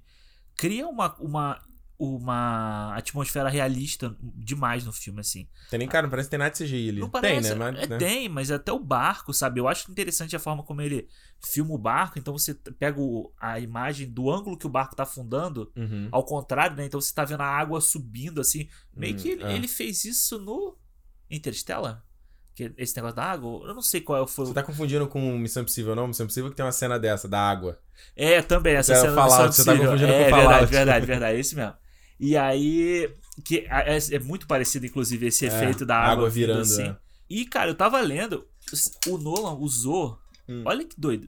cria 0.56 0.88
uma 0.88 1.16
uma 1.20 1.60
uma 2.04 2.96
atmosfera 2.96 3.48
realista 3.50 4.16
demais 4.22 4.84
no 4.86 4.92
filme 4.92 5.20
assim. 5.20 5.48
Tem 5.70 5.78
nem, 5.78 5.88
cara, 5.88 6.04
não 6.04 6.10
parece 6.10 6.28
que 6.28 6.32
tem 6.32 6.40
nada 6.40 6.52
de 6.52 6.58
CGI 6.58 6.90
ali. 6.90 7.00
Não 7.00 7.10
parece, 7.10 7.50
tem, 7.50 7.58
né? 7.60 7.72
Mas, 7.72 7.80
é, 7.84 7.88
né? 7.88 7.98
tem, 7.98 8.30
mas 8.30 8.50
até 8.52 8.72
o 8.72 8.80
barco, 8.80 9.34
sabe? 9.34 9.60
Eu 9.60 9.68
acho 9.68 9.92
interessante 9.92 10.36
a 10.36 10.40
forma 10.40 10.64
como 10.64 10.82
ele 10.82 11.08
filma 11.44 11.74
o 11.74 11.78
barco, 11.78 12.18
então 12.18 12.38
você 12.38 12.54
pega 12.56 13.00
o- 13.00 13.32
a 13.40 13.60
imagem 13.60 14.10
do 14.10 14.32
ângulo 14.32 14.58
que 14.58 14.66
o 14.66 14.70
barco 14.70 14.96
tá 14.96 15.04
afundando, 15.04 15.72
Uhum. 15.76 16.08
ao 16.12 16.24
contrário, 16.26 16.76
né? 16.76 16.86
Então 16.86 17.00
você 17.00 17.14
tá 17.14 17.24
vendo 17.24 17.42
a 17.42 17.46
água 17.48 17.80
subindo 17.82 18.42
assim, 18.42 18.68
meio 18.96 19.14
Hum, 19.14 19.18
que 19.18 19.30
ele, 19.30 19.44
é. 19.44 19.54
ele 19.56 19.68
fez 19.68 20.04
isso 20.06 20.40
no 20.40 20.78
Interstellar. 21.30 22.04
Que 22.54 22.74
esse 22.78 22.96
negócio 22.98 23.16
da 23.16 23.24
água, 23.24 23.66
eu 23.68 23.74
não 23.74 23.82
sei 23.82 24.02
qual 24.02 24.28
foi 24.28 24.44
o 24.44 24.48
Você 24.50 24.54
tá 24.54 24.62
confundindo 24.64 25.08
com 25.08 25.38
Missão 25.38 25.62
Impossível, 25.64 25.96
não? 25.96 26.08
Missão 26.08 26.26
Impossível 26.26 26.50
que 26.50 26.56
tem 26.56 26.66
uma 26.66 26.72
cena 26.74 27.00
dessa, 27.00 27.28
da 27.28 27.40
água. 27.40 27.80
É, 28.16 28.42
também, 28.42 28.76
essa 28.76 28.92
É, 28.92 28.96
cena 28.98 29.14
Fallout, 29.16 29.48
Missão 29.48 29.52
você 29.52 29.72
tá 29.72 29.78
confundindo 29.78 30.12
é, 30.12 30.30
com 30.30 30.36
o 30.36 30.36
verdade, 30.36 30.66
verdade, 30.72 31.06
verdade, 31.06 31.36
é 31.38 31.40
esse 31.40 31.56
mesmo. 31.56 31.74
E 32.22 32.38
aí, 32.38 33.12
que 33.44 33.68
é, 33.68 33.98
é 34.12 34.20
muito 34.20 34.46
parecido, 34.46 34.86
inclusive, 34.86 35.26
esse 35.26 35.46
É, 35.46 35.48
efeito 35.48 35.86
da 35.86 35.98
água 35.98 36.12
água, 36.14 36.30
virando, 36.30 36.62
assim. 36.62 36.84
é. 36.84 36.98
E, 37.30 37.46
cara, 37.46 37.72
eu 37.72 37.76
tava 37.76 38.00
lendo, 38.02 38.46
o 39.08 39.18
Nolan 39.18 39.56
usou, 39.56 40.20
Hum. 40.48 40.62
olha 40.66 40.86
que 40.86 41.00
doido, 41.00 41.28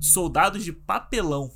soldados 0.00 0.64
de 0.64 0.72
papelão 0.72 1.50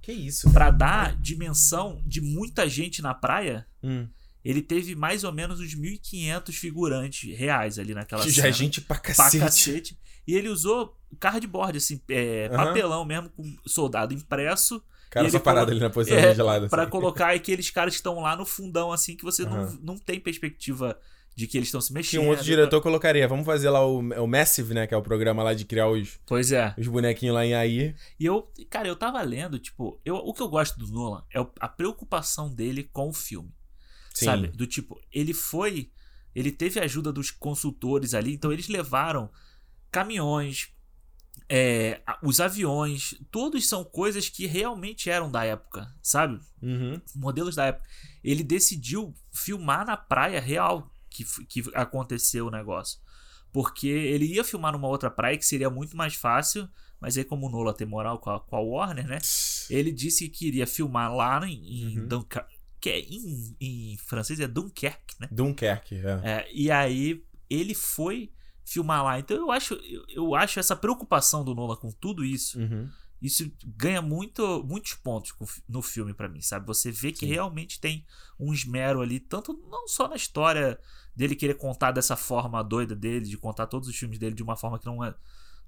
Que 0.00 0.12
isso? 0.12 0.50
pra 0.52 0.70
dar 0.70 1.16
dimensão 1.20 2.02
de 2.06 2.20
muita 2.20 2.68
gente 2.68 3.02
na 3.02 3.12
praia. 3.14 3.66
Hum. 3.82 4.08
Ele 4.44 4.60
teve 4.60 4.94
mais 4.96 5.22
ou 5.24 5.32
menos 5.32 5.60
uns 5.60 5.74
1.500 5.74 6.54
figurantes 6.56 7.36
reais 7.36 7.78
ali 7.78 7.94
naquela 7.94 8.22
Que 8.24 8.30
cena. 8.32 8.42
já 8.44 8.48
é 8.48 8.52
gente 8.52 8.80
pra 8.80 8.96
pra 8.98 9.14
cacete. 9.14 9.38
cacete. 9.38 9.98
E 10.26 10.34
ele 10.34 10.48
usou 10.48 10.96
cardboard, 11.20 11.78
assim, 11.78 12.00
é, 12.08 12.46
Aham. 12.52 12.56
papelão 12.56 13.04
mesmo, 13.04 13.30
com 13.30 13.42
soldado 13.66 14.12
impresso 14.14 14.82
cara 15.12 15.26
E 15.26 15.30
só 15.30 15.36
ele 15.36 15.44
parado 15.44 15.66
colo- 15.66 15.72
ali 15.76 15.80
na 15.80 15.90
posição 15.90 16.18
É, 16.18 16.34
gelada. 16.34 16.68
Pra 16.68 16.82
assim. 16.82 16.90
colocar 16.90 17.34
aqueles 17.34 17.70
caras 17.70 17.92
que 17.94 17.98
estão 18.00 18.18
lá 18.20 18.34
no 18.34 18.46
fundão, 18.46 18.90
assim, 18.90 19.14
que 19.14 19.22
você 19.24 19.42
Aham. 19.44 19.76
não, 19.82 19.94
não 19.94 19.98
tem 19.98 20.18
perspectiva 20.18 20.98
de 21.36 21.46
que 21.46 21.56
eles 21.56 21.68
estão 21.68 21.80
se 21.80 21.88
Que 21.88 21.94
mexendo. 21.94 22.22
um 22.24 22.28
outro 22.28 22.44
diretor 22.44 22.80
colocaria, 22.82 23.26
vamos 23.28 23.46
fazer 23.46 23.70
lá 23.70 23.86
o, 23.86 23.98
o 24.00 24.26
Massive, 24.26 24.74
né? 24.74 24.86
Que 24.86 24.92
é 24.94 24.96
o 24.96 25.02
programa 25.02 25.42
lá 25.42 25.54
de 25.54 25.64
criar 25.64 25.88
os, 25.88 26.18
Pois 26.26 26.50
é. 26.52 26.74
os 26.78 26.86
bonequinhos 26.88 27.34
lá 27.34 27.44
em 27.46 27.54
AI. 27.54 27.94
E 28.20 28.24
eu, 28.26 28.50
cara, 28.68 28.86
eu 28.88 28.96
tava 28.96 29.20
lendo, 29.22 29.58
tipo, 29.58 30.00
eu, 30.04 30.16
o 30.16 30.32
que 30.34 30.42
eu 30.42 30.48
gosto 30.48 30.78
do 30.78 30.86
Nolan 30.88 31.22
é 31.34 31.38
a 31.60 31.68
preocupação 31.68 32.52
dele 32.52 32.88
com 32.92 33.08
o 33.08 33.12
filme. 33.12 33.50
Sim. 34.14 34.26
Sabe? 34.26 34.48
Do 34.48 34.66
tipo, 34.66 35.00
ele 35.12 35.32
foi. 35.32 35.90
Ele 36.34 36.50
teve 36.52 36.80
a 36.80 36.84
ajuda 36.84 37.10
dos 37.12 37.30
consultores 37.30 38.12
ali, 38.14 38.32
então 38.34 38.52
eles 38.52 38.68
levaram 38.68 39.30
caminhões, 39.90 40.68
é, 41.48 42.00
os 42.22 42.40
aviões, 42.40 43.14
todos 43.30 43.68
são 43.68 43.84
coisas 43.84 44.28
que 44.28 44.46
realmente 44.46 45.10
eram 45.10 45.30
da 45.30 45.44
época, 45.44 45.92
sabe? 46.02 46.40
Uhum. 46.62 47.00
Modelos 47.14 47.54
da 47.56 47.66
época. 47.66 47.86
Ele 48.22 48.42
decidiu 48.42 49.14
filmar 49.32 49.84
na 49.86 49.96
praia 49.96 50.40
real 50.40 50.90
que, 51.10 51.24
que 51.46 51.62
aconteceu 51.74 52.46
o 52.46 52.50
negócio. 52.50 52.98
Porque 53.52 53.86
ele 53.88 54.26
ia 54.26 54.44
filmar 54.44 54.72
numa 54.72 54.88
outra 54.88 55.10
praia 55.10 55.36
que 55.36 55.44
seria 55.44 55.68
muito 55.68 55.96
mais 55.96 56.14
fácil, 56.14 56.68
mas 56.98 57.18
aí, 57.18 57.24
como 57.24 57.46
o 57.46 57.50
Nola 57.50 57.74
tem 57.74 57.86
moral 57.86 58.18
com 58.18 58.30
a, 58.30 58.40
com 58.40 58.56
a 58.56 58.60
Warner, 58.60 59.06
né? 59.06 59.18
Ele 59.68 59.90
disse 59.92 60.28
que 60.28 60.38
queria 60.38 60.66
filmar 60.66 61.14
lá 61.14 61.46
em, 61.46 61.92
em 61.92 61.98
Uhum. 61.98 62.08
Dunker- 62.08 62.46
que 62.80 62.90
é 62.90 62.98
em, 63.00 63.56
em 63.60 63.96
francês 63.98 64.40
é 64.40 64.48
Dunkerque, 64.48 65.14
né? 65.20 65.28
Dunkerque, 65.30 65.96
é. 65.96 66.30
É, 66.30 66.48
e 66.52 66.70
aí 66.70 67.22
ele 67.50 67.74
foi 67.74 68.32
filmar 68.64 69.04
lá. 69.04 69.18
Então 69.18 69.36
eu 69.36 69.50
acho, 69.50 69.74
eu, 69.74 70.04
eu 70.08 70.34
acho 70.34 70.58
essa 70.60 70.76
preocupação 70.76 71.44
do 71.44 71.54
Nolan 71.54 71.76
com 71.76 71.90
tudo 71.90 72.24
isso, 72.24 72.58
Uhum. 72.60 72.88
isso 73.20 73.50
ganha 73.76 74.00
muito, 74.02 74.62
muitos 74.64 74.94
pontos 74.94 75.32
no 75.68 75.82
filme 75.82 76.14
pra 76.14 76.28
mim, 76.28 76.40
sabe? 76.40 76.66
Você 76.66 76.90
vê 76.90 77.12
que 77.12 77.20
Sim. 77.20 77.26
realmente 77.26 77.80
tem 77.80 78.04
um 78.38 78.52
esmero 78.52 79.00
ali, 79.00 79.20
tanto 79.20 79.52
não 79.70 79.86
só 79.88 80.08
na 80.08 80.16
história 80.16 80.78
dele 81.14 81.34
querer 81.36 81.54
contar 81.54 81.92
dessa 81.92 82.16
forma 82.16 82.62
doida 82.64 82.96
dele, 82.96 83.26
de 83.26 83.36
contar 83.36 83.66
todos 83.66 83.88
os 83.88 83.96
filmes 83.96 84.18
dele 84.18 84.34
de 84.34 84.42
uma 84.42 84.56
forma 84.56 84.78
que 84.78 84.86
não 84.86 85.04
é, 85.04 85.14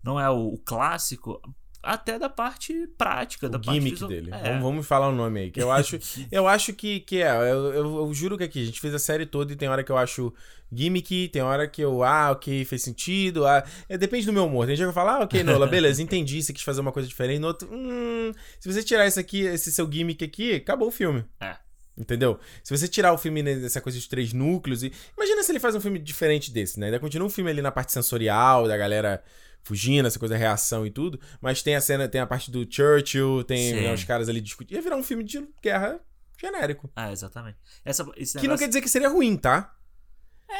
não 0.02 0.18
é 0.18 0.28
o, 0.30 0.54
o 0.54 0.58
clássico, 0.58 1.40
até 1.84 2.18
da 2.18 2.28
parte 2.28 2.86
prática, 2.98 3.48
da 3.48 3.58
O 3.58 3.60
parte 3.60 3.74
gimmick 3.76 3.92
visual. 3.94 4.08
dele. 4.10 4.30
É. 4.32 4.42
Vamos, 4.48 4.62
vamos 4.62 4.86
falar 4.86 5.08
o 5.08 5.12
nome 5.14 5.40
aí. 5.40 5.50
Que 5.50 5.62
eu 5.62 5.70
acho, 5.72 5.98
eu 6.30 6.46
acho 6.48 6.72
que, 6.72 7.00
que 7.00 7.22
é. 7.22 7.28
Eu, 7.30 7.72
eu- 7.74 7.96
eu 8.06 8.14
juro 8.14 8.36
que 8.38 8.44
aqui, 8.44 8.62
a 8.62 8.66
gente 8.66 8.80
fez 8.80 8.94
a 8.94 8.98
série 8.98 9.26
toda 9.26 9.52
e 9.52 9.56
tem 9.56 9.68
hora 9.68 9.84
que 9.84 9.92
eu 9.92 9.96
acho 9.98 10.32
gimmick, 10.72 11.28
tem 11.28 11.42
hora 11.42 11.68
que 11.68 11.80
eu, 11.82 12.02
ah, 12.02 12.32
ok, 12.32 12.64
fez 12.64 12.82
sentido. 12.82 13.46
Ah, 13.46 13.64
é, 13.88 13.96
depende 13.96 14.26
do 14.26 14.32
meu 14.32 14.46
humor. 14.46 14.66
Tem 14.66 14.74
dia 14.74 14.84
que 14.84 14.88
eu 14.90 14.94
falo, 14.94 15.10
ah, 15.10 15.20
ok, 15.20 15.42
Nola, 15.44 15.66
beleza, 15.68 16.02
entendi, 16.02 16.42
você 16.42 16.52
quis 16.52 16.62
fazer 16.64 16.80
uma 16.80 16.90
coisa 16.92 17.08
diferente. 17.08 17.38
No 17.38 17.46
outro, 17.48 17.68
hum, 17.72 18.32
se 18.58 18.72
você 18.72 18.82
tirar 18.82 19.06
isso 19.06 19.20
aqui, 19.20 19.42
esse 19.42 19.70
seu 19.70 19.90
gimmick 19.90 20.24
aqui, 20.24 20.54
acabou 20.56 20.88
o 20.88 20.92
filme. 20.92 21.24
É. 21.40 21.56
Entendeu? 21.96 22.40
Se 22.64 22.76
você 22.76 22.88
tirar 22.88 23.12
o 23.12 23.18
filme 23.18 23.40
dessa 23.40 23.80
coisa 23.80 23.96
de 23.96 24.08
três 24.08 24.32
núcleos 24.32 24.82
e. 24.82 24.92
Imagina 25.16 25.44
se 25.44 25.52
ele 25.52 25.60
faz 25.60 25.76
um 25.76 25.80
filme 25.80 26.00
diferente 26.00 26.50
desse, 26.50 26.80
né? 26.80 26.86
Ainda 26.86 26.98
continua 26.98 27.24
um 27.28 27.30
filme 27.30 27.48
ali 27.48 27.62
na 27.62 27.70
parte 27.70 27.92
sensorial, 27.92 28.66
da 28.66 28.76
galera 28.76 29.22
fugindo, 29.64 30.06
essa 30.06 30.18
coisa 30.18 30.34
da 30.34 30.38
reação 30.38 30.86
e 30.86 30.90
tudo. 30.90 31.18
Mas 31.40 31.62
tem 31.62 31.74
a 31.74 31.80
cena, 31.80 32.06
tem 32.08 32.20
a 32.20 32.26
parte 32.26 32.50
do 32.50 32.64
Churchill, 32.70 33.42
tem 33.44 33.74
né, 33.74 33.92
os 33.92 34.04
caras 34.04 34.28
ali 34.28 34.40
discutindo. 34.40 34.76
Ia 34.76 34.82
virar 34.82 34.96
um 34.96 35.02
filme 35.02 35.24
de 35.24 35.46
guerra 35.62 35.98
genérico. 36.40 36.90
Ah, 36.94 37.10
exatamente. 37.10 37.58
Essa, 37.84 38.04
esse 38.16 38.32
Que 38.32 38.46
não 38.46 38.54
negócio- 38.54 38.58
quer 38.64 38.68
dizer 38.68 38.80
que 38.82 38.88
seria 38.88 39.08
ruim, 39.08 39.36
tá? 39.36 39.74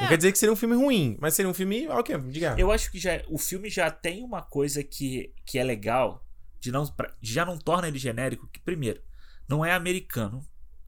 Não 0.01 0.09
quer 0.09 0.17
dizer 0.17 0.33
que 0.33 0.38
seria 0.38 0.53
um 0.53 0.57
filme 0.57 0.75
ruim, 0.75 1.17
mas 1.21 1.35
seria 1.35 1.49
um 1.49 1.55
filme, 1.55 1.87
ok, 1.88 2.17
de 2.19 2.40
guerra. 2.40 2.59
Eu 2.59 2.73
acho 2.73 2.90
que 2.90 2.99
já, 2.99 3.23
o 3.29 3.38
filme 3.38 3.69
já 3.71 3.90
tem 3.90 4.25
uma 4.25 4.43
coisa 4.43 4.83
que, 4.83 5.33
que 5.47 5.59
é 5.59 5.62
legal, 5.62 6.27
de 6.59 6.73
não, 6.73 6.90
já 7.23 7.45
não 7.45 7.57
torna 7.59 7.87
ele 7.87 7.99
genérico, 7.99 8.49
que 8.49 8.59
primeiro, 8.61 9.01
não 9.47 9.64
é 9.64 9.73
americano 9.73 10.40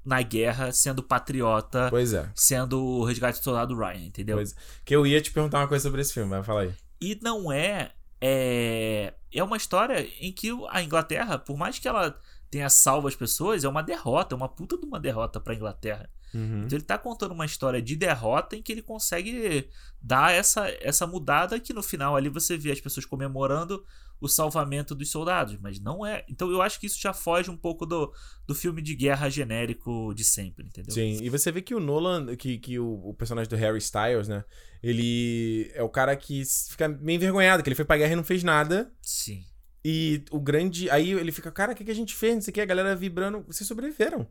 na 0.05 0.23
guerra 0.23 0.73
sendo 0.73 1.03
patriota, 1.03 1.89
Pois 1.91 2.15
é. 2.15 2.29
sendo 2.35 2.83
o 2.83 3.05
resgate 3.05 3.39
do 3.39 3.45
soldado 3.45 3.77
Ryan, 3.77 4.07
entendeu? 4.07 4.37
Pois 4.39 4.53
é. 4.53 4.57
Que 4.85 4.97
eu 4.97 5.07
ia 5.07 5.21
te 5.21 5.31
perguntar 5.31 5.59
uma 5.61 5.69
coisa 5.69 5.83
sobre 5.83 6.01
esse 6.01 6.13
filme, 6.15 6.31
vai 6.31 6.43
falar 6.43 6.63
aí. 6.63 6.75
E 7.01 7.19
não 7.23 7.53
é, 7.53 7.93
é. 8.21 9.15
É 9.33 9.43
uma 9.43 9.57
história 9.57 10.01
em 10.21 10.33
que 10.33 10.49
a 10.71 10.83
Inglaterra, 10.83 11.39
por 11.39 11.59
mais 11.59 11.79
que 11.79 11.87
ela 11.87 12.19
tenha 12.51 12.71
salvo 12.71 13.07
as 13.07 13.15
pessoas, 13.15 13.65
é 13.65 13.69
uma 13.69 13.83
derrota, 13.83 14.35
uma 14.35 14.49
puta 14.49 14.79
de 14.79 14.87
uma 14.87 14.99
derrota 14.99 15.39
pra 15.39 15.55
Inglaterra. 15.55 16.09
Uhum. 16.35 16.65
Então 16.65 16.77
ele 16.77 16.85
tá 16.85 16.99
contando 16.99 17.33
uma 17.33 17.47
história 17.47 17.81
de 17.81 17.97
derrota 17.97 18.57
em 18.57 18.63
que 18.63 18.73
ele 18.73 18.83
consegue 18.83 19.69
dar 20.01 20.33
essa, 20.33 20.69
essa 20.81 21.07
mudada 21.07 21.59
que 21.61 21.73
no 21.73 21.83
final 21.83 22.17
ali 22.17 22.29
você 22.29 22.57
vê 22.57 22.73
as 22.73 22.81
pessoas 22.81 23.07
comemorando 23.07 23.85
o 24.21 24.29
salvamento 24.29 24.95
dos 24.95 25.11
soldados, 25.11 25.59
mas 25.61 25.79
não 25.79 26.05
é. 26.05 26.25
Então 26.29 26.51
eu 26.51 26.63
acho 26.63 26.81
que 26.81 26.87
isso 26.87 27.01
já 27.01 27.13
foge 27.13 27.51
um 27.51 27.57
pouco 27.57 27.85
do, 27.85 28.13
do 28.47 28.55
filme 28.55 28.81
de 28.81 28.95
guerra 28.95 29.29
genérico 29.29 30.15
de 30.15 30.25
sempre, 30.25 30.67
entendeu? 30.67 30.93
Sim, 30.93 31.19
e 31.23 31.29
você 31.29 31.53
vê 31.53 31.61
que 31.61 31.75
o 31.75 31.81
Nolan, 31.81 32.35
que, 32.35 32.59
que 32.59 32.79
o, 32.79 33.09
o 33.09 33.15
personagem 33.15 33.49
do 33.49 33.57
Harry 33.57 33.79
Styles, 33.79 34.29
né? 34.29 34.45
Ele 34.83 35.71
é 35.75 35.83
o 35.83 35.89
cara 35.89 36.17
que 36.17 36.43
fica 36.71 36.89
meio 36.89 37.17
envergonhado, 37.17 37.63
que 37.63 37.69
ele 37.69 37.77
foi 37.77 37.85
pra 37.85 37.97
guerra 37.97 38.13
e 38.13 38.17
não 38.17 38.25
fez 38.25 38.43
nada. 38.43 38.91
Sim. 39.03 39.45
E 39.85 40.25
o 40.31 40.41
grande. 40.41 40.91
Aí 40.91 41.13
ele 41.13 41.31
fica, 41.31 41.51
cara, 41.51 41.73
o 41.73 41.75
que, 41.77 41.85
que 41.85 41.91
a 41.91 41.95
gente 41.95 42.15
fez? 42.15 42.35
Não 42.35 42.41
sei 42.41 42.51
o 42.51 42.55
que, 42.55 42.61
a 42.61 42.65
galera 42.65 42.97
vibrando. 42.97 43.45
Vocês 43.47 43.67
sobreviveram. 43.69 44.27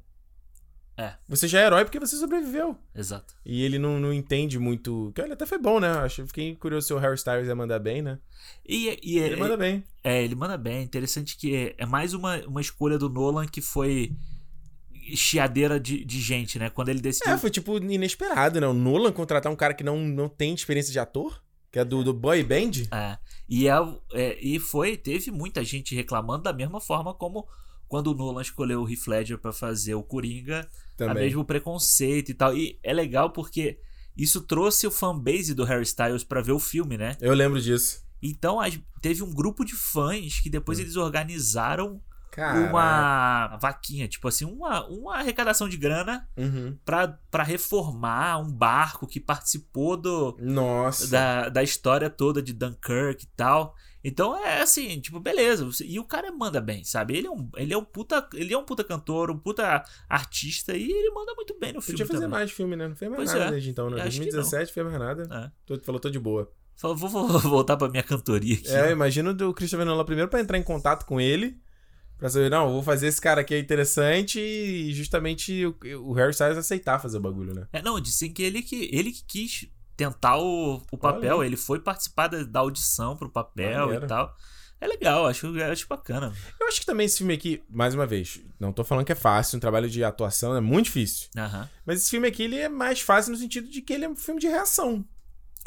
É. 0.97 1.13
Você 1.27 1.47
já 1.47 1.59
é 1.61 1.65
herói 1.65 1.83
porque 1.83 1.99
você 1.99 2.15
sobreviveu. 2.15 2.77
Exato. 2.95 3.35
E 3.45 3.63
ele 3.63 3.77
não, 3.77 3.99
não 3.99 4.13
entende 4.13 4.57
muito. 4.57 5.11
Que 5.13 5.21
olha, 5.21 5.33
até 5.33 5.45
foi 5.45 5.57
bom, 5.57 5.79
né? 5.79 5.89
Acho, 5.89 6.25
fiquei 6.27 6.55
curioso 6.55 6.87
se 6.87 6.93
o 6.93 6.97
Harry 6.97 7.15
Styles 7.15 7.47
ia 7.47 7.55
mandar 7.55 7.79
bem, 7.79 8.01
né? 8.01 8.17
E, 8.67 8.97
e 9.03 9.19
é, 9.19 9.25
Ele 9.27 9.35
manda 9.35 9.57
bem. 9.57 9.83
é, 10.03 10.23
ele 10.23 10.35
manda 10.35 10.57
bem. 10.57 10.83
Interessante 10.83 11.35
que 11.37 11.55
é, 11.55 11.75
é 11.77 11.85
mais 11.85 12.13
uma, 12.13 12.37
uma 12.45 12.61
escolha 12.61 12.97
do 12.97 13.09
Nolan 13.09 13.45
que 13.45 13.61
foi 13.61 14.15
chiadeira 15.13 15.79
de, 15.79 16.03
de 16.03 16.19
gente, 16.21 16.57
né? 16.57 16.69
Quando 16.69 16.89
ele 16.89 17.01
decidiu. 17.01 17.33
É, 17.33 17.37
foi 17.37 17.49
tipo 17.49 17.77
inesperado, 17.77 18.59
né? 18.61 18.67
O 18.67 18.73
Nolan 18.73 19.11
contratar 19.11 19.51
um 19.51 19.55
cara 19.55 19.73
que 19.73 19.83
não, 19.83 19.99
não 19.99 20.29
tem 20.29 20.53
experiência 20.53 20.91
de 20.91 20.99
ator, 20.99 21.43
que 21.71 21.77
é 21.77 21.85
do, 21.85 22.03
do 22.03 22.13
boy 22.13 22.41
band. 22.43 22.87
É, 22.91 23.17
e, 23.47 23.67
é, 23.67 23.73
é, 24.13 24.39
e 24.41 24.59
foi, 24.59 24.95
teve 24.97 25.29
muita 25.29 25.63
gente 25.63 25.93
reclamando 25.93 26.43
da 26.43 26.53
mesma 26.53 26.79
forma 26.79 27.13
como 27.13 27.47
quando 27.87 28.07
o 28.07 28.15
Nolan 28.15 28.41
escolheu 28.41 28.81
o 28.81 28.89
Heath 28.89 29.07
Ledger 29.07 29.37
pra 29.37 29.53
fazer 29.53 29.93
o 29.93 30.01
Coringa, 30.03 30.67
a 31.03 31.07
Também. 31.07 31.23
mesmo 31.25 31.43
preconceito 31.45 32.29
e 32.29 32.33
tal. 32.33 32.55
E 32.55 32.79
é 32.83 32.93
legal 32.93 33.31
porque 33.31 33.79
isso 34.17 34.41
trouxe 34.41 34.87
o 34.87 34.91
fanbase 34.91 35.53
do 35.53 35.63
Harry 35.65 35.83
Styles 35.83 36.23
pra 36.23 36.41
ver 36.41 36.53
o 36.53 36.59
filme, 36.59 36.97
né? 36.97 37.17
Eu 37.19 37.33
lembro 37.33 37.61
disso. 37.61 38.03
Então 38.21 38.59
as- 38.59 38.79
teve 39.01 39.21
um 39.23 39.33
grupo 39.33 39.63
de 39.65 39.73
fãs 39.75 40.39
que 40.39 40.49
Hum. 40.49 40.51
depois 40.53 40.79
eles 40.79 40.95
organizaram 40.95 42.01
Cara. 42.31 42.59
uma 42.69 43.57
vaquinha, 43.57 44.07
tipo 44.07 44.27
assim, 44.27 44.45
uma, 44.45 44.85
uma 44.87 45.15
arrecadação 45.17 45.69
de 45.69 45.77
grana 45.77 46.27
Uhum. 46.37 46.77
pra, 46.83 47.07
pra 47.29 47.43
reformar 47.43 48.39
um 48.39 48.51
barco 48.51 49.05
que 49.07 49.19
participou 49.19 49.95
do, 49.97 50.37
Nossa. 50.41 51.07
da, 51.07 51.49
da 51.49 51.63
história 51.63 52.09
toda 52.09 52.41
de 52.41 52.51
Dunkirk 52.53 53.23
e 53.23 53.27
tal. 53.35 53.75
Então 54.07 54.37
é 54.37 54.61
assim, 54.61 54.99
tipo, 54.99 55.19
beleza. 55.19 55.67
E 55.83 55.99
o 55.99 56.03
cara 56.03 56.31
manda 56.31 56.61
bem, 56.61 56.83
sabe? 56.83 57.17
Ele 57.17 57.25
é 57.25 57.31
um, 57.31 57.49
ele 57.57 57.73
é 57.73 57.77
um 57.77 57.83
puta. 57.83 58.29
Ele 58.35 58.53
é 58.53 58.57
um 58.57 58.63
puta 58.63 58.83
cantor, 58.83 59.31
um 59.31 59.37
puta 59.39 59.83
artista 60.07 60.77
e 60.77 60.91
ele 60.91 61.09
manda 61.09 61.33
muito 61.33 61.57
bem 61.59 61.73
no 61.73 61.81
filme. 61.81 61.97
Podia 61.97 62.05
fazer 62.05 62.19
também. 62.19 62.29
mais 62.29 62.51
filme, 62.51 62.75
né? 62.75 62.87
Não 62.87 62.95
fez 62.95 63.09
mais 63.09 63.23
Pois 63.23 63.33
nada 63.33 63.45
é. 63.45 63.51
desde 63.53 63.71
então, 63.71 63.89
né? 63.89 64.03
Acho 64.03 64.19
que 64.21 64.29
2017 64.29 64.71
fez 64.71 64.85
mais 64.85 64.99
nada. 64.99 65.51
É. 65.67 65.77
Falou, 65.83 65.99
tô 65.99 66.11
de 66.11 66.19
boa. 66.19 66.51
Falou, 66.75 66.95
vou, 66.95 67.09
vou 67.09 67.39
voltar 67.39 67.77
pra 67.77 67.89
minha 67.89 68.03
cantoria 68.03 68.53
aqui. 68.53 68.69
É, 68.69 68.91
imagina 68.91 69.31
o 69.31 69.53
Christopher 69.55 69.87
Nolan 69.87 70.05
primeiro 70.05 70.29
pra 70.29 70.39
entrar 70.39 70.59
em 70.59 70.63
contato 70.63 71.07
com 71.07 71.19
ele. 71.19 71.57
Pra 72.17 72.29
saber, 72.29 72.49
não, 72.49 72.71
vou 72.71 72.83
fazer 72.83 73.07
esse 73.07 73.19
cara 73.19 73.41
aqui 73.41 73.55
é 73.55 73.59
interessante 73.59 74.39
e 74.39 74.93
justamente 74.93 75.65
o, 75.65 75.75
o 76.01 76.13
Harry 76.13 76.31
Styles 76.31 76.57
aceitar 76.57 76.99
fazer 76.99 77.17
o 77.17 77.21
bagulho, 77.21 77.53
né? 77.53 77.67
É, 77.73 77.81
não, 77.81 77.99
dizem 77.99 78.31
que 78.31 78.43
ele 78.43 78.61
que, 78.61 78.89
ele 78.93 79.11
que 79.11 79.23
quis 79.25 79.67
tentar 79.95 80.37
o, 80.37 80.81
o 80.91 80.97
papel, 80.97 81.37
Olha. 81.37 81.45
ele 81.45 81.57
foi 81.57 81.79
participar 81.79 82.27
da, 82.27 82.43
da 82.43 82.59
audição 82.59 83.15
pro 83.15 83.29
papel 83.29 83.85
Maneiro. 83.87 84.05
e 84.05 84.07
tal. 84.07 84.35
É 84.79 84.87
legal, 84.87 85.25
acho, 85.25 85.47
acho 85.63 85.87
bacana. 85.87 86.33
Eu 86.59 86.67
acho 86.67 86.81
que 86.81 86.85
também 86.85 87.05
esse 87.05 87.17
filme 87.19 87.33
aqui, 87.33 87.63
mais 87.69 87.95
uma 87.95 88.05
vez, 88.05 88.41
não 88.59 88.73
tô 88.73 88.83
falando 88.83 89.05
que 89.05 89.11
é 89.11 89.15
fácil, 89.15 89.55
um 89.57 89.59
trabalho 89.59 89.89
de 89.89 90.03
atuação 90.03 90.55
é 90.55 90.59
muito 90.61 90.85
difícil. 90.85 91.29
Aham. 91.37 91.69
Mas 91.85 92.01
esse 92.01 92.09
filme 92.09 92.27
aqui, 92.27 92.43
ele 92.43 92.57
é 92.57 92.67
mais 92.67 92.99
fácil 92.99 93.31
no 93.31 93.37
sentido 93.37 93.69
de 93.69 93.81
que 93.81 93.93
ele 93.93 94.05
é 94.05 94.09
um 94.09 94.15
filme 94.15 94.39
de 94.39 94.47
reação. 94.47 95.05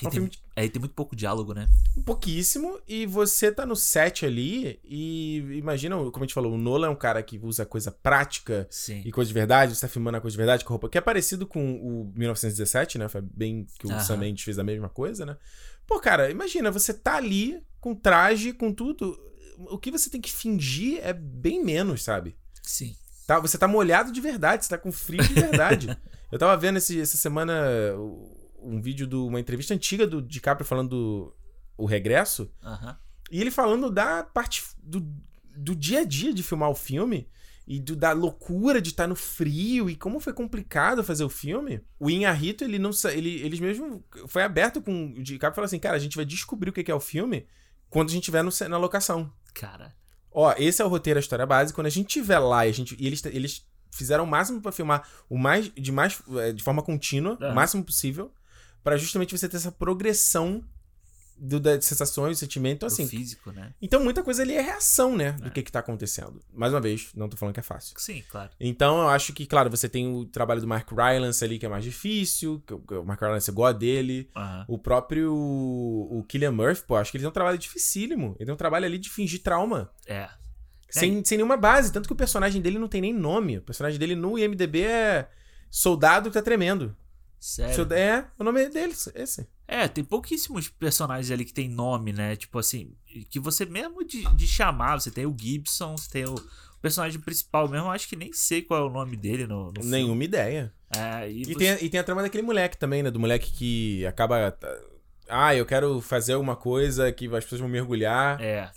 E 0.05 0.07
um 0.07 0.11
tem, 0.11 0.25
de 0.29 0.39
aí 0.55 0.69
tem 0.69 0.81
muito 0.81 0.95
pouco 0.95 1.15
diálogo, 1.17 1.53
né? 1.55 1.67
pouquíssimo, 2.05 2.79
e 2.87 3.05
você 3.07 3.51
tá 3.51 3.67
no 3.67 3.75
set 3.75 4.25
ali, 4.25 4.79
e 4.85 5.39
imagina, 5.57 5.97
como 5.97 6.19
a 6.19 6.21
gente 6.27 6.35
falou, 6.35 6.53
o 6.55 6.59
Nolan 6.59 6.87
é 6.87 6.91
um 6.91 6.97
cara 6.97 7.23
que 7.23 7.39
usa 7.43 7.67
coisa 7.67 7.91
prática 7.91 8.67
Sim. 8.71 9.03
e 9.05 9.11
coisa 9.11 9.29
de 9.29 9.35
verdade, 9.35 9.75
você 9.75 9.81
tá 9.81 9.89
filmando 9.89 10.17
a 10.17 10.21
coisa 10.21 10.33
de 10.33 10.39
verdade 10.39 10.65
com 10.65 10.73
roupa, 10.75 10.89
que 10.89 10.97
é 10.97 11.01
parecido 11.01 11.47
com 11.47 11.75
o 11.75 12.13
1917, 12.15 12.99
né? 12.99 13.09
Foi 13.09 13.21
bem 13.21 13.67
que 13.79 13.87
o 13.87 13.91
Aham. 13.91 14.01
Sam 14.01 14.17
Mendes 14.19 14.45
fez 14.45 14.59
a 14.59 14.65
mesma 14.65 14.89
coisa, 14.89 15.27
né? 15.27 15.37
Pô, 15.87 15.99
cara, 15.99 16.31
imagina, 16.31 16.71
você 16.71 16.95
tá 16.95 17.17
ali 17.17 17.61
com 17.81 17.95
traje, 17.95 18.53
com 18.53 18.73
tudo, 18.73 19.19
o 19.59 19.79
que 19.79 19.91
você 19.91 20.09
tem 20.09 20.21
que 20.21 20.31
fingir 20.33 21.01
é 21.03 21.13
bem 21.13 21.65
menos, 21.65 22.03
sabe? 22.05 22.37
Sim. 22.63 22.95
Tá, 23.27 23.39
você 23.41 23.59
tá 23.59 23.67
molhado 23.69 24.13
de 24.13 24.21
verdade, 24.21 24.65
você 24.65 24.71
tá 24.71 24.79
com 24.79 24.93
frio 24.93 25.27
de 25.27 25.35
verdade. 25.35 25.99
Eu 26.31 26.39
tava 26.39 26.57
vendo 26.57 26.77
esse- 26.77 27.01
essa 27.01 27.17
semana 27.17 27.55
um 28.63 28.81
vídeo 28.81 29.07
de 29.07 29.17
uma 29.17 29.41
entrevista 29.41 29.75
antiga 29.75 30.07
do 30.07 30.21
DiCaprio 30.23 30.67
falando 30.67 30.89
do 30.91 31.35
o 31.77 31.87
regresso, 31.87 32.51
Aham. 32.63 32.99
e 33.31 33.41
ele 33.41 33.51
falando 33.51 33.91
da 33.91 34.25
parte 34.25 34.65
do, 34.83 35.01
do 35.57 35.77
dia 35.77 36.01
a 36.01 36.05
dia 36.05 36.35
de 36.35 36.43
filmar 36.43 36.71
o 36.71 36.75
filme. 36.75 37.29
e 37.67 37.79
do, 37.79 37.95
da 37.95 38.13
loucura 38.13 38.81
de 38.81 38.89
estar 38.89 39.07
no 39.07 39.15
frio 39.15 39.91
e 39.91 39.95
como 39.95 40.19
foi 40.19 40.33
complicado 40.33 41.05
fazer 41.05 41.23
o 41.23 41.29
filme, 41.29 41.81
o 42.01 42.09
Inharito, 42.11 42.65
ele 42.65 42.79
não 42.79 42.91
ele 43.13 43.43
eles 43.43 43.61
mesmo 43.61 44.03
foi 44.27 44.43
aberto 44.43 44.81
com 44.81 45.09
o 45.19 45.23
DiCaprio 45.23 45.53
e 45.53 45.57
falou 45.57 45.67
assim, 45.67 45.79
cara, 45.79 45.95
a 45.95 45.99
gente 46.01 46.17
vai 46.17 46.25
descobrir 46.25 46.71
o 46.71 46.73
que 46.73 46.91
é 46.91 46.95
o 46.95 46.99
filme 47.01 47.47
quando 47.91 48.09
a 48.09 48.13
gente 48.13 48.23
estiver 48.23 48.43
no 48.43 48.51
na 48.69 48.79
locação. 48.79 49.31
Cara. 49.55 49.95
Ó, 50.33 50.53
esse 50.59 50.81
é 50.81 50.85
o 50.85 50.89
roteiro, 50.89 51.19
a 51.19 51.21
história 51.21 51.45
base, 51.47 51.73
quando 51.75 51.87
a 51.87 51.91
gente 51.91 52.09
estiver 52.09 52.39
lá 52.39 52.67
e 52.67 52.71
a 52.71 52.73
gente 52.73 52.97
e 52.99 53.07
eles 53.07 53.23
eles 53.27 53.67
fizeram 53.91 54.25
o 54.25 54.27
máximo 54.27 54.61
pra 54.61 54.73
filmar 54.73 55.07
o 55.29 55.37
mais 55.39 55.71
de 55.75 55.93
mais 55.93 56.21
eh, 56.39 56.53
de 56.53 56.63
forma 56.63 56.83
contínua, 56.83 57.37
o 57.53 57.55
máximo 57.55 57.85
possível, 57.85 58.33
pra 58.83 58.97
justamente 58.97 59.37
você 59.37 59.49
ter 59.49 59.57
essa 59.57 59.73
progressão 59.73 60.65
do, 61.41 61.61
das 61.61 61.85
sensações, 61.85 62.37
do 62.37 62.41
sentimento, 62.41 62.79
então, 62.79 62.89
do 62.89 62.93
assim, 62.93 63.07
físico, 63.07 63.53
né? 63.53 63.73
então 63.81 64.03
muita 64.03 64.25
coisa 64.25 64.43
ali 64.43 64.55
é 64.55 64.61
reação, 64.61 65.17
né, 65.17 65.33
do 65.33 65.47
É. 65.47 65.51
que 65.51 65.63
que 65.63 65.71
tá 65.71 65.79
acontecendo. 65.79 66.43
Mais 66.53 66.73
uma 66.73 66.81
vez, 66.81 67.11
não 67.15 67.29
tô 67.29 67.37
falando 67.37 67.55
que 67.55 67.61
é 67.61 67.63
fácil. 67.63 67.95
Sim, 67.97 68.25
claro. 68.29 68.51
Então 68.59 69.03
eu 69.03 69.09
acho 69.09 69.33
que, 69.33 69.47
claro, 69.47 69.71
você 69.71 69.89
tem 69.89 70.13
o 70.13 70.25
trabalho 70.25 70.61
do 70.61 70.67
Mark 70.67 70.91
Rylance 70.91 71.45
ali, 71.45 71.57
que 71.57 71.65
é 71.65 71.69
mais 71.69 71.85
difícil, 71.85 72.61
que 72.67 72.75
o 72.75 73.05
Mark 73.05 73.21
Rylance 73.21 73.53
gosta 73.53 73.79
dele. 73.79 74.29
Aham. 74.35 74.65
O 74.67 74.79
próprio 74.79 75.33
o 75.33 76.25
Killian 76.29 76.51
Murphy, 76.51 76.83
pô, 76.85 76.97
acho 76.97 77.13
que 77.13 77.17
ele 77.19 77.23
tem 77.23 77.29
um 77.31 77.33
trabalho 77.33 77.57
dificílimo. 77.59 78.35
Ele 78.39 78.47
tem 78.47 78.55
um 78.55 78.59
trabalho 78.59 78.87
ali 78.87 78.99
de 78.99 79.09
fingir 79.09 79.41
trauma. 79.41 79.93
É. 80.09 80.29
Sem, 80.91 81.25
sem 81.25 81.39
nenhuma 81.39 81.57
base. 81.57 81.93
Tanto 81.93 82.09
que 82.09 82.13
o 82.13 82.17
personagem 82.17 82.61
dele 82.61 82.79
não 82.81 82.89
tem 82.89 83.01
nem 83.01 83.13
nome. 83.13 83.59
O 83.59 83.63
personagem 83.63 83.99
dele 83.99 84.17
no 84.17 84.37
IMDB 84.39 84.83
é 84.83 85.31
Soldado 85.71 86.31
que 86.31 86.35
tá 86.35 86.43
tremendo. 86.43 86.97
Sério. 87.41 87.93
É, 87.93 88.27
o 88.39 88.45
nome 88.45 88.69
dele, 88.69 88.93
esse. 89.15 89.47
É, 89.67 89.87
tem 89.87 90.03
pouquíssimos 90.03 90.69
personagens 90.69 91.31
ali 91.31 91.45
que 91.45 91.53
tem 91.53 91.69
nome, 91.69 92.13
né? 92.13 92.35
Tipo 92.37 92.59
assim, 92.59 92.93
que 93.31 93.39
você 93.39 93.65
mesmo 93.67 94.05
de, 94.05 94.25
de 94.35 94.47
chamar, 94.47 95.01
você 95.01 95.11
tem 95.11 95.27
o 95.27 95.37
Gibson, 95.39 95.97
você 95.97 96.11
tem 96.11 96.25
o 96.25 96.35
personagem 96.83 97.21
principal 97.21 97.69
mesmo, 97.69 97.91
acho 97.91 98.09
que 98.09 98.17
nem 98.17 98.33
sei 98.33 98.63
qual 98.63 98.81
é 98.81 98.85
o 98.85 98.91
nome 98.91 99.17
dele 99.17 99.47
no, 99.47 99.73
no. 99.73 99.85
Nenhuma 99.85 100.25
ideia. 100.25 100.73
É, 100.97 101.31
e 101.31 101.43
E 101.43 101.45
você- 101.45 101.55
tem, 101.55 101.71
a- 101.71 101.81
e 101.83 101.89
tem 101.91 102.01
a 102.01 102.05
trama 102.05 102.23
daquele 102.23 102.43
moleque 102.43 102.77
também, 102.79 103.03
né? 103.03 103.11
Do 103.11 103.21
moleque 103.21 103.53
que 103.53 104.07
acaba. 104.07 104.57
Ah, 105.29 105.55
eu 105.55 105.67
quero 105.67 106.01
fazer 106.01 106.33
alguma 106.33 106.57
coisa 106.57 107.13
que 107.13 107.27
as 107.27 107.45
pessoas 107.45 107.61
vão 107.61 107.69
mergulhar. 107.71 108.41
É. 108.41 108.71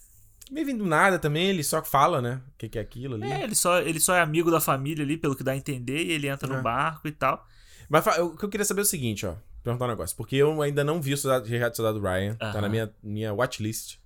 Meio 0.52 0.66
vindo 0.66 0.84
do 0.84 0.90
nada 0.90 1.18
também, 1.18 1.48
ele 1.48 1.64
só 1.64 1.82
fala, 1.82 2.22
né? 2.22 2.42
O 2.54 2.58
que, 2.58 2.68
que 2.68 2.78
é 2.78 2.82
aquilo 2.82 3.16
ali. 3.16 3.32
É, 3.32 3.44
ele 3.44 3.56
só, 3.56 3.80
ele 3.80 4.02
só 4.02 4.14
é 4.16 4.20
amigo 4.20 4.52
da 4.52 4.60
família 4.60 5.02
ali, 5.06 5.16
pelo 5.16 5.34
que 5.34 5.44
dá 5.46 5.54
a 5.54 5.58
entender, 5.58 6.04
e 6.04 6.12
ele 6.12 6.28
entra 6.28 6.52
É. 6.52 6.58
no 6.58 6.62
barco 6.62 7.08
e 7.08 7.12
tal. 7.14 7.48
Mas 7.92 8.08
o 8.20 8.38
que 8.38 8.46
eu 8.46 8.50
queria 8.50 8.64
saber 8.64 8.80
é 8.80 8.84
o 8.84 8.86
seguinte, 8.86 9.26
ó. 9.26 9.36
Perguntar 9.62 9.84
um 9.84 9.90
negócio. 9.90 10.16
Porque 10.16 10.38
eu 10.38 10.62
ainda 10.62 10.82
não 10.82 11.02
vi 11.02 11.14
o 11.14 11.18
Soldado, 11.18 11.46
Resgate 11.46 11.74
do 11.74 11.76
Soldado 11.76 12.00
Ryan. 12.00 12.36
Tá 12.36 12.52
Aham. 12.52 12.62
na 12.62 12.70
minha, 12.70 12.96
minha 13.04 13.34
watchlist. 13.34 13.98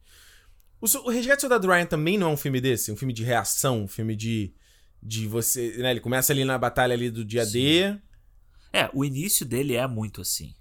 O, 0.81 0.87
o 0.87 1.09
Resgate 1.11 1.37
do 1.37 1.41
Soldado 1.41 1.67
Ryan 1.67 1.85
também 1.85 2.17
não 2.17 2.31
é 2.31 2.33
um 2.33 2.37
filme 2.37 2.59
desse? 2.59 2.91
Um 2.91 2.95
filme 2.95 3.13
de 3.13 3.23
reação? 3.23 3.83
Um 3.83 3.87
filme 3.87 4.15
de. 4.15 4.51
De 5.03 5.27
você. 5.27 5.77
Né? 5.77 5.91
Ele 5.91 5.99
começa 5.99 6.33
ali 6.33 6.43
na 6.43 6.57
batalha 6.57 6.93
ali 6.95 7.11
do 7.11 7.23
dia 7.23 7.45
D. 7.45 7.95
É, 8.73 8.89
o 8.91 9.05
início 9.05 9.45
dele 9.45 9.75
é 9.75 9.85
muito 9.85 10.19
assim. 10.19 10.55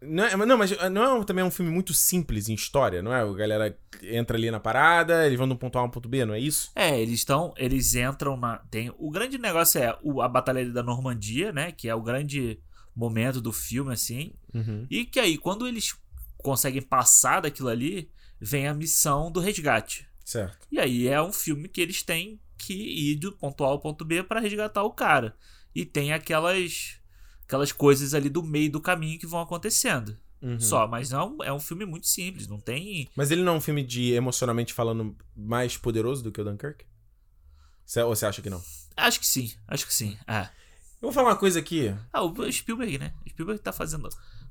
Não, 0.00 0.24
é, 0.24 0.36
mas 0.36 0.48
não, 0.48 0.58
mas 0.58 0.70
não 0.92 1.02
é 1.02 1.12
um- 1.14 1.22
também 1.24 1.44
um 1.44 1.50
filme 1.50 1.70
muito 1.70 1.94
simples 1.94 2.48
em 2.48 2.54
história, 2.54 3.02
não 3.02 3.12
é? 3.14 3.22
A 3.22 3.32
galera 3.32 3.78
entra 4.02 4.36
ali 4.36 4.50
na 4.50 4.60
parada, 4.60 5.26
eles 5.26 5.38
vão 5.38 5.48
de 5.48 5.54
um 5.54 5.56
ponto 5.56 5.78
A 5.78 5.80
a 5.80 5.84
um 5.84 5.90
ponto 5.90 6.08
B, 6.08 6.24
não 6.24 6.34
é 6.34 6.40
isso? 6.40 6.70
É, 6.74 7.00
eles 7.00 7.14
estão. 7.20 7.54
Eles 7.56 7.94
entram 7.94 8.36
na. 8.36 8.58
Tem, 8.70 8.92
o 8.98 9.10
grande 9.10 9.38
negócio 9.38 9.82
é 9.82 9.98
o, 10.02 10.20
a 10.20 10.28
Batalha 10.28 10.68
da 10.70 10.82
Normandia, 10.82 11.52
né? 11.52 11.72
Que 11.72 11.88
é 11.88 11.94
o 11.94 12.02
grande 12.02 12.60
momento 12.94 13.40
do 13.40 13.52
filme, 13.52 13.92
assim. 13.92 14.32
Uhum. 14.54 14.86
E 14.90 15.04
que 15.04 15.18
aí, 15.20 15.36
quando 15.38 15.66
eles 15.66 15.94
conseguem 16.38 16.82
passar 16.82 17.40
daquilo 17.40 17.68
ali, 17.68 18.10
vem 18.40 18.68
a 18.68 18.74
missão 18.74 19.30
do 19.32 19.40
resgate. 19.40 20.06
Certo. 20.24 20.66
E 20.70 20.78
aí 20.78 21.08
é 21.08 21.20
um 21.22 21.32
filme 21.32 21.68
que 21.68 21.80
eles 21.80 22.02
têm 22.02 22.40
que 22.58 22.74
ir 22.74 23.16
do 23.16 23.32
ponto 23.32 23.64
A 23.64 23.68
ao 23.68 23.78
ponto 23.80 24.04
B 24.04 24.22
para 24.22 24.40
resgatar 24.40 24.82
o 24.82 24.90
cara. 24.90 25.36
E 25.74 25.84
tem 25.84 26.12
aquelas 26.12 26.98
aquelas 27.46 27.72
coisas 27.72 28.12
ali 28.14 28.28
do 28.28 28.42
meio 28.42 28.70
do 28.70 28.80
caminho 28.80 29.18
que 29.18 29.26
vão 29.26 29.40
acontecendo. 29.40 30.16
Uhum. 30.42 30.60
Só, 30.60 30.86
mas 30.86 31.10
não 31.10 31.38
é 31.42 31.52
um 31.52 31.58
filme 31.60 31.86
muito 31.86 32.06
simples, 32.06 32.46
não 32.46 32.60
tem. 32.60 33.08
Mas 33.16 33.30
ele 33.30 33.42
não 33.42 33.54
é 33.54 33.56
um 33.56 33.60
filme 33.60 33.82
de 33.82 34.12
emocionalmente 34.12 34.74
falando 34.74 35.16
mais 35.34 35.76
poderoso 35.76 36.22
do 36.22 36.30
que 36.30 36.40
o 36.40 36.44
Dunkirk? 36.44 36.84
Cê- 37.84 38.02
ou 38.02 38.14
você 38.14 38.26
acha 38.26 38.42
que 38.42 38.50
não? 38.50 38.62
Acho 38.96 39.18
que 39.20 39.26
sim, 39.26 39.52
acho 39.66 39.86
que 39.86 39.94
sim. 39.94 40.16
É. 40.26 40.40
Eu 41.00 41.02
vou 41.02 41.12
falar 41.12 41.30
uma 41.30 41.36
coisa 41.36 41.58
aqui. 41.58 41.94
Ah, 42.12 42.22
o 42.22 42.52
Spielberg, 42.52 42.98
né? 42.98 43.12
O 43.24 43.28
Spielberg 43.30 43.62
tá 43.62 43.72
fazendo. 43.72 44.08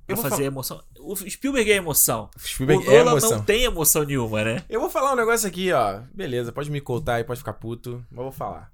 Eu 0.08 0.16
fazer 0.18 0.30
falar- 0.30 0.44
emoção. 0.44 0.84
O 1.00 1.16
Spielberg 1.16 1.72
é 1.72 1.76
emoção. 1.76 2.30
Spielberg 2.40 2.88
o 2.88 2.92
é 2.92 3.00
Nolan 3.00 3.12
emoção. 3.12 3.32
não 3.38 3.44
tem 3.44 3.64
emoção 3.64 4.04
nenhuma, 4.04 4.44
né? 4.44 4.64
Eu 4.70 4.80
vou 4.80 4.90
falar 4.90 5.14
um 5.14 5.16
negócio 5.16 5.48
aqui, 5.48 5.72
ó. 5.72 6.02
Beleza, 6.14 6.52
pode 6.52 6.70
me 6.70 6.80
contar 6.80 7.20
e 7.20 7.24
pode 7.24 7.40
ficar 7.40 7.54
puto, 7.54 8.06
mas 8.12 8.24
vou 8.24 8.32
falar. 8.32 8.72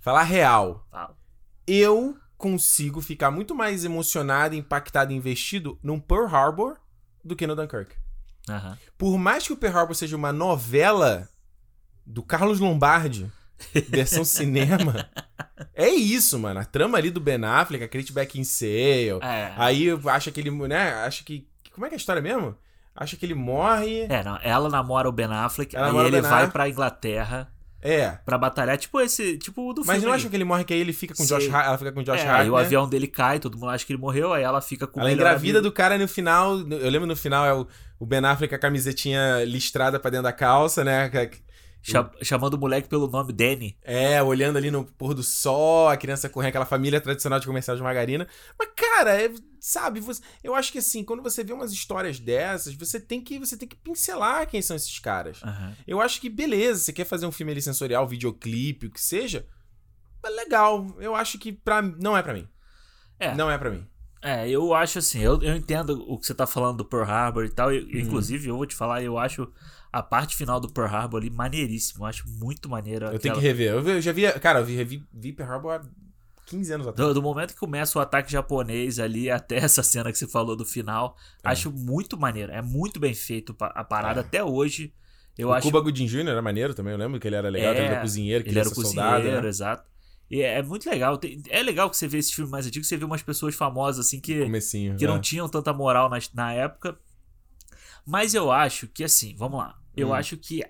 falar 0.00 0.22
real. 0.22 0.86
Ah, 0.92 1.10
Eu 1.66 2.16
consigo 2.42 3.00
ficar 3.00 3.30
muito 3.30 3.54
mais 3.54 3.84
emocionado, 3.84 4.56
impactado 4.56 5.12
e 5.12 5.16
investido 5.16 5.78
num 5.80 6.00
Pearl 6.00 6.26
Harbor 6.26 6.76
do 7.24 7.36
que 7.36 7.46
no 7.46 7.54
Dunkirk. 7.54 7.94
Aham. 8.50 8.76
Por 8.98 9.16
mais 9.16 9.46
que 9.46 9.52
o 9.52 9.56
Pearl 9.56 9.78
Harbor 9.78 9.94
seja 9.94 10.16
uma 10.16 10.32
novela 10.32 11.28
do 12.04 12.20
Carlos 12.24 12.58
Lombardi, 12.58 13.30
versão 13.88 14.24
cinema, 14.26 15.08
é 15.72 15.88
isso, 15.88 16.36
mano. 16.40 16.58
A 16.58 16.64
trama 16.64 16.98
ali 16.98 17.12
do 17.12 17.20
Ben 17.20 17.44
Affleck, 17.44 17.84
a 17.84 17.88
Kate 17.88 18.12
Beckinsale. 18.12 19.20
É. 19.22 19.52
Aí 19.56 19.86
acha 20.06 20.32
que 20.32 20.40
ele, 20.40 20.50
né? 20.66 20.94
Acha 21.04 21.22
que. 21.22 21.46
Como 21.72 21.86
é 21.86 21.88
que 21.88 21.94
é 21.94 21.96
a 21.96 22.00
história 22.00 22.20
mesmo? 22.20 22.56
Acha 22.94 23.16
que 23.16 23.24
ele 23.24 23.34
morre. 23.34 24.00
É, 24.10 24.24
não, 24.24 24.36
ela 24.42 24.68
namora 24.68 25.08
o 25.08 25.12
Ben 25.12 25.26
Affleck, 25.30 25.74
Ela 25.76 25.88
aí 25.92 25.96
ele 26.06 26.10
Ben 26.10 26.22
vai 26.22 26.32
Affleck. 26.32 26.52
pra 26.52 26.68
Inglaterra 26.68 27.51
É. 27.82 28.10
pra 28.24 28.38
batalhar, 28.38 28.78
tipo 28.78 29.00
esse, 29.00 29.36
tipo 29.38 29.68
o 29.68 29.72
do 29.72 29.80
Mas 29.80 29.96
filme. 29.96 30.04
não 30.06 30.12
aí. 30.12 30.16
acham 30.18 30.30
que 30.30 30.36
ele 30.36 30.44
morre 30.44 30.62
que 30.64 30.72
aí 30.72 30.78
ele 30.80 30.92
fica 30.92 31.14
com 31.14 31.24
Josh 31.26 31.44
Sei. 31.44 31.52
Hart, 31.52 31.66
ela 31.66 31.78
fica 31.78 31.92
com 31.92 32.02
Josh 32.04 32.20
é, 32.20 32.28
Hart, 32.28 32.40
aí 32.42 32.50
o 32.50 32.56
avião 32.56 32.88
dele 32.88 33.08
cai, 33.08 33.40
todo 33.40 33.58
mundo 33.58 33.70
acha 33.70 33.84
que 33.84 33.92
ele 33.92 34.00
morreu, 34.00 34.32
aí 34.32 34.42
ela 34.44 34.60
fica 34.60 34.86
com 34.86 35.00
o 35.00 35.02
Ela 35.02 35.12
engravida 35.12 35.58
amigo. 35.58 35.68
do 35.70 35.74
cara 35.74 35.98
no 35.98 36.06
final, 36.06 36.58
eu 36.60 36.90
lembro 36.90 37.06
no 37.08 37.16
final 37.16 37.44
é 37.44 37.52
o, 37.52 37.66
o 37.98 38.06
Ben 38.06 38.24
Affleck 38.24 38.50
com 38.50 38.54
a 38.54 38.58
camisetinha 38.58 39.44
listrada 39.44 39.98
pra 39.98 40.10
dentro 40.10 40.24
da 40.24 40.32
calça, 40.32 40.84
né? 40.84 41.10
Cha- 41.82 42.10
chamando 42.22 42.54
o 42.54 42.58
moleque 42.58 42.88
pelo 42.88 43.08
nome 43.08 43.32
Danny. 43.32 43.76
É, 43.82 44.22
olhando 44.22 44.56
ali 44.56 44.70
no 44.70 44.84
pôr 44.84 45.14
do 45.14 45.22
sol, 45.22 45.88
a 45.88 45.96
criança 45.96 46.28
correndo 46.28 46.50
aquela 46.50 46.64
família 46.64 47.00
tradicional 47.00 47.40
de 47.40 47.46
comercial 47.46 47.76
de 47.76 47.82
margarina. 47.82 48.26
Mas, 48.58 48.68
cara, 48.76 49.20
é- 49.20 49.32
sabe, 49.60 49.98
você- 50.00 50.22
eu 50.44 50.54
acho 50.54 50.70
que 50.70 50.78
assim, 50.78 51.02
quando 51.04 51.22
você 51.22 51.42
vê 51.42 51.52
umas 51.52 51.72
histórias 51.72 52.20
dessas, 52.20 52.74
você 52.74 53.00
tem 53.00 53.20
que 53.20 53.38
você 53.38 53.56
tem 53.56 53.66
que 53.68 53.74
pincelar 53.76 54.46
quem 54.46 54.62
são 54.62 54.76
esses 54.76 54.98
caras. 55.00 55.40
Aham. 55.42 55.74
Eu 55.86 56.00
acho 56.00 56.20
que, 56.20 56.30
beleza, 56.30 56.80
você 56.80 56.92
quer 56.92 57.04
fazer 57.04 57.26
um 57.26 57.32
filme 57.32 57.50
ali 57.50 57.60
sensorial, 57.60 58.06
videoclipe, 58.06 58.86
o 58.86 58.90
que 58.90 59.00
seja, 59.00 59.44
é 60.24 60.28
legal. 60.30 60.86
Eu 61.00 61.16
acho 61.16 61.36
que 61.38 61.52
pra, 61.52 61.82
não 61.82 62.16
é 62.16 62.22
pra 62.22 62.32
mim. 62.34 62.46
É. 63.18 63.34
Não 63.34 63.50
é 63.50 63.58
pra 63.58 63.70
mim. 63.70 63.84
É, 64.24 64.48
eu 64.48 64.72
acho 64.72 65.00
assim, 65.00 65.20
eu, 65.20 65.42
eu 65.42 65.56
entendo 65.56 66.00
o 66.08 66.16
que 66.16 66.26
você 66.26 66.32
tá 66.34 66.46
falando 66.46 66.76
do 66.76 66.84
Pearl 66.84 67.10
Harbor 67.10 67.44
e 67.44 67.48
tal. 67.50 67.72
eu- 67.72 67.82
Uhum. 67.82 67.98
Inclusive, 67.98 68.48
eu 68.48 68.56
vou 68.56 68.66
te 68.66 68.74
falar, 68.76 69.02
eu 69.02 69.18
acho 69.18 69.52
a 69.92 70.02
parte 70.02 70.34
final 70.36 70.58
do 70.58 70.72
Pearl 70.72 70.88
Harbor 70.94 71.20
ali 71.20 71.28
maneiríssimo. 71.30 72.04
Eu 72.04 72.08
acho 72.08 72.24
muito 72.28 72.68
maneiro. 72.68 73.06
Eu 73.06 73.18
tenho 73.18 73.34
que 73.34 73.40
rever. 73.40 73.72
Eu, 73.72 73.82
vi- 73.82 74.00
já 74.00 74.12
vi, 74.12 74.22
cara, 74.40 74.60
eu 74.60 74.64
vi, 74.64 74.74
revi, 74.74 75.04
vi 75.12 75.32
Pearl 75.32 75.52
Harbor 75.52 75.72
há 75.72 75.82
15 76.46 76.72
anos 76.72 76.86
atrás. 76.88 77.08
Do, 77.08 77.14
do 77.14 77.22
momento 77.22 77.52
que 77.54 77.60
começa 77.60 77.98
o 77.98 78.02
ataque 78.02 78.32
japonês 78.32 78.98
ali 78.98 79.30
até 79.30 79.56
essa 79.62 79.82
cena 79.82 80.10
que 80.10 80.16
você 80.18 80.26
falou 80.26 80.56
do 80.56 80.64
final, 80.64 81.16
É. 81.44 81.50
acho 81.50 81.70
muito 81.70 82.16
maneiro. 82.18 82.50
É 82.52 82.62
muito 82.62 82.98
bem 82.98 83.14
feito 83.14 83.54
a 83.60 83.84
parada 83.84 84.20
É. 84.20 84.24
até 84.24 84.42
hoje. 84.42 84.92
Eu 85.36 85.48
o 85.48 85.52
acho 85.52 85.66
Cuba 85.66 85.80
Gooding 85.80 86.06
Jr. 86.06 86.28
era 86.28 86.42
maneiro 86.42 86.74
também, 86.74 86.92
eu 86.92 86.98
lembro 86.98 87.18
que 87.18 87.26
ele 87.26 87.36
era 87.36 87.48
legal, 87.48 87.72
que 87.72 87.78
ele 87.80 87.86
É, 87.88 87.90
era 87.92 88.00
cozinheiro, 88.02 88.44
que 88.44 88.50
ele 88.50 88.58
era 88.58 88.68
cozinheiro, 88.68 89.10
soldado, 89.22 89.42
né? 89.42 89.48
exato. 89.48 89.90
E 90.30 90.42
é, 90.42 90.58
é 90.58 90.62
muito 90.62 90.88
legal. 90.88 91.16
Tem- 91.18 91.42
é 91.48 91.62
legal 91.62 91.88
que 91.90 91.96
você 91.96 92.06
vê 92.08 92.18
esse 92.18 92.34
filme 92.34 92.50
mais 92.50 92.66
antigo, 92.66 92.84
você 92.84 92.96
vê 92.98 93.04
umas 93.04 93.22
pessoas 93.22 93.54
famosas 93.54 94.06
assim 94.06 94.20
que, 94.20 94.46
que 94.98 95.04
é. 95.04 95.08
não 95.08 95.18
tinham 95.20 95.48
tanta 95.48 95.72
moral 95.72 96.08
na, 96.10 96.18
na 96.34 96.52
época. 96.52 96.98
Mas 98.06 98.34
eu 98.34 98.50
acho 98.50 98.86
que 98.88 99.04
assim, 99.04 99.34
vamos 99.36 99.58
lá. 99.58 99.78
Eu 99.96 100.08
Hum. 100.08 100.14
acho 100.14 100.36
que 100.36 100.62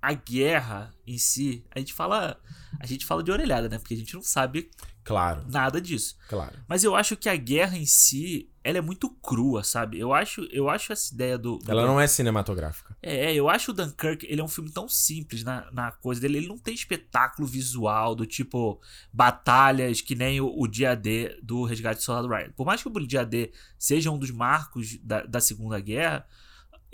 a 0.00 0.12
guerra 0.12 0.94
em 1.06 1.16
si, 1.18 1.64
a 1.74 1.78
gente 1.78 1.94
fala, 1.94 2.38
a 2.78 2.86
gente 2.86 3.06
fala 3.06 3.22
de 3.22 3.30
orelhada, 3.32 3.68
né? 3.70 3.78
Porque 3.78 3.94
a 3.94 3.96
gente 3.96 4.14
não 4.14 4.22
sabe 4.22 4.70
Claro, 5.02 5.44
nada 5.50 5.80
disso. 5.80 6.16
claro. 6.28 6.54
Mas 6.68 6.82
eu 6.84 6.94
acho 6.94 7.16
que 7.16 7.28
a 7.28 7.36
guerra 7.36 7.76
em 7.78 7.84
si, 7.86 8.50
ela 8.62 8.78
é 8.78 8.80
muito 8.82 9.08
crua, 9.10 9.62
sabe? 9.64 9.98
Eu 9.98 10.12
acho, 10.14 10.42
eu 10.50 10.68
acho 10.70 10.92
essa 10.92 11.12
ideia 11.14 11.36
do, 11.38 11.56
do 11.58 11.70
Ela 11.70 11.86
não 11.86 11.98
é 12.00 12.06
cinematográfica. 12.06 12.94
é, 13.02 13.34
eu 13.34 13.48
acho 13.48 13.70
o 13.70 13.74
Dunkirk, 13.74 14.26
ele 14.26 14.40
é 14.40 14.44
um 14.44 14.48
filme 14.48 14.70
tão 14.70 14.88
simples 14.88 15.42
na, 15.42 15.70
na 15.72 15.90
coisa 15.92 16.20
dele. 16.20 16.38
Ele 16.38 16.48
não 16.48 16.58
tem 16.58 16.74
espetáculo 16.74 17.46
visual 17.48 18.14
do 18.14 18.26
tipo 18.26 18.80
batalhas 19.12 20.00
que 20.00 20.14
nem 20.14 20.40
o, 20.40 20.52
o 20.54 20.66
dia 20.66 20.94
D 20.94 21.38
do 21.42 21.64
Resgate 21.64 22.00
do 22.00 22.02
Soldado 22.02 22.28
Ryan. 22.28 22.50
Por 22.56 22.66
mais 22.66 22.82
que 22.82 22.88
o 22.88 23.06
dia 23.06 23.24
D 23.24 23.52
seja 23.78 24.10
um 24.10 24.18
dos 24.18 24.30
marcos 24.30 24.98
da, 25.02 25.22
da 25.22 25.40
Segunda 25.40 25.78
Guerra, 25.80 26.26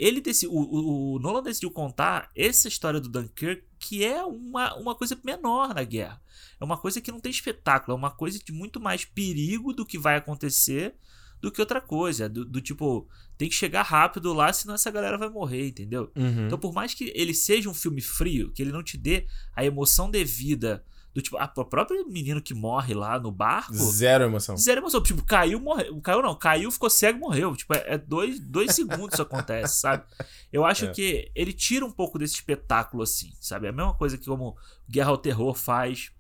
ele 0.01 0.20
deci- 0.20 0.46
o, 0.46 0.53
o, 0.53 1.14
o 1.14 1.18
Nolan 1.18 1.42
decidiu 1.42 1.70
contar 1.70 2.30
essa 2.34 2.68
história 2.68 2.98
do 2.98 3.09
Dunkirk 3.09 3.62
que 3.78 4.03
é 4.03 4.24
uma, 4.24 4.74
uma 4.76 4.94
coisa 4.94 5.18
menor 5.22 5.74
na 5.74 5.84
guerra. 5.84 6.20
É 6.59 6.64
uma 6.64 6.76
coisa 6.78 7.01
que 7.01 7.12
não 7.12 7.20
tem 7.20 7.30
espetáculo, 7.30 7.94
é 7.94 7.98
uma 7.98 8.11
coisa 8.11 8.38
de 8.38 8.53
muito 8.53 8.80
mais 8.80 9.05
perigo 9.05 9.72
do 9.72 9.84
que 9.84 9.98
vai 9.98 10.16
acontecer 10.16 10.94
do 11.40 11.51
que 11.51 11.61
outra 11.61 11.80
coisa. 11.80 12.28
Do, 12.28 12.44
do 12.44 12.61
tipo, 12.61 13.09
tem 13.38 13.48
que 13.48 13.55
chegar 13.55 13.82
rápido 13.82 14.32
lá, 14.32 14.53
senão 14.53 14.74
essa 14.74 14.90
galera 14.90 15.16
vai 15.18 15.28
morrer, 15.28 15.68
entendeu? 15.68 16.11
Uhum. 16.16 16.46
Então, 16.46 16.59
por 16.59 16.72
mais 16.72 16.94
que 16.94 17.12
ele 17.14 17.34
seja 17.34 17.68
um 17.68 17.74
filme 17.74 18.01
frio, 18.01 18.53
que 18.53 18.62
ele 18.62 18.72
não 18.72 18.82
te 18.82 18.96
dê 18.98 19.26
a 19.55 19.64
emoção 19.64 20.11
devida 20.11 20.84
Do 21.14 21.20
tipo, 21.20 21.36
a, 21.36 21.52
o 21.56 21.64
próprio 21.64 22.06
menino 22.08 22.40
que 22.40 22.54
morre 22.54 22.94
lá 22.94 23.18
no 23.18 23.32
barco. 23.32 23.74
Zero 23.74 24.24
emoção. 24.24 24.56
Zero 24.56 24.80
emoção. 24.80 25.02
Tipo, 25.02 25.24
caiu, 25.24 25.58
morreu. 25.58 26.00
Caiu 26.00 26.22
não, 26.22 26.34
caiu, 26.36 26.70
ficou 26.70 26.88
cego, 26.88 27.18
morreu. 27.18 27.56
Tipo, 27.56 27.74
é, 27.74 27.94
é 27.94 27.98
dois, 27.98 28.38
dois 28.38 28.74
segundos 28.74 29.14
isso 29.14 29.22
acontece, 29.22 29.80
sabe? 29.80 30.04
Eu 30.52 30.64
acho 30.64 30.84
É. 30.86 30.92
que 30.92 31.30
ele 31.34 31.52
tira 31.52 31.84
um 31.84 31.90
pouco 31.90 32.18
desse 32.18 32.34
espetáculo, 32.34 33.02
assim, 33.02 33.32
sabe? 33.40 33.66
É 33.66 33.70
a 33.70 33.72
mesma 33.72 33.94
coisa 33.94 34.16
que 34.16 34.26
como 34.26 34.56
Guerra 34.88 35.11
ao 35.11 35.18
Terror 35.18 35.54
faz, 35.54 36.12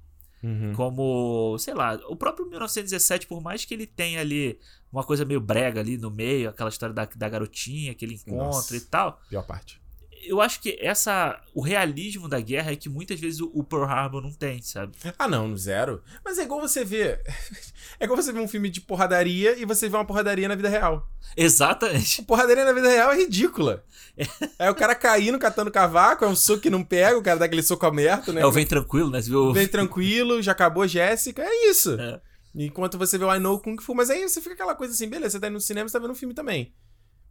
Uhum. 0.42 0.72
como, 0.74 1.56
sei 1.58 1.74
lá, 1.74 2.00
o 2.08 2.16
próprio 2.16 2.48
1917, 2.48 3.26
por 3.26 3.42
mais 3.42 3.64
que 3.66 3.74
ele 3.74 3.86
tenha 3.86 4.20
ali 4.22 4.58
uma 4.90 5.04
coisa 5.04 5.22
meio 5.24 5.38
brega 5.40 5.80
ali 5.80 5.98
no 5.98 6.10
meio, 6.10 6.48
aquela 6.48 6.70
história 6.70 6.94
da, 6.94 7.04
da 7.04 7.28
garotinha 7.28 7.94
que 7.94 8.04
ele 8.04 8.14
encontra 8.14 8.44
Nossa. 8.46 8.74
e 8.76 8.80
tal. 8.80 9.20
Pior 9.28 9.42
parte. 9.46 9.80
Eu 10.22 10.40
acho 10.40 10.60
que 10.60 10.76
essa. 10.80 11.40
O 11.54 11.60
realismo 11.60 12.28
da 12.28 12.40
guerra 12.40 12.72
é 12.72 12.76
que 12.76 12.88
muitas 12.88 13.18
vezes 13.18 13.40
o, 13.40 13.50
o 13.54 13.64
Pearl 13.64 13.84
Harbor 13.84 14.22
não 14.22 14.32
tem, 14.32 14.60
sabe? 14.60 14.92
Ah, 15.18 15.26
não, 15.26 15.56
zero. 15.56 16.02
Mas 16.24 16.38
é 16.38 16.42
igual 16.42 16.60
você 16.60 16.84
ver. 16.84 17.20
É 17.98 18.04
igual 18.04 18.16
você 18.16 18.32
ver 18.32 18.40
um 18.40 18.48
filme 18.48 18.70
de 18.70 18.80
porradaria 18.80 19.58
e 19.58 19.66
você 19.66 19.86
vê 19.86 19.94
uma 19.94 20.06
porradaria 20.06 20.48
na 20.48 20.54
vida 20.54 20.70
real. 20.70 21.06
Exatamente. 21.36 22.22
A 22.22 22.24
porradaria 22.24 22.64
na 22.64 22.72
vida 22.72 22.88
real 22.88 23.12
é 23.12 23.16
ridícula. 23.16 23.84
É 24.58 24.70
o 24.70 24.74
cara 24.74 24.94
caindo, 24.94 25.38
catando 25.38 25.70
cavaco, 25.70 26.24
é 26.24 26.28
um 26.28 26.34
soco 26.34 26.60
que 26.60 26.70
não 26.70 26.82
pega, 26.82 27.18
o 27.18 27.22
cara 27.22 27.38
dá 27.38 27.44
aquele 27.44 27.62
soco 27.62 27.84
aberto, 27.84 28.32
né? 28.32 28.40
É 28.40 28.46
o 28.46 28.52
Vem 28.52 28.64
Tranquilo, 28.64 29.10
né? 29.10 29.20
Você 29.20 29.28
viu? 29.28 29.52
Vem 29.52 29.68
tranquilo, 29.68 30.40
já 30.40 30.52
acabou 30.52 30.86
Jéssica, 30.86 31.42
é 31.42 31.68
isso. 31.68 31.98
É. 32.00 32.20
Enquanto 32.54 32.96
você 32.96 33.18
vê 33.18 33.24
o 33.24 33.34
I 33.34 33.38
Know 33.38 33.60
Kung 33.60 33.76
Fu, 33.78 33.94
mas 33.94 34.08
aí 34.08 34.26
você 34.26 34.40
fica 34.40 34.54
aquela 34.54 34.74
coisa 34.74 34.94
assim, 34.94 35.08
beleza, 35.08 35.32
você 35.32 35.40
tá 35.40 35.46
indo 35.46 35.54
no 35.54 35.60
cinema, 35.60 35.88
você 35.88 35.92
tá 35.92 35.98
vendo 35.98 36.12
um 36.12 36.16
filme 36.16 36.34
também. 36.34 36.74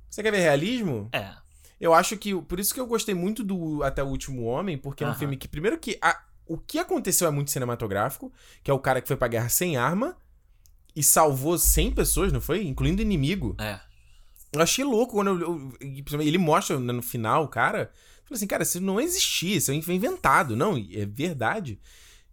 Você 0.10 0.24
quer 0.24 0.32
ver 0.32 0.40
realismo? 0.40 1.10
É. 1.12 1.34
Eu 1.80 1.94
acho 1.94 2.18
que. 2.18 2.34
Por 2.42 2.60
isso 2.60 2.74
que 2.74 2.80
eu 2.80 2.88
gostei 2.88 3.16
muito 3.16 3.44
do 3.44 3.82
Até 3.84 4.04
o 4.04 4.08
Último 4.08 4.44
Homem, 4.46 4.78
porque 4.78 5.04
é 5.04 5.08
um 5.08 5.12
filme 5.20 5.38
que, 5.38 5.48
primeiro 5.48 5.78
que. 5.78 5.98
a- 6.02 6.22
o 6.46 6.58
que 6.58 6.80
aconteceu 6.80 7.28
é 7.28 7.32
muito 7.32 7.52
cinematográfico, 7.52 8.34
que 8.64 8.72
é 8.72 8.74
o 8.74 8.80
cara 8.80 9.02
que 9.02 9.08
foi 9.08 9.16
pra 9.16 9.28
guerra 9.28 9.50
sem 9.50 9.78
arma 9.78 10.18
e 10.96 11.04
salvou 11.04 11.58
100 11.60 11.92
pessoas, 11.92 12.34
não 12.34 12.42
foi? 12.42 12.66
Incluindo 12.66 13.02
inimigo. 13.02 13.56
É. 13.60 13.80
Eu 14.52 14.60
achei 14.62 14.84
louco 14.84 15.14
quando 15.14 15.40
eu, 15.40 15.72
eu- 15.80 16.22
ele 16.22 16.38
mostra 16.40 16.80
no 16.80 17.02
final, 17.04 17.44
o 17.44 17.48
cara. 17.48 17.92
Falei 18.26 18.38
assim, 18.38 18.48
cara, 18.48 18.64
isso 18.64 18.82
não 18.82 19.00
existia, 19.00 19.58
isso 19.58 19.82
foi 19.84 19.94
inventado. 19.96 20.56
Não, 20.56 20.76
é 20.76 21.06
verdade. 21.06 21.80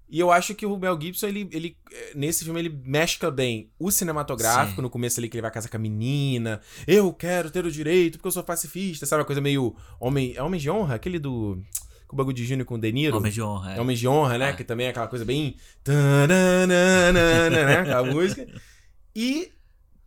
E 0.09 0.21
eu 0.21 0.31
acho 0.31 0.55
que 0.55 0.65
o 0.65 0.77
Mel 0.79 0.99
Gibson, 1.01 1.27
ele, 1.27 1.49
ele 1.53 1.77
eh, 1.93 2.13
nesse 2.15 2.45
filme, 2.45 2.61
ele 2.61 2.81
mescla 2.85 3.31
bem 3.31 3.71
o 3.79 3.91
cinematográfico, 3.91 4.77
Sim. 4.77 4.83
no 4.83 4.91
começo 4.91 5.19
ali 5.19 5.29
que 5.29 5.37
ele 5.37 5.43
vai 5.43 5.51
casar 5.51 5.69
com 5.69 5.77
a 5.77 5.81
menina. 5.81 6.61
Eu 6.87 7.13
quero 7.13 7.51
ter 7.51 7.67
o 7.67 7.71
direito 7.73 8.19
porque 8.19 8.29
eu 8.29 8.33
sou 8.33 8.45
pacifista, 8.45 9.05
sabe? 9.05 9.21
Uma 9.21 9.27
coisa 9.27 9.41
meio 9.41 9.75
homem, 9.99 10.33
é 10.37 10.43
homem 10.43 10.61
de 10.61 10.71
honra, 10.71 10.95
aquele 10.95 11.19
do 11.19 11.61
com 12.07 12.15
o 12.15 12.17
bagulho 12.17 12.37
de 12.37 12.45
Júnior 12.47 12.65
com 12.67 12.77
o 12.77 12.79
De 12.81 12.93
Niro. 12.93 13.17
Homem 13.17 13.33
de 13.33 13.43
honra. 13.43 13.73
É 13.73 13.79
É. 13.79 13.81
Homem 13.81 13.97
de 13.97 14.07
Honra, 14.07 14.39
né? 14.39 14.51
É. 14.51 14.53
Que 14.53 14.63
também 14.63 14.87
é 14.87 14.91
aquela 14.91 15.09
coisa 15.09 15.25
bem. 15.25 15.57
tananana, 15.83 17.51
né? 17.51 17.79
Aquela 17.81 18.05
música. 18.05 18.47
E 19.15 19.51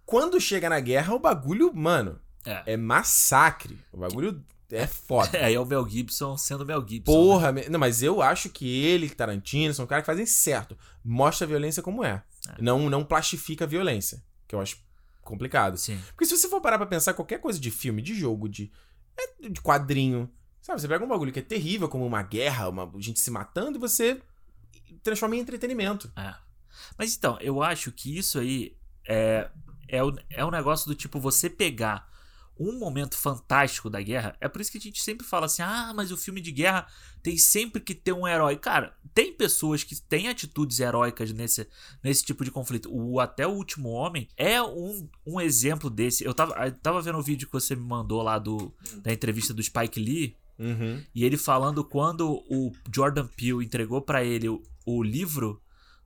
quando 0.06 0.40
chega 0.40 0.70
na 0.70 0.80
guerra, 0.80 1.14
o 1.14 1.20
bagulho, 1.20 1.74
mano, 1.74 2.20
É. 2.46 2.74
é 2.74 2.78
massacre. 2.78 3.78
O 3.92 3.98
bagulho 3.98 4.42
é 4.72 4.86
foda. 4.88 5.38
É, 5.38 5.54
é 5.54 5.60
o 5.60 5.66
Mel 5.66 5.88
Gibson 5.88 6.38
sendo 6.38 6.66
Mel 6.66 6.86
Gibson. 6.88 7.12
né? 7.12 7.18
Porra, 7.18 7.52
me- 7.52 7.70
não, 7.70 7.80
mas 7.80 8.02
eu 8.04 8.22
acho 8.22 8.50
que 8.50 8.68
ele, 8.86 9.10
Tarantino, 9.10 9.74
são 9.74 9.88
caras 9.88 10.04
que 10.04 10.08
fazem 10.12 10.26
certo. 10.26 10.78
Mostra 11.04 11.46
a 11.46 11.48
violência 11.50 11.82
como 11.84 12.04
é. 12.04 12.24
Não, 12.60 12.90
não 12.90 13.04
plastifica 13.04 13.66
a 13.66 13.68
violência. 13.68 14.24
Que 14.48 14.56
eu 14.56 14.62
acho 14.62 14.78
complicado. 15.22 15.78
Sim. 15.78 16.00
Porque 16.10 16.26
se 16.26 16.36
você 16.38 16.48
for 16.50 16.62
parar 16.62 16.78
pra 16.78 16.88
pensar 16.88 17.14
qualquer 17.14 17.40
coisa 17.40 17.60
de 17.60 17.70
filme, 17.70 18.02
de 18.02 18.14
jogo, 18.16 18.48
de, 18.50 18.72
é, 19.18 19.50
de 19.50 19.62
quadrinho, 19.62 20.30
sabe? 20.62 20.82
Você 20.82 20.88
pega 20.88 21.04
um 21.06 21.08
bagulho 21.10 21.32
que 21.32 21.40
é 21.40 21.44
terrível, 21.44 21.88
como 21.88 22.06
uma 22.06 22.24
guerra, 22.24 22.70
uma 22.70 22.92
gente 23.00 23.20
se 23.20 23.30
matando, 23.30 23.78
e 23.78 23.82
você 23.82 24.22
transforma 25.04 25.36
em 25.36 25.40
entretenimento. 25.40 26.12
É. 26.16 26.34
Mas 26.98 27.16
então, 27.16 27.38
eu 27.42 27.62
acho 27.62 27.92
que 27.92 28.18
isso 28.18 28.40
aí 28.40 28.76
é, 29.08 29.50
é, 29.88 30.04
o, 30.04 30.14
é 30.30 30.46
um 30.46 30.52
negócio 30.52 30.88
do 30.88 30.96
tipo 30.96 31.20
você 31.20 31.50
pegar 31.50 32.08
um 32.60 32.78
momento 32.78 33.18
fantástico 33.18 33.90
da 33.90 34.02
guerra. 34.02 34.36
É 34.42 34.50
por 34.50 34.60
isso 34.60 34.72
que 34.72 34.78
a 34.78 34.82
gente 34.82 35.02
sempre 35.02 35.26
fala 35.26 35.46
assim: 35.46 35.62
ah, 35.62 35.94
mas 35.96 36.12
o 36.12 36.18
filme 36.18 36.42
de 36.42 36.52
guerra 36.52 36.86
tem 37.24 37.38
sempre 37.38 37.82
que 37.82 37.96
ter 37.96 38.12
um 38.12 38.28
herói. 38.28 38.58
Cara, 38.58 38.94
tem 39.14 39.34
pessoas 39.34 39.84
que 39.84 40.00
têm 40.02 40.28
atitudes 40.28 40.80
heróicas 40.80 41.32
nesse, 41.32 41.68
nesse 42.04 42.24
tipo 42.24 42.44
de 42.44 42.52
conflito. 42.52 42.90
O 42.92 43.20
Até 43.20 43.48
o 43.48 43.52
Último 43.52 43.90
Homem 43.90 44.28
é 44.36 44.62
um, 44.62 45.10
um 45.26 45.40
exemplo 45.40 45.90
desse. 45.90 46.24
Eu 46.26 46.34
tava, 46.34 46.54
eu 46.66 46.72
tava 46.74 47.02
vendo 47.02 47.18
o 47.18 47.24
vídeo 47.24 47.48
que 47.48 47.54
você 47.54 47.76
me 47.76 47.84
mandou 47.84 48.22
lá 48.22 48.38
do, 48.38 48.74
da 49.02 49.14
entrevista 49.14 49.54
do 49.54 49.64
Spike 49.64 50.00
Lee. 50.00 50.36
Uhum. 50.58 51.02
E 51.16 51.24
ele 51.24 51.38
falando 51.38 51.86
quando 51.86 52.44
o 52.50 52.74
Jordan 52.94 53.28
Peele 53.28 53.64
entregou 53.64 54.02
pra 54.02 54.24
ele 54.26 54.50
o, 54.50 54.62
o 54.86 55.02
livro 55.02 55.62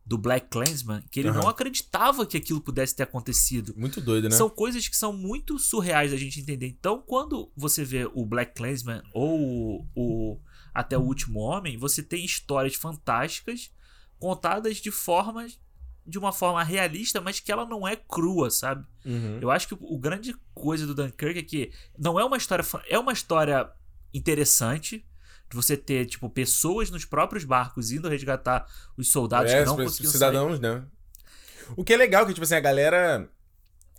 do 0.05 0.17
Black 0.17 0.47
Klansman, 0.49 1.01
que 1.09 1.19
ele 1.21 1.29
Aham. 1.29 1.41
não 1.41 1.47
acreditava 1.47 2.25
que 2.25 2.35
aquilo 2.35 2.59
pudesse 2.59 2.95
ter 2.95 3.03
acontecido. 3.03 3.73
Muito 3.77 4.01
doido, 4.01 4.29
né? 4.29 4.35
São 4.35 4.49
coisas 4.49 4.87
que 4.87 4.97
são 4.97 5.13
muito 5.13 5.57
surreais 5.57 6.11
da 6.11 6.17
gente 6.17 6.39
entender. 6.41 6.67
Então, 6.67 7.01
quando 7.01 7.51
você 7.55 7.85
vê 7.85 8.09
o 8.13 8.25
Black 8.25 8.53
Klansman 8.53 9.01
ou 9.13 9.39
o, 9.39 9.87
o 9.95 10.41
Até 10.73 10.97
o 10.97 11.01
Último 11.01 11.39
Homem, 11.39 11.77
você 11.77 12.03
tem 12.03 12.25
histórias 12.25 12.75
fantásticas 12.75 13.71
contadas 14.19 14.77
de 14.77 14.91
formas 14.91 15.59
de 16.05 16.19
uma 16.19 16.33
forma 16.33 16.61
realista, 16.63 17.21
mas 17.21 17.39
que 17.39 17.51
ela 17.51 17.65
não 17.65 17.87
é 17.87 17.95
crua, 17.95 18.51
sabe? 18.51 18.85
Uhum. 19.05 19.39
Eu 19.41 19.49
acho 19.49 19.67
que 19.67 19.77
o 19.79 19.97
grande 19.97 20.35
coisa 20.53 20.85
do 20.85 20.93
Dunkirk 20.93 21.39
é 21.39 21.43
que 21.43 21.71
não 21.97 22.19
é 22.19 22.25
uma 22.25 22.35
história. 22.35 22.65
É 22.89 22.99
uma 22.99 23.13
história 23.13 23.69
interessante. 24.13 25.05
De 25.53 25.55
você 25.55 25.77
ter, 25.77 26.07
tipo, 26.07 26.27
pessoas 26.31 26.89
nos 26.89 27.05
próprios 27.05 27.43
barcos 27.43 27.91
indo 27.91 28.09
resgatar 28.09 28.65
os 28.97 29.11
soldados 29.11 29.51
é, 29.51 29.59
que 29.59 29.65
não 29.67 29.75
os 29.75 29.95
cidadãos, 29.95 30.59
né? 30.59 30.83
O 31.77 31.83
que 31.83 31.93
é 31.93 31.97
legal, 31.97 32.25
que, 32.25 32.33
tipo 32.33 32.43
assim, 32.43 32.55
a 32.55 32.59
galera. 32.59 33.29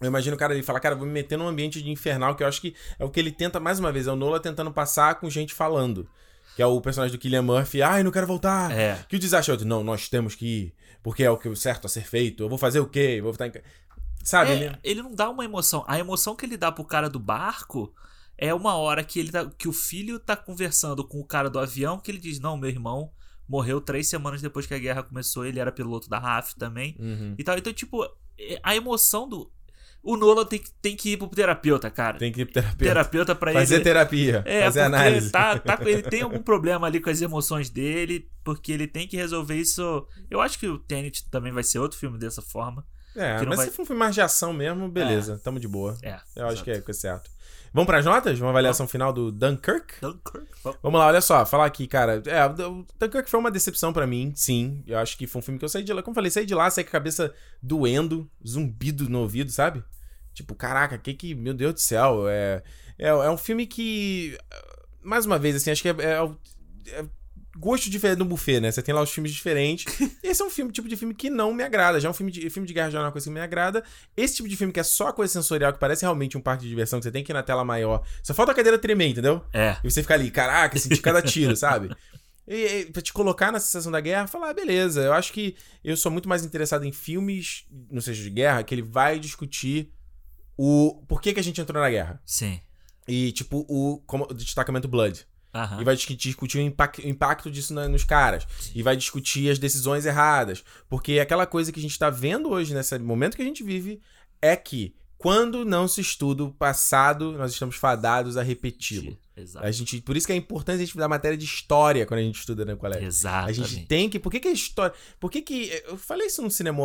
Eu 0.00 0.08
imagino 0.08 0.34
o 0.34 0.38
cara 0.38 0.52
ali 0.52 0.64
falar, 0.64 0.80
cara, 0.80 0.96
vou 0.96 1.06
me 1.06 1.12
meter 1.12 1.38
num 1.38 1.46
ambiente 1.46 1.80
de 1.80 1.88
infernal, 1.88 2.34
que 2.34 2.42
eu 2.42 2.48
acho 2.48 2.60
que 2.60 2.74
é 2.98 3.04
o 3.04 3.08
que 3.08 3.20
ele 3.20 3.30
tenta, 3.30 3.60
mais 3.60 3.78
uma 3.78 3.92
vez, 3.92 4.08
é 4.08 4.12
o 4.12 4.16
Nola 4.16 4.40
tentando 4.40 4.72
passar 4.72 5.14
com 5.14 5.30
gente 5.30 5.54
falando. 5.54 6.08
Que 6.56 6.62
é 6.62 6.66
o 6.66 6.80
personagem 6.80 7.16
do 7.16 7.20
Killian 7.20 7.42
Murphy, 7.42 7.82
ai, 7.82 8.02
não 8.02 8.10
quero 8.10 8.26
voltar. 8.26 8.70
sair. 8.70 8.80
É. 8.80 9.04
Que 9.08 9.14
o 9.14 9.18
desastre 9.20 9.52
é 9.52 9.54
outro, 9.54 9.68
não, 9.68 9.84
nós 9.84 10.08
temos 10.08 10.34
que 10.34 10.46
ir, 10.46 10.74
porque 11.04 11.22
é 11.22 11.30
o 11.30 11.38
que 11.38 11.54
certo 11.54 11.86
a 11.86 11.88
ser 11.88 12.04
feito, 12.04 12.42
eu 12.42 12.48
vou 12.48 12.58
fazer 12.58 12.80
o 12.80 12.86
quê? 12.86 13.14
Eu 13.18 13.22
vou 13.22 13.32
estar 13.32 13.46
em... 13.46 13.52
ca-" 13.52 13.62
Sabe, 14.24 14.50
É, 14.50 14.54
ele... 14.54 14.78
ele 14.82 15.02
não 15.02 15.14
dá 15.14 15.30
uma 15.30 15.44
emoção. 15.44 15.84
A 15.86 16.00
emoção 16.00 16.34
que 16.34 16.44
ele 16.44 16.56
dá 16.56 16.72
pro 16.72 16.84
cara 16.84 17.08
do 17.08 17.20
barco 17.20 17.94
é 18.38 18.52
uma 18.54 18.74
hora 18.76 19.02
que 19.04 19.18
ele 19.20 19.30
tá, 19.30 19.46
que 19.56 19.68
o 19.68 19.72
filho 19.72 20.18
tá 20.18 20.36
conversando 20.36 21.04
com 21.06 21.20
o 21.20 21.24
cara 21.24 21.48
do 21.50 21.58
avião, 21.58 21.98
que 21.98 22.10
ele 22.10 22.18
diz: 22.18 22.38
Não, 22.40 22.56
meu 22.56 22.70
irmão 22.70 23.10
morreu 23.48 23.80
três 23.80 24.08
semanas 24.08 24.40
depois 24.40 24.66
que 24.66 24.72
a 24.74 24.78
guerra 24.78 25.02
começou, 25.02 25.44
ele 25.44 25.60
era 25.60 25.70
piloto 25.70 26.08
da 26.08 26.18
RAF 26.18 26.54
também. 26.56 26.96
Uhum. 26.98 27.34
E 27.38 27.44
tal. 27.44 27.58
Então, 27.58 27.72
tipo, 27.72 28.02
é- 28.38 28.58
a 28.62 28.74
emoção 28.74 29.28
do. 29.28 29.50
O 30.02 30.16
Nolan 30.18 30.44
tem, 30.44 30.58
que- 30.58 30.70
tem 30.82 30.94
que 30.94 31.12
ir 31.12 31.16
pro 31.16 31.26
terapeuta, 31.28 31.90
cara. 31.90 32.18
Tem 32.18 32.30
que 32.30 32.42
ir 32.42 32.44
pro 32.44 32.54
terapeuta. 32.54 32.84
Terapeuta 32.84 33.34
pra 33.34 33.52
Fazer 33.54 33.76
ele. 33.76 33.84
terapia, 33.84 34.42
É, 34.46 34.64
fazer 34.64 34.80
análise. 34.80 35.30
Tá, 35.30 35.58
tá, 35.58 35.78
ele 35.80 36.02
tem 36.10 36.20
algum 36.22 36.42
problema 36.42 36.86
ali 36.86 37.00
com 37.00 37.08
as 37.08 37.22
emoções 37.22 37.70
dele, 37.70 38.28
porque 38.42 38.70
ele 38.72 38.86
tem 38.86 39.08
que 39.08 39.16
resolver 39.16 39.56
isso. 39.56 40.06
Eu 40.30 40.42
acho 40.42 40.58
que 40.58 40.66
o 40.68 40.78
Tenet 40.78 41.28
também 41.30 41.52
vai 41.52 41.62
ser 41.62 41.78
outro 41.78 41.98
filme 41.98 42.18
dessa 42.18 42.42
forma. 42.42 42.86
É, 43.16 43.40
mas 43.46 43.56
vai- 43.56 43.66
se 43.68 43.72
for 43.72 43.82
um 43.82 43.86
filme 43.86 43.98
mais 44.00 44.14
de 44.14 44.20
ação 44.20 44.52
mesmo, 44.52 44.88
beleza, 44.90 45.40
tamo 45.42 45.58
de 45.60 45.68
boa. 45.68 45.96
É. 46.02 46.18
Eu 46.36 46.48
acho 46.48 46.62
que 46.64 46.70
é, 46.70 46.80
que 46.82 46.90
é 46.90 46.94
certo. 46.94 47.30
Vamos 47.74 47.88
pras 47.88 48.04
notas? 48.04 48.40
Uma 48.40 48.50
avaliação 48.50 48.86
final 48.86 49.12
do 49.12 49.32
Dunkirk? 49.32 50.00
Dunkirk. 50.00 50.46
Vamos. 50.80 50.96
Lá, 51.00 51.08
olha 51.08 51.20
só, 51.20 51.44
falar 51.44 51.66
aqui, 51.66 51.88
cara. 51.88 52.22
É, 52.24 52.46
o 52.46 52.86
Dunkirk 53.00 53.28
foi 53.28 53.40
uma 53.40 53.50
decepção 53.50 53.92
pra 53.92 54.06
mim, 54.06 54.32
sim. 54.36 54.84
Eu 54.86 54.96
acho 54.96 55.18
que 55.18 55.26
foi 55.26 55.40
um 55.40 55.42
filme 55.42 55.58
que 55.58 55.64
eu 55.64 55.68
saí 55.68 55.82
de 55.82 55.92
lá. 55.92 56.00
Como 56.00 56.12
eu 56.12 56.14
falei, 56.14 56.30
saí 56.30 56.46
de 56.46 56.54
lá, 56.54 56.70
saí 56.70 56.84
com 56.84 56.90
a 56.90 56.92
cabeça 56.92 57.34
doendo, 57.60 58.30
zumbido 58.46 59.08
no 59.08 59.22
ouvido, 59.22 59.50
sabe? 59.50 59.82
Tipo, 60.32 60.54
caraca, 60.54 60.96
que 60.96 61.14
que. 61.14 61.34
Meu 61.34 61.52
Deus 61.52 61.74
do 61.74 61.80
céu. 61.80 62.28
É, 62.28 62.62
é, 62.96 63.08
é 63.08 63.30
um 63.30 63.36
filme 63.36 63.66
que. 63.66 64.38
Mais 65.02 65.26
uma 65.26 65.36
vez, 65.36 65.56
assim, 65.56 65.72
acho 65.72 65.82
que 65.82 65.88
é. 65.88 65.96
é, 65.98 67.00
é 67.00 67.04
gosto 67.56 67.88
diferente 67.88 68.18
no 68.18 68.24
buffet, 68.24 68.60
né? 68.60 68.70
Você 68.70 68.82
tem 68.82 68.94
lá 68.94 69.02
os 69.02 69.10
filmes 69.10 69.32
diferentes. 69.32 69.86
Esse 70.22 70.42
é 70.42 70.44
um 70.44 70.50
filme, 70.50 70.72
tipo 70.72 70.88
de 70.88 70.96
filme 70.96 71.14
que 71.14 71.30
não 71.30 71.52
me 71.52 71.62
agrada. 71.62 72.00
Já 72.00 72.08
é 72.08 72.10
um 72.10 72.14
filme 72.14 72.32
de, 72.32 72.48
filme 72.50 72.66
de 72.66 72.74
guerra 72.74 72.90
já 72.90 72.98
é 72.98 73.02
uma 73.02 73.12
coisa 73.12 73.26
que 73.26 73.32
me 73.32 73.40
agrada. 73.40 73.84
Esse 74.16 74.36
tipo 74.36 74.48
de 74.48 74.56
filme 74.56 74.72
que 74.72 74.80
é 74.80 74.82
só 74.82 75.12
coisa 75.12 75.32
sensorial, 75.32 75.72
que 75.72 75.78
parece 75.78 76.02
realmente 76.02 76.36
um 76.36 76.40
parque 76.40 76.64
de 76.64 76.68
diversão, 76.68 76.98
que 76.98 77.04
você 77.04 77.10
tem 77.10 77.22
que 77.22 77.32
ir 77.32 77.34
na 77.34 77.42
tela 77.42 77.64
maior. 77.64 78.04
Só 78.22 78.34
falta 78.34 78.52
a 78.52 78.54
cadeira 78.54 78.78
tremer, 78.78 79.08
entendeu? 79.08 79.44
É. 79.52 79.76
E 79.82 79.90
você 79.90 80.02
fica 80.02 80.14
ali, 80.14 80.30
caraca, 80.30 80.78
sentir 80.78 81.00
cada 81.00 81.22
tiro, 81.22 81.54
sabe? 81.56 81.94
E, 82.46 82.54
e 82.54 82.84
pra 82.86 83.00
te 83.00 83.12
colocar 83.12 83.50
na 83.50 83.58
sensação 83.58 83.90
da 83.90 84.00
guerra, 84.00 84.26
falar, 84.26 84.50
ah, 84.50 84.54
beleza, 84.54 85.02
eu 85.02 85.12
acho 85.12 85.32
que 85.32 85.56
eu 85.82 85.96
sou 85.96 86.12
muito 86.12 86.28
mais 86.28 86.44
interessado 86.44 86.84
em 86.84 86.92
filmes, 86.92 87.64
não 87.90 88.00
seja 88.00 88.22
de 88.22 88.30
guerra, 88.30 88.62
que 88.62 88.74
ele 88.74 88.82
vai 88.82 89.18
discutir 89.18 89.90
o 90.56 91.02
por 91.08 91.20
que, 91.20 91.32
que 91.32 91.40
a 91.40 91.42
gente 91.42 91.60
entrou 91.60 91.82
na 91.82 91.90
guerra. 91.90 92.20
Sim. 92.24 92.60
E, 93.06 93.32
tipo, 93.32 93.66
o, 93.68 94.02
como, 94.06 94.26
o 94.30 94.34
destacamento 94.34 94.88
Blood. 94.88 95.26
Aham. 95.54 95.80
E 95.80 95.84
vai 95.84 95.94
discutir, 95.94 96.58
o, 96.58 96.60
impact, 96.60 97.00
o 97.00 97.08
impacto 97.08 97.50
disso 97.50 97.72
na- 97.72 97.88
nos 97.88 98.02
caras. 98.04 98.44
E 98.74 98.82
vai 98.82 98.96
discutir 98.96 99.48
as 99.50 99.58
decisões 99.58 100.04
erradas. 100.04 100.64
Porque 100.88 101.20
aquela 101.20 101.46
coisa 101.46 101.70
que 101.70 101.78
a 101.78 101.82
gente 101.82 101.98
tá 101.98 102.10
vendo 102.10 102.50
hoje, 102.50 102.74
nesse 102.74 102.98
momento 102.98 103.36
que 103.36 103.42
a 103.42 103.46
gente 103.46 103.62
vive, 103.62 104.00
é 104.42 104.56
que 104.56 104.94
Quando 105.16 105.64
não 105.64 105.88
se 105.88 106.02
estuda 106.02 106.44
o 106.44 106.52
passado, 106.52 107.32
nós 107.32 107.52
estamos 107.52 107.76
fadados 107.76 108.36
a 108.36 108.42
repeti-lo. 108.42 109.16
A 109.56 109.70
gente, 109.70 110.02
por 110.02 110.16
isso 110.18 110.26
que 110.26 110.32
é 110.34 110.36
importante 110.36 110.74
a 110.74 110.78
gente 110.80 110.88
estudar 110.88 111.08
matéria 111.08 111.38
de 111.38 111.44
história 111.46 112.04
quando 112.04 112.20
a 112.20 112.22
gente 112.22 112.38
estuda 112.40 112.62
no 112.64 112.76
colégio. 112.76 113.06
Exato. 113.06 113.48
A 113.48 113.52
gente 113.52 113.86
tem 113.86 114.10
que. 114.10 114.18
Por 114.18 114.30
que, 114.30 114.38
que 114.40 114.48
a 114.48 114.52
história. 114.52 114.94
Por 115.18 115.30
que, 115.30 115.40
que. 115.40 115.82
Eu 115.86 115.96
falei 115.96 116.26
isso 116.26 116.42
no 116.42 116.50
cinema 116.50 116.82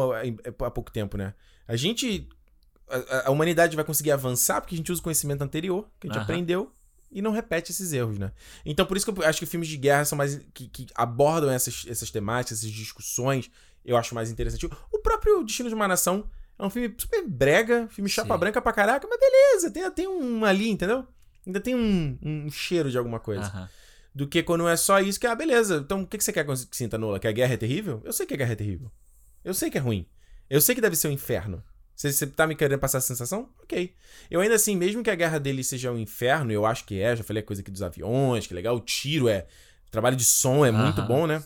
há 0.65 0.71
pouco 0.71 0.89
tempo, 0.89 1.17
né? 1.17 1.33
A 1.67 1.75
gente. 1.75 2.29
A, 2.89 3.27
a 3.27 3.31
humanidade 3.31 3.75
vai 3.75 3.83
conseguir 3.83 4.11
avançar 4.11 4.61
porque 4.61 4.73
a 4.73 4.77
gente 4.77 4.91
usa 4.91 5.01
o 5.01 5.03
conhecimento 5.03 5.41
anterior, 5.43 5.89
que 5.99 6.07
a 6.07 6.09
gente 6.09 6.17
Aham. 6.17 6.23
aprendeu, 6.23 6.71
e 7.11 7.21
não 7.21 7.31
repete 7.31 7.71
esses 7.71 7.91
erros, 7.91 8.17
né? 8.17 8.31
Então, 8.65 8.85
por 8.85 8.95
isso 8.95 9.11
que 9.11 9.19
eu 9.19 9.25
acho 9.25 9.39
que 9.39 9.45
filmes 9.45 9.67
de 9.67 9.77
guerra 9.77 10.05
são 10.05 10.17
mais. 10.17 10.39
que, 10.53 10.67
que 10.67 10.87
abordam 10.95 11.49
essas, 11.49 11.85
essas 11.87 12.11
temáticas, 12.11 12.59
essas 12.59 12.71
discussões, 12.71 13.49
eu 13.83 13.97
acho 13.97 14.13
mais 14.13 14.29
interessante. 14.29 14.69
O 14.91 14.99
próprio 14.99 15.43
Destino 15.43 15.69
de 15.69 15.75
uma 15.75 15.87
Nação 15.87 16.29
é 16.57 16.65
um 16.65 16.69
filme 16.69 16.93
super 16.97 17.25
brega, 17.27 17.87
filme 17.89 18.09
chapa 18.09 18.33
Sim. 18.33 18.39
branca 18.39 18.61
pra 18.61 18.73
caraca, 18.73 19.07
mas 19.09 19.19
beleza, 19.19 19.71
tem, 19.71 19.89
tem 19.91 20.07
um 20.07 20.45
ali, 20.45 20.69
entendeu? 20.69 21.07
Ainda 21.45 21.59
tem 21.59 21.75
um, 21.75 22.17
um 22.21 22.51
cheiro 22.51 22.91
de 22.91 22.97
alguma 22.97 23.19
coisa 23.19 23.69
do 24.13 24.27
que 24.27 24.43
quando 24.43 24.67
é 24.67 24.75
só 24.75 24.99
isso 24.99 25.19
que, 25.19 25.27
ah, 25.27 25.35
beleza. 25.35 25.77
Então, 25.77 26.01
o 26.01 26.07
que 26.07 26.17
que 26.17 26.23
você 26.23 26.33
quer 26.33 26.45
que 26.45 26.55
sinta, 26.71 26.97
Nola? 26.97 27.19
Que 27.19 27.27
a 27.27 27.31
guerra 27.31 27.53
é 27.53 27.57
terrível? 27.57 28.01
Eu 28.03 28.11
sei 28.11 28.25
que 28.25 28.33
a 28.33 28.37
guerra 28.37 28.51
é 28.51 28.55
terrível. 28.55 28.91
Eu 29.43 29.53
sei 29.53 29.69
que 29.69 29.77
é 29.77 29.81
ruim. 29.81 30.05
Eu 30.49 30.59
sei 30.59 30.75
que 30.75 30.81
deve 30.81 30.95
ser 30.95 31.07
um 31.07 31.11
inferno. 31.11 31.63
Você, 31.99 32.13
você 32.13 32.27
tá 32.27 32.47
me 32.47 32.55
querendo 32.55 32.79
passar 32.79 32.99
essa 32.99 33.07
sensação? 33.07 33.49
Ok. 33.61 33.93
Eu 34.31 34.39
ainda 34.39 34.55
assim, 34.55 34.73
mesmo 34.73 35.03
que 35.03 35.09
a 35.09 35.15
guerra 35.15 35.37
dele 35.37 35.61
seja 35.65 35.91
um 35.91 35.97
inferno, 35.97 36.49
eu 36.49 36.65
acho 36.65 36.85
que 36.85 37.01
é, 37.01 37.13
já 37.13 37.25
falei 37.25 37.43
a 37.43 37.45
coisa 37.45 37.61
aqui 37.61 37.69
dos 37.69 37.81
aviões, 37.81 38.47
que 38.47 38.53
legal, 38.53 38.77
o 38.77 38.79
tiro 38.79 39.27
é. 39.27 39.45
O 39.85 39.91
trabalho 39.91 40.15
de 40.15 40.23
som 40.23 40.65
é 40.65 40.71
muito 40.71 41.01
Aham. 41.01 41.07
bom, 41.07 41.27
né? 41.27 41.43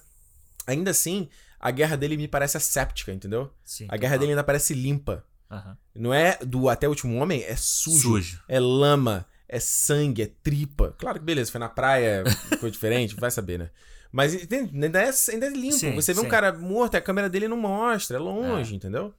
Ainda 0.68 0.92
assim, 0.92 1.28
a 1.60 1.72
guerra 1.72 1.96
dele 1.96 2.16
me 2.18 2.28
parece 2.28 2.56
asséptica, 2.56 3.12
entendeu? 3.12 3.52
Sim. 3.66 3.88
A 3.90 3.98
guerra 3.98 4.12
total. 4.14 4.20
dele 4.20 4.32
ainda 4.34 4.44
parece 4.44 4.76
limpa. 4.76 5.26
Aham. 5.50 5.76
Não 5.96 6.14
é 6.14 6.38
do 6.46 6.70
até 6.70 6.86
o 6.86 6.92
último 6.92 7.18
homem, 7.18 7.42
é 7.44 7.56
sujo 7.56 8.02
Sujo. 8.20 8.44
é 8.48 8.60
lama, 8.60 9.26
é 9.50 9.60
sangue, 9.60 10.22
é 10.22 10.28
tripa. 10.44 10.94
Claro 11.00 11.18
que 11.18 11.26
beleza, 11.26 11.52
foi 11.52 11.60
na 11.60 11.70
praia, 11.70 12.24
ficou 12.50 12.70
diferente, 12.70 13.16
vai 13.16 13.32
saber, 13.32 13.58
né? 13.58 13.72
Mas 14.12 14.36
entende? 14.36 14.70
ainda 14.86 15.02
é, 15.02 15.10
ainda 15.32 15.48
é 15.48 15.50
limpo. 15.50 15.78
Sim, 15.78 15.96
Você 15.96 16.14
vê 16.14 16.20
um 16.20 16.26
sim. 16.26 16.30
cara 16.30 16.54
morto, 16.54 16.94
a 16.94 17.02
câmera 17.02 17.28
dele 17.28 17.48
não 17.48 17.58
mostra, 17.58 18.18
é 18.18 18.20
longe, 18.20 18.76
entendeu? 18.76 19.12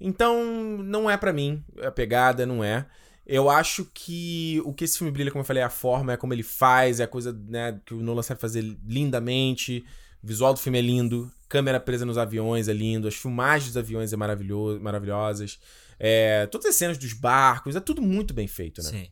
Então, 0.00 0.78
não 0.78 1.10
é 1.10 1.16
pra 1.16 1.32
mim, 1.32 1.64
a 1.82 1.90
pegada 1.90 2.46
não 2.46 2.62
é. 2.62 2.86
Eu 3.26 3.50
acho 3.50 3.84
que 3.92 4.62
o 4.64 4.72
que 4.72 4.84
esse 4.84 4.96
filme 4.96 5.12
brilha, 5.12 5.30
como 5.30 5.42
eu 5.42 5.46
falei, 5.46 5.62
é 5.62 5.66
a 5.66 5.70
forma, 5.70 6.12
é 6.12 6.16
como 6.16 6.32
ele 6.32 6.42
faz, 6.42 6.98
é 6.98 7.04
a 7.04 7.08
coisa 7.08 7.32
né, 7.46 7.78
que 7.84 7.92
o 7.92 8.00
Nolan 8.00 8.22
sabe 8.22 8.40
fazer 8.40 8.62
lindamente. 8.86 9.84
O 10.22 10.26
visual 10.26 10.54
do 10.54 10.60
filme 10.60 10.78
é 10.78 10.82
lindo, 10.82 11.30
câmera 11.48 11.78
presa 11.78 12.06
nos 12.06 12.16
aviões 12.16 12.68
é 12.68 12.72
lindo, 12.72 13.06
as 13.06 13.14
filmagens 13.14 13.72
dos 13.72 13.76
aviões 13.76 14.12
é 14.12 14.16
maravilhoso, 14.16 14.80
maravilhosas. 14.80 15.60
É, 15.98 16.46
todas 16.46 16.68
as 16.68 16.76
cenas 16.76 16.96
dos 16.96 17.12
barcos, 17.12 17.76
é 17.76 17.80
tudo 17.80 18.00
muito 18.00 18.32
bem 18.32 18.46
feito, 18.46 18.82
né? 18.82 18.88
Sim. 18.88 19.08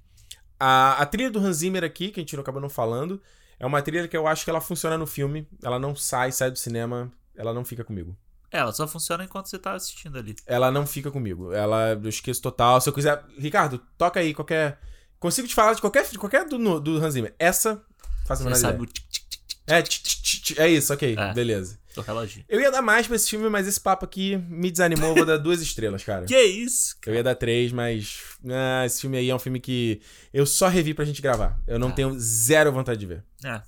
A, 0.59 1.03
a 1.03 1.07
trilha 1.07 1.31
do 1.31 1.39
Hans 1.39 1.59
Zimmer 1.59 1.85
aqui, 1.85 2.11
que 2.11 2.21
a 2.21 2.23
gente 2.23 2.35
não 2.35 2.43
acabou 2.43 2.61
não 2.61 2.71
falando, 2.71 3.21
é 3.59 3.67
uma 3.67 3.83
trilha 3.83 4.09
que 4.09 4.17
eu 4.17 4.27
acho 4.27 4.45
que 4.45 4.51
ela 4.51 4.61
funciona 4.61 4.97
no 4.97 5.07
filme. 5.07 5.47
Ela 5.63 5.79
não 5.79 5.95
sai, 5.95 6.33
sai 6.33 6.51
do 6.51 6.59
cinema, 6.59 7.13
ela 7.35 7.53
não 7.53 7.65
fica 7.65 7.85
comigo. 7.85 8.17
É, 8.51 8.59
ela 8.59 8.73
só 8.73 8.87
funciona 8.87 9.25
enquanto 9.25 9.47
você 9.49 9.59
tá 9.59 9.73
assistindo 9.75 10.19
ali. 10.19 10.35
Ela 10.47 10.71
não 10.71 10.87
fica 10.87 11.11
comigo. 11.11 11.53
Ela, 11.53 11.91
eu 12.03 12.09
esqueço 12.09 12.41
total. 12.41 12.81
Se 12.81 12.89
eu 12.89 12.93
quiser. 12.93 13.23
Ricardo, 13.39 13.81
toca 13.99 14.21
aí 14.21 14.33
qualquer. 14.35 14.79
Consigo 15.19 15.49
te 15.49 15.55
falar 15.55 15.73
de 15.75 15.81
qualquer, 15.81 16.09
de 16.09 16.19
qualquer 16.19 16.45
do, 16.47 16.79
do 16.81 16.97
Hans 17.05 17.15
Zimmer. 17.15 17.35
Essa, 17.39 17.83
faça 18.27 18.45
Você 18.45 18.55
sabe 18.61 18.75
ideia. 18.75 18.83
o 18.83 18.87
tic, 18.87 19.05
tic, 19.11 19.23
tic, 19.31 19.59
É, 19.67 19.83
tch, 19.83 20.03
tch, 20.03 20.41
tch, 20.43 20.59
é 20.59 20.69
isso, 20.69 20.93
ok, 20.93 21.17
É. 21.19 21.33
beleza. 21.35 21.79
do 21.95 22.03
reloginho. 22.03 22.45
Eu 22.49 22.61
ia 22.61 22.71
dar 22.71 22.83
mais 22.83 23.07
pra 23.07 23.17
esse 23.17 23.29
filme, 23.31 23.49
mas 23.49 23.67
esse 23.67 23.81
papo 23.81 24.05
aqui 24.05 24.37
me 24.49 24.71
desanimou. 24.71 25.09
Eu 25.09 25.15
vou 25.17 25.25
dar 25.27 25.39
duas 25.39 25.61
estrelas, 25.63 26.05
cara. 26.05 26.25
Que 26.29 26.39
isso? 26.41 26.95
Eu 27.07 27.15
ia 27.15 27.23
dar 27.23 27.35
três, 27.35 27.73
mas. 27.73 28.21
ah, 28.49 28.85
esse 28.87 29.01
filme 29.01 29.17
aí 29.17 29.31
é 29.31 29.35
um 29.35 29.39
filme 29.39 29.59
que 29.59 30.01
eu 30.33 30.45
só 30.47 30.69
revi 30.69 30.93
pra 30.95 31.05
gente 31.07 31.21
gravar. 31.23 31.59
Eu 31.67 31.79
não 31.79 31.89
Tá. 31.89 31.97
tenho 31.97 32.15
zero 32.21 32.71
vontade 32.71 33.01
de 33.01 33.07
ver. 33.07 33.25
É. 33.43 33.63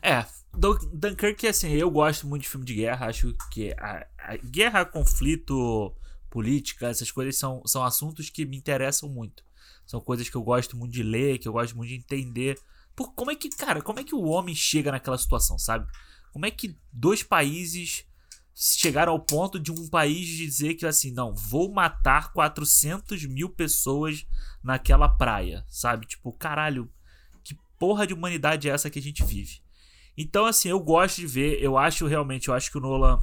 É, 0.00 0.24
Dunkirk, 0.54 1.46
assim, 1.46 1.70
eu 1.72 1.90
gosto 1.90 2.26
muito 2.26 2.42
de 2.42 2.48
filme 2.48 2.66
de 2.66 2.74
guerra. 2.74 3.06
Acho 3.06 3.34
que 3.50 3.72
a, 3.78 4.06
a 4.18 4.36
guerra, 4.36 4.84
conflito, 4.84 5.94
política, 6.28 6.88
essas 6.88 7.10
coisas 7.10 7.36
são, 7.36 7.62
são 7.66 7.84
assuntos 7.84 8.30
que 8.30 8.44
me 8.44 8.56
interessam 8.56 9.08
muito. 9.08 9.44
São 9.86 10.00
coisas 10.00 10.28
que 10.28 10.36
eu 10.36 10.42
gosto 10.42 10.76
muito 10.76 10.92
de 10.92 11.02
ler, 11.02 11.38
que 11.38 11.48
eu 11.48 11.52
gosto 11.52 11.76
muito 11.76 11.88
de 11.88 11.96
entender. 11.96 12.58
Por 12.94 13.12
como 13.14 13.30
é 13.30 13.34
que, 13.34 13.48
cara, 13.50 13.80
como 13.82 14.00
é 14.00 14.04
que 14.04 14.14
o 14.14 14.24
homem 14.24 14.54
chega 14.54 14.92
naquela 14.92 15.18
situação, 15.18 15.58
sabe? 15.58 15.86
Como 16.32 16.46
é 16.46 16.50
que 16.50 16.76
dois 16.92 17.22
países 17.22 18.04
chegaram 18.54 19.12
ao 19.12 19.20
ponto 19.20 19.58
de 19.58 19.72
um 19.72 19.88
país 19.88 20.28
dizer 20.28 20.74
que 20.74 20.84
assim, 20.84 21.10
não, 21.10 21.34
vou 21.34 21.72
matar 21.72 22.32
400 22.32 23.24
mil 23.24 23.48
pessoas 23.48 24.26
naquela 24.62 25.08
praia, 25.08 25.64
sabe? 25.68 26.06
Tipo, 26.06 26.32
caralho, 26.32 26.90
que 27.42 27.56
porra 27.78 28.06
de 28.06 28.12
humanidade 28.12 28.68
é 28.68 28.72
essa 28.72 28.90
que 28.90 28.98
a 28.98 29.02
gente 29.02 29.24
vive? 29.24 29.62
Então, 30.16 30.44
assim, 30.44 30.68
eu 30.68 30.80
gosto 30.80 31.16
de 31.16 31.26
ver, 31.26 31.62
eu 31.62 31.78
acho 31.78 32.06
realmente, 32.06 32.48
eu 32.48 32.54
acho 32.54 32.70
que 32.70 32.78
o 32.78 32.80
Nolan 32.80 33.22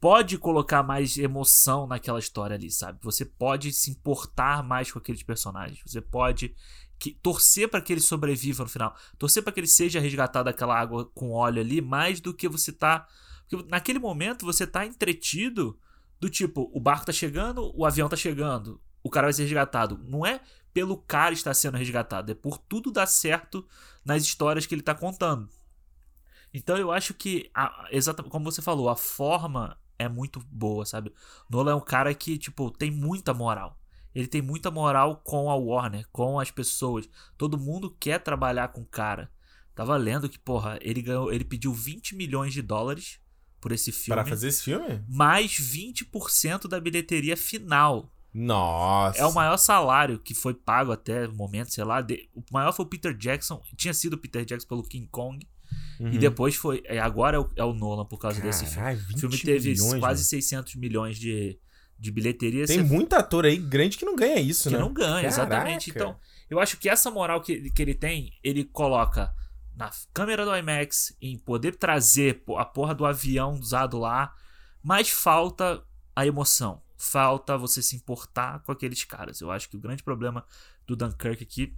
pode 0.00 0.36
colocar 0.36 0.82
mais 0.82 1.16
emoção 1.16 1.86
naquela 1.86 2.18
história 2.18 2.56
ali, 2.56 2.70
sabe? 2.70 2.98
Você 3.02 3.24
pode 3.24 3.72
se 3.72 3.90
importar 3.90 4.62
mais 4.62 4.90
com 4.90 4.98
aqueles 4.98 5.22
personagens, 5.22 5.80
você 5.86 6.00
pode 6.00 6.54
que, 6.98 7.12
torcer 7.12 7.68
para 7.68 7.80
que 7.80 7.92
ele 7.92 8.00
sobreviva 8.00 8.64
no 8.64 8.68
final, 8.68 8.96
torcer 9.18 9.42
para 9.42 9.52
que 9.52 9.60
ele 9.60 9.66
seja 9.66 10.00
resgatado 10.00 10.46
daquela 10.46 10.78
água 10.78 11.04
com 11.14 11.30
óleo 11.30 11.60
ali, 11.60 11.80
mais 11.80 12.20
do 12.20 12.34
que 12.34 12.48
você 12.48 12.72
tá. 12.72 13.06
Porque 13.48 13.68
naquele 13.68 13.98
momento 13.98 14.46
você 14.46 14.66
tá 14.66 14.86
entretido 14.86 15.78
do 16.20 16.30
tipo, 16.30 16.70
o 16.72 16.80
barco 16.80 17.06
tá 17.06 17.12
chegando, 17.12 17.72
o 17.76 17.84
avião 17.84 18.08
tá 18.08 18.16
chegando, 18.16 18.80
o 19.02 19.10
cara 19.10 19.26
vai 19.26 19.32
ser 19.32 19.42
resgatado. 19.42 20.00
Não 20.04 20.24
é 20.24 20.40
pelo 20.72 20.96
cara 20.96 21.34
estar 21.34 21.54
sendo 21.54 21.76
resgatado, 21.76 22.30
é 22.30 22.34
por 22.34 22.56
tudo 22.56 22.90
dar 22.90 23.06
certo 23.06 23.66
nas 24.04 24.22
histórias 24.22 24.64
que 24.64 24.74
ele 24.74 24.82
tá 24.82 24.94
contando. 24.94 25.48
Então 26.54 26.76
eu 26.76 26.90
acho 26.92 27.14
que, 27.14 27.50
a, 27.54 27.88
exatamente 27.90 28.30
como 28.30 28.44
você 28.50 28.60
falou, 28.62 28.88
a 28.88 28.96
forma 28.96 29.76
é 29.98 30.08
muito 30.08 30.40
boa, 30.50 30.84
sabe? 30.84 31.12
Nolan 31.48 31.72
é 31.72 31.74
um 31.76 31.80
cara 31.80 32.12
que, 32.14 32.36
tipo, 32.38 32.70
tem 32.70 32.90
muita 32.90 33.32
moral. 33.32 33.78
Ele 34.14 34.26
tem 34.26 34.42
muita 34.42 34.70
moral 34.70 35.22
com 35.24 35.50
a 35.50 35.54
Warner, 35.54 36.06
com 36.12 36.38
as 36.38 36.50
pessoas. 36.50 37.08
Todo 37.38 37.58
mundo 37.58 37.90
quer 37.98 38.18
trabalhar 38.18 38.68
com 38.68 38.82
o 38.82 38.86
cara. 38.86 39.30
Tava 39.74 39.96
lendo 39.96 40.28
que, 40.28 40.38
porra, 40.38 40.78
ele 40.82 41.00
ganhou, 41.00 41.32
ele 41.32 41.44
pediu 41.44 41.72
20 41.72 42.14
milhões 42.14 42.52
de 42.52 42.60
dólares 42.60 43.18
por 43.58 43.72
esse 43.72 43.90
filme. 43.90 44.20
Para 44.20 44.28
fazer 44.28 44.48
esse 44.48 44.62
filme? 44.64 45.02
Mais 45.08 45.52
20% 45.52 46.68
da 46.68 46.78
bilheteria 46.78 47.36
final. 47.36 48.12
Nossa. 48.34 49.18
É 49.18 49.26
o 49.26 49.32
maior 49.32 49.56
salário 49.56 50.18
que 50.18 50.34
foi 50.34 50.52
pago 50.54 50.92
até 50.92 51.26
o 51.26 51.34
momento, 51.34 51.72
sei 51.72 51.84
lá. 51.84 52.00
de- 52.02 52.28
o 52.34 52.42
maior 52.50 52.72
foi 52.72 52.84
o 52.84 52.88
Peter 52.88 53.16
Jackson. 53.16 53.62
Tinha 53.76 53.94
sido 53.94 54.14
o 54.14 54.18
Peter 54.18 54.44
Jackson 54.44 54.68
pelo 54.68 54.82
King 54.82 55.06
Kong. 55.10 55.46
Uhum. 56.00 56.12
E 56.12 56.18
depois 56.18 56.54
foi. 56.56 56.82
é, 56.86 56.98
Agora 56.98 57.36
é 57.36 57.40
o, 57.40 57.48
é 57.56 57.64
o 57.64 57.72
Nolan 57.72 58.04
por 58.06 58.18
causa 58.18 58.40
desse 58.40 58.60
filme. 58.64 58.74
Caralho, 58.76 58.98
O 58.98 59.06
20 59.08 59.20
filme 59.20 59.38
teve 59.38 59.70
milhões, 59.70 60.00
quase 60.00 60.20
mano. 60.20 60.28
600 60.28 60.74
milhões 60.76 61.16
de, 61.18 61.58
de 61.98 62.10
bilheteria. 62.10 62.66
Tem 62.66 62.78
Você- 62.78 62.82
muito 62.84 63.12
ator 63.14 63.44
aí 63.44 63.56
grande 63.56 63.96
que 63.96 64.04
não 64.04 64.16
ganha 64.16 64.40
isso, 64.40 64.68
que 64.68 64.74
né? 64.74 64.80
não 64.80 64.92
ganha, 64.92 65.26
exatamente. 65.26 65.92
Caraca. 65.92 66.12
Então, 66.12 66.20
eu 66.50 66.58
acho 66.60 66.76
que 66.76 66.88
essa 66.88 67.10
moral 67.10 67.40
que, 67.40 67.70
que 67.70 67.80
ele 67.82 67.94
tem, 67.94 68.32
ele 68.42 68.64
coloca 68.64 69.32
na 69.74 69.90
câmera 70.12 70.44
do 70.44 70.54
IMAX, 70.56 71.16
em 71.20 71.38
poder 71.38 71.76
trazer 71.76 72.42
a 72.58 72.64
porra 72.64 72.94
do 72.94 73.06
avião 73.06 73.52
usado 73.54 73.98
lá, 73.98 74.34
mas 74.82 75.08
falta 75.08 75.82
a 76.14 76.26
emoção. 76.26 76.82
Falta 76.98 77.56
você 77.56 77.80
se 77.82 77.96
importar 77.96 78.60
com 78.64 78.70
aqueles 78.70 79.02
caras. 79.04 79.40
Eu 79.40 79.50
acho 79.50 79.68
que 79.68 79.76
o 79.76 79.80
grande 79.80 80.02
problema 80.02 80.44
do 80.86 80.94
Dunkirk 80.94 81.42
aqui 81.42 81.74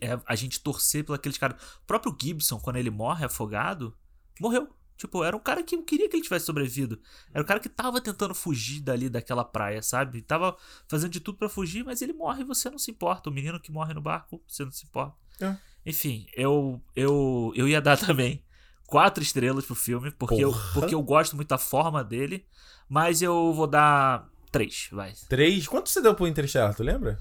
é 0.00 0.18
a 0.26 0.34
gente 0.34 0.60
torcer 0.60 1.04
por 1.04 1.14
aqueles 1.14 1.38
caras. 1.38 1.60
O 1.78 1.86
próprio 1.86 2.16
Gibson, 2.20 2.58
quando 2.60 2.76
ele 2.76 2.90
morre 2.90 3.24
afogado, 3.24 3.96
morreu. 4.40 4.68
Tipo, 4.96 5.24
era 5.24 5.34
um 5.34 5.40
cara 5.40 5.62
que 5.62 5.74
eu 5.74 5.82
queria 5.82 6.10
que 6.10 6.16
ele 6.16 6.22
tivesse 6.22 6.44
sobrevivido. 6.44 7.00
Era 7.32 7.42
um 7.42 7.46
cara 7.46 7.58
que 7.58 7.70
tava 7.70 8.02
tentando 8.02 8.34
fugir 8.34 8.80
dali 8.80 9.08
daquela 9.08 9.42
praia, 9.42 9.80
sabe? 9.82 10.20
Tava 10.20 10.54
fazendo 10.86 11.10
de 11.10 11.20
tudo 11.20 11.38
pra 11.38 11.48
fugir, 11.48 11.82
mas 11.82 12.02
ele 12.02 12.12
morre 12.12 12.42
e 12.42 12.44
você 12.44 12.68
não 12.68 12.78
se 12.78 12.90
importa. 12.90 13.30
O 13.30 13.32
menino 13.32 13.58
que 13.58 13.72
morre 13.72 13.94
no 13.94 14.02
barco, 14.02 14.42
você 14.46 14.62
não 14.62 14.70
se 14.70 14.84
importa. 14.84 15.16
É. 15.40 15.56
Enfim, 15.86 16.26
eu, 16.34 16.82
eu, 16.94 17.50
eu 17.56 17.66
ia 17.66 17.80
dar 17.80 17.96
também 17.98 18.44
quatro 18.86 19.22
estrelas 19.22 19.64
pro 19.64 19.74
filme, 19.74 20.10
porque 20.10 20.44
eu, 20.44 20.52
porque 20.74 20.94
eu 20.94 21.02
gosto 21.02 21.34
muito 21.34 21.48
da 21.48 21.56
forma 21.56 22.04
dele, 22.04 22.44
mas 22.86 23.22
eu 23.22 23.54
vou 23.54 23.66
dar 23.66 24.28
três, 24.52 24.88
vai. 24.92 25.14
Três. 25.30 25.66
Quanto 25.66 25.88
você 25.88 26.02
deu 26.02 26.14
pro 26.14 26.26
Interstellar, 26.26 26.74
tu 26.74 26.82
lembra? 26.82 27.18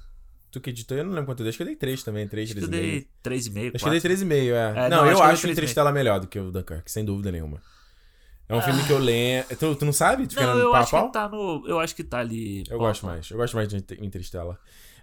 Tu 0.52 0.60
que 0.60 0.70
editou, 0.72 0.97
eu 0.97 1.04
não 1.04 1.12
lembro 1.12 1.26
quanto 1.28 1.41
eu 1.41 1.43
dei. 1.43 1.50
Acho 1.50 1.58
que 1.58 1.64
eu 1.64 1.68
dei 1.68 1.76
três 1.76 2.02
também. 2.04 2.28
Três, 2.28 2.50
Acho 2.50 2.58
que 2.60 2.64
eu 2.66 2.68
e 2.68 2.72
meio. 2.72 2.82
dei 2.84 3.08
três 3.22 3.45
e 3.47 3.50
meio, 3.52 3.72
Acho 3.76 3.84
que 3.84 3.88
eu 3.88 3.91
dei 3.91 4.02
quatro. 4.02 4.18
3,5, 4.18 4.52
é. 4.54 4.86
É, 4.86 4.89
não, 4.89 4.97
não, 4.97 5.04
acho 5.04 5.12
eu 5.12 5.24
acho 5.24 5.47
o 5.47 5.50
3,5. 5.50 5.52
Interstellar 5.52 5.93
melhor 5.93 6.20
do 6.20 6.28
que 6.28 6.39
o 6.39 6.52
Dunkirk, 6.52 6.91
sem 6.91 7.06
dúvida 7.06 7.32
nenhuma. 7.32 7.62
É 8.47 8.56
um 8.56 8.62
filme 8.62 8.84
que 8.84 8.91
eu 8.91 8.97
lembro. 8.97 9.56
Tu, 9.56 9.76
tu 9.76 9.86
não 9.86 9.93
sabe? 9.93 10.26
Tu 10.26 10.36
Não, 10.36 10.56
no 10.56 10.60
eu 10.60 10.74
acho 10.74 10.89
que 11.06 11.14
tá 11.14 11.30
no. 11.30 11.64
Eu 11.68 11.80
acho 11.80 11.95
que 11.95 12.04
tá 12.04 12.18
ali. 12.20 12.62
Eu 12.62 12.80
pau 12.80 12.88
gosto 12.88 13.02
pau. 13.02 13.12
mais. 13.12 13.30
Eu 13.30 13.38
gosto 13.38 13.56
mais 13.56 13.68
de 13.70 13.78
Inter- 13.78 14.04
Interstellar. 14.04 14.58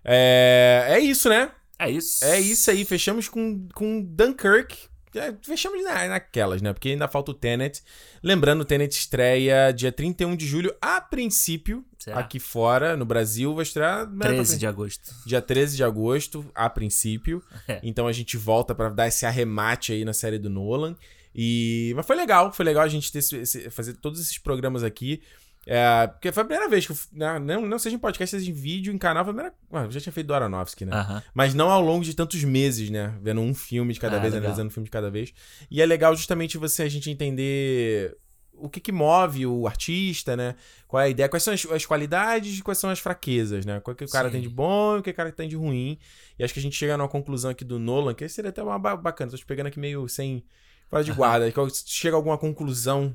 É, 0.04 0.86
é 0.90 0.98
isso, 0.98 1.28
né? 1.28 1.50
É 1.78 1.88
isso. 1.88 2.24
É 2.24 2.40
isso 2.40 2.68
aí. 2.70 2.84
Fechamos 2.84 3.28
com, 3.28 3.68
com 3.72 4.02
Dunkirk. 4.02 4.76
É, 5.18 5.34
fechamos 5.42 5.82
na, 5.84 6.06
naquelas, 6.08 6.60
né? 6.62 6.72
Porque 6.72 6.90
ainda 6.90 7.08
falta 7.08 7.30
o 7.30 7.34
Tenet. 7.34 7.82
Lembrando, 8.22 8.60
o 8.60 8.64
Tenet 8.64 8.92
estreia 8.96 9.72
dia 9.72 9.90
31 9.92 10.36
de 10.36 10.46
julho, 10.46 10.74
a 10.80 11.00
princípio, 11.00 11.84
aqui 12.14 12.38
fora, 12.38 12.96
no 12.96 13.04
Brasil, 13.04 13.54
vai 13.54 13.62
estrear... 13.62 14.06
13 14.36 14.58
de 14.58 14.66
agosto. 14.66 15.14
Dia 15.26 15.42
13 15.42 15.76
de 15.76 15.84
agosto, 15.84 16.46
a 16.54 16.68
princípio. 16.70 17.42
É. 17.66 17.80
Então 17.82 18.06
a 18.06 18.12
gente 18.12 18.36
volta 18.36 18.74
pra 18.74 18.88
dar 18.88 19.08
esse 19.08 19.26
arremate 19.26 19.92
aí 19.92 20.04
na 20.04 20.12
série 20.12 20.38
do 20.38 20.48
Nolan. 20.50 20.96
E... 21.34 21.92
Mas 21.96 22.06
foi 22.06 22.16
legal, 22.16 22.52
foi 22.52 22.64
legal 22.64 22.82
a 22.84 22.88
gente 22.88 23.10
ter 23.12 23.18
esse- 23.18 23.70
fazer 23.70 23.94
todos 23.94 24.20
esses 24.20 24.38
programas 24.38 24.82
aqui. 24.82 25.20
É, 25.66 26.06
porque 26.06 26.30
foi 26.30 26.42
a 26.42 26.46
primeira 26.46 26.70
vez 26.70 26.86
que 26.86 26.92
eu, 26.92 26.96
né, 27.12 27.38
não, 27.40 27.66
não 27.66 27.78
seja 27.78 27.96
em 27.96 27.98
podcast, 27.98 28.36
seja 28.38 28.48
em 28.50 28.54
vídeo, 28.54 28.92
em 28.94 28.98
canal, 28.98 29.24
foi 29.24 29.32
a 29.32 29.34
primeira. 29.34 29.54
Ué, 29.72 29.84
eu 29.86 29.90
já 29.90 30.00
tinha 30.00 30.12
feito 30.12 30.28
do 30.28 30.34
Aronofsky, 30.34 30.84
né? 30.84 30.92
Aham. 30.94 31.22
Mas 31.34 31.54
não 31.54 31.68
ao 31.70 31.82
longo 31.82 32.04
de 32.04 32.14
tantos 32.14 32.44
meses, 32.44 32.88
né? 32.88 33.12
Vendo 33.20 33.40
um 33.40 33.52
filme 33.52 33.92
de 33.92 33.98
cada 33.98 34.16
Ah, 34.18 34.20
vez, 34.20 34.32
legal. 34.32 34.46
analisando 34.46 34.68
um 34.68 34.70
filme 34.72 34.84
de 34.84 34.90
cada 34.92 35.10
vez. 35.10 35.34
E 35.70 35.82
é 35.82 35.86
legal 35.86 36.14
justamente 36.14 36.56
você 36.56 36.84
a 36.84 36.88
gente 36.88 37.10
entender 37.10 38.16
o 38.58 38.70
que, 38.70 38.80
que 38.80 38.92
move 38.92 39.44
o 39.46 39.66
artista, 39.66 40.36
né? 40.36 40.54
Qual 40.88 41.00
é 41.02 41.06
a 41.06 41.08
ideia, 41.08 41.28
quais 41.28 41.42
são 41.42 41.52
as, 41.52 41.66
as 41.66 41.84
qualidades 41.84 42.58
e 42.58 42.62
quais 42.62 42.78
são 42.78 42.88
as 42.88 43.00
fraquezas, 43.00 43.66
né? 43.66 43.80
Qual 43.80 43.94
que 43.94 44.04
o 44.04 44.08
cara 44.08 44.28
Sim. 44.28 44.32
tem 44.34 44.42
de 44.42 44.48
bom 44.48 44.96
e 44.96 45.00
o 45.00 45.02
que 45.02 45.10
o 45.10 45.14
cara 45.14 45.30
tem 45.32 45.48
de 45.48 45.56
ruim. 45.56 45.98
E 46.38 46.44
acho 46.44 46.54
que 46.54 46.60
a 46.60 46.62
gente 46.62 46.76
chega 46.76 46.96
numa 46.96 47.08
conclusão 47.08 47.50
aqui 47.50 47.64
do 47.64 47.78
Nolan, 47.78 48.14
que 48.14 48.26
seria 48.28 48.50
até 48.50 48.62
uma 48.62 48.78
ba- 48.78 48.96
bacana. 48.96 49.30
Tô 49.32 49.36
te 49.36 49.44
pegando 49.44 49.66
aqui 49.66 49.78
meio 49.80 50.08
sem. 50.08 50.44
Fora 50.88 51.02
de 51.02 51.12
guarda. 51.12 51.50
que 51.50 51.60
Chega 51.86 52.14
a 52.14 52.18
alguma 52.18 52.38
conclusão 52.38 53.14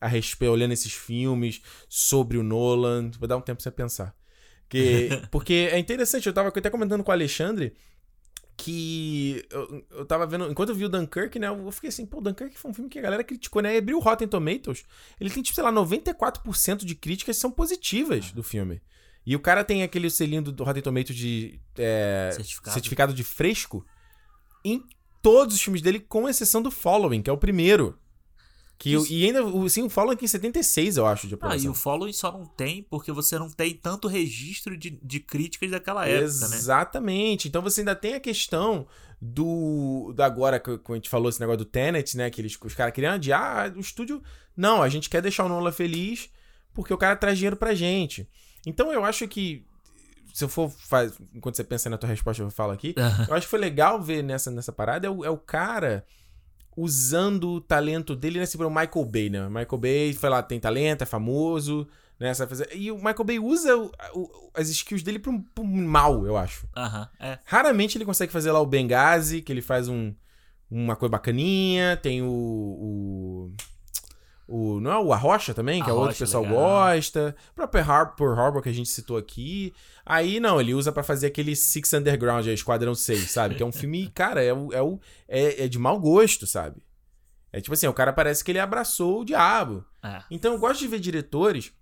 a 0.00 0.06
respeito, 0.06 0.52
olhando 0.52 0.72
esses 0.72 0.92
filmes, 0.92 1.62
sobre 1.88 2.36
o 2.36 2.42
Nolan. 2.42 3.10
Vou 3.18 3.28
dar 3.28 3.36
um 3.36 3.40
tempo 3.40 3.56
pra 3.56 3.64
você 3.64 3.70
pensar. 3.70 4.14
Que, 4.68 5.08
porque 5.30 5.68
é 5.70 5.78
interessante, 5.78 6.26
eu 6.26 6.32
tava 6.32 6.48
até 6.48 6.70
comentando 6.70 7.02
com 7.04 7.10
o 7.10 7.14
Alexandre 7.14 7.74
que 8.56 9.44
eu, 9.50 9.86
eu 9.90 10.06
tava 10.06 10.26
vendo. 10.26 10.50
Enquanto 10.50 10.70
eu 10.70 10.74
vi 10.74 10.84
o 10.84 10.88
Dunkirk, 10.88 11.38
né? 11.38 11.48
Eu 11.48 11.70
fiquei 11.70 11.88
assim, 11.88 12.06
pô, 12.06 12.18
o 12.18 12.20
Dunkirk 12.22 12.58
foi 12.58 12.70
um 12.70 12.74
filme 12.74 12.88
que 12.88 12.98
a 12.98 13.02
galera 13.02 13.22
criticou, 13.22 13.60
né? 13.60 13.74
E 13.74 13.78
abriu 13.78 13.98
o 13.98 14.00
Rotten 14.00 14.26
Tomatoes. 14.26 14.84
Ele 15.20 15.30
tem, 15.30 15.42
tipo, 15.42 15.54
sei 15.54 15.62
lá, 15.62 15.72
94% 15.72 16.84
de 16.84 16.94
críticas 16.94 17.36
são 17.36 17.50
positivas 17.50 18.32
do 18.32 18.42
filme. 18.42 18.80
E 19.26 19.36
o 19.36 19.40
cara 19.40 19.64
tem 19.64 19.82
aquele 19.82 20.08
selinho 20.08 20.42
do, 20.42 20.52
do 20.52 20.64
Rotten 20.64 20.82
Tomatoes 20.82 21.16
de 21.16 21.60
é, 21.76 22.30
Certificado. 22.32 22.74
certificado 22.74 23.14
de 23.14 23.24
fresco 23.24 23.84
em 24.64 24.82
todos 25.20 25.56
os 25.56 25.62
filmes 25.62 25.82
dele, 25.82 26.00
com 26.00 26.28
exceção 26.28 26.62
do 26.62 26.70
Following, 26.70 27.22
que 27.22 27.28
é 27.28 27.32
o 27.32 27.38
primeiro. 27.38 27.98
Que 28.78 28.92
Isso. 28.92 29.10
e 29.10 29.24
ainda, 29.24 29.42
o- 29.44 29.68
sim, 29.70 29.82
o 29.84 29.88
Following 29.88 30.16
tem 30.16 30.28
76, 30.28 30.98
eu 30.98 31.06
acho, 31.06 31.26
de 31.26 31.32
Ah, 31.32 31.36
aprovação. 31.36 31.64
e 31.64 31.68
o 31.68 31.74
following 31.74 32.12
só 32.12 32.30
não 32.30 32.44
tem 32.44 32.82
porque 32.82 33.10
você 33.10 33.38
não 33.38 33.48
tem 33.50 33.74
tanto 33.74 34.06
registro 34.06 34.76
de, 34.76 34.90
de 35.02 35.18
críticas 35.20 35.70
daquela 35.70 36.06
época, 36.06 36.48
né? 36.48 36.56
Exatamente. 36.56 37.48
Então 37.48 37.62
você 37.62 37.80
ainda 37.80 37.94
tem 37.96 38.14
a 38.14 38.20
questão 38.20 38.86
do. 39.20 40.12
do 40.14 40.22
agora 40.22 40.60
que 40.60 40.76
que 40.78 40.92
a 40.92 40.94
gente 40.94 41.08
falou 41.08 41.28
esse 41.30 41.40
negócio 41.40 41.58
do 41.58 41.64
Tenet, 41.64 42.16
né? 42.16 42.28
Que 42.30 42.40
eles, 42.42 42.56
os 42.62 42.74
caras 42.74 42.92
queriam 42.94 43.14
adiar 43.14 43.72
o 43.74 43.80
estúdio. 43.80 44.22
Não, 44.56 44.82
a 44.82 44.88
gente 44.88 45.08
quer 45.08 45.22
deixar 45.22 45.44
o 45.44 45.48
Nolan 45.48 45.72
feliz 45.72 46.28
porque 46.74 46.92
o 46.92 46.98
cara 46.98 47.16
traz 47.16 47.38
dinheiro 47.38 47.56
pra 47.56 47.74
gente. 47.74 48.28
Então 48.66 48.92
eu 48.92 49.04
acho 49.04 49.26
que. 49.26 49.64
Se 50.34 50.44
eu 50.44 50.48
for. 50.50 50.68
Faz, 50.70 51.18
enquanto 51.34 51.56
você 51.56 51.64
pensa 51.64 51.88
na 51.88 51.96
tua 51.96 52.10
resposta, 52.10 52.42
eu 52.42 52.50
falo 52.50 52.72
aqui. 52.72 52.94
Eu 53.26 53.34
acho 53.34 53.46
que 53.46 53.50
foi 53.50 53.58
legal 53.58 54.02
ver 54.02 54.22
nessa, 54.22 54.50
nessa 54.50 54.70
parada 54.72 55.06
é 55.06 55.10
o, 55.10 55.24
é 55.24 55.30
o 55.30 55.38
cara 55.38 56.04
usando 56.76 57.50
o 57.52 57.60
talento 57.60 58.14
dele, 58.14 58.38
né? 58.38 58.46
Tipo, 58.46 58.64
o 58.64 58.70
Michael 58.70 59.04
Bay, 59.06 59.30
né? 59.30 59.48
Michael 59.48 59.78
Bay, 59.78 60.12
foi 60.12 60.28
lá, 60.28 60.42
tem 60.42 60.60
talento, 60.60 61.02
é 61.02 61.06
famoso, 61.06 61.86
né? 62.20 62.34
Fazer... 62.34 62.68
E 62.74 62.90
o 62.92 62.96
Michael 62.96 63.24
Bay 63.24 63.38
usa 63.38 63.76
o- 63.76 63.90
o- 64.14 64.50
as 64.54 64.68
skills 64.68 65.02
dele 65.02 65.18
pro, 65.18 65.40
pro 65.54 65.64
mal, 65.64 66.26
eu 66.26 66.36
acho. 66.36 66.66
Aham, 66.76 67.08
é. 67.18 67.38
Raramente 67.44 67.96
ele 67.96 68.04
consegue 68.04 68.32
fazer 68.32 68.52
lá 68.52 68.60
o 68.60 68.66
Benghazi, 68.66 69.40
que 69.42 69.52
ele 69.52 69.62
faz 69.62 69.88
um, 69.88 70.14
uma 70.70 70.94
coisa 70.96 71.10
bacaninha. 71.12 71.96
Tem 71.96 72.22
o. 72.22 72.28
o, 72.28 73.52
o- 74.48 74.78
não 74.80 74.92
é 74.92 74.98
o 74.98 75.12
Arrocha 75.12 75.52
também, 75.54 75.82
que 75.82 75.88
A 75.88 75.92
é 75.92 75.94
outro 75.94 76.06
Rocha, 76.08 76.16
que 76.18 76.22
o 76.22 76.26
pessoal 76.26 76.42
legal. 76.44 76.58
gosta. 76.58 77.36
O 77.50 77.54
próprio 77.54 77.82
Har 77.90 78.14
Pearl 78.16 78.38
Harbor 78.38 78.62
que 78.62 78.68
a 78.68 78.72
gente 78.72 78.88
citou 78.88 79.16
aqui. 79.16 79.72
Aí 80.04 80.38
não, 80.40 80.60
ele 80.60 80.72
usa 80.74 80.92
pra 80.92 81.02
fazer 81.02 81.26
aquele 81.26 81.56
Six 81.56 81.92
Underground, 81.94 82.46
é 82.46 82.52
Esquadrão 82.52 82.94
6, 82.94 83.30
sabe? 83.30 83.54
Que 83.56 83.62
é 83.62 83.66
um 83.66 83.72
filme, 83.72 84.08
cara, 84.14 84.42
é, 84.42 84.52
o- 84.52 84.72
é, 84.72 84.80
o- 84.82 85.00
é, 85.28 85.64
é 85.64 85.68
de 85.68 85.78
mau 85.78 85.98
gosto, 85.98 86.46
sabe? 86.46 86.76
É 87.52 87.60
tipo 87.60 87.72
assim, 87.74 87.86
o 87.86 87.92
cara 87.92 88.12
parece 88.12 88.44
que 88.44 88.50
ele 88.52 88.58
abraçou 88.58 89.20
o 89.22 89.24
diabo. 89.24 89.84
é. 90.02 90.22
Então 90.30 90.52
eu 90.52 90.58
gosto 90.58 90.80
de 90.80 90.88
ver 90.88 91.00
diretores, 91.00 91.72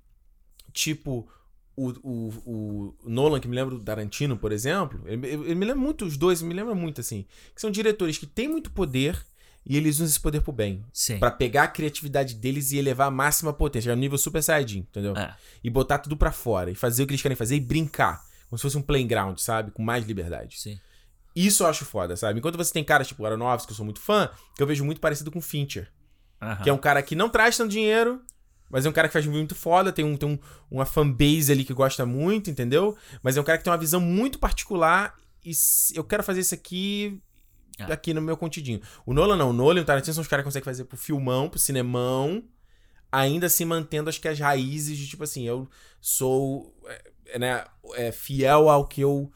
tipo 0.73 1.29
o, 1.77 1.89
o, 2.05 2.33
o 2.47 2.95
Nolan, 3.05 3.41
que 3.41 3.49
me 3.49 3.57
lembra 3.57 3.75
do 3.75 3.83
Tarantino, 3.83 4.37
por 4.37 4.53
exemplo. 4.53 5.01
Ele, 5.07 5.27
ele 5.27 5.55
me 5.57 5.67
lembra 5.67 5.83
muito, 5.83 6.05
os 6.05 6.17
dois 6.17 6.41
me 6.41 6.55
lembra 6.55 6.75
muito, 6.75 7.01
assim. 7.01 7.27
Que 7.55 7.61
são 7.61 7.71
diretores 7.71 8.17
que 8.17 8.27
têm 8.27 8.47
muito 8.49 8.71
poder 8.71 9.21
e 9.67 9.77
eles 9.77 9.97
usam 9.97 10.07
esse 10.07 10.21
poder 10.21 10.41
pro 10.43 10.53
bem. 10.53 10.85
Sim. 10.93 11.19
Pra 11.19 11.31
pegar 11.31 11.65
a 11.65 11.69
criatividade 11.69 12.35
deles 12.35 12.73
e 12.73 12.79
elevar 12.79 13.09
a 13.09 13.11
máxima 13.11 13.53
potência, 13.53 13.91
é 13.91 13.93
o 13.93 13.97
nível 13.97 14.19
Super 14.19 14.43
Saiyajin, 14.43 14.81
entendeu? 14.81 15.17
É. 15.17 15.35
E 15.62 15.71
botar 15.71 15.99
tudo 15.99 16.17
pra 16.17 16.33
fora 16.33 16.71
e 16.71 16.75
fazer 16.75 17.03
o 17.03 17.07
que 17.07 17.12
eles 17.12 17.23
querem 17.23 17.37
fazer 17.37 17.57
e 17.57 17.61
brincar. 17.61 18.23
Como 18.49 18.59
se 18.59 18.62
fosse 18.62 18.77
um 18.77 18.83
playground, 18.83 19.39
sabe? 19.39 19.71
Com 19.71 19.83
mais 19.83 20.07
liberdade. 20.07 20.61
Sim. 20.61 20.79
Isso 21.35 21.65
eu 21.65 21.67
acho 21.67 21.85
foda, 21.85 22.17
sabe? 22.17 22.39
Enquanto 22.39 22.57
você 22.57 22.73
tem 22.73 22.85
caras 22.85 23.09
tipo 23.09 23.23
o 23.23 23.27
Aronofsky, 23.27 23.69
que 23.69 23.73
eu 23.73 23.77
sou 23.77 23.85
muito 23.85 24.01
fã, 24.01 24.31
que 24.55 24.62
eu 24.62 24.67
vejo 24.67 24.85
muito 24.85 25.01
parecido 25.01 25.31
com 25.31 25.39
o 25.39 25.43
Fincher. 25.43 25.91
Aham. 26.41 26.62
Que 26.62 26.71
é 26.71 26.73
um 26.73 26.79
cara 26.79 27.03
que 27.03 27.17
não 27.17 27.29
traz 27.29 27.57
tanto 27.57 27.71
dinheiro, 27.71 28.23
mas 28.71 28.87
é 28.87 28.89
um 28.89 28.93
cara 28.93 29.09
que 29.09 29.12
faz 29.12 29.27
muito 29.27 29.55
foda, 29.55 29.93
tem, 29.93 30.05
um, 30.05 30.17
tem 30.17 30.29
um, 30.29 30.39
uma 30.71 30.85
fanbase 30.85 31.51
ali 31.51 31.65
que 31.65 31.75
gosta 31.75 32.07
muito, 32.07 32.51
entendeu? 32.51 32.97
Mas 33.23 33.37
é 33.37 33.41
um 33.41 33.45
cara 33.45 33.59
que 33.59 33.65
tem 33.65 33.73
uma 33.73 33.79
visão 33.79 34.01
muito 34.01 34.39
particular 34.39 35.15
e 35.45 35.53
eu 35.95 36.05
quero 36.05 36.23
fazer 36.23 36.41
isso 36.41 36.55
aqui 36.55 37.21
É. 37.79 37.93
aqui 37.93 38.14
no 38.14 38.20
meu 38.22 38.37
contidinho. 38.37 38.81
O 39.05 39.12
Nolan 39.12 39.37
não, 39.37 39.51
o 39.51 39.53
Nolan 39.53 39.81
e 39.81 39.83
o 39.83 39.85
Tarantino 39.85 40.14
são 40.14 40.22
os 40.22 40.29
caras 40.29 40.43
que 40.43 40.49
conseguem 40.49 40.64
fazer 40.64 40.85
pro 40.85 40.97
filmão, 40.97 41.49
pro 41.49 41.59
cinemão, 41.59 42.45
ainda 43.11 43.49
se 43.49 43.64
mantendo 43.64 44.09
acho 44.09 44.20
que 44.20 44.29
as 44.29 44.39
raízes 44.39 44.97
de 44.99 45.07
tipo 45.09 45.25
assim, 45.25 45.47
eu 45.47 45.68
sou 46.01 46.75
é, 47.27 47.39
né, 47.39 47.64
é, 47.95 48.12
fiel 48.12 48.68
ao 48.68 48.87
que 48.87 49.01
eu 49.01 49.33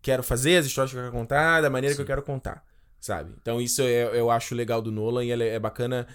quero 0.00 0.22
fazer, 0.22 0.56
as 0.56 0.66
histórias 0.66 0.90
que 0.92 0.98
eu 0.98 1.02
quero 1.02 1.12
contar, 1.12 1.60
da 1.60 1.70
maneira 1.70 1.94
que 1.94 2.00
eu 2.00 2.04
Sim. 2.04 2.10
quero 2.10 2.22
contar, 2.22 2.64
sabe? 3.00 3.34
Então 3.40 3.60
isso 3.60 3.82
é- 3.82 4.18
eu 4.18 4.30
acho 4.30 4.54
legal 4.54 4.80
do 4.82 4.90
Nolan 4.90 5.24
e 5.24 5.30
ele 5.30 5.44
é 5.44 5.58
bacana 5.58 6.06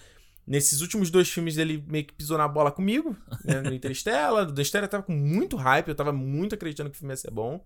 Nesses 0.47 0.79
últimos 0.79 1.09
dois 1.11 1.29
filmes 1.29 1.55
dele 1.55 1.83
meio 1.85 2.05
que 2.05 2.13
pisou 2.13 2.37
na 2.37 2.47
bola 2.47 2.71
comigo, 2.71 3.17
né? 3.43 3.59
No 3.61 3.73
Interstellar, 3.75 4.45
do 4.45 4.53
Interstellar 4.53 4.85
eu 4.85 4.89
tava 4.89 5.03
com 5.03 5.11
muito 5.11 5.57
hype, 5.57 5.89
eu 5.89 5.95
tava 5.95 6.13
muito 6.13 6.55
acreditando 6.55 6.89
que 6.89 6.95
o 6.95 6.99
filme 6.99 7.11
ia 7.11 7.17
ser 7.17 7.31
bom. 7.31 7.61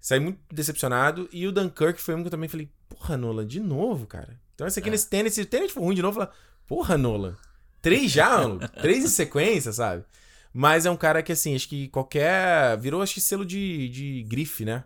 Saí 0.00 0.18
muito 0.18 0.40
decepcionado. 0.52 1.28
E 1.32 1.46
o 1.46 1.52
Dunkirk 1.52 2.00
foi 2.00 2.16
um 2.16 2.22
que 2.22 2.26
eu 2.26 2.30
também 2.32 2.48
falei, 2.48 2.68
porra, 2.88 3.16
Nolan, 3.16 3.46
de 3.46 3.60
novo, 3.60 4.06
cara. 4.06 4.38
Então 4.54 4.66
esse 4.66 4.78
aqui 4.78 4.88
É. 4.88 4.92
nesse 4.92 5.08
tênis, 5.08 5.34
se 5.34 5.40
o 5.42 5.46
tênis 5.46 5.70
for 5.72 5.82
ruim 5.82 5.94
de 5.94 6.02
novo, 6.02 6.20
eu 6.20 6.26
falo, 6.26 6.36
porra, 6.66 6.98
Nolan. 6.98 7.36
Três 7.80 8.10
já? 8.10 8.40
Três 8.80 9.04
em 9.04 9.08
sequência, 9.08 9.72
sabe? 9.72 10.04
Mas 10.52 10.84
é 10.86 10.90
um 10.90 10.96
cara 10.96 11.22
que, 11.22 11.30
assim, 11.30 11.54
acho 11.54 11.68
que 11.68 11.88
qualquer. 11.88 12.76
Virou, 12.78 13.02
acho 13.02 13.14
que 13.14 13.20
selo 13.20 13.44
de, 13.44 13.88
de 13.88 14.22
grife, 14.24 14.64
né? 14.64 14.82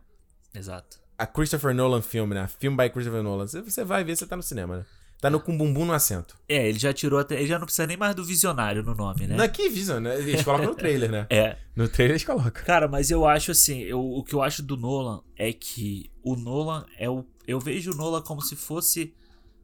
Exato. 0.54 1.00
A 1.16 1.26
Christopher 1.26 1.74
Nolan 1.74 2.02
filme, 2.02 2.34
né? 2.34 2.46
Film 2.58 2.76
by 2.76 2.90
Christopher 2.90 3.22
Nolan. 3.22 3.46
Você 3.46 3.84
vai 3.84 4.04
ver, 4.04 4.16
você 4.16 4.26
tá 4.26 4.36
no 4.36 4.42
cinema, 4.42 4.78
né? 4.78 4.84
Tá 5.22 5.30
no 5.30 5.38
com 5.38 5.56
bumbum 5.56 5.84
no 5.84 5.92
assento. 5.92 6.36
É, 6.48 6.68
ele 6.68 6.80
já 6.80 6.92
tirou 6.92 7.16
até. 7.20 7.36
Ele 7.36 7.46
já 7.46 7.56
não 7.56 7.64
precisa 7.64 7.86
nem 7.86 7.96
mais 7.96 8.12
do 8.12 8.24
visionário 8.24 8.82
no 8.82 8.92
nome, 8.92 9.28
né? 9.28 9.36
Não, 9.36 9.48
que 9.48 9.68
visão, 9.68 10.00
né? 10.00 10.18
Eles 10.18 10.42
colocam 10.42 10.66
no 10.70 10.74
trailer, 10.74 11.12
né? 11.12 11.28
É. 11.30 11.56
No 11.76 11.86
trailer 11.88 12.14
eles 12.16 12.24
colocam. 12.24 12.64
Cara, 12.64 12.88
mas 12.88 13.08
eu 13.08 13.24
acho 13.24 13.52
assim, 13.52 13.82
eu, 13.82 14.00
o 14.04 14.24
que 14.24 14.34
eu 14.34 14.42
acho 14.42 14.64
do 14.64 14.76
Nolan 14.76 15.22
é 15.36 15.52
que 15.52 16.10
o 16.24 16.34
Nolan 16.34 16.84
é 16.98 17.08
o. 17.08 17.24
Eu 17.46 17.60
vejo 17.60 17.92
o 17.92 17.94
Nolan 17.94 18.20
como 18.22 18.42
se 18.42 18.56
fosse, 18.56 19.14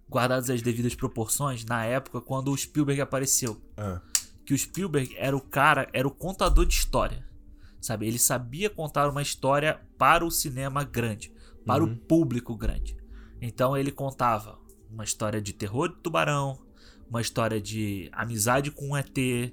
guardadas 0.09 0.49
as 0.49 0.63
devidas 0.63 0.95
proporções, 0.95 1.65
na 1.65 1.85
época 1.85 2.21
quando 2.21 2.53
o 2.53 2.57
Spielberg 2.57 3.01
apareceu. 3.01 3.61
Ah, 3.77 4.01
Que 4.47 4.55
o 4.55 4.59
Spielberg 4.59 5.13
era 5.19 5.37
o 5.37 5.41
cara, 5.41 5.89
era 5.93 6.07
o 6.07 6.11
contador 6.13 6.67
de 6.67 6.75
história. 6.75 7.27
Sabe? 7.81 8.07
Ele 8.07 8.19
sabia 8.21 8.71
contar 8.71 9.11
uma 9.11 9.23
história 9.23 9.81
para 9.99 10.25
o 10.25 10.31
cinema 10.31 10.85
grande, 10.85 11.33
para 11.67 11.83
Uhum. 11.83 11.95
o 11.95 11.97
público 11.97 12.57
grande. 12.57 12.97
Então 13.43 13.77
ele 13.77 13.91
contava 13.91 14.57
uma 14.91 15.05
história 15.05 15.41
de 15.41 15.53
terror 15.53 15.89
de 15.89 15.97
tubarão, 15.97 16.59
uma 17.09 17.21
história 17.21 17.61
de 17.61 18.09
amizade 18.13 18.71
com 18.71 18.91
um 18.91 18.97
ET, 18.97 19.53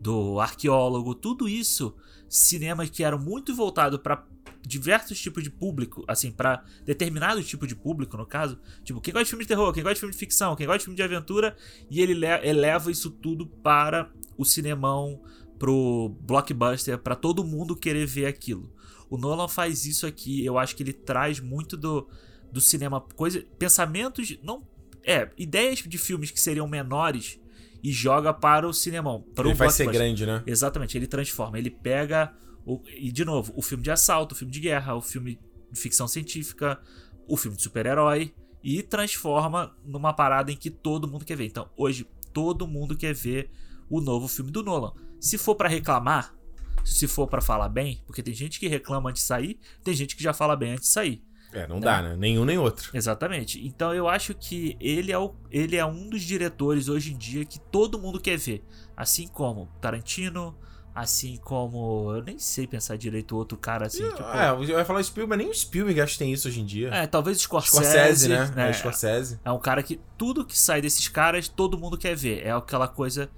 do 0.00 0.38
arqueólogo, 0.38 1.14
tudo 1.14 1.48
isso, 1.48 1.94
cinemas 2.28 2.90
que 2.90 3.02
eram 3.02 3.18
muito 3.18 3.54
voltados 3.54 3.98
para 4.00 4.26
diversos 4.60 5.18
tipos 5.20 5.42
de 5.42 5.50
público, 5.50 6.04
assim, 6.06 6.30
para 6.30 6.64
determinado 6.84 7.42
tipo 7.42 7.66
de 7.66 7.74
público, 7.74 8.16
no 8.16 8.26
caso, 8.26 8.58
tipo, 8.82 9.00
quem 9.00 9.12
gosta 9.12 9.24
de 9.24 9.30
filme 9.30 9.44
de 9.44 9.48
terror, 9.48 9.72
quem 9.72 9.82
gosta 9.82 9.94
de 9.94 10.00
filme 10.00 10.12
de 10.12 10.18
ficção, 10.18 10.56
quem 10.56 10.66
gosta 10.66 10.78
de 10.78 10.84
filme 10.84 10.96
de 10.96 11.02
aventura, 11.02 11.56
e 11.90 12.00
ele 12.00 12.14
le- 12.14 12.46
eleva 12.46 12.90
isso 12.90 13.10
tudo 13.10 13.46
para 13.46 14.10
o 14.36 14.44
cinemão, 14.44 15.22
pro 15.58 16.14
blockbuster, 16.20 16.98
para 16.98 17.14
todo 17.14 17.44
mundo 17.44 17.76
querer 17.76 18.06
ver 18.06 18.26
aquilo. 18.26 18.72
O 19.08 19.16
Nolan 19.16 19.48
faz 19.48 19.84
isso 19.86 20.06
aqui, 20.06 20.44
eu 20.44 20.58
acho 20.58 20.74
que 20.74 20.82
ele 20.82 20.92
traz 20.92 21.40
muito 21.40 21.76
do, 21.76 22.08
do 22.50 22.60
cinema, 22.60 23.00
coisa, 23.00 23.44
pensamentos, 23.58 24.36
não, 24.42 24.66
é, 25.04 25.30
ideias 25.36 25.78
de 25.78 25.98
filmes 25.98 26.30
que 26.30 26.40
seriam 26.40 26.66
menores 26.66 27.38
e 27.82 27.92
joga 27.92 28.32
para 28.32 28.66
o 28.66 28.72
cinemão, 28.72 29.22
para 29.34 29.44
ele 29.44 29.54
o 29.54 29.56
vai 29.56 29.70
ser 29.70 29.90
grande, 29.90 30.24
né? 30.24 30.42
Exatamente, 30.46 30.96
ele 30.96 31.06
transforma, 31.06 31.58
ele 31.58 31.70
pega 31.70 32.34
o, 32.64 32.80
e 32.96 33.12
de 33.12 33.24
novo, 33.24 33.52
o 33.54 33.62
filme 33.62 33.84
de 33.84 33.90
assalto, 33.90 34.34
o 34.34 34.38
filme 34.38 34.52
de 34.52 34.60
guerra, 34.60 34.94
o 34.94 35.02
filme 35.02 35.38
de 35.70 35.78
ficção 35.78 36.08
científica, 36.08 36.80
o 37.28 37.36
filme 37.36 37.56
de 37.56 37.62
super-herói 37.62 38.34
e 38.62 38.82
transforma 38.82 39.76
numa 39.84 40.14
parada 40.14 40.50
em 40.50 40.56
que 40.56 40.70
todo 40.70 41.06
mundo 41.06 41.24
quer 41.24 41.36
ver. 41.36 41.46
Então, 41.46 41.68
hoje, 41.76 42.06
todo 42.32 42.66
mundo 42.66 42.96
quer 42.96 43.14
ver 43.14 43.50
o 43.90 44.00
novo 44.00 44.26
filme 44.26 44.50
do 44.50 44.62
Nolan. 44.62 44.94
Se 45.20 45.36
for 45.36 45.54
para 45.54 45.68
reclamar, 45.68 46.34
se 46.82 47.06
for 47.06 47.26
para 47.26 47.42
falar 47.42 47.68
bem, 47.68 48.02
porque 48.06 48.22
tem 48.22 48.32
gente 48.32 48.58
que 48.58 48.66
reclama 48.66 49.10
antes 49.10 49.22
de 49.22 49.28
sair, 49.28 49.58
tem 49.82 49.94
gente 49.94 50.16
que 50.16 50.22
já 50.22 50.32
fala 50.32 50.56
bem 50.56 50.72
antes 50.72 50.88
de 50.88 50.92
sair. 50.92 51.22
É, 51.54 51.66
não 51.66 51.76
né? 51.76 51.82
dá, 51.82 52.02
né? 52.02 52.16
Nenhum 52.16 52.44
nem 52.44 52.58
outro. 52.58 52.90
Exatamente. 52.92 53.64
Então 53.64 53.94
eu 53.94 54.08
acho 54.08 54.34
que 54.34 54.76
ele 54.80 55.12
é, 55.12 55.18
o, 55.18 55.34
ele 55.50 55.76
é 55.76 55.86
um 55.86 56.08
dos 56.08 56.22
diretores 56.22 56.88
hoje 56.88 57.12
em 57.12 57.16
dia 57.16 57.44
que 57.44 57.58
todo 57.58 57.98
mundo 57.98 58.20
quer 58.20 58.36
ver. 58.36 58.64
Assim 58.96 59.26
como 59.26 59.68
Tarantino, 59.80 60.56
assim 60.94 61.36
como. 61.42 62.12
Eu 62.14 62.22
nem 62.22 62.38
sei 62.38 62.66
pensar 62.66 62.96
direito 62.96 63.36
outro 63.36 63.58
cara 63.58 63.86
assim. 63.86 64.08
tipo, 64.08 64.22
é, 64.22 64.50
eu 64.50 64.64
ia 64.64 64.84
falar 64.84 65.02
Spielberg, 65.02 65.42
nem 65.42 65.50
o 65.50 65.54
Spielberg 65.54 66.00
acho 66.00 66.12
que 66.12 66.18
tem 66.18 66.32
isso 66.32 66.46
hoje 66.48 66.60
em 66.60 66.64
dia. 66.64 66.88
É, 66.90 67.06
talvez 67.06 67.40
Scorsese. 67.40 67.76
Scorsese, 67.76 68.28
né? 68.28 68.52
É, 68.56 68.68
é, 68.68 68.72
Scorsese. 68.72 69.40
É 69.44 69.50
um 69.50 69.58
cara 69.58 69.82
que 69.82 70.00
tudo 70.16 70.44
que 70.44 70.58
sai 70.58 70.80
desses 70.80 71.08
caras, 71.08 71.48
todo 71.48 71.76
mundo 71.76 71.98
quer 71.98 72.14
ver. 72.14 72.46
É 72.46 72.52
aquela 72.52 72.86
coisa 72.86 73.28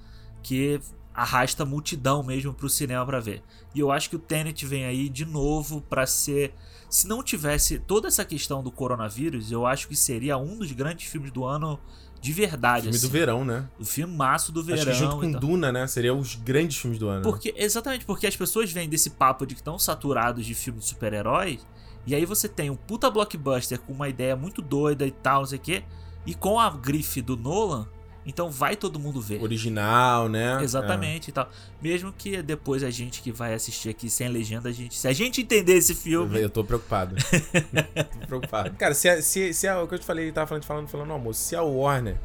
que 0.42 0.80
arrasta 1.14 1.64
multidão 1.64 2.22
mesmo 2.22 2.52
pro 2.52 2.68
cinema 2.68 3.04
para 3.06 3.18
ver. 3.20 3.42
E 3.74 3.80
eu 3.80 3.90
acho 3.90 4.10
que 4.10 4.16
o 4.16 4.18
Tenet 4.18 4.66
vem 4.66 4.84
aí 4.84 5.08
de 5.08 5.24
novo 5.24 5.80
para 5.80 6.06
ser. 6.06 6.54
Se 6.88 7.06
não 7.06 7.22
tivesse 7.22 7.78
toda 7.78 8.08
essa 8.08 8.24
questão 8.24 8.62
do 8.62 8.70
coronavírus, 8.70 9.50
eu 9.50 9.66
acho 9.66 9.88
que 9.88 9.96
seria 9.96 10.36
um 10.38 10.56
dos 10.56 10.72
grandes 10.72 11.06
filmes 11.06 11.30
do 11.30 11.44
ano 11.44 11.78
de 12.20 12.32
verdade. 12.32 12.82
Filme 12.82 12.96
assim. 12.96 13.06
do 13.06 13.12
verão, 13.12 13.44
né? 13.44 13.68
O 13.78 13.84
filme 13.84 14.14
maço 14.14 14.50
do 14.50 14.62
verão. 14.62 14.82
Acho 14.82 14.90
que 14.90 14.96
junto 14.96 15.20
com 15.20 15.30
Duna, 15.30 15.70
né? 15.70 15.86
Seria 15.86 16.14
os 16.14 16.34
grandes 16.34 16.76
filmes 16.78 16.98
do 16.98 17.08
ano. 17.08 17.22
Porque, 17.22 17.54
exatamente, 17.56 18.04
porque 18.04 18.26
as 18.26 18.36
pessoas 18.36 18.72
vêm 18.72 18.88
desse 18.88 19.10
papo 19.10 19.46
de 19.46 19.54
que 19.54 19.60
estão 19.60 19.78
saturados 19.78 20.44
de 20.44 20.54
filmes 20.54 20.84
de 20.84 20.90
super-heróis. 20.90 21.66
E 22.06 22.14
aí 22.14 22.24
você 22.24 22.48
tem 22.48 22.70
um 22.70 22.76
puta 22.76 23.10
blockbuster 23.10 23.80
com 23.80 23.92
uma 23.92 24.08
ideia 24.08 24.36
muito 24.36 24.62
doida 24.62 25.06
e 25.06 25.10
tal, 25.10 25.40
não 25.40 25.46
sei 25.46 25.58
o 25.58 25.60
quê. 25.60 25.84
E 26.24 26.34
com 26.34 26.58
a 26.58 26.70
grife 26.70 27.20
do 27.20 27.36
Nolan, 27.36 27.88
então 28.26 28.50
vai 28.50 28.74
todo 28.74 28.98
mundo 28.98 29.20
ver. 29.20 29.40
Original, 29.40 30.28
né? 30.28 30.58
Exatamente 30.62 31.28
é. 31.28 31.30
e 31.30 31.32
tal. 31.32 31.48
Mesmo 31.80 32.12
que 32.12 32.42
depois 32.42 32.82
a 32.82 32.90
gente 32.90 33.22
que 33.22 33.30
vai 33.30 33.54
assistir 33.54 33.88
aqui 33.88 34.10
sem 34.10 34.28
legenda, 34.28 34.68
a 34.68 34.72
gente, 34.72 34.96
se 34.96 35.06
a 35.06 35.12
gente 35.12 35.40
entender 35.40 35.74
esse 35.74 35.94
filme. 35.94 36.40
Eu 36.40 36.50
tô 36.50 36.64
preocupado. 36.64 37.14
tô 38.20 38.26
preocupado. 38.26 38.70
Cara, 38.76 38.94
se, 38.94 39.08
a, 39.08 39.22
se, 39.22 39.54
se 39.54 39.68
a, 39.68 39.80
o 39.80 39.86
que 39.86 39.94
eu 39.94 39.98
te 39.98 40.04
falei, 40.04 40.32
tava 40.32 40.46
falando, 40.46 40.64
falando, 40.64 40.88
falando 40.88 41.08
no 41.08 41.14
almoço, 41.14 41.40
se 41.40 41.54
a 41.54 41.62
Warner. 41.62 42.16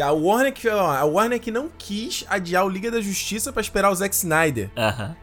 A 0.00 0.12
Warner 0.12 0.52
que, 0.52 0.68
a 0.68 1.04
Warner 1.04 1.40
que 1.40 1.50
não 1.50 1.70
quis 1.78 2.24
adiar 2.28 2.64
o 2.64 2.68
Liga 2.68 2.90
da 2.90 3.00
Justiça 3.00 3.52
para 3.52 3.62
esperar 3.62 3.90
o 3.90 3.94
Zack 3.94 4.14
Snyder. 4.14 4.70
Aham. 4.76 5.04
Uh 5.04 5.10
-huh. 5.10 5.16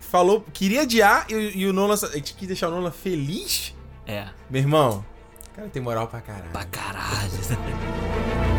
Falou, 0.00 0.44
queria 0.52 0.82
adiar 0.82 1.26
e, 1.28 1.58
e 1.58 1.66
o 1.66 1.72
Nolan. 1.72 1.94
A 1.94 2.16
gente 2.16 2.34
quis 2.34 2.46
deixar 2.46 2.68
o 2.68 2.70
Nolan 2.70 2.92
feliz. 2.92 3.74
É. 4.06 4.28
Meu 4.48 4.60
irmão, 4.60 5.04
cara 5.54 5.68
tem 5.68 5.82
moral 5.82 6.08
pra 6.08 6.20
caralho. 6.20 6.50
Pra 6.52 6.64
caralho. 6.64 7.30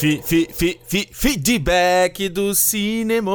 Fi, 0.00 0.18
fi, 0.22 0.48
fi, 0.50 0.80
fi, 0.82 1.08
feedback 1.12 2.30
do 2.30 2.54
cinema. 2.54 3.30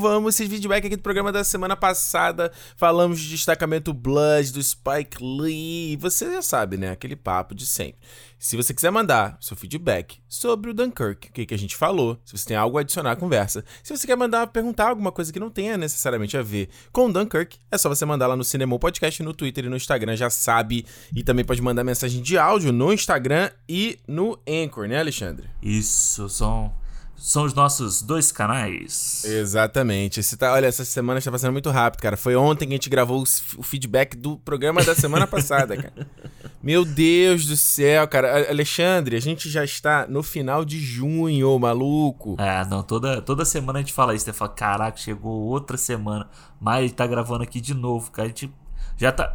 Vamos 0.00 0.34
esse 0.34 0.48
feedback 0.50 0.84
aqui 0.84 0.96
do 0.96 1.02
programa 1.02 1.30
da 1.30 1.44
semana 1.44 1.76
passada. 1.76 2.50
Falamos 2.76 3.20
de 3.20 3.28
destacamento 3.28 3.92
Blood 3.94 4.52
do 4.52 4.60
Spike 4.60 5.18
Lee. 5.22 5.96
Você 5.98 6.28
já 6.28 6.42
sabe, 6.42 6.76
né? 6.76 6.90
Aquele 6.90 7.14
papo 7.14 7.54
de 7.54 7.64
sempre. 7.64 8.00
Se 8.42 8.56
você 8.56 8.74
quiser 8.74 8.90
mandar 8.90 9.38
seu 9.40 9.56
feedback 9.56 10.18
sobre 10.28 10.68
o 10.68 10.74
Dunkirk, 10.74 11.28
o 11.28 11.32
que, 11.32 11.46
que 11.46 11.54
a 11.54 11.56
gente 11.56 11.76
falou, 11.76 12.18
se 12.24 12.36
você 12.36 12.48
tem 12.48 12.56
algo 12.56 12.76
a 12.76 12.80
adicionar 12.80 13.12
à 13.12 13.16
conversa, 13.16 13.64
se 13.84 13.96
você 13.96 14.04
quer 14.04 14.16
mandar 14.16 14.48
perguntar 14.48 14.88
alguma 14.88 15.12
coisa 15.12 15.32
que 15.32 15.38
não 15.38 15.48
tenha 15.48 15.76
necessariamente 15.76 16.36
a 16.36 16.42
ver 16.42 16.68
com 16.90 17.06
o 17.06 17.12
Dunkirk, 17.12 17.56
é 17.70 17.78
só 17.78 17.88
você 17.88 18.04
mandar 18.04 18.26
lá 18.26 18.34
no 18.34 18.42
Cinema 18.42 18.76
Podcast, 18.80 19.22
no 19.22 19.32
Twitter 19.32 19.66
e 19.66 19.68
no 19.68 19.76
Instagram, 19.76 20.16
já 20.16 20.28
sabe. 20.28 20.84
E 21.14 21.22
também 21.22 21.44
pode 21.44 21.62
mandar 21.62 21.84
mensagem 21.84 22.20
de 22.20 22.36
áudio 22.36 22.72
no 22.72 22.92
Instagram 22.92 23.48
e 23.68 23.96
no 24.08 24.36
Anchor, 24.44 24.88
né, 24.88 24.98
Alexandre? 24.98 25.48
Isso, 25.62 26.28
são 26.28 26.74
são 27.22 27.44
os 27.44 27.54
nossos 27.54 28.02
dois 28.02 28.32
canais. 28.32 29.24
Exatamente. 29.24 30.18
Esse 30.18 30.36
tá, 30.36 30.52
olha, 30.52 30.66
essa 30.66 30.84
semana 30.84 31.20
está 31.20 31.30
passando 31.30 31.52
muito 31.52 31.70
rápido, 31.70 32.00
cara. 32.00 32.16
Foi 32.16 32.34
ontem 32.34 32.66
que 32.66 32.72
a 32.72 32.76
gente 32.76 32.90
gravou 32.90 33.22
o 33.56 33.62
feedback 33.62 34.16
do 34.16 34.36
programa 34.38 34.82
da 34.82 34.92
semana 34.92 35.24
passada, 35.24 35.76
cara. 35.76 36.08
Meu 36.60 36.84
Deus 36.84 37.46
do 37.46 37.56
céu, 37.56 38.08
cara. 38.08 38.50
Alexandre, 38.50 39.14
a 39.14 39.20
gente 39.20 39.48
já 39.48 39.62
está 39.62 40.04
no 40.08 40.20
final 40.20 40.64
de 40.64 40.80
junho, 40.80 41.56
maluco. 41.60 42.34
É, 42.40 42.64
não, 42.64 42.82
toda, 42.82 43.22
toda 43.22 43.44
semana 43.44 43.78
a 43.78 43.82
gente 43.82 43.92
fala 43.92 44.16
isso. 44.16 44.24
Você 44.24 44.32
fala, 44.32 44.50
caraca, 44.50 44.98
chegou 44.98 45.42
outra 45.42 45.76
semana. 45.76 46.28
Mas 46.60 46.90
tá 46.90 47.06
gravando 47.06 47.44
aqui 47.44 47.60
de 47.60 47.72
novo, 47.72 48.10
cara. 48.10 48.26
A 48.26 48.28
gente 48.30 48.52
já 48.96 49.12
tá. 49.12 49.32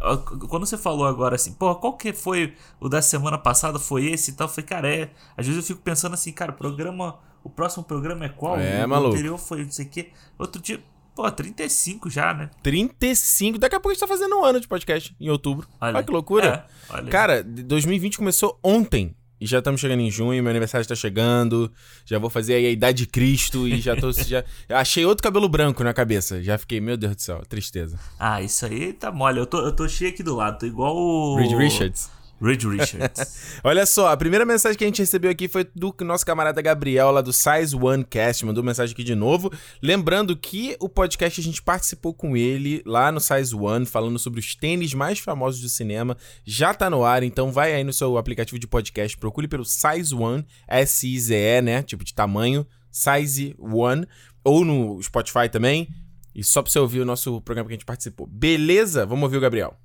Quando 0.49 0.65
você 0.65 0.77
falou 0.77 1.07
agora 1.07 1.35
assim, 1.35 1.53
pô, 1.53 1.73
qual 1.75 1.93
que 1.93 2.11
foi 2.11 2.53
o 2.81 2.89
da 2.89 3.01
semana 3.01 3.37
passada? 3.37 3.79
Foi 3.79 4.07
esse 4.07 4.31
e 4.31 4.33
tal? 4.33 4.47
Eu 4.47 4.51
falei, 4.51 4.67
cara, 4.67 4.93
é. 4.93 5.09
Às 5.37 5.45
vezes 5.45 5.61
eu 5.61 5.65
fico 5.65 5.81
pensando 5.81 6.15
assim, 6.15 6.33
cara, 6.33 6.51
programa 6.51 7.15
o 7.43 7.49
próximo 7.49 7.83
programa 7.83 8.25
é 8.25 8.29
qual? 8.29 8.59
É, 8.59 8.85
o 8.85 8.89
maluco. 8.89 9.13
anterior 9.13 9.37
foi 9.37 9.63
não 9.63 9.71
sei 9.71 9.85
o 9.85 9.89
quê. 9.89 10.09
Outro 10.37 10.61
dia. 10.61 10.79
Pô, 11.15 11.29
35 11.31 12.09
já, 12.11 12.31
né? 12.33 12.49
35. 12.61 13.57
Daqui 13.57 13.75
a 13.75 13.79
pouco 13.79 13.89
a 13.89 13.93
gente 13.93 14.01
tá 14.01 14.07
fazendo 14.07 14.37
um 14.37 14.45
ano 14.45 14.59
de 14.59 14.67
podcast, 14.67 15.15
em 15.19 15.29
outubro. 15.29 15.67
Olha, 15.81 15.95
olha 15.95 16.03
que 16.03 16.11
loucura. 16.11 16.67
É, 16.91 16.93
olha 16.93 17.09
Cara, 17.09 17.43
2020 17.43 18.17
começou 18.17 18.59
ontem. 18.63 19.15
E 19.39 19.45
já 19.45 19.59
estamos 19.59 19.79
chegando 19.79 19.99
em 19.99 20.09
junho, 20.09 20.41
meu 20.41 20.49
aniversário 20.49 20.81
está 20.81 20.95
chegando. 20.95 21.71
Já 22.05 22.17
vou 22.17 22.29
fazer 22.29 22.55
aí 22.55 22.65
a 22.65 22.71
idade 22.71 22.99
de 22.99 23.07
Cristo 23.07 23.67
e 23.67 23.79
já 23.79 23.95
tô. 23.95 24.11
já, 24.13 24.43
achei 24.69 25.05
outro 25.05 25.23
cabelo 25.23 25.47
branco 25.47 25.83
na 25.83 25.93
cabeça. 25.93 26.41
Já 26.41 26.57
fiquei, 26.57 26.81
meu 26.81 26.97
Deus 26.97 27.15
do 27.15 27.21
céu, 27.21 27.43
tristeza. 27.47 27.99
Ah, 28.19 28.41
isso 28.41 28.65
aí 28.65 28.93
tá 28.93 29.11
mole. 29.11 29.39
Eu 29.39 29.45
tô, 29.45 29.59
eu 29.59 29.75
tô 29.75 29.87
cheio 29.87 30.09
aqui 30.09 30.23
do 30.23 30.35
lado, 30.35 30.59
tô 30.59 30.65
igual 30.65 30.95
o. 30.95 31.37
Reed 31.37 31.53
Richards. 31.53 32.09
Reed 32.41 32.63
Richards. 32.63 33.59
Olha 33.63 33.85
só, 33.85 34.09
a 34.09 34.17
primeira 34.17 34.45
mensagem 34.45 34.77
que 34.77 34.83
a 34.83 34.87
gente 34.87 35.01
recebeu 35.01 35.31
aqui 35.31 35.47
foi 35.47 35.67
do 35.75 35.93
nosso 36.01 36.25
camarada 36.25 36.61
Gabriel, 36.61 37.11
lá 37.11 37.21
do 37.21 37.33
Size 37.33 37.75
One 37.75 38.03
Cast, 38.03 38.45
mandou 38.45 38.63
mensagem 38.63 38.93
aqui 38.93 39.03
de 39.03 39.15
novo. 39.15 39.51
Lembrando 39.81 40.35
que 40.35 40.75
o 40.79 40.87
podcast 40.87 41.41
a 41.41 41.43
gente 41.43 41.61
participou 41.61 42.13
com 42.13 42.37
ele 42.37 42.81
lá 42.85 43.11
no 43.11 43.19
Size 43.19 43.55
One, 43.55 43.85
falando 43.85 44.19
sobre 44.19 44.39
os 44.39 44.55
tênis 44.55 44.93
mais 44.93 45.19
famosos 45.19 45.61
do 45.61 45.69
cinema. 45.69 46.15
Já 46.45 46.73
tá 46.73 46.89
no 46.89 47.03
ar, 47.03 47.23
então 47.23 47.51
vai 47.51 47.73
aí 47.73 47.83
no 47.83 47.93
seu 47.93 48.17
aplicativo 48.17 48.59
de 48.59 48.67
podcast, 48.67 49.17
procure 49.17 49.47
pelo 49.47 49.65
Size 49.65 50.13
One, 50.13 50.45
S-I-Z-E, 50.67 51.61
né? 51.61 51.81
Tipo 51.81 52.03
de 52.03 52.13
tamanho, 52.13 52.65
Size 52.91 53.55
One, 53.59 54.05
ou 54.43 54.63
no 54.63 55.01
Spotify 55.01 55.49
também. 55.51 55.87
E 56.35 56.43
só 56.43 56.61
pra 56.61 56.71
você 56.71 56.77
ouvir 56.77 57.01
o 57.01 57.05
nosso 57.05 57.41
programa 57.41 57.67
que 57.67 57.73
a 57.73 57.77
gente 57.77 57.85
participou. 57.85 58.27
Beleza? 58.27 59.07
Vamos 59.07 59.23
ouvir 59.23 59.37
o 59.37 59.41
Gabriel. 59.41 59.75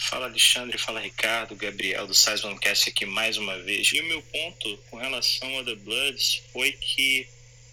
Fala 0.00 0.26
Alexandre, 0.26 0.78
fala 0.78 1.00
Ricardo, 1.00 1.56
Gabriel 1.56 2.06
do 2.06 2.14
Size 2.14 2.42
Cast 2.60 2.88
aqui 2.88 3.04
mais 3.04 3.36
uma 3.36 3.58
vez. 3.58 3.92
E 3.92 4.00
o 4.00 4.04
meu 4.04 4.22
ponto 4.22 4.78
com 4.90 4.96
relação 4.96 5.58
a 5.58 5.64
The 5.64 5.74
Bloods 5.74 6.42
foi 6.52 6.72
que 6.72 7.26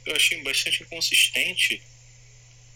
eu 0.06 0.16
achei 0.16 0.42
bastante 0.42 0.84
inconsistente 0.84 1.82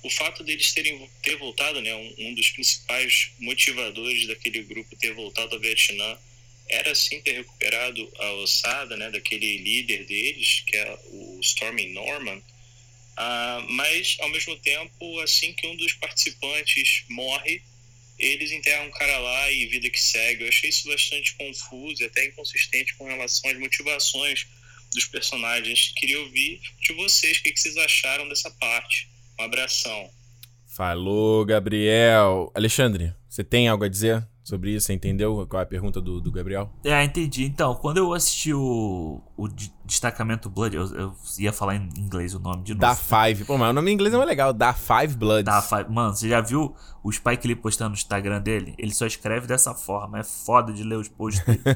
o 0.02 0.10
fato 0.10 0.44
deles 0.44 0.72
terem 0.72 1.10
ter 1.22 1.36
voltado, 1.36 1.82
né, 1.82 1.94
um, 1.94 2.16
um 2.20 2.34
dos 2.34 2.50
principais 2.52 3.32
motivadores 3.40 4.28
daquele 4.28 4.64
grupo 4.64 4.96
ter 4.96 5.14
voltado 5.14 5.56
ao 5.56 5.62
Vietnã 5.62 6.18
era 6.70 6.94
sim 6.94 7.20
ter 7.22 7.34
recuperado 7.34 8.10
a 8.20 8.32
ossada, 8.34 8.96
né, 8.96 9.10
daquele 9.10 9.58
líder 9.58 10.06
deles, 10.06 10.64
que 10.66 10.78
é 10.78 11.00
o 11.08 11.40
Stormy 11.42 11.88
Norman, 11.88 12.38
uh, 12.38 13.62
mas 13.72 14.16
ao 14.20 14.30
mesmo 14.30 14.56
tempo, 14.58 15.20
assim 15.20 15.52
que 15.54 15.68
um 15.68 15.76
dos 15.76 15.94
participantes 15.94 17.04
morre, 17.10 17.62
eles 18.20 18.52
enterram 18.52 18.88
um 18.88 18.92
cara 18.92 19.18
lá 19.18 19.52
e 19.52 19.66
vida 19.68 19.90
que 19.90 20.02
segue. 20.02 20.44
Eu 20.44 20.50
achei 20.50 20.70
isso 20.70 20.88
bastante 20.88 21.36
confuso 21.36 22.04
e 22.04 22.06
até 22.06 22.26
inconsistente 22.26 22.96
com 22.96 23.06
relação 23.06 23.50
às 23.50 23.58
motivações 23.58 24.46
dos 24.94 25.06
personagens. 25.06 25.94
Queria 25.96 26.20
ouvir 26.20 26.60
de 26.82 26.94
vocês 26.94 27.38
o 27.38 27.44
que 27.44 27.56
vocês 27.56 27.78
acharam 27.78 28.28
dessa 28.28 28.52
parte. 28.52 29.10
Um 29.40 29.44
abração. 29.44 30.10
Falou, 30.68 31.46
Gabriel. 31.46 32.52
Alexandre, 32.54 33.14
você 33.28 33.44
tem 33.44 33.68
algo 33.68 33.86
a 33.86 33.90
dizer? 33.90 34.28
Sobre 34.50 34.76
isso? 34.76 34.88
Você 34.88 34.94
entendeu 34.94 35.46
qual 35.48 35.60
é 35.60 35.64
a 35.64 35.68
pergunta 35.68 36.02
do, 36.02 36.20
do 36.20 36.32
Gabriel? 36.32 36.70
É, 36.84 37.04
entendi. 37.04 37.46
Então, 37.46 37.76
quando 37.76 37.98
eu 37.98 38.14
assisti 38.14 38.54
o, 38.54 39.22
o 39.38 39.48
Destacamento 39.86 40.50
Blood, 40.50 40.76
eu, 40.76 40.86
eu 40.96 41.16
ia 41.38 41.54
falar 41.54 41.76
em 41.76 41.90
inglês 41.98 42.34
o 42.34 42.40
nome 42.40 42.64
de 42.64 42.74
novo. 42.74 42.82
Da 42.82 42.96
Five. 42.96 43.46
Pô, 43.46 43.58
mas 43.58 43.70
o 43.70 43.74
nome 43.74 43.92
em 43.92 43.94
inglês 43.94 44.14
é 44.14 44.18
mais 44.18 44.28
legal. 44.28 44.52
Da 44.52 44.74
Five 44.74 45.16
Bloods. 45.16 45.46
Da 45.46 45.62
Five. 45.62 45.90
Mano, 45.90 46.16
você 46.16 46.28
já 46.28 46.42
viu 46.42 46.76
o 47.04 47.12
Spike 47.12 47.48
Lee 47.48 47.56
postando 47.56 47.92
no 47.92 47.96
Instagram 47.96 48.42
dele? 48.42 48.74
Ele 48.78 48.94
só 48.94 49.06
escreve 49.06 49.48
dessa 49.48 49.74
forma. 49.74 50.20
É 50.20 50.24
foda 50.24 50.74
de 50.74 50.84
ler 50.84 50.98
os 50.98 51.08
posts 51.08 51.46
dele. 51.46 51.62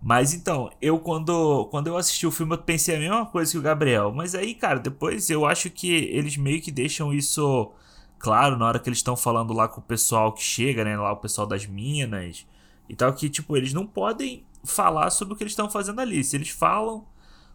Mas 0.00 0.32
então, 0.32 0.70
eu 0.80 0.98
quando, 1.00 1.66
quando 1.72 1.88
eu 1.88 1.96
assisti 1.96 2.24
o 2.26 2.30
filme, 2.30 2.54
eu 2.54 2.58
pensei 2.58 2.96
a 2.96 3.00
mesma 3.00 3.26
coisa 3.26 3.50
que 3.50 3.58
o 3.58 3.62
Gabriel. 3.62 4.12
Mas 4.12 4.34
aí, 4.34 4.54
cara, 4.54 4.78
depois 4.78 5.28
eu 5.28 5.44
acho 5.44 5.70
que 5.70 5.92
eles 5.92 6.36
meio 6.36 6.60
que 6.60 6.70
deixam 6.70 7.12
isso 7.12 7.72
claro 8.18 8.56
na 8.56 8.66
hora 8.66 8.78
que 8.78 8.88
eles 8.88 8.98
estão 8.98 9.16
falando 9.16 9.52
lá 9.52 9.68
com 9.68 9.80
o 9.80 9.84
pessoal 9.84 10.32
que 10.32 10.42
chega, 10.42 10.84
né? 10.84 10.96
Lá 10.96 11.12
o 11.12 11.16
pessoal 11.16 11.46
das 11.46 11.66
minas 11.66 12.46
e 12.88 12.94
tal, 12.96 13.12
que, 13.12 13.28
tipo, 13.28 13.56
eles 13.56 13.72
não 13.72 13.86
podem 13.86 14.44
falar 14.64 15.10
sobre 15.10 15.34
o 15.34 15.36
que 15.36 15.42
eles 15.42 15.52
estão 15.52 15.70
fazendo 15.70 16.00
ali. 16.00 16.22
Se 16.24 16.36
eles 16.36 16.48
falam, 16.50 17.04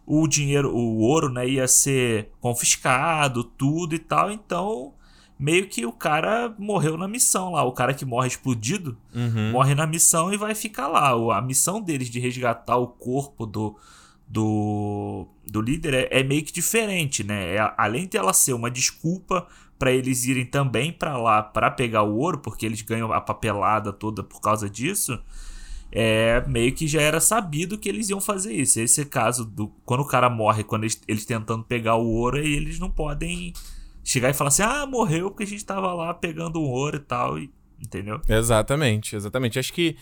o 0.06 0.26
dinheiro, 0.26 0.74
o 0.74 0.98
ouro, 1.00 1.28
né, 1.28 1.46
ia 1.48 1.66
ser 1.68 2.30
confiscado, 2.40 3.44
tudo 3.44 3.94
e 3.94 3.98
tal, 3.98 4.30
então 4.30 4.92
meio 5.38 5.68
que 5.68 5.84
o 5.84 5.92
cara 5.92 6.54
morreu 6.58 6.96
na 6.96 7.08
missão 7.08 7.50
lá. 7.52 7.62
O 7.64 7.72
cara 7.72 7.92
que 7.92 8.04
morre 8.04 8.28
explodido 8.28 8.96
Uhum. 9.14 9.50
morre 9.52 9.74
na 9.74 9.86
missão 9.86 10.32
e 10.32 10.36
vai 10.36 10.54
ficar 10.54 10.86
lá. 10.88 11.10
A 11.36 11.42
missão 11.42 11.80
deles 11.80 12.08
de 12.08 12.20
resgatar 12.20 12.76
o 12.76 12.86
corpo 12.86 13.44
do, 13.44 13.76
do, 14.34 15.28
do 15.46 15.60
líder 15.60 15.94
é, 15.94 16.08
é 16.10 16.24
meio 16.24 16.44
que 16.44 16.52
diferente, 16.52 17.22
né? 17.22 17.54
É, 17.54 17.74
além 17.78 18.08
de 18.08 18.16
ela 18.16 18.32
ser 18.32 18.52
uma 18.52 18.68
desculpa 18.68 19.46
para 19.78 19.92
eles 19.92 20.24
irem 20.24 20.44
também 20.44 20.92
para 20.92 21.16
lá 21.16 21.40
para 21.40 21.70
pegar 21.70 22.02
o 22.02 22.16
ouro, 22.16 22.38
porque 22.38 22.66
eles 22.66 22.82
ganham 22.82 23.12
a 23.12 23.20
papelada 23.20 23.92
toda 23.92 24.24
por 24.24 24.40
causa 24.40 24.68
disso. 24.68 25.20
É 25.92 26.44
meio 26.48 26.74
que 26.74 26.88
já 26.88 27.00
era 27.00 27.20
sabido 27.20 27.78
que 27.78 27.88
eles 27.88 28.10
iam 28.10 28.20
fazer 28.20 28.52
isso. 28.52 28.80
Esse 28.80 29.04
caso 29.04 29.44
do 29.44 29.68
quando 29.84 30.00
o 30.00 30.06
cara 30.06 30.28
morre, 30.28 30.64
quando 30.64 30.82
eles, 30.82 31.00
eles 31.06 31.24
tentando 31.24 31.62
pegar 31.62 31.94
o 31.94 32.04
ouro, 32.04 32.38
aí 32.38 32.52
eles 32.54 32.80
não 32.80 32.90
podem 32.90 33.52
chegar 34.02 34.30
e 34.30 34.34
falar 34.34 34.48
assim: 34.48 34.62
"Ah, 34.64 34.84
morreu 34.84 35.30
porque 35.30 35.44
a 35.44 35.46
gente 35.46 35.64
tava 35.64 35.94
lá 35.94 36.12
pegando 36.12 36.60
o 36.60 36.68
ouro 36.68 36.96
e 36.96 37.00
tal", 37.00 37.38
e, 37.38 37.52
entendeu? 37.80 38.20
Exatamente, 38.28 39.16
exatamente. 39.16 39.58
Acho 39.58 39.72
que, 39.72 39.96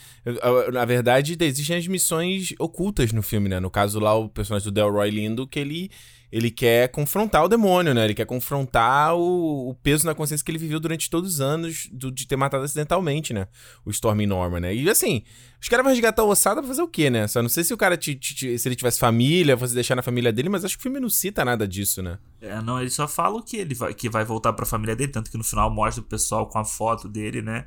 na 0.73 0.85
verdade, 0.85 1.37
existem 1.41 1.77
as 1.77 1.87
missões 1.87 2.55
ocultas 2.59 3.13
no 3.13 3.23
filme, 3.23 3.49
né? 3.49 3.61
No 3.61 3.71
caso 3.71 3.99
lá, 3.99 4.15
o 4.15 4.29
personagem 4.29 4.65
do 4.69 4.73
Delroy 4.73 5.11
Lindo, 5.11 5.47
que 5.47 5.59
ele, 5.59 5.91
ele 6.33 6.51
quer 6.51 6.89
confrontar 6.89 7.45
o 7.45 7.49
demônio, 7.49 7.93
né? 7.93 8.05
Ele 8.05 8.15
quer 8.15 8.25
confrontar 8.25 9.15
o, 9.15 9.69
o 9.69 9.75
peso 9.75 10.07
na 10.07 10.15
consciência 10.15 10.43
que 10.43 10.51
ele 10.51 10.57
viveu 10.59 10.81
durante 10.81 11.11
todos 11.11 11.35
os 11.35 11.41
anos 11.43 11.91
do- 11.93 12.11
de 12.11 12.27
ter 12.27 12.37
matado 12.37 12.65
acidentalmente, 12.65 13.35
né? 13.35 13.47
O 13.85 13.91
Stormy 13.91 14.27
Norman, 14.27 14.61
né? 14.61 14.75
E 14.75 14.89
assim, 14.89 15.23
os 15.61 15.69
caras 15.69 15.85
vão 15.85 15.93
resgatar 15.93 16.25
o 16.25 16.29
Ossada 16.31 16.63
pra 16.63 16.69
fazer 16.69 16.81
o 16.81 16.89
quê, 16.89 17.11
né? 17.11 17.29
Só 17.29 17.43
não 17.43 17.51
sei 17.51 17.63
se 17.65 17.75
o 17.75 17.77
cara, 17.77 17.99
te- 17.99 18.15
te- 18.15 18.35
te- 18.35 18.59
se 18.59 18.67
ele 18.67 18.75
tivesse 18.75 18.99
família, 18.99 19.59
fosse 19.59 19.75
deixar 19.75 19.95
na 19.95 20.01
família 20.03 20.33
dele, 20.33 20.49
mas 20.49 20.65
acho 20.65 20.75
que 20.77 20.81
o 20.81 20.83
filme 20.85 20.99
não 20.99 21.11
cita 21.11 21.45
nada 21.45 21.69
disso, 21.69 22.03
né? 22.03 22.19
É, 22.41 22.63
não, 22.63 22.81
ele 22.81 22.89
só 22.89 23.07
fala 23.07 23.43
que 23.43 23.59
ele 23.59 23.75
vai, 23.75 23.93
que 23.93 24.09
vai 24.09 24.25
voltar 24.25 24.55
pra 24.55 24.65
família 24.65 24.97
dele, 24.97 25.13
tanto 25.13 25.31
que 25.31 25.37
no 25.37 25.45
final 25.45 25.71
mostra 25.71 26.01
o 26.03 26.07
pessoal 26.07 26.47
com 26.47 26.59
a 26.59 26.65
foto 26.65 27.09
dele, 27.09 27.43
né? 27.43 27.67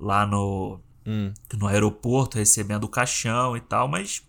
Lá 0.00 0.26
no, 0.26 0.80
Hum. 1.06 1.32
no 1.56 1.66
aeroporto, 1.68 2.38
recebendo 2.38 2.84
o 2.84 2.88
caixão 2.88 3.56
e 3.56 3.60
tal, 3.60 3.86
mas 3.86 4.22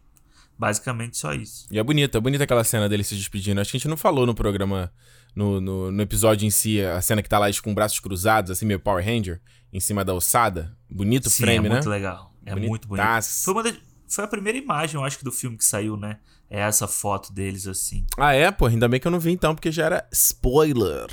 basicamente 0.61 1.17
só 1.17 1.33
isso. 1.33 1.65
E 1.71 1.79
é 1.79 1.83
bonita, 1.83 2.19
é 2.19 2.21
bonita 2.21 2.43
aquela 2.43 2.63
cena 2.63 2.87
dele 2.87 3.03
se 3.03 3.15
despedindo. 3.15 3.59
Acho 3.59 3.71
que 3.71 3.77
a 3.77 3.79
gente 3.79 3.87
não 3.87 3.97
falou 3.97 4.27
no 4.27 4.35
programa, 4.35 4.93
no, 5.35 5.59
no, 5.59 5.91
no 5.91 6.01
episódio 6.03 6.45
em 6.45 6.51
si, 6.51 6.79
a 6.79 7.01
cena 7.01 7.23
que 7.23 7.27
tá 7.27 7.39
lá 7.39 7.47
com 7.63 7.73
braços 7.73 7.99
cruzados, 7.99 8.51
assim, 8.51 8.67
meio 8.67 8.79
Power 8.79 9.03
Ranger, 9.03 9.41
em 9.73 9.79
cima 9.79 10.05
da 10.05 10.13
ossada. 10.13 10.77
Bonito 10.87 11.31
Sim, 11.31 11.43
frame, 11.43 11.65
é 11.65 11.69
né? 11.69 11.75
muito 11.77 11.89
legal. 11.89 12.31
É 12.45 12.55
muito 12.55 12.87
bonito. 12.87 13.03
Foi, 13.43 13.53
uma 13.55 13.63
das- 13.63 13.79
foi 14.07 14.23
a 14.23 14.27
primeira 14.27 14.55
imagem, 14.55 14.97
eu 14.99 15.03
acho, 15.03 15.17
que 15.17 15.23
do 15.23 15.31
filme 15.31 15.57
que 15.57 15.65
saiu, 15.65 15.97
né? 15.97 16.19
É 16.47 16.59
essa 16.59 16.87
foto 16.87 17.33
deles 17.33 17.65
assim. 17.65 18.05
Ah, 18.15 18.33
é? 18.33 18.51
Pô, 18.51 18.67
ainda 18.67 18.87
bem 18.87 18.99
que 18.99 19.07
eu 19.07 19.11
não 19.11 19.19
vi 19.19 19.31
então, 19.31 19.55
porque 19.55 19.71
já 19.71 19.85
era 19.85 20.07
spoiler. 20.11 21.07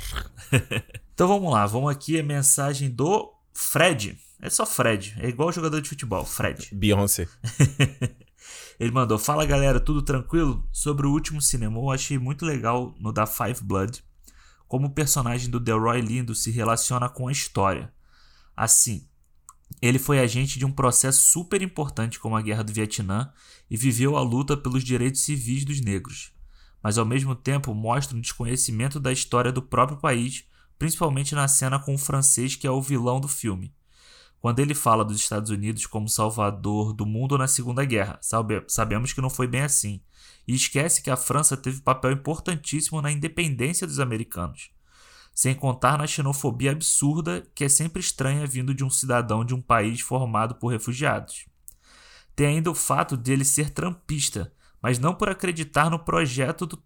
Então 1.19 1.27
vamos 1.27 1.51
lá, 1.51 1.65
vamos 1.65 1.91
aqui 1.91 2.17
a 2.17 2.23
mensagem 2.23 2.89
do 2.89 3.29
Fred. 3.53 4.17
É 4.41 4.49
só 4.49 4.65
Fred, 4.65 5.17
é 5.19 5.27
igual 5.27 5.51
jogador 5.51 5.81
de 5.81 5.89
futebol, 5.89 6.23
Fred. 6.23 6.69
Beyoncé. 6.71 7.27
Ele 8.79 8.91
mandou: 8.91 9.19
Fala 9.19 9.45
galera, 9.45 9.79
tudo 9.79 10.01
tranquilo? 10.01 10.67
Sobre 10.71 11.05
o 11.05 11.11
último 11.11 11.41
cinema, 11.41 11.77
eu 11.77 11.91
achei 11.91 12.17
muito 12.17 12.45
legal 12.45 12.95
no 12.99 13.11
da 13.11 13.25
Five 13.25 13.61
Blood 13.61 14.03
como 14.69 14.85
o 14.85 14.91
personagem 14.91 15.49
do 15.49 15.59
Delroy 15.59 15.99
Lindo 15.99 16.35
se 16.35 16.51
relaciona 16.51 17.09
com 17.09 17.27
a 17.27 17.31
história. 17.31 17.91
Assim, 18.55 19.07
ele 19.81 19.97
foi 19.97 20.19
agente 20.19 20.59
de 20.59 20.65
um 20.65 20.71
processo 20.71 21.21
super 21.21 21.61
importante 21.63 22.19
como 22.19 22.37
a 22.37 22.41
Guerra 22.41 22.63
do 22.63 22.71
Vietnã 22.71 23.33
e 23.67 23.75
viveu 23.75 24.15
a 24.15 24.21
luta 24.21 24.55
pelos 24.55 24.83
direitos 24.83 25.21
civis 25.21 25.65
dos 25.65 25.81
negros, 25.81 26.31
mas 26.83 26.99
ao 26.99 27.05
mesmo 27.05 27.33
tempo 27.33 27.73
mostra 27.73 28.15
um 28.15 28.21
desconhecimento 28.21 28.99
da 28.99 29.11
história 29.11 29.51
do 29.51 29.61
próprio 29.61 29.97
país, 29.97 30.45
principalmente 30.77 31.33
na 31.33 31.47
cena 31.47 31.79
com 31.79 31.95
o 31.95 31.97
francês 31.97 32.55
que 32.55 32.67
é 32.67 32.71
o 32.71 32.81
vilão 32.81 33.19
do 33.19 33.27
filme. 33.27 33.73
Quando 34.39 34.59
ele 34.59 34.73
fala 34.73 35.03
dos 35.03 35.17
Estados 35.17 35.49
Unidos 35.49 35.85
como 35.85 36.07
salvador 36.07 36.93
do 36.93 37.05
mundo 37.05 37.37
na 37.37 37.47
Segunda 37.47 37.83
Guerra, 37.83 38.17
sabe- 38.21 38.63
sabemos 38.67 39.11
que 39.11 39.21
não 39.21 39.29
foi 39.29 39.47
bem 39.47 39.61
assim. 39.61 40.01
E 40.47 40.55
esquece 40.55 41.01
que 41.01 41.11
a 41.11 41.17
França 41.17 41.57
teve 41.57 41.81
papel 41.81 42.13
importantíssimo 42.13 43.01
na 43.01 43.11
independência 43.11 43.85
dos 43.85 43.99
americanos. 43.99 44.71
Sem 45.33 45.53
contar 45.53 45.97
na 45.97 46.07
xenofobia 46.07 46.71
absurda 46.71 47.45
que 47.53 47.63
é 47.63 47.69
sempre 47.69 47.99
estranha 47.99 48.47
vindo 48.47 48.73
de 48.73 48.83
um 48.83 48.89
cidadão 48.89 49.43
de 49.43 49.53
um 49.53 49.61
país 49.61 50.01
formado 50.01 50.55
por 50.55 50.69
refugiados. 50.69 51.45
Tem 52.35 52.47
ainda 52.47 52.71
o 52.71 52.75
fato 52.75 53.17
de 53.17 53.33
ele 53.33 53.45
ser 53.45 53.69
trumpista, 53.69 54.51
mas 54.81 54.97
não 54.97 55.13
por 55.13 55.29
acreditar 55.29 55.89
no 55.89 55.99
projeto 55.99 56.65
do... 56.65 56.81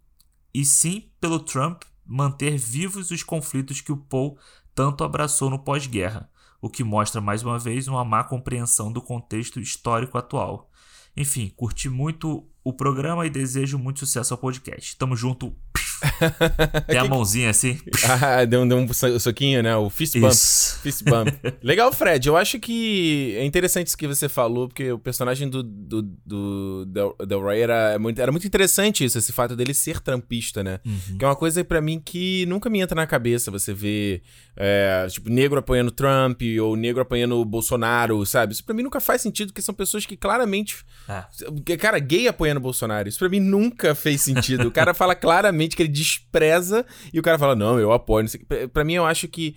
e 0.52 0.64
sim 0.64 1.10
pelo 1.20 1.38
Trump 1.38 1.84
manter 2.04 2.58
vivos 2.58 3.10
os 3.10 3.22
conflitos 3.22 3.80
que 3.80 3.92
o 3.92 3.96
Paul 3.96 4.36
tanto 4.74 5.04
abraçou 5.04 5.48
no 5.48 5.58
pós-guerra, 5.58 6.28
o 6.64 6.70
que 6.70 6.82
mostra 6.82 7.20
mais 7.20 7.42
uma 7.42 7.58
vez 7.58 7.88
uma 7.88 8.02
má 8.02 8.24
compreensão 8.24 8.90
do 8.90 9.02
contexto 9.02 9.60
histórico 9.60 10.16
atual. 10.16 10.70
Enfim, 11.14 11.52
curti 11.54 11.90
muito 11.90 12.48
o 12.64 12.72
programa 12.72 13.26
e 13.26 13.30
desejo 13.30 13.78
muito 13.78 13.98
sucesso 14.00 14.32
ao 14.32 14.38
podcast. 14.38 14.96
Tamo 14.96 15.14
junto. 15.14 15.54
Tem 16.86 16.98
a 16.98 17.04
mãozinha 17.04 17.50
assim. 17.50 17.78
ah, 18.22 18.44
deu, 18.44 18.66
deu 18.66 18.78
um 18.78 18.92
so- 18.92 19.18
soquinho, 19.20 19.62
né? 19.62 19.76
O 19.76 19.90
fist 19.90 20.18
bump. 20.18 20.32
Isso. 20.32 20.78
Fist 20.80 21.02
bump. 21.04 21.28
Legal, 21.62 21.92
Fred. 21.92 22.26
Eu 22.26 22.36
acho 22.36 22.58
que 22.58 23.34
é 23.36 23.44
interessante 23.44 23.88
isso 23.88 23.96
que 23.98 24.06
você 24.06 24.28
falou, 24.28 24.68
porque 24.68 24.90
o 24.92 24.98
personagem 24.98 25.48
do, 25.48 25.62
do, 25.62 26.02
do 26.02 26.84
Del, 26.86 27.16
Delroy 27.26 27.60
era 27.60 27.92
é 27.92 27.98
muito, 27.98 28.20
era 28.20 28.32
muito 28.32 28.46
interessante 28.46 29.04
isso, 29.04 29.18
esse 29.18 29.32
fato 29.32 29.54
dele 29.56 29.74
ser 29.74 30.00
trampista, 30.00 30.62
né? 30.62 30.80
Uhum. 30.84 31.18
Que 31.18 31.24
é 31.24 31.28
uma 31.28 31.36
coisa 31.36 31.62
pra 31.64 31.80
mim 31.80 32.00
que 32.02 32.44
nunca 32.46 32.70
me 32.70 32.80
entra 32.80 32.94
na 32.96 33.06
cabeça. 33.06 33.50
Você 33.50 33.72
vê, 33.74 34.22
é, 34.56 35.06
tipo, 35.10 35.28
negro 35.30 35.58
apoiando 35.58 35.90
Trump 35.90 36.40
ou 36.62 36.76
negro 36.76 37.02
apoiando 37.02 37.42
Bolsonaro, 37.44 38.24
sabe? 38.24 38.52
Isso 38.54 38.64
pra 38.64 38.74
mim 38.74 38.82
nunca 38.82 39.00
faz 39.00 39.20
sentido, 39.20 39.48
porque 39.48 39.62
são 39.62 39.74
pessoas 39.74 40.06
que 40.06 40.16
claramente. 40.16 40.84
É. 41.08 41.76
Cara, 41.76 41.98
gay 41.98 42.28
apoiando 42.28 42.53
o 42.58 42.60
Bolsonaro. 42.62 43.08
Isso 43.08 43.18
pra 43.18 43.28
mim 43.28 43.40
nunca 43.40 43.94
fez 43.94 44.20
sentido. 44.22 44.68
O 44.68 44.70
cara 44.72 44.92
fala 44.94 45.14
claramente 45.14 45.74
que 45.76 45.82
ele 45.82 45.88
despreza 45.92 46.84
e 47.12 47.18
o 47.18 47.22
cara 47.22 47.38
fala, 47.38 47.54
não, 47.56 47.78
eu 47.78 47.92
apoio. 47.92 48.26
Pra- 48.46 48.68
Pra 48.68 48.84
mim, 48.84 48.94
eu 48.94 49.04
acho 49.06 49.28
que 49.28 49.54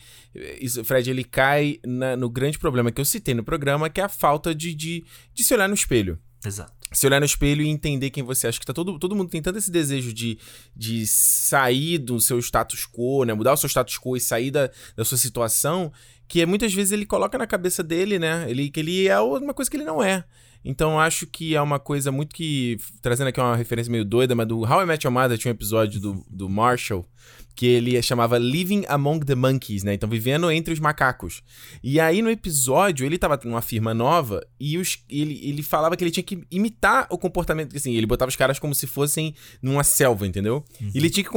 isso, 0.59 0.83
Fred, 0.83 1.09
ele 1.09 1.23
cai 1.23 1.79
na- 1.85 2.15
no 2.15 2.29
grande 2.29 2.59
problema 2.59 2.91
que 2.91 2.99
eu 3.01 3.05
citei 3.05 3.33
no 3.33 3.43
programa, 3.43 3.89
que 3.89 3.99
é 4.01 4.03
a 4.03 4.09
falta 4.09 4.53
de, 4.53 4.73
de, 4.75 5.05
de 5.33 5.43
se 5.43 5.53
olhar 5.53 5.67
no 5.67 5.73
espelho 5.75 6.19
Exato. 6.45 6.71
se 6.93 7.05
olhar 7.07 7.19
no 7.19 7.25
espelho 7.25 7.61
e 7.63 7.67
entender 7.67 8.09
quem 8.11 8.23
você. 8.23 8.47
Acho 8.47 8.59
que 8.59 8.65
tá 8.65 8.73
todo, 8.73 8.97
todo 8.99 9.15
mundo 9.15 9.29
tem 9.29 9.41
tanto 9.41 9.57
esse 9.57 9.71
desejo 9.71 10.13
de, 10.13 10.37
de 10.75 11.05
sair 11.07 11.97
do 11.97 12.19
seu 12.21 12.39
status 12.39 12.85
quo, 12.87 13.23
né? 13.25 13.33
Mudar 13.33 13.53
o 13.53 13.57
seu 13.57 13.67
status 13.67 13.97
quo 13.97 14.15
e 14.15 14.19
sair 14.21 14.51
da, 14.51 14.69
da 14.95 15.03
sua 15.03 15.17
situação, 15.17 15.91
que 16.27 16.41
é, 16.41 16.45
muitas 16.45 16.73
vezes 16.73 16.91
ele 16.93 17.05
coloca 17.05 17.37
na 17.37 17.47
cabeça 17.47 17.81
dele, 17.83 18.19
né? 18.19 18.45
Ele, 18.49 18.69
que 18.69 18.79
ele 18.79 19.07
é 19.07 19.19
uma 19.19 19.53
coisa 19.53 19.69
que 19.71 19.77
ele 19.77 19.83
não 19.85 20.01
é. 20.03 20.23
Então 20.68 20.99
acho 20.99 21.26
que 21.26 21.55
é 21.55 21.61
uma 21.61 21.80
coisa 21.80 22.11
muito 22.11 22.36
que. 22.36 22.78
Trazendo 23.01 23.28
aqui 23.28 23.39
uma 23.39 23.55
referência 23.55 23.89
meio 23.89 24.03
doida, 24.03 24.36
mas 24.36 24.45
do 24.45 24.59
How 24.59 24.84
I 24.84 24.86
Met 24.86 25.07
Your 25.07 25.13
Mother 25.13 25.38
tinha 25.38 25.49
um 25.49 25.55
episódio 25.55 25.97
do, 26.01 26.26
do 26.30 26.49
Marshall 26.49 27.07
que 27.55 27.65
ele 27.65 27.99
chamava 28.03 28.38
Living 28.38 28.84
Among 28.88 29.26
the 29.26 29.34
Monkeys, 29.34 29.84
né? 29.84 29.95
Então, 29.95 30.07
vivendo 30.07 30.51
entre 30.51 30.72
os 30.72 30.80
macacos. 30.80 31.41
E 31.82 31.99
aí, 31.99 32.22
no 32.22 32.30
episódio, 32.30 33.03
ele 33.03 33.18
tava 33.18 33.39
numa 33.45 33.63
firma 33.63 33.95
nova 33.95 34.45
e 34.59 34.78
os, 34.78 35.03
ele, 35.09 35.39
ele 35.41 35.63
falava 35.63 35.97
que 35.97 36.03
ele 36.03 36.11
tinha 36.11 36.24
que 36.24 36.45
imitar 36.51 37.07
o 37.09 37.18
comportamento. 37.18 37.76
Assim, 37.76 37.95
ele 37.95 38.05
botava 38.05 38.30
os 38.30 38.36
caras 38.36 38.59
como 38.59 38.76
se 38.76 38.86
fossem 38.86 39.34
numa 39.59 39.84
selva, 39.84 40.28
entendeu? 40.28 40.63
E 40.93 40.99
ele 40.99 41.09
tinha 41.09 41.24
que 41.24 41.32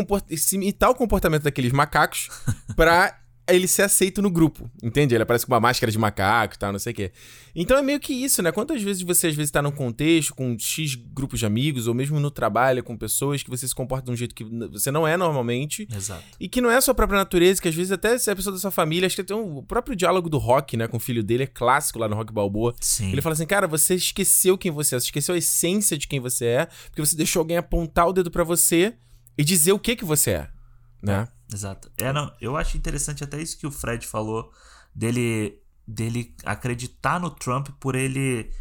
imitar 0.52 0.90
o 0.90 0.94
comportamento 0.94 1.44
daqueles 1.44 1.72
macacos 1.72 2.28
pra 2.76 3.18
ele 3.54 3.66
ser 3.66 3.82
aceito 3.82 4.20
no 4.22 4.30
grupo, 4.30 4.70
entende? 4.82 5.14
Ele 5.14 5.22
aparece 5.22 5.46
com 5.46 5.52
uma 5.52 5.60
máscara 5.60 5.90
de 5.90 5.98
macaco 5.98 6.54
e 6.54 6.58
tal, 6.58 6.72
não 6.72 6.78
sei 6.78 6.92
o 6.92 6.96
quê. 6.96 7.12
Então 7.54 7.76
é 7.76 7.82
meio 7.82 7.98
que 7.98 8.12
isso, 8.12 8.42
né? 8.42 8.52
Quantas 8.52 8.82
vezes 8.82 9.02
você 9.02 9.28
às 9.28 9.34
vezes 9.34 9.50
tá 9.50 9.60
num 9.60 9.70
contexto 9.70 10.34
com 10.34 10.56
X 10.58 10.94
grupos 10.94 11.40
de 11.40 11.46
amigos, 11.46 11.86
ou 11.86 11.94
mesmo 11.94 12.20
no 12.20 12.30
trabalho 12.30 12.82
com 12.82 12.96
pessoas 12.96 13.42
que 13.42 13.50
você 13.50 13.66
se 13.66 13.74
comporta 13.74 14.06
de 14.06 14.12
um 14.12 14.16
jeito 14.16 14.34
que 14.34 14.44
você 14.44 14.90
não 14.90 15.06
é 15.06 15.16
normalmente, 15.16 15.88
Exato. 15.94 16.22
e 16.38 16.48
que 16.48 16.60
não 16.60 16.70
é 16.70 16.76
a 16.76 16.80
sua 16.80 16.94
própria 16.94 17.18
natureza, 17.18 17.60
que 17.60 17.68
às 17.68 17.74
vezes 17.74 17.92
até 17.92 18.16
se 18.18 18.30
é 18.30 18.32
a 18.32 18.36
pessoa 18.36 18.52
da 18.52 18.60
sua 18.60 18.70
família, 18.70 19.06
acho 19.06 19.16
que 19.16 19.24
tem 19.24 19.36
um, 19.36 19.58
o 19.58 19.62
próprio 19.62 19.96
diálogo 19.96 20.28
do 20.28 20.38
Rock, 20.38 20.76
né, 20.76 20.86
com 20.86 20.96
o 20.96 21.00
filho 21.00 21.22
dele, 21.22 21.44
é 21.44 21.46
clássico 21.46 21.98
lá 21.98 22.08
no 22.08 22.16
Rock 22.16 22.32
Balboa. 22.32 22.74
Sim. 22.80 23.12
Ele 23.12 23.20
fala 23.20 23.34
assim, 23.34 23.46
cara, 23.46 23.66
você 23.66 23.94
esqueceu 23.94 24.56
quem 24.56 24.70
você 24.70 24.96
é, 24.96 25.00
você 25.00 25.06
esqueceu 25.06 25.34
a 25.34 25.38
essência 25.38 25.98
de 25.98 26.06
quem 26.06 26.20
você 26.20 26.46
é, 26.46 26.68
porque 26.86 27.00
você 27.00 27.16
deixou 27.16 27.40
alguém 27.40 27.56
apontar 27.56 28.08
o 28.08 28.12
dedo 28.12 28.30
pra 28.30 28.44
você 28.44 28.94
e 29.36 29.44
dizer 29.44 29.72
o 29.72 29.78
que 29.78 29.96
que 29.96 30.04
você 30.04 30.30
é, 30.32 30.48
né? 31.02 31.28
Exato. 31.52 31.90
É, 31.98 32.12
não, 32.12 32.32
eu 32.40 32.56
acho 32.56 32.76
interessante 32.76 33.24
até 33.24 33.40
isso 33.40 33.58
que 33.58 33.66
o 33.66 33.70
Fred 33.70 34.06
falou 34.06 34.52
dele 34.94 35.60
dele 35.86 36.36
acreditar 36.44 37.18
no 37.18 37.30
Trump 37.30 37.68
por 37.80 37.96
ele 37.96 38.52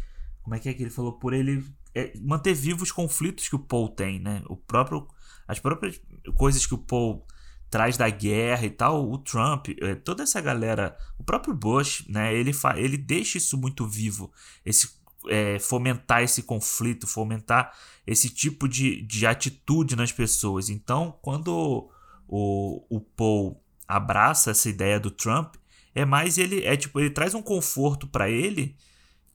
como 0.42 0.56
é 0.56 0.58
que 0.58 0.68
é 0.68 0.74
que 0.74 0.82
ele 0.82 0.90
falou 0.90 1.12
por 1.12 1.32
ele 1.32 1.64
é, 1.94 2.12
manter 2.20 2.54
vivos 2.54 2.88
os 2.88 2.92
conflitos 2.92 3.48
que 3.48 3.56
o 3.56 3.58
Paul 3.58 3.88
tem, 3.88 4.18
né? 4.18 4.42
O 4.48 4.56
próprio, 4.56 5.06
as 5.46 5.58
próprias 5.58 6.00
coisas 6.36 6.66
que 6.66 6.74
o 6.74 6.78
Paul 6.78 7.26
traz 7.68 7.96
da 7.96 8.08
guerra 8.08 8.66
e 8.66 8.70
tal, 8.70 9.08
o 9.08 9.18
Trump, 9.18 9.68
é, 9.80 9.94
toda 9.94 10.22
essa 10.22 10.40
galera, 10.40 10.96
o 11.18 11.24
próprio 11.24 11.54
Bush, 11.54 12.04
né? 12.08 12.34
Ele, 12.34 12.52
fa, 12.52 12.78
ele 12.78 12.96
deixa 12.96 13.38
isso 13.38 13.56
muito 13.56 13.86
vivo, 13.86 14.32
esse 14.64 14.98
é, 15.28 15.58
fomentar 15.58 16.22
esse 16.22 16.42
conflito, 16.42 17.06
fomentar 17.06 17.76
esse 18.06 18.30
tipo 18.30 18.66
de, 18.66 19.02
de 19.02 19.26
atitude 19.26 19.94
nas 19.94 20.10
pessoas. 20.10 20.70
Então, 20.70 21.18
quando 21.20 21.90
o, 22.30 22.84
o 22.88 23.00
Paul 23.00 23.60
abraça 23.88 24.52
essa 24.52 24.68
ideia 24.68 25.00
do 25.00 25.10
Trump, 25.10 25.56
é 25.92 26.04
mais 26.04 26.38
ele 26.38 26.64
é 26.64 26.76
tipo 26.76 27.00
ele 27.00 27.10
traz 27.10 27.34
um 27.34 27.42
conforto 27.42 28.06
para 28.06 28.30
ele 28.30 28.76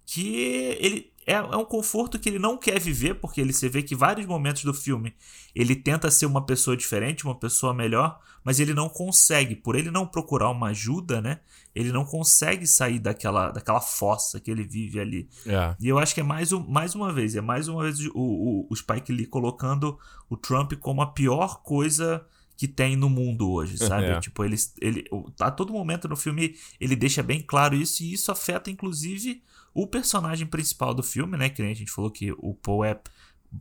que 0.05 0.77
ele 0.79 1.13
é, 1.27 1.33
é, 1.33 1.41
um 1.41 1.65
conforto 1.65 2.19
que 2.19 2.29
ele 2.29 2.37
não 2.37 2.55
quer 2.55 2.79
viver, 2.79 3.15
porque 3.15 3.41
ele 3.41 3.51
se 3.51 3.67
vê 3.67 3.81
que 3.81 3.95
vários 3.95 4.27
momentos 4.27 4.63
do 4.63 4.73
filme 4.73 5.13
ele 5.53 5.75
tenta 5.75 6.11
ser 6.11 6.27
uma 6.27 6.45
pessoa 6.45 6.77
diferente, 6.77 7.25
uma 7.25 7.37
pessoa 7.37 7.73
melhor, 7.73 8.19
mas 8.43 8.59
ele 8.59 8.73
não 8.73 8.87
consegue. 8.87 9.55
Por 9.55 9.75
ele 9.75 9.89
não 9.89 10.05
procurar 10.05 10.51
uma 10.51 10.67
ajuda, 10.67 11.19
né? 11.19 11.39
Ele 11.73 11.91
não 11.91 12.05
consegue 12.05 12.67
sair 12.67 12.99
daquela, 12.99 13.49
daquela 13.49 13.81
fossa 13.81 14.39
que 14.39 14.51
ele 14.51 14.63
vive 14.63 14.99
ali. 14.99 15.27
É. 15.47 15.75
E 15.79 15.87
eu 15.89 15.97
acho 15.97 16.13
que 16.13 16.21
é 16.21 16.23
mais, 16.23 16.53
um, 16.53 16.63
mais 16.63 16.93
uma 16.93 17.11
vez, 17.11 17.35
é 17.35 17.41
mais 17.41 17.67
uma 17.67 17.81
vez 17.81 17.99
o, 17.99 18.11
o, 18.13 18.67
o 18.69 18.75
Spike 18.75 19.11
Lee 19.11 19.25
colocando 19.25 19.97
o 20.29 20.37
Trump 20.37 20.73
como 20.73 21.01
a 21.01 21.07
pior 21.07 21.63
coisa 21.63 22.23
que 22.57 22.67
tem 22.67 22.95
no 22.95 23.09
mundo 23.09 23.49
hoje, 23.51 23.77
sabe? 23.77 24.05
É. 24.05 24.19
Tipo, 24.19 24.43
ele, 24.43 24.55
ele 24.79 25.05
a 25.39 25.51
todo 25.51 25.73
momento 25.73 26.07
no 26.07 26.15
filme 26.15 26.55
ele 26.79 26.95
deixa 26.95 27.21
bem 27.21 27.41
claro 27.41 27.75
isso 27.75 28.03
e 28.03 28.13
isso 28.13 28.31
afeta 28.31 28.69
inclusive 28.69 29.41
o 29.73 29.85
personagem 29.85 30.47
principal 30.47 30.93
do 30.93 31.03
filme, 31.03 31.37
né? 31.37 31.49
Que 31.49 31.61
nem 31.61 31.71
a 31.71 31.75
gente 31.75 31.91
falou 31.91 32.09
que 32.09 32.31
o 32.31 32.53
Paul 32.53 32.85
é 32.85 32.97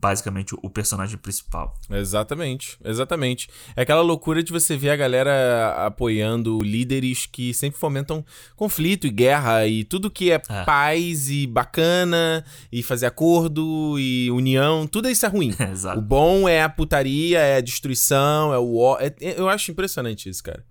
basicamente 0.01 0.53
o 0.61 0.69
personagem 0.69 1.17
principal. 1.17 1.73
Exatamente, 1.89 2.77
exatamente. 2.83 3.47
É 3.75 3.81
aquela 3.81 4.01
loucura 4.01 4.43
de 4.43 4.51
você 4.51 4.75
ver 4.75 4.89
a 4.89 4.95
galera 4.95 5.85
apoiando 5.85 6.59
líderes 6.61 7.25
que 7.25 7.53
sempre 7.53 7.79
fomentam 7.79 8.23
conflito 8.55 9.07
e 9.07 9.09
guerra 9.09 9.65
e 9.67 9.83
tudo 9.83 10.11
que 10.11 10.31
é, 10.31 10.41
É. 10.49 10.63
paz 10.65 11.29
e 11.29 11.47
bacana 11.47 12.43
e 12.71 12.83
fazer 12.83 13.05
acordo 13.05 13.95
e 13.97 14.29
união, 14.31 14.85
tudo 14.85 15.09
isso 15.09 15.25
é 15.25 15.29
ruim. 15.29 15.53
O 15.59 15.63
Exato. 15.63 16.01
bom 16.01 16.47
é 16.47 16.61
a 16.61 16.69
putaria, 16.69 17.39
é 17.39 17.57
a 17.57 17.61
destruição, 17.61 18.53
é 18.53 18.57
o. 18.59 18.97
é- 18.99 19.15
é- 19.21 19.39
eu 19.39 19.47
acho 19.49 19.71
impressionante 19.71 20.29
isso, 20.29 20.43
cara. 20.43 20.63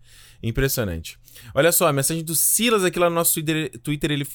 Impressionante. 0.42 1.18
Olha 1.54 1.72
só, 1.72 1.86
a 1.88 1.92
mensagem 1.92 2.22
do 2.22 2.34
Silas 2.34 2.84
aqui 2.84 2.98
lá 2.98 3.08
no 3.08 3.14
nosso 3.16 3.32
Twitter, 3.34 3.70
Twitter 3.82 4.10
ele. 4.10 4.26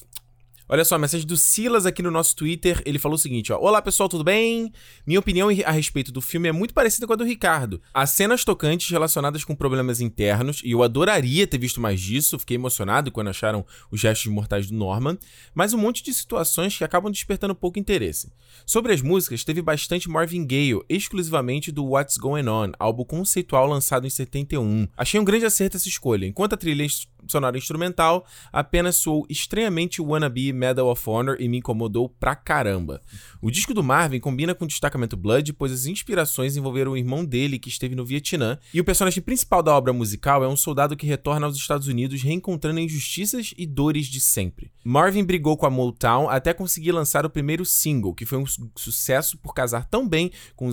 Olha 0.72 0.86
só, 0.86 0.94
a 0.94 1.00
mensagem 1.00 1.26
do 1.26 1.36
Silas 1.36 1.88
aqui 1.88 2.04
no 2.04 2.12
nosso 2.12 2.36
Twitter, 2.36 2.80
ele 2.86 3.00
falou 3.00 3.16
o 3.16 3.18
seguinte, 3.18 3.52
ó. 3.52 3.58
Olá, 3.60 3.82
pessoal, 3.82 4.08
tudo 4.08 4.24
bem? 4.24 4.72
Minha 5.04 5.20
opinião 5.20 5.50
a 5.66 5.72
respeito 5.72 6.12
do 6.12 6.22
filme 6.22 6.48
é 6.48 6.52
muito 6.52 6.76
parecida 6.76 7.08
com 7.08 7.14
a 7.14 7.16
do 7.16 7.24
Ricardo. 7.24 7.82
Há 7.92 8.06
cenas 8.06 8.46
tocantes 8.46 8.88
relacionadas 8.92 9.44
com 9.44 9.56
problemas 9.56 10.00
internos, 10.00 10.62
e 10.64 10.70
eu 10.70 10.84
adoraria 10.84 11.48
ter 11.48 11.58
visto 11.58 11.82
mais 11.82 12.00
disso, 12.00 12.38
fiquei 12.38 12.54
emocionado 12.54 13.12
quando 13.12 13.30
acharam 13.30 13.66
os 13.90 14.00
gestos 14.00 14.32
mortais 14.32 14.68
do 14.68 14.76
Norman, 14.76 15.18
mas 15.56 15.74
um 15.74 15.80
monte 15.80 16.04
de 16.04 16.14
situações 16.14 16.78
que 16.78 16.84
acabam 16.84 17.12
despertando 17.12 17.56
pouco 17.56 17.80
interesse. 17.80 18.32
Sobre 18.64 18.94
as 18.94 19.02
músicas, 19.02 19.44
teve 19.44 19.64
bastante 19.64 20.08
Marvin 20.08 20.46
Gaye, 20.46 20.80
exclusivamente 20.88 21.72
do 21.72 21.84
What's 21.84 22.18
Going 22.18 22.48
On, 22.48 22.74
álbum 22.78 23.06
conceitual 23.06 23.66
lançado 23.66 24.06
em 24.06 24.10
71. 24.12 24.88
Achei 24.96 25.20
um 25.20 25.26
grande 25.26 25.46
acerto 25.46 25.78
essa 25.78 25.88
escolha, 25.88 26.28
enquanto 26.28 26.54
a 26.54 26.58
trilha 26.58 26.86
sonora 27.28 27.58
instrumental 27.58 28.26
apenas 28.52 28.96
soou 28.96 29.26
estranhamente 29.30 30.02
wannabe 30.02 30.54
Medal 30.54 30.88
of 30.88 31.10
Honor 31.10 31.38
e 31.40 31.48
me 31.48 31.58
incomodou 31.58 32.10
pra 32.10 32.36
caramba. 32.36 33.02
O 33.42 33.52
disco 33.52 33.74
do 33.74 33.84
Marvin 33.84 34.20
combina 34.20 34.56
com 34.56 34.66
o 34.66 34.68
destacamento 34.68 35.16
Blood, 35.16 35.54
pois 35.54 35.72
as 35.72 35.86
inspirações 35.86 36.58
envolveram 36.58 36.92
o 36.92 36.98
irmão 36.98 37.24
dele 37.24 37.60
que 37.60 37.70
esteve 37.70 37.96
no 37.96 38.06
Vietnã, 38.06 38.58
e 38.74 38.80
o 38.80 38.84
personagem 38.84 39.22
principal 39.22 39.64
da 39.64 39.76
obra 39.76 39.94
musical 39.94 40.44
é 40.44 40.48
um 40.48 40.58
soldado 40.58 40.96
que 40.96 41.08
retorna 41.08 41.46
aos 41.46 41.56
Estados 41.56 41.88
Unidos 41.88 42.22
reencontrando 42.22 42.80
injustiças 42.80 43.54
e 43.58 43.66
dores 43.66 44.08
de 44.08 44.20
sempre. 44.20 44.72
Marvin 44.84 45.24
brigou 45.24 45.56
com 45.58 45.66
a 45.66 45.70
Motown 45.70 46.30
até 46.30 46.54
conseguir 46.54 46.92
lançar 46.92 47.26
o 47.26 47.30
primeiro 47.30 47.66
single, 47.66 48.14
que 48.14 48.26
foi 48.26 48.38
um 48.38 48.46
su- 48.46 48.72
sucesso 48.76 49.38
por 49.38 49.54
casar 49.54 49.86
tão 49.86 50.08
bem 50.08 50.32
com 50.56 50.68
o 50.68 50.72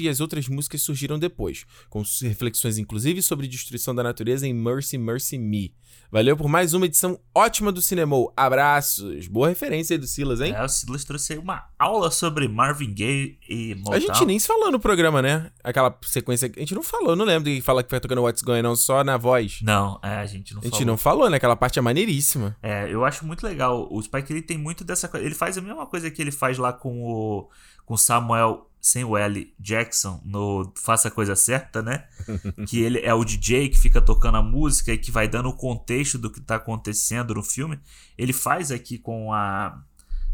e 0.00 0.08
as 0.08 0.20
outras 0.20 0.48
músicas 0.48 0.82
surgiram 0.82 1.18
depois, 1.18 1.64
com 1.88 2.02
reflexões 2.22 2.78
inclusive 2.78 3.22
sobre 3.22 3.46
destruição 3.46 3.94
da 3.94 4.02
natureza 4.02 4.46
em 4.46 4.52
Mercy 4.52 4.98
Mercy 4.98 5.38
Me. 5.38 5.72
Valeu 6.14 6.36
por 6.36 6.46
mais 6.48 6.72
uma 6.74 6.86
edição 6.86 7.18
ótima 7.34 7.72
do 7.72 7.82
Cinemou. 7.82 8.32
Abraços. 8.36 9.26
Boa 9.26 9.48
referência 9.48 9.94
aí 9.94 9.98
do 9.98 10.06
Silas, 10.06 10.40
hein? 10.40 10.54
É, 10.54 10.62
o 10.62 10.68
Silas 10.68 11.02
trouxe 11.02 11.36
uma 11.36 11.64
aula 11.76 12.08
sobre 12.08 12.46
Marvin 12.46 12.94
Gaye 12.94 13.36
e 13.48 13.74
Motown. 13.74 13.94
A 13.94 13.98
gente 13.98 14.24
nem 14.24 14.38
se 14.38 14.46
falou 14.46 14.70
no 14.70 14.78
programa, 14.78 15.20
né? 15.20 15.50
Aquela 15.64 15.92
sequência. 16.04 16.48
A 16.56 16.60
gente 16.60 16.72
não 16.72 16.84
falou, 16.84 17.16
não 17.16 17.24
lembro 17.24 17.50
de 17.50 17.56
que 17.56 17.62
fala 17.62 17.82
que 17.82 17.90
vai 17.90 17.98
tocando 17.98 18.22
What's 18.22 18.42
Going 18.42 18.64
On 18.64 18.76
só 18.76 19.02
na 19.02 19.16
voz. 19.16 19.58
Não, 19.60 19.98
é, 20.04 20.18
a 20.18 20.26
gente 20.26 20.54
não 20.54 20.60
A 20.60 20.64
gente 20.66 20.74
falou. 20.74 20.86
não 20.86 20.96
falou, 20.96 21.28
né? 21.28 21.36
Aquela 21.36 21.56
parte 21.56 21.80
é 21.80 21.82
maneiríssima. 21.82 22.56
É, 22.62 22.88
eu 22.88 23.04
acho 23.04 23.26
muito 23.26 23.44
legal. 23.44 23.88
O 23.90 24.00
Spike 24.00 24.32
ele 24.32 24.42
tem 24.42 24.56
muito 24.56 24.84
dessa 24.84 25.08
coisa. 25.08 25.26
Ele 25.26 25.34
faz 25.34 25.58
a 25.58 25.60
mesma 25.60 25.84
coisa 25.84 26.08
que 26.12 26.22
ele 26.22 26.30
faz 26.30 26.58
lá 26.58 26.72
com 26.72 27.02
o 27.02 27.50
com 27.84 27.96
Samuel 27.96 28.70
sem 28.84 29.02
o 29.02 29.16
L 29.16 29.50
Jackson 29.58 30.20
no 30.26 30.70
Faça 30.76 31.08
a 31.08 31.10
Coisa 31.10 31.34
Certa, 31.34 31.80
né? 31.80 32.04
que 32.68 32.82
ele 32.82 33.00
é 33.00 33.14
o 33.14 33.24
DJ 33.24 33.70
que 33.70 33.78
fica 33.78 33.98
tocando 33.98 34.36
a 34.36 34.42
música 34.42 34.92
e 34.92 34.98
que 34.98 35.10
vai 35.10 35.26
dando 35.26 35.48
o 35.48 35.56
contexto 35.56 36.18
do 36.18 36.30
que 36.30 36.38
tá 36.38 36.56
acontecendo 36.56 37.32
no 37.32 37.42
filme. 37.42 37.80
Ele 38.18 38.34
faz 38.34 38.70
aqui 38.70 38.98
com 38.98 39.32
a 39.32 39.82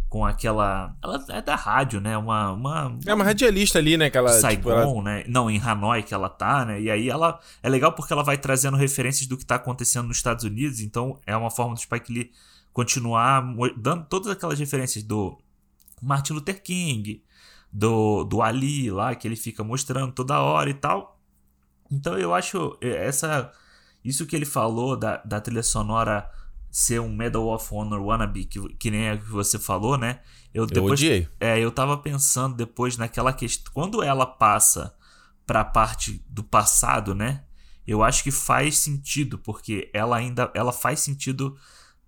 com 0.08 0.26
aquela 0.26 0.96
ela 1.00 1.24
é 1.28 1.40
da 1.40 1.54
rádio, 1.54 2.00
né? 2.00 2.18
Uma 2.18 2.50
uma 2.50 2.98
É 3.06 3.14
uma 3.14 3.22
radialista 3.22 3.78
ali, 3.78 3.96
né? 3.96 4.06
Aquela. 4.06 4.30
Saigon, 4.32 4.56
tipo, 4.56 4.70
ela- 4.72 5.02
né? 5.04 5.24
Não, 5.28 5.48
em 5.48 5.60
Hanoi 5.60 6.02
que 6.02 6.12
ela 6.12 6.28
tá, 6.28 6.64
né? 6.64 6.80
E 6.80 6.90
aí 6.90 7.08
ela 7.08 7.38
é 7.62 7.68
legal 7.68 7.92
porque 7.92 8.12
ela 8.12 8.24
vai 8.24 8.36
trazendo 8.36 8.76
referências 8.76 9.28
do 9.28 9.36
que 9.38 9.46
tá 9.46 9.54
acontecendo 9.54 10.08
nos 10.08 10.16
Estados 10.16 10.42
Unidos, 10.42 10.80
então 10.80 11.20
é 11.24 11.36
uma 11.36 11.52
forma 11.52 11.74
do 11.74 11.80
Spike 11.80 12.12
Lee 12.12 12.32
continuar 12.72 13.44
dando 13.76 14.06
todas 14.06 14.26
aquelas 14.26 14.58
referências 14.58 15.04
do 15.04 15.38
Martin 16.02 16.32
Luther 16.32 16.60
King, 16.60 17.22
do, 17.72 18.24
do 18.24 18.42
Ali 18.42 18.90
lá, 18.90 19.14
que 19.14 19.26
ele 19.28 19.36
fica 19.36 19.62
mostrando 19.62 20.12
toda 20.12 20.40
hora 20.40 20.70
e 20.70 20.74
tal. 20.74 21.20
Então 21.90 22.18
eu 22.18 22.34
acho 22.34 22.76
eh, 22.80 23.06
essa 23.06 23.52
isso 24.04 24.26
que 24.26 24.34
ele 24.34 24.46
falou 24.46 24.96
da, 24.96 25.18
da 25.18 25.40
trilha 25.40 25.62
sonora 25.62 26.28
ser 26.70 27.00
um 27.00 27.14
Medal 27.14 27.48
of 27.48 27.66
Honor 27.74 28.00
wannabe, 28.00 28.44
que, 28.44 28.60
que 28.74 28.90
nem 28.90 29.10
a 29.10 29.16
que 29.18 29.24
você 29.24 29.58
falou, 29.58 29.98
né? 29.98 30.20
Eu 30.54 30.66
Eu 30.66 30.66
depois 30.66 31.00
odiei. 31.00 31.28
é, 31.40 31.58
eu 31.58 31.70
tava 31.70 31.96
pensando 31.98 32.56
depois 32.56 32.96
naquela 32.96 33.32
questão. 33.32 33.72
Quando 33.72 34.02
ela 34.02 34.26
passa 34.26 34.94
pra 35.46 35.64
parte 35.64 36.24
do 36.28 36.42
passado, 36.44 37.14
né? 37.14 37.44
Eu 37.86 38.02
acho 38.04 38.22
que 38.22 38.30
faz 38.30 38.78
sentido, 38.78 39.38
porque 39.38 39.90
ela 39.92 40.16
ainda 40.16 40.50
ela 40.54 40.72
faz 40.72 41.00
sentido 41.00 41.56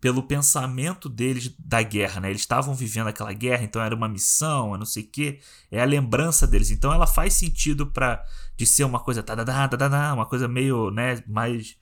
pelo 0.03 0.24
pensamento 0.24 1.08
deles 1.08 1.54
da 1.61 1.80
guerra, 1.80 2.20
né? 2.20 2.30
Eles 2.30 2.42
estavam 2.42 2.74
vivendo 2.74 3.07
aquela 3.07 3.33
guerra, 3.33 3.62
então 3.62 3.80
era 3.80 3.95
uma 3.95 4.08
missão, 4.08 4.76
não 4.76 4.84
sei 4.84 5.04
o 5.04 5.07
quê. 5.07 5.38
É 5.70 5.80
a 5.80 5.84
lembrança 5.84 6.45
deles. 6.45 6.72
Então 6.72 6.92
ela 6.92 7.07
faz 7.07 7.34
sentido 7.34 7.87
para 7.87 8.20
de 8.57 8.66
ser 8.66 8.83
uma 8.83 8.99
coisa 8.99 9.22
tadadá, 9.22 9.68
tadadá, 9.68 10.12
uma 10.12 10.26
coisa 10.26 10.49
meio, 10.49 10.91
né, 10.91 11.22
mais 11.24 11.76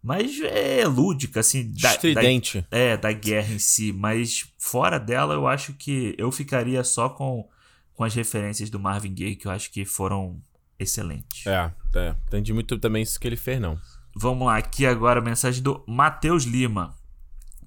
mais 0.00 0.40
é, 0.42 0.86
lúdica 0.86 1.40
assim, 1.40 1.72
da, 1.72 1.88
da, 1.88 1.94
Estridente. 1.94 2.64
é, 2.70 2.96
da 2.96 3.12
guerra 3.12 3.52
em 3.52 3.58
si, 3.58 3.92
mas 3.92 4.46
fora 4.56 4.98
dela 4.98 5.34
eu 5.34 5.46
acho 5.48 5.74
que 5.74 6.14
eu 6.16 6.30
ficaria 6.30 6.84
só 6.84 7.08
com, 7.08 7.46
com 7.94 8.04
as 8.04 8.14
referências 8.14 8.70
do 8.70 8.78
Marvin 8.78 9.12
Gaye, 9.12 9.34
que 9.34 9.48
eu 9.48 9.50
acho 9.50 9.72
que 9.72 9.84
foram 9.84 10.40
excelentes. 10.78 11.44
É, 11.48 11.70
é. 11.96 12.14
Entendi 12.28 12.52
muito 12.52 12.78
também 12.78 13.02
isso 13.02 13.18
que 13.18 13.26
ele 13.26 13.36
fez, 13.36 13.60
não. 13.60 13.76
Vamos 14.14 14.46
lá, 14.46 14.56
aqui 14.56 14.86
agora 14.86 15.18
a 15.18 15.22
mensagem 15.22 15.60
do 15.60 15.84
Matheus 15.86 16.44
Lima. 16.44 16.99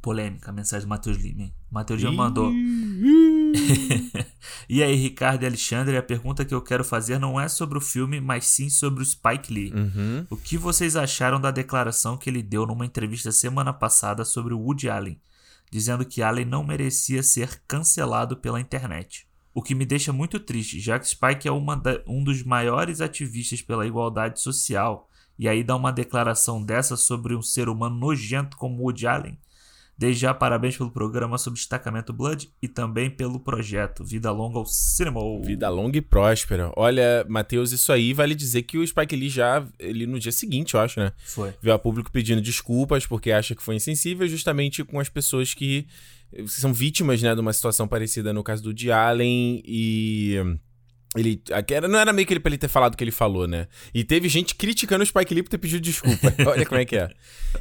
Polêmica, 0.04 0.52
a 0.52 0.54
mensagem 0.54 0.86
do 0.86 0.90
Matheus 0.90 1.16
Lima? 1.16 1.50
Matheus 1.72 2.02
Lima 2.02 2.26
mandou. 2.26 2.52
e 4.68 4.84
aí, 4.84 4.96
Ricardo 4.96 5.44
e 5.44 5.46
Alexandre, 5.46 5.96
a 5.96 6.04
pergunta 6.04 6.44
que 6.44 6.54
eu 6.54 6.62
quero 6.62 6.84
fazer 6.84 7.18
não 7.18 7.40
é 7.40 7.48
sobre 7.48 7.78
o 7.78 7.82
filme, 7.82 8.20
mas 8.20 8.46
sim 8.46 8.70
sobre 8.70 9.02
o 9.02 9.06
Spike 9.06 9.52
Lee. 9.54 9.72
Uhum. 9.74 10.28
O 10.30 10.36
que 10.36 10.58
vocês 10.58 10.98
acharam 10.98 11.40
da 11.40 11.52
declaração 11.52 12.18
que 12.18 12.30
ele 12.30 12.44
deu 12.44 12.68
numa 12.68 12.86
entrevista 12.86 13.32
semana 13.32 13.72
passada 13.72 14.26
sobre 14.26 14.54
o 14.54 14.60
Woody 14.60 14.90
Allen, 14.90 15.22
dizendo 15.72 16.04
que 16.06 16.22
Allen 16.22 16.46
não 16.46 16.66
merecia 16.66 17.24
ser 17.24 17.62
cancelado 17.66 18.36
pela 18.36 18.60
internet? 18.60 19.26
O 19.54 19.62
que 19.62 19.74
me 19.74 19.86
deixa 19.86 20.12
muito 20.12 20.38
triste, 20.38 20.82
já 20.82 21.00
que 21.00 21.08
Spike 21.08 21.48
é 21.48 21.52
da- 21.78 22.02
um 22.06 22.22
dos 22.24 22.44
maiores 22.44 23.00
ativistas 23.00 23.62
pela 23.62 23.88
igualdade 23.88 24.42
social, 24.42 25.10
e 25.40 25.48
aí 25.48 25.64
dá 25.64 25.78
uma 25.78 25.94
declaração 25.94 26.62
dessa 26.62 26.98
sobre 26.98 27.36
um 27.36 27.42
ser 27.42 27.70
humano 27.70 27.96
nojento 27.96 28.58
como 28.58 28.84
Woody 28.84 29.08
Allen. 29.08 29.38
Desde 29.98 30.22
já, 30.22 30.34
parabéns 30.34 30.76
pelo 30.76 30.90
programa 30.90 31.38
sobre 31.38 31.60
destacamento 31.60 32.12
Blood 32.12 32.50
e 32.62 32.68
também 32.68 33.10
pelo 33.10 33.40
projeto 33.40 34.04
Vida 34.04 34.32
Longa 34.32 34.58
ao 34.58 34.66
Cinema. 34.66 35.20
Vida 35.42 35.70
longa 35.70 35.98
e 35.98 36.02
próspera. 36.02 36.72
Olha, 36.76 37.26
Matheus, 37.30 37.72
isso 37.72 37.92
aí 37.92 38.12
vale 38.12 38.34
dizer 38.34 38.64
que 38.64 38.78
o 38.78 38.86
Spike 38.86 39.16
Lee 39.16 39.30
já, 39.30 39.66
ele 39.78 40.08
no 40.08 40.20
dia 40.20 40.32
seguinte, 40.32 40.74
eu 40.74 40.80
acho, 40.80 41.00
né? 41.00 41.12
Foi. 41.24 41.54
Veio 41.62 41.76
a 41.76 41.80
público 41.80 42.12
pedindo 42.12 42.42
desculpas 42.42 43.06
porque 43.06 43.32
acha 43.32 43.56
que 43.56 43.62
foi 43.62 43.76
insensível 43.76 44.28
justamente 44.28 44.84
com 44.84 45.00
as 45.00 45.10
pessoas 45.10 45.54
que 45.54 45.86
são 46.48 46.74
vítimas, 46.74 47.22
né, 47.22 47.34
de 47.36 47.42
uma 47.42 47.54
situação 47.54 47.88
parecida 47.88 48.34
no 48.34 48.44
caso 48.44 48.64
do 48.64 48.70
Woody 48.70 48.92
Allen 48.92 49.62
e... 49.66 50.38
Ele. 51.16 51.40
Não 51.88 52.00
era 52.00 52.12
meio 52.12 52.26
que 52.26 52.34
ele 52.34 52.40
pra 52.40 52.50
ele 52.50 52.58
ter 52.58 52.68
falado 52.68 52.96
o 52.96 52.98
que 52.98 53.04
ele 53.04 53.12
falou, 53.12 53.48
né? 53.48 53.68
E 53.94 54.04
teve 54.04 54.28
gente 54.28 54.56
criticando 54.56 55.04
o 55.04 55.06
Spike 55.06 55.32
Lee 55.32 55.44
por 55.44 55.50
ter 55.50 55.60
pedido 55.60 55.80
desculpa. 55.80 56.34
Olha 56.48 56.66
como 56.66 56.82
é 56.82 56.86
que 56.86 56.96
é. 56.96 57.08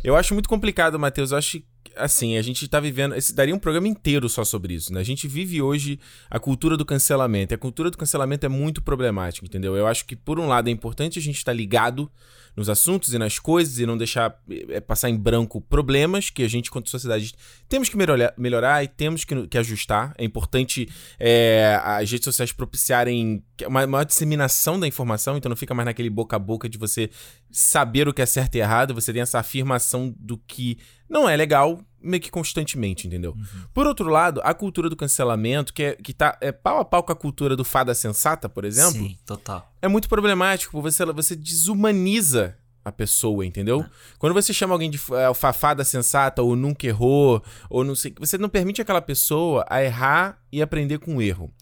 Eu 0.02 0.16
acho 0.16 0.32
muito 0.32 0.48
complicado, 0.48 0.98
Matheus. 0.98 1.32
Eu 1.32 1.36
acho 1.36 1.58
que, 1.58 1.66
assim, 1.96 2.36
a 2.36 2.42
gente 2.42 2.66
tá 2.68 2.80
vivendo. 2.80 3.14
Esse 3.14 3.34
daria 3.34 3.54
um 3.54 3.58
programa 3.58 3.88
inteiro 3.88 4.28
só 4.28 4.44
sobre 4.44 4.74
isso, 4.74 4.92
né? 4.92 5.00
A 5.00 5.04
gente 5.04 5.28
vive 5.28 5.60
hoje 5.60 5.98
a 6.30 6.38
cultura 6.38 6.76
do 6.76 6.84
cancelamento. 6.84 7.52
E 7.52 7.56
a 7.56 7.58
cultura 7.58 7.90
do 7.90 7.98
cancelamento 7.98 8.46
é 8.46 8.48
muito 8.48 8.82
problemática, 8.82 9.46
entendeu? 9.46 9.76
Eu 9.76 9.86
acho 9.86 10.04
que, 10.04 10.16
por 10.16 10.38
um 10.38 10.46
lado, 10.46 10.68
é 10.68 10.70
importante 10.70 11.18
a 11.18 11.22
gente 11.22 11.36
estar 11.36 11.52
tá 11.52 11.56
ligado 11.56 12.10
nos 12.56 12.68
assuntos 12.68 13.14
e 13.14 13.18
nas 13.18 13.38
coisas 13.38 13.78
e 13.78 13.86
não 13.86 13.96
deixar 13.96 14.38
é, 14.68 14.80
passar 14.80 15.08
em 15.08 15.16
branco 15.16 15.60
problemas 15.60 16.30
que 16.30 16.42
a 16.42 16.48
gente, 16.48 16.70
quanto 16.70 16.90
sociedade, 16.90 17.34
temos 17.68 17.88
que 17.88 17.96
melhorar, 17.96 18.34
melhorar 18.36 18.84
e 18.84 18.88
temos 18.88 19.24
que, 19.24 19.46
que 19.46 19.58
ajustar. 19.58 20.14
É 20.18 20.24
importante 20.24 20.88
é, 21.18 21.80
as 21.82 22.10
redes 22.10 22.24
sociais 22.24 22.52
propiciarem 22.52 23.42
uma 23.66 23.86
maior 23.86 24.04
disseminação 24.04 24.78
da 24.78 24.86
informação, 24.86 25.36
então 25.36 25.48
não 25.48 25.56
fica 25.56 25.74
mais 25.74 25.86
naquele 25.86 26.10
boca 26.10 26.36
a 26.36 26.38
boca 26.38 26.68
de 26.68 26.78
você 26.78 27.10
saber 27.50 28.08
o 28.08 28.14
que 28.14 28.22
é 28.22 28.26
certo 28.26 28.54
e 28.56 28.58
errado, 28.58 28.94
você 28.94 29.12
tem 29.12 29.22
essa 29.22 29.38
afirmação 29.38 30.14
do 30.18 30.36
que 30.36 30.78
não 31.08 31.28
é 31.28 31.36
legal 31.36 31.78
meio 32.02 32.22
que 32.22 32.30
constantemente, 32.30 33.06
entendeu? 33.06 33.32
Uhum. 33.32 33.62
Por 33.72 33.86
outro 33.86 34.08
lado, 34.08 34.40
a 34.44 34.54
cultura 34.54 34.88
do 34.88 34.96
cancelamento, 34.96 35.72
que, 35.72 35.82
é, 35.82 35.94
que 35.94 36.12
tá 36.12 36.36
é, 36.40 36.52
pau 36.52 36.78
a 36.78 36.84
pau 36.84 37.02
com 37.02 37.12
a 37.12 37.16
cultura 37.16 37.56
do 37.56 37.64
fada 37.64 37.94
sensata, 37.94 38.48
por 38.48 38.64
exemplo. 38.64 38.92
Sim, 38.92 39.16
total. 39.24 39.72
É 39.80 39.88
muito 39.88 40.08
problemático, 40.08 40.80
você, 40.80 41.04
você 41.06 41.36
desumaniza 41.36 42.56
a 42.84 42.90
pessoa, 42.90 43.46
entendeu? 43.46 43.82
É. 43.82 43.90
Quando 44.18 44.34
você 44.34 44.52
chama 44.52 44.74
alguém 44.74 44.90
de 44.90 45.00
é, 45.12 45.32
fafada 45.34 45.84
sensata 45.84 46.42
ou 46.42 46.56
nunca 46.56 46.86
errou, 46.86 47.42
ou 47.70 47.84
não 47.84 47.94
sei, 47.94 48.14
você 48.18 48.36
não 48.36 48.48
permite 48.48 48.82
aquela 48.82 49.00
pessoa 49.00 49.64
a 49.68 49.82
errar 49.82 50.42
e 50.50 50.60
aprender 50.60 50.98
com 50.98 51.16
o 51.16 51.22
erro. 51.22 51.52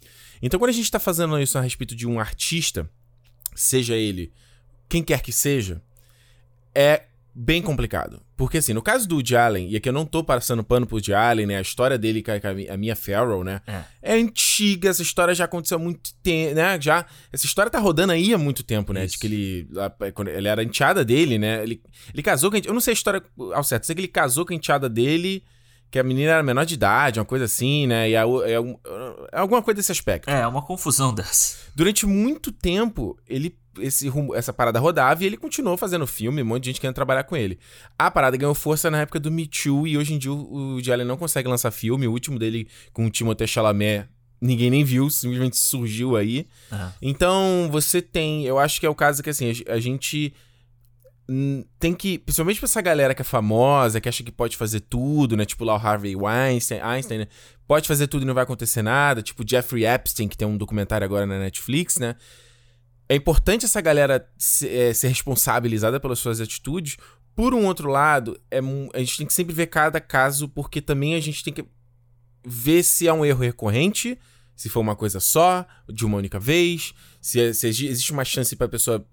Então, 0.43 0.59
quando 0.59 0.71
a 0.71 0.75
gente 0.75 0.85
está 0.85 0.99
fazendo 0.99 1.39
isso 1.39 1.59
a 1.59 1.61
respeito 1.61 1.95
de 1.95 2.07
um 2.07 2.19
artista, 2.19 2.89
seja 3.55 3.95
ele 3.95 4.33
quem 4.91 5.05
quer 5.05 5.23
que 5.23 5.33
seja, 5.33 5.81
é 6.75 7.05
bem 7.35 7.63
complicado. 7.63 8.21
Porque, 8.37 8.59
assim, 8.59 8.73
no 8.73 8.83
caso 8.83 9.07
do 9.09 9.17
Woody 9.17 9.37
Allen, 9.37 9.71
e 9.71 9.77
aqui 9.77 9.89
eu 9.89 9.93
não 9.93 10.05
tô 10.05 10.25
passando 10.25 10.65
pano 10.65 10.87
pro 10.87 10.97
Woody 10.97 11.13
Allen, 11.13 11.47
né? 11.47 11.59
A 11.59 11.61
história 11.61 11.99
dele 11.99 12.23
com 12.23 12.31
a, 12.33 12.77
Mia 12.77 12.97
Farrow, 12.97 13.45
né? 13.45 13.61
É. 13.67 13.83
é. 14.03 14.15
antiga, 14.15 14.89
essa 14.89 15.03
história 15.03 15.35
já 15.35 15.45
aconteceu 15.45 15.77
há 15.77 15.81
muito 15.81 16.13
tempo, 16.23 16.55
né? 16.55 16.81
Já, 16.81 17.07
essa 17.33 17.47
história 17.47 17.71
tá 17.71 17.79
rodando 17.79 18.13
aí 18.13 18.33
há 18.33 18.39
muito 18.39 18.63
tempo, 18.63 18.93
né? 18.93 19.05
Isso. 19.05 19.15
De 19.15 19.21
que 19.21 19.27
ele, 19.27 19.69
quando 20.15 20.29
ele 20.29 20.49
era 20.49 20.63
enteada 20.63 21.05
dele, 21.05 21.39
né? 21.39 21.63
Ele, 21.63 21.83
ele 22.13 22.23
casou 22.23 22.51
com 22.51 22.57
a, 22.57 22.61
Eu 22.61 22.75
não 22.75 22.81
sei 22.81 22.93
a 22.93 22.95
história 22.95 23.23
ao 23.53 23.65
certo, 23.65 23.87
sei 23.87 23.95
que 23.95 24.01
ele 24.01 24.09
casou 24.09 24.45
com 24.45 24.53
a 24.53 24.57
enteada 24.57 24.89
dele 24.89 25.45
que 25.91 25.99
a 25.99 26.03
menina 26.03 26.33
era 26.33 26.43
menor 26.43 26.65
de 26.65 26.75
idade, 26.75 27.19
uma 27.19 27.25
coisa 27.25 27.47
assim, 27.47 27.87
né? 27.87 28.09
E 28.11 28.15
é, 28.15 28.21
é, 28.21 28.55
é 29.33 29.39
alguma 29.39 29.63
coisa 29.63 29.77
desse 29.77 29.91
aspecto. 29.91 30.31
É, 30.31 30.47
uma 30.47 30.63
confusão 30.63 31.13
dessa. 31.13 31.57
Durante 31.75 32.07
muito 32.07 32.53
tempo, 32.53 33.19
ele 33.27 33.59
esse 33.79 34.11
essa 34.35 34.53
parada 34.53 34.81
rodava 34.81 35.23
e 35.23 35.27
ele 35.27 35.37
continuou 35.37 35.77
fazendo 35.77 36.07
filme, 36.07 36.43
um 36.43 36.45
monte 36.45 36.65
de 36.65 36.71
gente 36.71 36.81
querendo 36.81 36.95
trabalhar 36.95 37.25
com 37.25 37.37
ele. 37.37 37.59
A 37.99 38.11
parada 38.11 38.37
ganhou 38.37 38.55
força 38.55 38.91
na 38.91 39.01
época 39.01 39.21
do 39.21 39.31
Me 39.31 39.47
Too 39.47 39.87
e 39.87 39.97
hoje 39.97 40.15
em 40.15 40.19
dia 40.19 40.33
o 40.33 40.75
Woody 40.75 40.93
Allen 40.93 41.07
não 41.07 41.17
consegue 41.17 41.49
lançar 41.49 41.71
filme. 41.71 42.07
O 42.07 42.13
último 42.13 42.39
dele 42.39 42.69
com 42.93 43.07
o 43.07 43.11
Timothée 43.11 43.47
Chalamet 43.47 44.09
ninguém 44.41 44.71
nem 44.71 44.83
viu, 44.83 45.11
simplesmente 45.11 45.57
surgiu 45.57 46.17
aí. 46.17 46.47
Uhum. 46.73 46.91
Então 47.03 47.69
você 47.71 48.01
tem, 48.01 48.45
eu 48.45 48.59
acho 48.59 48.81
que 48.81 48.87
é 48.87 48.91
o 48.91 48.95
caso 48.95 49.23
que 49.23 49.31
assim, 49.31 49.53
a 49.69 49.79
gente 49.79 50.33
tem 51.79 51.95
que, 51.95 52.19
principalmente 52.19 52.59
pra 52.59 52.67
essa 52.67 52.81
galera 52.81 53.15
que 53.15 53.23
é 53.23 53.25
famosa, 53.25 54.01
que 54.01 54.09
acha 54.09 54.23
que 54.23 54.33
pode 54.33 54.57
fazer 54.57 54.81
tudo, 54.81 55.37
né? 55.37 55.45
Tipo 55.45 55.65
lá 55.65 55.75
o 55.75 55.77
Harvey 55.77 56.17
Weinstein, 56.17 56.81
Einstein, 56.81 57.19
né? 57.19 57.29
Pode 57.69 57.87
fazer 57.87 58.09
tudo 58.09 58.23
e 58.23 58.27
não 58.27 58.35
vai 58.35 58.43
acontecer 58.43 58.83
nada. 58.83 59.23
Tipo 59.23 59.49
Jeffrey 59.49 59.87
Epstein, 59.87 60.29
que 60.29 60.37
tem 60.37 60.49
um 60.49 60.57
documentário 60.57 61.05
agora 61.05 61.27
na 61.27 61.39
Netflix, 61.39 61.99
né? 61.99 62.17
É 63.09 63.15
importante 63.15 63.65
essa 63.65 63.81
galera 63.81 64.29
ser, 64.37 64.73
é, 64.73 64.95
ser 64.95 65.09
responsabilizada 65.09 66.01
pelas 66.01 66.19
suas 66.19 66.41
atitudes. 66.41 66.97
Por 67.37 67.55
um 67.55 67.65
outro 67.67 67.89
lado, 67.89 68.41
é, 68.51 68.59
a 68.93 68.99
gente 68.99 69.19
tem 69.19 69.27
que 69.27 69.33
sempre 69.33 69.55
ver 69.55 69.67
cada 69.69 70.01
caso, 70.01 70.49
porque 70.49 70.81
também 70.81 71.15
a 71.15 71.21
gente 71.21 71.45
tem 71.45 71.53
que 71.53 71.65
ver 72.45 72.83
se 72.83 73.07
é 73.07 73.13
um 73.13 73.25
erro 73.25 73.41
recorrente, 73.41 74.19
se 74.57 74.69
for 74.69 74.81
uma 74.81 74.97
coisa 74.97 75.21
só, 75.21 75.65
de 75.89 76.05
uma 76.05 76.19
única 76.19 76.41
vez, 76.41 76.93
se, 77.21 77.55
se 77.55 77.69
existe 77.69 78.13
uma 78.13 78.25
chance 78.25 78.57
pra 78.57 78.69
pessoa 78.69 79.07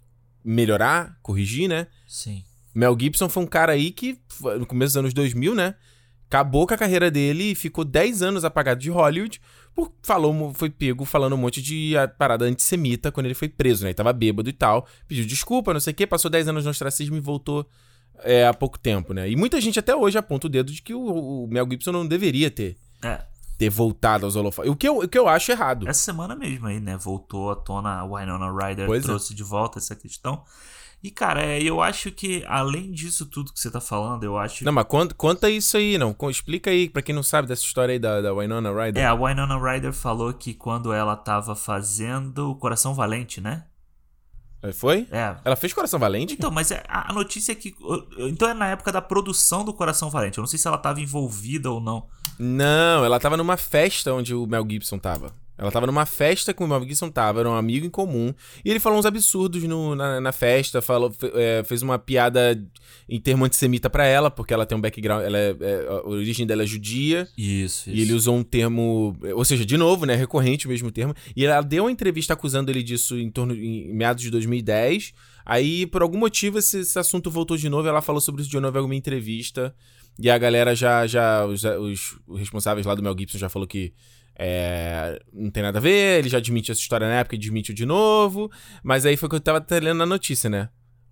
melhorar, 0.47 1.17
corrigir, 1.21 1.67
né? 1.67 1.87
Sim. 2.07 2.43
Mel 2.73 2.97
Gibson 2.97 3.27
foi 3.27 3.43
um 3.43 3.47
cara 3.47 3.73
aí 3.73 3.91
que, 3.91 4.17
no 4.57 4.65
começo 4.65 4.91
dos 4.91 4.97
anos 4.97 5.13
2000, 5.13 5.53
né? 5.53 5.75
Acabou 6.29 6.65
com 6.65 6.73
a 6.73 6.77
carreira 6.77 7.11
dele 7.11 7.51
e 7.51 7.55
ficou 7.55 7.83
10 7.83 8.21
anos 8.21 8.45
apagado 8.45 8.79
de 8.79 8.89
Hollywood. 8.89 9.41
Por, 9.75 9.91
falou, 10.01 10.53
foi 10.53 10.69
pego 10.69 11.05
falando 11.05 11.33
um 11.33 11.37
monte 11.37 11.61
de 11.61 11.93
parada 12.17 12.45
antissemita 12.45 13.11
quando 13.11 13.25
ele 13.25 13.35
foi 13.35 13.49
preso, 13.49 13.83
né? 13.83 13.89
Ele 13.89 13.95
tava 13.95 14.13
bêbado 14.13 14.49
e 14.49 14.53
tal. 14.53 14.87
Pediu 15.07 15.25
desculpa, 15.25 15.73
não 15.73 15.79
sei 15.79 15.91
o 15.91 15.95
quê. 15.95 16.07
Passou 16.07 16.31
10 16.31 16.47
anos 16.47 16.63
no 16.65 16.71
ostracismo 16.71 17.17
e 17.17 17.21
voltou 17.21 17.67
é, 18.23 18.45
há 18.45 18.53
pouco 18.53 18.79
tempo, 18.79 19.13
né? 19.13 19.29
E 19.29 19.35
muita 19.35 19.59
gente 19.59 19.79
até 19.79 19.95
hoje 19.95 20.17
aponta 20.17 20.47
o 20.47 20.49
dedo 20.49 20.71
de 20.71 20.81
que 20.81 20.93
o, 20.93 21.43
o 21.43 21.47
Mel 21.47 21.67
Gibson 21.69 21.91
não 21.91 22.07
deveria 22.07 22.49
ter. 22.49 22.77
É 23.03 23.36
ter 23.57 23.69
voltado 23.69 24.25
aos 24.25 24.35
holofotes. 24.35 24.71
O 24.71 24.75
que, 24.75 24.87
eu, 24.87 24.99
o 24.99 25.07
que 25.07 25.17
eu 25.17 25.27
acho 25.27 25.51
errado. 25.51 25.87
Essa 25.87 26.01
semana 26.01 26.35
mesmo 26.35 26.67
aí, 26.67 26.79
né? 26.79 26.95
Voltou 26.95 27.51
à 27.51 27.55
tona 27.55 27.99
a 27.99 28.05
Winona 28.05 28.51
Ryder, 28.51 28.85
pois 28.85 29.03
é. 29.03 29.07
trouxe 29.07 29.33
é. 29.33 29.35
de 29.35 29.43
volta 29.43 29.79
essa 29.79 29.95
questão. 29.95 30.43
E, 31.03 31.11
cara, 31.11 31.43
é, 31.43 31.61
eu 31.61 31.79
acho 31.79 32.11
que, 32.11 32.43
além 32.47 32.91
disso 32.91 33.27
tudo 33.27 33.53
que 33.53 33.59
você 33.59 33.69
tá 33.69 33.79
falando, 33.79 34.23
eu 34.23 34.37
acho. 34.37 34.65
Não, 34.65 34.71
mas 34.71 34.85
conta, 34.85 35.13
conta 35.13 35.49
isso 35.49 35.77
aí, 35.77 35.97
não. 35.97 36.15
Explica 36.29 36.71
aí, 36.71 36.89
pra 36.89 37.03
quem 37.03 37.13
não 37.13 37.21
sabe 37.21 37.47
dessa 37.47 37.61
história 37.61 37.93
aí 37.93 37.99
da, 37.99 38.19
da 38.19 38.33
Winona 38.33 38.71
Ryder. 38.71 39.03
É, 39.03 39.05
a 39.05 39.13
Winona 39.13 39.59
Ryder 39.59 39.93
falou 39.93 40.33
que 40.33 40.53
quando 40.53 40.91
ela 40.91 41.15
tava 41.15 41.55
fazendo 41.55 42.55
Coração 42.55 42.95
Valente, 42.95 43.39
né? 43.39 43.65
É, 44.61 44.71
foi? 44.71 45.07
É. 45.11 45.35
Ela 45.45 45.55
fez 45.55 45.71
Coração 45.71 45.99
Valente? 45.99 46.33
Então, 46.33 46.49
mas 46.49 46.71
é, 46.71 46.83
a 46.87 47.13
notícia 47.13 47.51
é 47.51 47.55
que. 47.55 47.75
Então 48.17 48.49
é 48.49 48.53
na 48.53 48.67
época 48.67 48.91
da 48.91 49.01
produção 49.01 49.63
do 49.63 49.73
Coração 49.73 50.09
Valente. 50.09 50.37
Eu 50.37 50.41
não 50.41 50.47
sei 50.47 50.57
se 50.57 50.67
ela 50.67 50.77
tava 50.77 50.99
envolvida 50.99 51.69
ou 51.71 51.79
não. 51.79 52.05
Não, 52.39 53.05
ela 53.05 53.19
tava 53.19 53.37
numa 53.37 53.57
festa 53.57 54.13
onde 54.13 54.33
o 54.33 54.45
Mel 54.47 54.65
Gibson 54.67 54.97
tava. 54.97 55.31
Ela 55.57 55.71
tava 55.71 55.87
numa 55.87 56.05
festa 56.05 56.53
com 56.53 56.65
o 56.65 56.67
Mel 56.67 56.81
Gibson 56.81 57.09
tava, 57.09 57.39
era 57.39 57.49
um 57.49 57.55
amigo 57.55 57.85
em 57.85 57.89
comum. 57.89 58.33
E 58.63 58.69
ele 58.69 58.79
falou 58.79 58.99
uns 58.99 59.05
absurdos 59.05 59.63
no, 59.63 59.95
na, 59.95 60.21
na 60.21 60.31
festa, 60.31 60.81
falou, 60.81 61.13
é, 61.33 61.63
fez 61.65 61.81
uma 61.81 61.97
piada 61.97 62.63
em 63.09 63.19
termo 63.19 63.43
antissemita 63.43 63.89
para 63.89 64.05
ela, 64.05 64.29
porque 64.29 64.53
ela 64.53 64.65
tem 64.65 64.77
um 64.77 64.81
background, 64.81 65.23
ela 65.25 65.37
é, 65.37 65.55
é, 65.59 65.87
a 65.87 66.07
origem 66.07 66.45
dela 66.45 66.61
é 66.61 66.65
judia. 66.65 67.27
Isso, 67.35 67.89
isso. 67.89 67.89
E 67.89 68.01
ele 68.01 68.13
usou 68.13 68.35
um 68.35 68.43
termo, 68.43 69.17
ou 69.33 69.43
seja, 69.43 69.65
de 69.65 69.77
novo, 69.77 70.05
né, 70.05 70.13
recorrente 70.13 70.67
o 70.67 70.69
mesmo 70.69 70.91
termo. 70.91 71.15
E 71.35 71.45
ela 71.45 71.61
deu 71.61 71.85
uma 71.85 71.91
entrevista 71.91 72.33
acusando 72.33 72.69
ele 72.69 72.83
disso 72.83 73.17
em 73.17 73.31
torno 73.31 73.55
em 73.55 73.91
meados 73.93 74.21
de 74.21 74.29
2010. 74.29 75.13
Aí, 75.43 75.87
por 75.87 76.01
algum 76.01 76.19
motivo, 76.19 76.59
esse, 76.59 76.79
esse 76.79 76.99
assunto 76.99 77.31
voltou 77.31 77.57
de 77.57 77.69
novo. 77.69 77.87
Ela 77.87 78.01
falou 78.01 78.21
sobre 78.21 78.41
isso 78.41 78.51
de 78.51 78.59
novo 78.59 78.77
em 78.77 78.79
alguma 78.79 78.95
entrevista. 78.95 79.73
E 80.19 80.29
a 80.29 80.37
galera 80.37 80.75
já, 80.75 81.07
já 81.07 81.45
os, 81.45 81.63
os 81.63 82.39
responsáveis 82.39 82.85
lá 82.85 82.95
do 82.95 83.03
Mel 83.03 83.15
Gibson 83.17 83.37
já 83.37 83.49
falou 83.49 83.67
que 83.67 83.93
é, 84.39 85.19
não 85.33 85.49
tem 85.49 85.63
nada 85.63 85.79
a 85.79 85.81
ver, 85.81 86.19
ele 86.19 86.29
já 86.29 86.37
admitiu 86.37 86.71
essa 86.71 86.81
história 86.81 87.07
na 87.07 87.15
época 87.15 87.35
e 87.35 87.39
admitiu 87.39 87.73
de 87.73 87.85
novo. 87.85 88.51
Mas 88.83 89.05
aí 89.05 89.17
foi 89.17 89.25
o 89.25 89.29
que 89.31 89.35
eu 89.35 89.39
tava 89.39 89.65
lendo 89.81 89.97
na 89.97 90.05
notícia, 90.05 90.49
né? 90.49 90.69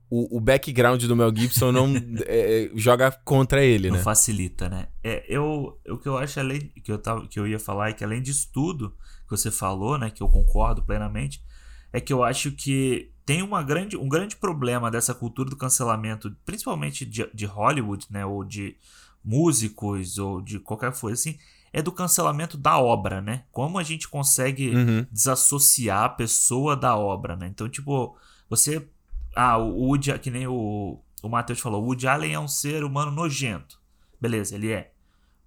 O, 0.07 0.37
o 0.37 0.39
background 0.39 1.03
do 1.03 1.15
Mel 1.15 1.35
Gibson 1.35 1.71
não 1.71 1.91
é, 2.27 2.69
joga 2.75 3.11
contra 3.11 3.63
ele, 3.63 3.89
não 3.89 3.97
né? 3.97 4.03
facilita, 4.03 4.69
né? 4.69 4.87
É, 5.03 5.25
eu, 5.27 5.79
o 5.89 5.97
que 5.97 6.07
eu 6.07 6.17
acho 6.17 6.39
além 6.39 6.71
que 6.83 6.91
eu, 6.91 6.99
tava, 6.99 7.27
que 7.27 7.39
eu 7.39 7.47
ia 7.47 7.57
falar 7.57 7.89
é 7.89 7.93
que 7.93 8.03
além 8.03 8.21
disso 8.21 8.47
tudo 8.53 8.95
que 9.27 9.31
você 9.31 9.49
falou, 9.49 9.97
né? 9.97 10.11
Que 10.11 10.21
eu 10.21 10.29
concordo 10.29 10.83
plenamente, 10.83 11.43
é 11.91 11.99
que 11.99 12.13
eu 12.13 12.23
acho 12.23 12.51
que 12.51 13.11
tem 13.25 13.41
uma 13.41 13.63
grande, 13.63 13.97
um 13.97 14.07
grande 14.07 14.35
problema 14.35 14.91
dessa 14.91 15.15
cultura 15.15 15.49
do 15.49 15.55
cancelamento, 15.55 16.31
principalmente 16.45 17.03
de, 17.03 17.27
de 17.33 17.45
Hollywood, 17.47 18.05
né? 18.11 18.23
Ou 18.23 18.43
de 18.43 18.77
músicos, 19.23 20.19
ou 20.19 20.43
de 20.43 20.59
qualquer 20.59 20.93
coisa 20.93 21.19
assim 21.19 21.39
é 21.75 21.81
do 21.81 21.91
cancelamento 21.91 22.57
da 22.57 22.79
obra, 22.79 23.21
né? 23.21 23.43
Como 23.51 23.77
a 23.77 23.83
gente 23.83 24.07
consegue 24.07 24.73
uhum. 24.73 25.05
desassociar 25.11 26.05
a 26.05 26.09
pessoa 26.09 26.73
da 26.73 26.95
obra, 26.95 27.35
né? 27.35 27.47
Então, 27.47 27.67
tipo, 27.67 28.17
você. 28.49 28.87
Ah, 29.35 29.57
o 29.57 29.89
Woody, 29.89 30.17
que 30.19 30.31
nem 30.31 30.47
o, 30.47 31.03
o 31.21 31.27
Matheus 31.27 31.59
falou, 31.59 31.83
o 31.83 31.87
Woody 31.87 32.07
Allen 32.07 32.33
é 32.33 32.39
um 32.39 32.47
ser 32.47 32.85
humano 32.85 33.11
nojento. 33.11 33.77
Beleza, 34.21 34.55
ele 34.55 34.71
é. 34.71 34.93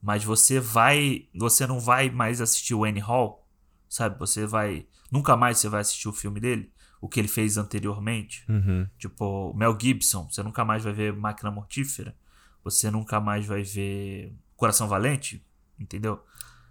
Mas 0.02 0.22
você 0.22 0.60
vai. 0.60 1.26
Você 1.34 1.66
não 1.66 1.80
vai 1.80 2.10
mais 2.10 2.42
assistir 2.42 2.74
o 2.74 2.84
Annie 2.84 3.00
Hall, 3.00 3.48
sabe? 3.88 4.18
Você 4.18 4.44
vai. 4.44 4.86
Nunca 5.10 5.34
mais 5.34 5.56
você 5.56 5.70
vai 5.70 5.80
assistir 5.80 6.08
o 6.08 6.12
filme 6.12 6.40
dele. 6.40 6.70
O 7.00 7.08
que 7.08 7.18
ele 7.18 7.28
fez 7.28 7.56
anteriormente. 7.56 8.44
Uhum. 8.50 8.86
Tipo, 8.98 9.54
Mel 9.56 9.78
Gibson. 9.80 10.28
Você 10.30 10.42
nunca 10.42 10.62
mais 10.62 10.84
vai 10.84 10.92
ver 10.92 11.10
Máquina 11.14 11.50
Mortífera. 11.50 12.14
Você 12.62 12.90
nunca 12.90 13.18
mais 13.18 13.46
vai 13.46 13.62
ver 13.62 14.36
Coração 14.58 14.88
Valente, 14.88 15.42
entendeu? 15.78 16.20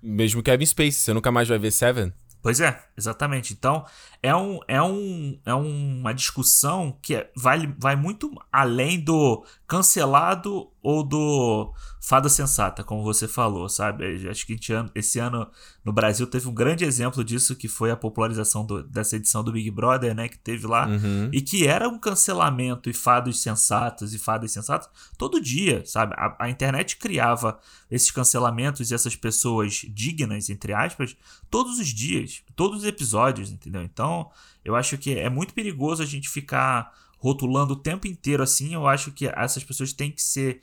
Mesmo 0.01 0.43
Kevin 0.43 0.65
Spacey, 0.65 0.91
você 0.91 1.13
nunca 1.13 1.31
mais 1.31 1.47
vai 1.47 1.57
ver 1.57 1.71
Seven? 1.71 2.13
Pois 2.41 2.61
é, 2.61 2.81
exatamente. 2.95 3.51
Então, 3.53 3.85
é, 4.21 4.33
um, 4.35 4.59
é, 4.67 4.81
um, 4.81 5.39
é 5.45 5.53
uma 5.53 6.13
discussão 6.13 6.97
que 7.01 7.15
é, 7.15 7.31
vai, 7.35 7.67
vai 7.77 7.95
muito 7.95 8.31
além 8.51 8.99
do 8.99 9.43
cancelado 9.67 10.71
ou 10.81 11.03
do 11.03 11.73
fada 12.01 12.29
sensata, 12.29 12.83
como 12.83 13.03
você 13.03 13.27
falou, 13.27 13.67
sabe? 13.67 14.29
Acho 14.29 14.45
que 14.45 14.57
esse 14.95 15.19
ano 15.19 15.45
no 15.83 15.91
Brasil 15.91 16.25
teve 16.27 16.47
um 16.47 16.53
grande 16.53 16.85
exemplo 16.85 17.23
disso, 17.23 17.55
que 17.55 17.67
foi 17.67 17.91
a 17.91 17.97
popularização 17.97 18.65
do, 18.65 18.81
dessa 18.83 19.15
edição 19.17 19.43
do 19.43 19.51
Big 19.51 19.69
Brother, 19.71 20.15
né? 20.15 20.29
Que 20.29 20.37
teve 20.37 20.65
lá, 20.67 20.87
Uhum. 20.87 21.29
e 21.33 21.41
que 21.41 21.67
era 21.67 21.89
um 21.89 21.99
cancelamento 21.99 22.89
e 22.89 22.93
fados 22.93 23.41
sensatos 23.41 24.13
e 24.13 24.19
fadas 24.19 24.51
sensatas 24.51 24.89
todo 25.17 25.41
dia, 25.41 25.83
sabe? 25.85 26.13
A, 26.15 26.45
a 26.45 26.49
internet 26.49 26.97
criava 26.97 27.59
esses 27.91 28.11
cancelamentos 28.11 28.89
e 28.89 28.93
essas 28.93 29.15
pessoas 29.15 29.81
dignas, 29.89 30.49
entre 30.49 30.73
aspas, 30.73 31.17
todos 31.49 31.79
os 31.79 31.87
dias, 31.87 32.43
todos 32.55 32.79
os 32.79 32.85
episódios, 32.85 33.51
entendeu? 33.51 33.81
Então, 33.81 34.29
eu 34.63 34.75
acho 34.75 34.97
que 34.97 35.17
é 35.17 35.29
muito 35.29 35.53
perigoso 35.53 36.01
a 36.03 36.05
gente 36.05 36.29
ficar 36.29 36.91
rotulando 37.17 37.73
o 37.73 37.77
tempo 37.77 38.07
inteiro 38.07 38.43
assim. 38.43 38.73
Eu 38.73 38.87
acho 38.87 39.11
que 39.11 39.27
essas 39.27 39.63
pessoas 39.63 39.93
têm 39.93 40.11
que 40.11 40.21
ser 40.21 40.61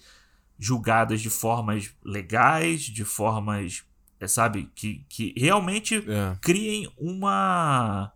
julgadas 0.58 1.20
de 1.20 1.30
formas 1.30 1.90
legais, 2.04 2.82
de 2.82 3.04
formas, 3.04 3.82
é, 4.20 4.26
sabe, 4.28 4.70
que, 4.74 5.04
que 5.08 5.34
realmente 5.36 5.96
É. 5.96 6.36
criem 6.40 6.88
uma 6.96 8.10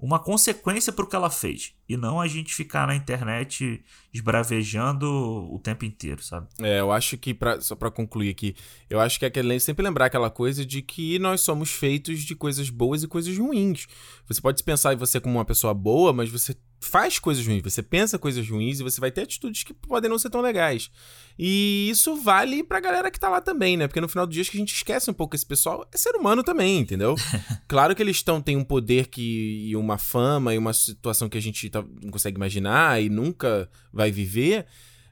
uma 0.00 0.20
consequência 0.20 0.92
pro 0.92 1.08
que 1.08 1.16
ela 1.16 1.28
fez 1.28 1.74
e 1.88 1.96
não 1.96 2.20
a 2.20 2.28
gente 2.28 2.54
ficar 2.54 2.86
na 2.86 2.94
internet 2.94 3.82
esbravejando 4.14 5.06
o 5.52 5.58
tempo 5.58 5.84
inteiro, 5.84 6.22
sabe? 6.22 6.46
É, 6.60 6.78
eu 6.78 6.92
acho 6.92 7.18
que, 7.18 7.34
pra, 7.34 7.60
só 7.60 7.74
pra 7.74 7.90
concluir 7.90 8.30
aqui, 8.30 8.54
eu 8.88 9.00
acho 9.00 9.18
que 9.18 9.24
é 9.24 9.28
aquele, 9.28 9.58
sempre 9.58 9.84
lembrar 9.84 10.06
aquela 10.06 10.30
coisa 10.30 10.64
de 10.64 10.82
que 10.82 11.18
nós 11.18 11.40
somos 11.40 11.70
feitos 11.70 12.20
de 12.20 12.36
coisas 12.36 12.70
boas 12.70 13.02
e 13.02 13.08
coisas 13.08 13.36
ruins. 13.36 13.88
Você 14.28 14.40
pode 14.40 14.62
pensar 14.62 14.92
em 14.92 14.96
você 14.96 15.18
como 15.20 15.34
uma 15.36 15.44
pessoa 15.44 15.74
boa, 15.74 16.12
mas 16.12 16.30
você 16.30 16.56
faz 16.80 17.18
coisas 17.18 17.46
ruins, 17.46 17.62
você 17.62 17.82
pensa 17.82 18.18
coisas 18.18 18.48
ruins 18.48 18.78
e 18.78 18.82
você 18.82 19.00
vai 19.00 19.10
ter 19.10 19.22
atitudes 19.22 19.62
que 19.64 19.74
podem 19.74 20.08
não 20.08 20.18
ser 20.18 20.30
tão 20.30 20.40
legais. 20.40 20.90
E 21.38 21.88
isso 21.90 22.16
vale 22.16 22.62
pra 22.62 22.80
galera 22.80 23.10
que 23.10 23.18
tá 23.18 23.28
lá 23.28 23.40
também, 23.40 23.76
né? 23.76 23.86
Porque 23.86 24.00
no 24.00 24.08
final 24.08 24.26
do 24.26 24.32
dia 24.32 24.42
acho 24.42 24.50
que 24.50 24.56
a 24.56 24.60
gente 24.60 24.74
esquece 24.74 25.10
um 25.10 25.14
pouco 25.14 25.34
esse 25.36 25.46
pessoal 25.46 25.86
é 25.92 25.96
ser 25.98 26.14
humano 26.16 26.42
também, 26.42 26.78
entendeu? 26.78 27.14
claro 27.68 27.94
que 27.94 28.02
eles 28.02 28.16
estão 28.16 28.40
têm 28.40 28.56
um 28.56 28.64
poder 28.64 29.08
que 29.08 29.66
e 29.68 29.76
uma 29.76 29.98
fama 29.98 30.54
e 30.54 30.58
uma 30.58 30.72
situação 30.72 31.28
que 31.28 31.38
a 31.38 31.42
gente 31.42 31.68
tá- 31.70 31.84
não 32.02 32.10
consegue 32.10 32.36
imaginar 32.36 33.02
e 33.02 33.08
nunca 33.08 33.68
vai 33.92 34.10
viver, 34.10 34.66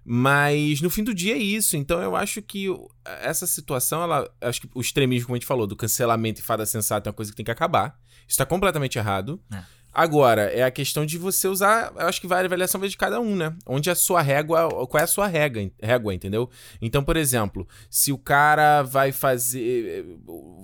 mas 0.05 0.81
no 0.81 0.89
fim 0.89 1.03
do 1.03 1.13
dia 1.13 1.35
é 1.35 1.39
isso. 1.39 1.77
Então 1.77 2.01
eu 2.01 2.15
acho 2.15 2.41
que 2.41 2.69
essa 3.05 3.47
situação, 3.47 4.03
ela. 4.03 4.31
Acho 4.41 4.61
que 4.61 4.69
o 4.75 4.81
extremismo, 4.81 5.27
como 5.27 5.35
a 5.35 5.39
gente 5.39 5.47
falou, 5.47 5.67
do 5.67 5.75
cancelamento 5.77 6.41
e 6.41 6.45
fada 6.45 6.65
sensata 6.65 7.09
é 7.09 7.11
uma 7.11 7.15
coisa 7.17 7.33
que 7.33 7.37
tem 7.37 7.45
que 7.45 7.51
acabar. 7.51 7.99
Isso 8.29 8.39
tá 8.39 8.47
completamente 8.47 8.99
errado. 8.99 9.41
É. 9.53 9.63
Agora, 9.99 10.43
é 10.43 10.63
a 10.63 10.71
questão 10.71 11.07
de 11.07 11.17
você 11.17 11.49
usar. 11.49 11.91
Eu 11.97 12.07
acho 12.07 12.21
que 12.21 12.27
vai 12.27 12.43
a 12.43 12.45
avaliação 12.45 12.79
de 12.79 12.97
cada 12.99 13.19
um, 13.19 13.35
né? 13.35 13.57
Onde 13.65 13.89
a 13.89 13.95
sua 13.95 14.21
régua. 14.21 14.69
Qual 14.87 15.01
é 15.01 15.05
a 15.05 15.07
sua 15.07 15.27
régua, 15.27 15.71
régua, 15.83 16.13
entendeu? 16.13 16.51
Então, 16.83 17.03
por 17.03 17.17
exemplo, 17.17 17.67
se 17.89 18.13
o 18.13 18.19
cara 18.19 18.83
vai 18.83 19.11
fazer. 19.11 20.05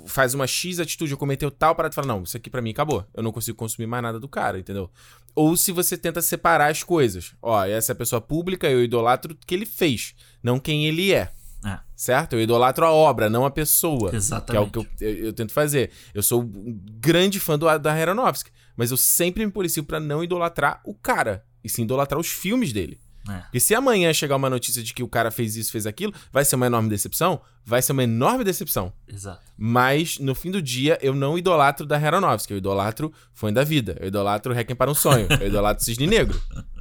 Faz 0.04 0.34
uma 0.34 0.46
X 0.46 0.78
atitude 0.78 1.14
ou 1.14 1.18
cometeu 1.18 1.50
tal 1.50 1.74
para 1.74 1.90
falar, 1.90 2.08
não, 2.08 2.24
isso 2.24 2.36
aqui 2.36 2.50
pra 2.50 2.60
mim 2.60 2.72
acabou. 2.72 3.06
Eu 3.14 3.22
não 3.22 3.32
consigo 3.32 3.56
consumir 3.56 3.86
mais 3.86 4.02
nada 4.02 4.20
do 4.20 4.28
cara, 4.28 4.58
entendeu? 4.58 4.90
Ou 5.34 5.56
se 5.56 5.72
você 5.72 5.96
tenta 5.96 6.20
separar 6.20 6.70
as 6.70 6.82
coisas. 6.82 7.32
Ó, 7.40 7.64
essa 7.64 7.92
é 7.92 7.94
a 7.94 7.96
pessoa 7.96 8.20
pública, 8.20 8.68
eu 8.68 8.84
idolatro 8.84 9.32
o 9.32 9.46
que 9.46 9.54
ele 9.54 9.64
fez, 9.64 10.14
não 10.42 10.60
quem 10.60 10.84
ele 10.84 11.10
é. 11.10 11.32
É. 11.64 11.78
Certo? 11.94 12.34
Eu 12.34 12.40
idolatro 12.40 12.84
a 12.84 12.90
obra, 12.90 13.30
não 13.30 13.44
a 13.44 13.50
pessoa. 13.50 14.10
Que 14.10 14.16
é 14.16 14.18
Exatamente. 14.18 14.78
o 14.78 14.84
que 14.84 15.04
eu, 15.04 15.08
eu, 15.08 15.24
eu 15.26 15.32
tento 15.32 15.52
fazer. 15.52 15.90
Eu 16.12 16.22
sou 16.22 16.42
um 16.42 16.80
grande 16.98 17.38
fã 17.38 17.58
do, 17.58 17.66
da 17.78 17.92
Aronofsky, 17.92 18.50
mas 18.76 18.90
eu 18.90 18.96
sempre 18.96 19.44
me 19.44 19.52
policio 19.52 19.84
pra 19.84 20.00
não 20.00 20.24
idolatrar 20.24 20.80
o 20.84 20.94
cara, 20.94 21.44
e 21.62 21.68
sim 21.68 21.82
idolatrar 21.82 22.20
os 22.20 22.28
filmes 22.28 22.72
dele. 22.72 23.00
É. 23.28 23.38
Porque 23.42 23.60
se 23.60 23.74
amanhã 23.74 24.12
chegar 24.12 24.34
uma 24.34 24.50
notícia 24.50 24.82
de 24.82 24.92
que 24.92 25.02
o 25.02 25.08
cara 25.08 25.30
fez 25.30 25.54
isso, 25.56 25.70
fez 25.70 25.86
aquilo, 25.86 26.12
vai 26.32 26.44
ser 26.44 26.56
uma 26.56 26.66
enorme 26.66 26.88
decepção? 26.88 27.40
Vai 27.64 27.80
ser 27.80 27.92
uma 27.92 28.02
enorme 28.02 28.42
decepção. 28.42 28.92
Exato. 29.06 29.40
Mas, 29.56 30.18
no 30.18 30.34
fim 30.34 30.50
do 30.50 30.60
dia, 30.60 30.98
eu 31.00 31.14
não 31.14 31.38
idolatro 31.38 31.86
da 31.86 31.96
Aronofsky, 31.96 32.52
eu 32.52 32.58
idolatro 32.58 33.12
Fã 33.32 33.52
da 33.52 33.62
Vida, 33.62 33.96
eu 34.00 34.08
idolatro 34.08 34.52
Requiem 34.52 34.74
para 34.74 34.90
um 34.90 34.94
Sonho, 34.94 35.28
eu 35.40 35.46
idolatro 35.46 35.84
Cisne 35.84 36.06
Negro. 36.06 36.40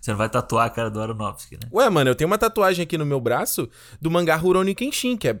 Você 0.00 0.10
não 0.10 0.18
vai 0.18 0.28
tatuar 0.28 0.66
a 0.66 0.70
cara 0.70 0.90
do 0.90 1.00
Aronofsky, 1.00 1.54
né? 1.56 1.68
Ué, 1.72 1.88
mano, 1.90 2.10
eu 2.10 2.14
tenho 2.14 2.28
uma 2.28 2.38
tatuagem 2.38 2.82
aqui 2.82 2.96
no 2.98 3.04
meu 3.06 3.20
braço 3.20 3.68
do 4.00 4.10
mangá 4.10 4.36
Rurouni 4.36 4.74
Kenshin, 4.74 5.16
que 5.16 5.28
é, 5.28 5.40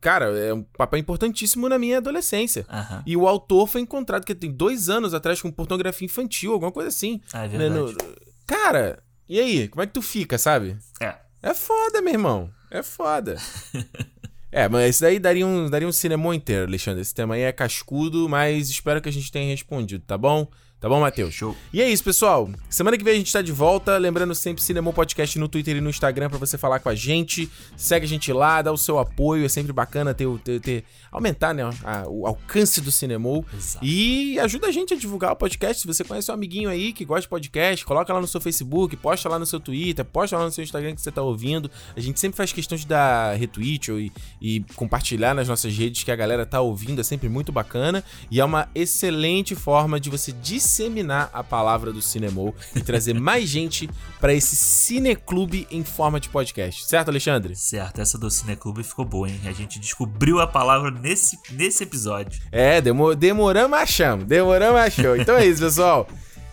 cara, 0.00 0.26
é 0.38 0.52
um 0.54 0.62
papel 0.62 0.98
importantíssimo 1.00 1.68
na 1.68 1.78
minha 1.78 1.98
adolescência. 1.98 2.66
E 3.06 3.16
o 3.16 3.26
autor 3.28 3.66
foi 3.66 3.80
encontrado, 3.80 4.24
que 4.24 4.34
tem 4.34 4.50
dois 4.50 4.88
anos 4.88 5.14
atrás, 5.14 5.40
com 5.42 5.50
pornografia 5.50 6.06
infantil, 6.06 6.52
alguma 6.52 6.72
coisa 6.72 6.88
assim. 6.88 7.20
Ah, 7.32 7.44
é 7.44 7.48
Né, 7.48 7.58
verdade. 7.68 7.92
no- 7.92 8.14
Cara, 8.46 9.02
e 9.28 9.38
aí? 9.38 9.68
Como 9.68 9.82
é 9.82 9.86
que 9.86 9.92
tu 9.92 10.00
fica, 10.02 10.38
sabe? 10.38 10.76
É. 11.00 11.14
É 11.42 11.54
foda, 11.54 12.00
meu 12.00 12.12
irmão. 12.14 12.50
É 12.70 12.82
foda. 12.82 13.36
é, 14.50 14.68
mas 14.68 14.90
isso 14.96 15.02
daí 15.02 15.18
daria 15.18 15.46
um, 15.46 15.68
daria 15.68 15.86
um 15.86 15.92
cinema 15.92 16.34
inteiro, 16.34 16.66
Alexandre. 16.66 17.02
Esse 17.02 17.14
tema 17.14 17.34
aí 17.34 17.42
é 17.42 17.52
cascudo, 17.52 18.28
mas 18.28 18.68
espero 18.70 19.00
que 19.00 19.08
a 19.08 19.12
gente 19.12 19.30
tenha 19.30 19.50
respondido, 19.50 20.02
tá 20.06 20.16
bom? 20.16 20.48
Tá 20.80 20.88
bom, 20.88 21.00
Matheus? 21.00 21.34
Show. 21.34 21.56
E 21.72 21.82
é 21.82 21.90
isso, 21.90 22.04
pessoal. 22.04 22.48
Semana 22.70 22.96
que 22.96 23.02
vem 23.02 23.14
a 23.14 23.16
gente 23.16 23.32
tá 23.32 23.42
de 23.42 23.50
volta. 23.50 23.96
Lembrando 23.98 24.32
sempre 24.32 24.62
Cinemon 24.62 24.92
Podcast 24.92 25.36
no 25.36 25.48
Twitter 25.48 25.76
e 25.76 25.80
no 25.80 25.90
Instagram 25.90 26.30
pra 26.30 26.38
você 26.38 26.56
falar 26.56 26.78
com 26.78 26.88
a 26.88 26.94
gente. 26.94 27.50
Segue 27.76 28.06
a 28.06 28.08
gente 28.08 28.32
lá, 28.32 28.62
dá 28.62 28.70
o 28.70 28.78
seu 28.78 28.96
apoio. 28.96 29.44
É 29.44 29.48
sempre 29.48 29.72
bacana 29.72 30.14
ter, 30.14 30.28
ter, 30.38 30.60
ter- 30.60 30.84
aumentar 31.10 31.52
né, 31.52 31.64
a- 31.82 32.04
o 32.06 32.28
alcance 32.28 32.80
do 32.80 32.92
Cinemon. 32.92 33.42
E 33.82 34.38
ajuda 34.38 34.68
a 34.68 34.70
gente 34.70 34.94
a 34.94 34.96
divulgar 34.96 35.32
o 35.32 35.36
podcast. 35.36 35.82
Se 35.82 35.86
você 35.88 36.04
conhece 36.04 36.30
um 36.30 36.34
amiguinho 36.34 36.70
aí 36.70 36.92
que 36.92 37.04
gosta 37.04 37.22
de 37.22 37.28
podcast, 37.28 37.84
coloca 37.84 38.12
lá 38.12 38.20
no 38.20 38.28
seu 38.28 38.40
Facebook, 38.40 38.96
posta 38.98 39.28
lá 39.28 39.36
no 39.36 39.46
seu 39.46 39.58
Twitter, 39.58 40.04
posta 40.04 40.38
lá 40.38 40.44
no 40.44 40.52
seu 40.52 40.62
Instagram 40.62 40.94
que 40.94 41.00
você 41.00 41.10
tá 41.10 41.22
ouvindo. 41.22 41.68
A 41.96 42.00
gente 42.00 42.20
sempre 42.20 42.36
faz 42.36 42.52
questão 42.52 42.78
de 42.78 42.86
dar 42.86 43.36
retweet 43.36 43.90
ou, 43.90 43.98
e, 43.98 44.12
e 44.40 44.60
compartilhar 44.76 45.34
nas 45.34 45.48
nossas 45.48 45.76
redes 45.76 46.04
que 46.04 46.12
a 46.12 46.16
galera 46.16 46.46
tá 46.46 46.60
ouvindo. 46.60 47.00
É 47.00 47.04
sempre 47.04 47.28
muito 47.28 47.50
bacana. 47.50 48.04
E 48.30 48.38
é 48.38 48.44
uma 48.44 48.68
excelente 48.76 49.56
forma 49.56 49.98
de 49.98 50.08
você 50.08 50.30
disseminar 50.68 51.30
a 51.32 51.42
palavra 51.42 51.92
do 51.92 52.02
Cinemol 52.02 52.54
e 52.76 52.80
trazer 52.82 53.14
mais 53.18 53.48
gente 53.48 53.88
pra 54.20 54.34
esse 54.34 54.54
cineclube 54.54 55.66
em 55.70 55.82
forma 55.82 56.20
de 56.20 56.28
podcast. 56.28 56.86
Certo, 56.86 57.08
Alexandre? 57.08 57.56
Certo, 57.56 58.00
essa 58.00 58.18
do 58.18 58.30
Cineclube 58.30 58.82
ficou 58.82 59.04
boa, 59.04 59.28
hein? 59.28 59.40
A 59.46 59.52
gente 59.52 59.80
descobriu 59.80 60.40
a 60.40 60.46
palavra 60.46 60.90
nesse, 60.90 61.38
nesse 61.50 61.82
episódio. 61.82 62.40
É, 62.52 62.80
demo, 62.80 63.14
demoramos 63.14 63.78
achamos, 63.78 64.26
demoramos 64.26 64.80
achou. 64.80 65.16
Então 65.16 65.36
é 65.36 65.46
isso, 65.46 65.62
pessoal. 65.62 66.06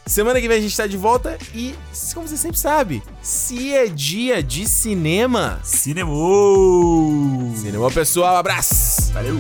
Semana 0.06 0.40
que 0.40 0.48
vem 0.48 0.60
a 0.60 0.62
gente 0.62 0.78
tá 0.78 0.86
de 0.86 0.98
volta 0.98 1.38
e, 1.54 1.74
como 2.14 2.28
você 2.28 2.38
sempre 2.38 2.60
sabe, 2.60 3.02
se 3.24 3.74
é 3.74 3.88
dia 3.88 4.42
de 4.42 4.68
cinema. 4.68 5.60
Cinema! 5.64 6.14
Cinema, 7.56 7.90
pessoal, 7.90 8.38
abraço! 8.38 9.12
Valeu! 9.14 9.36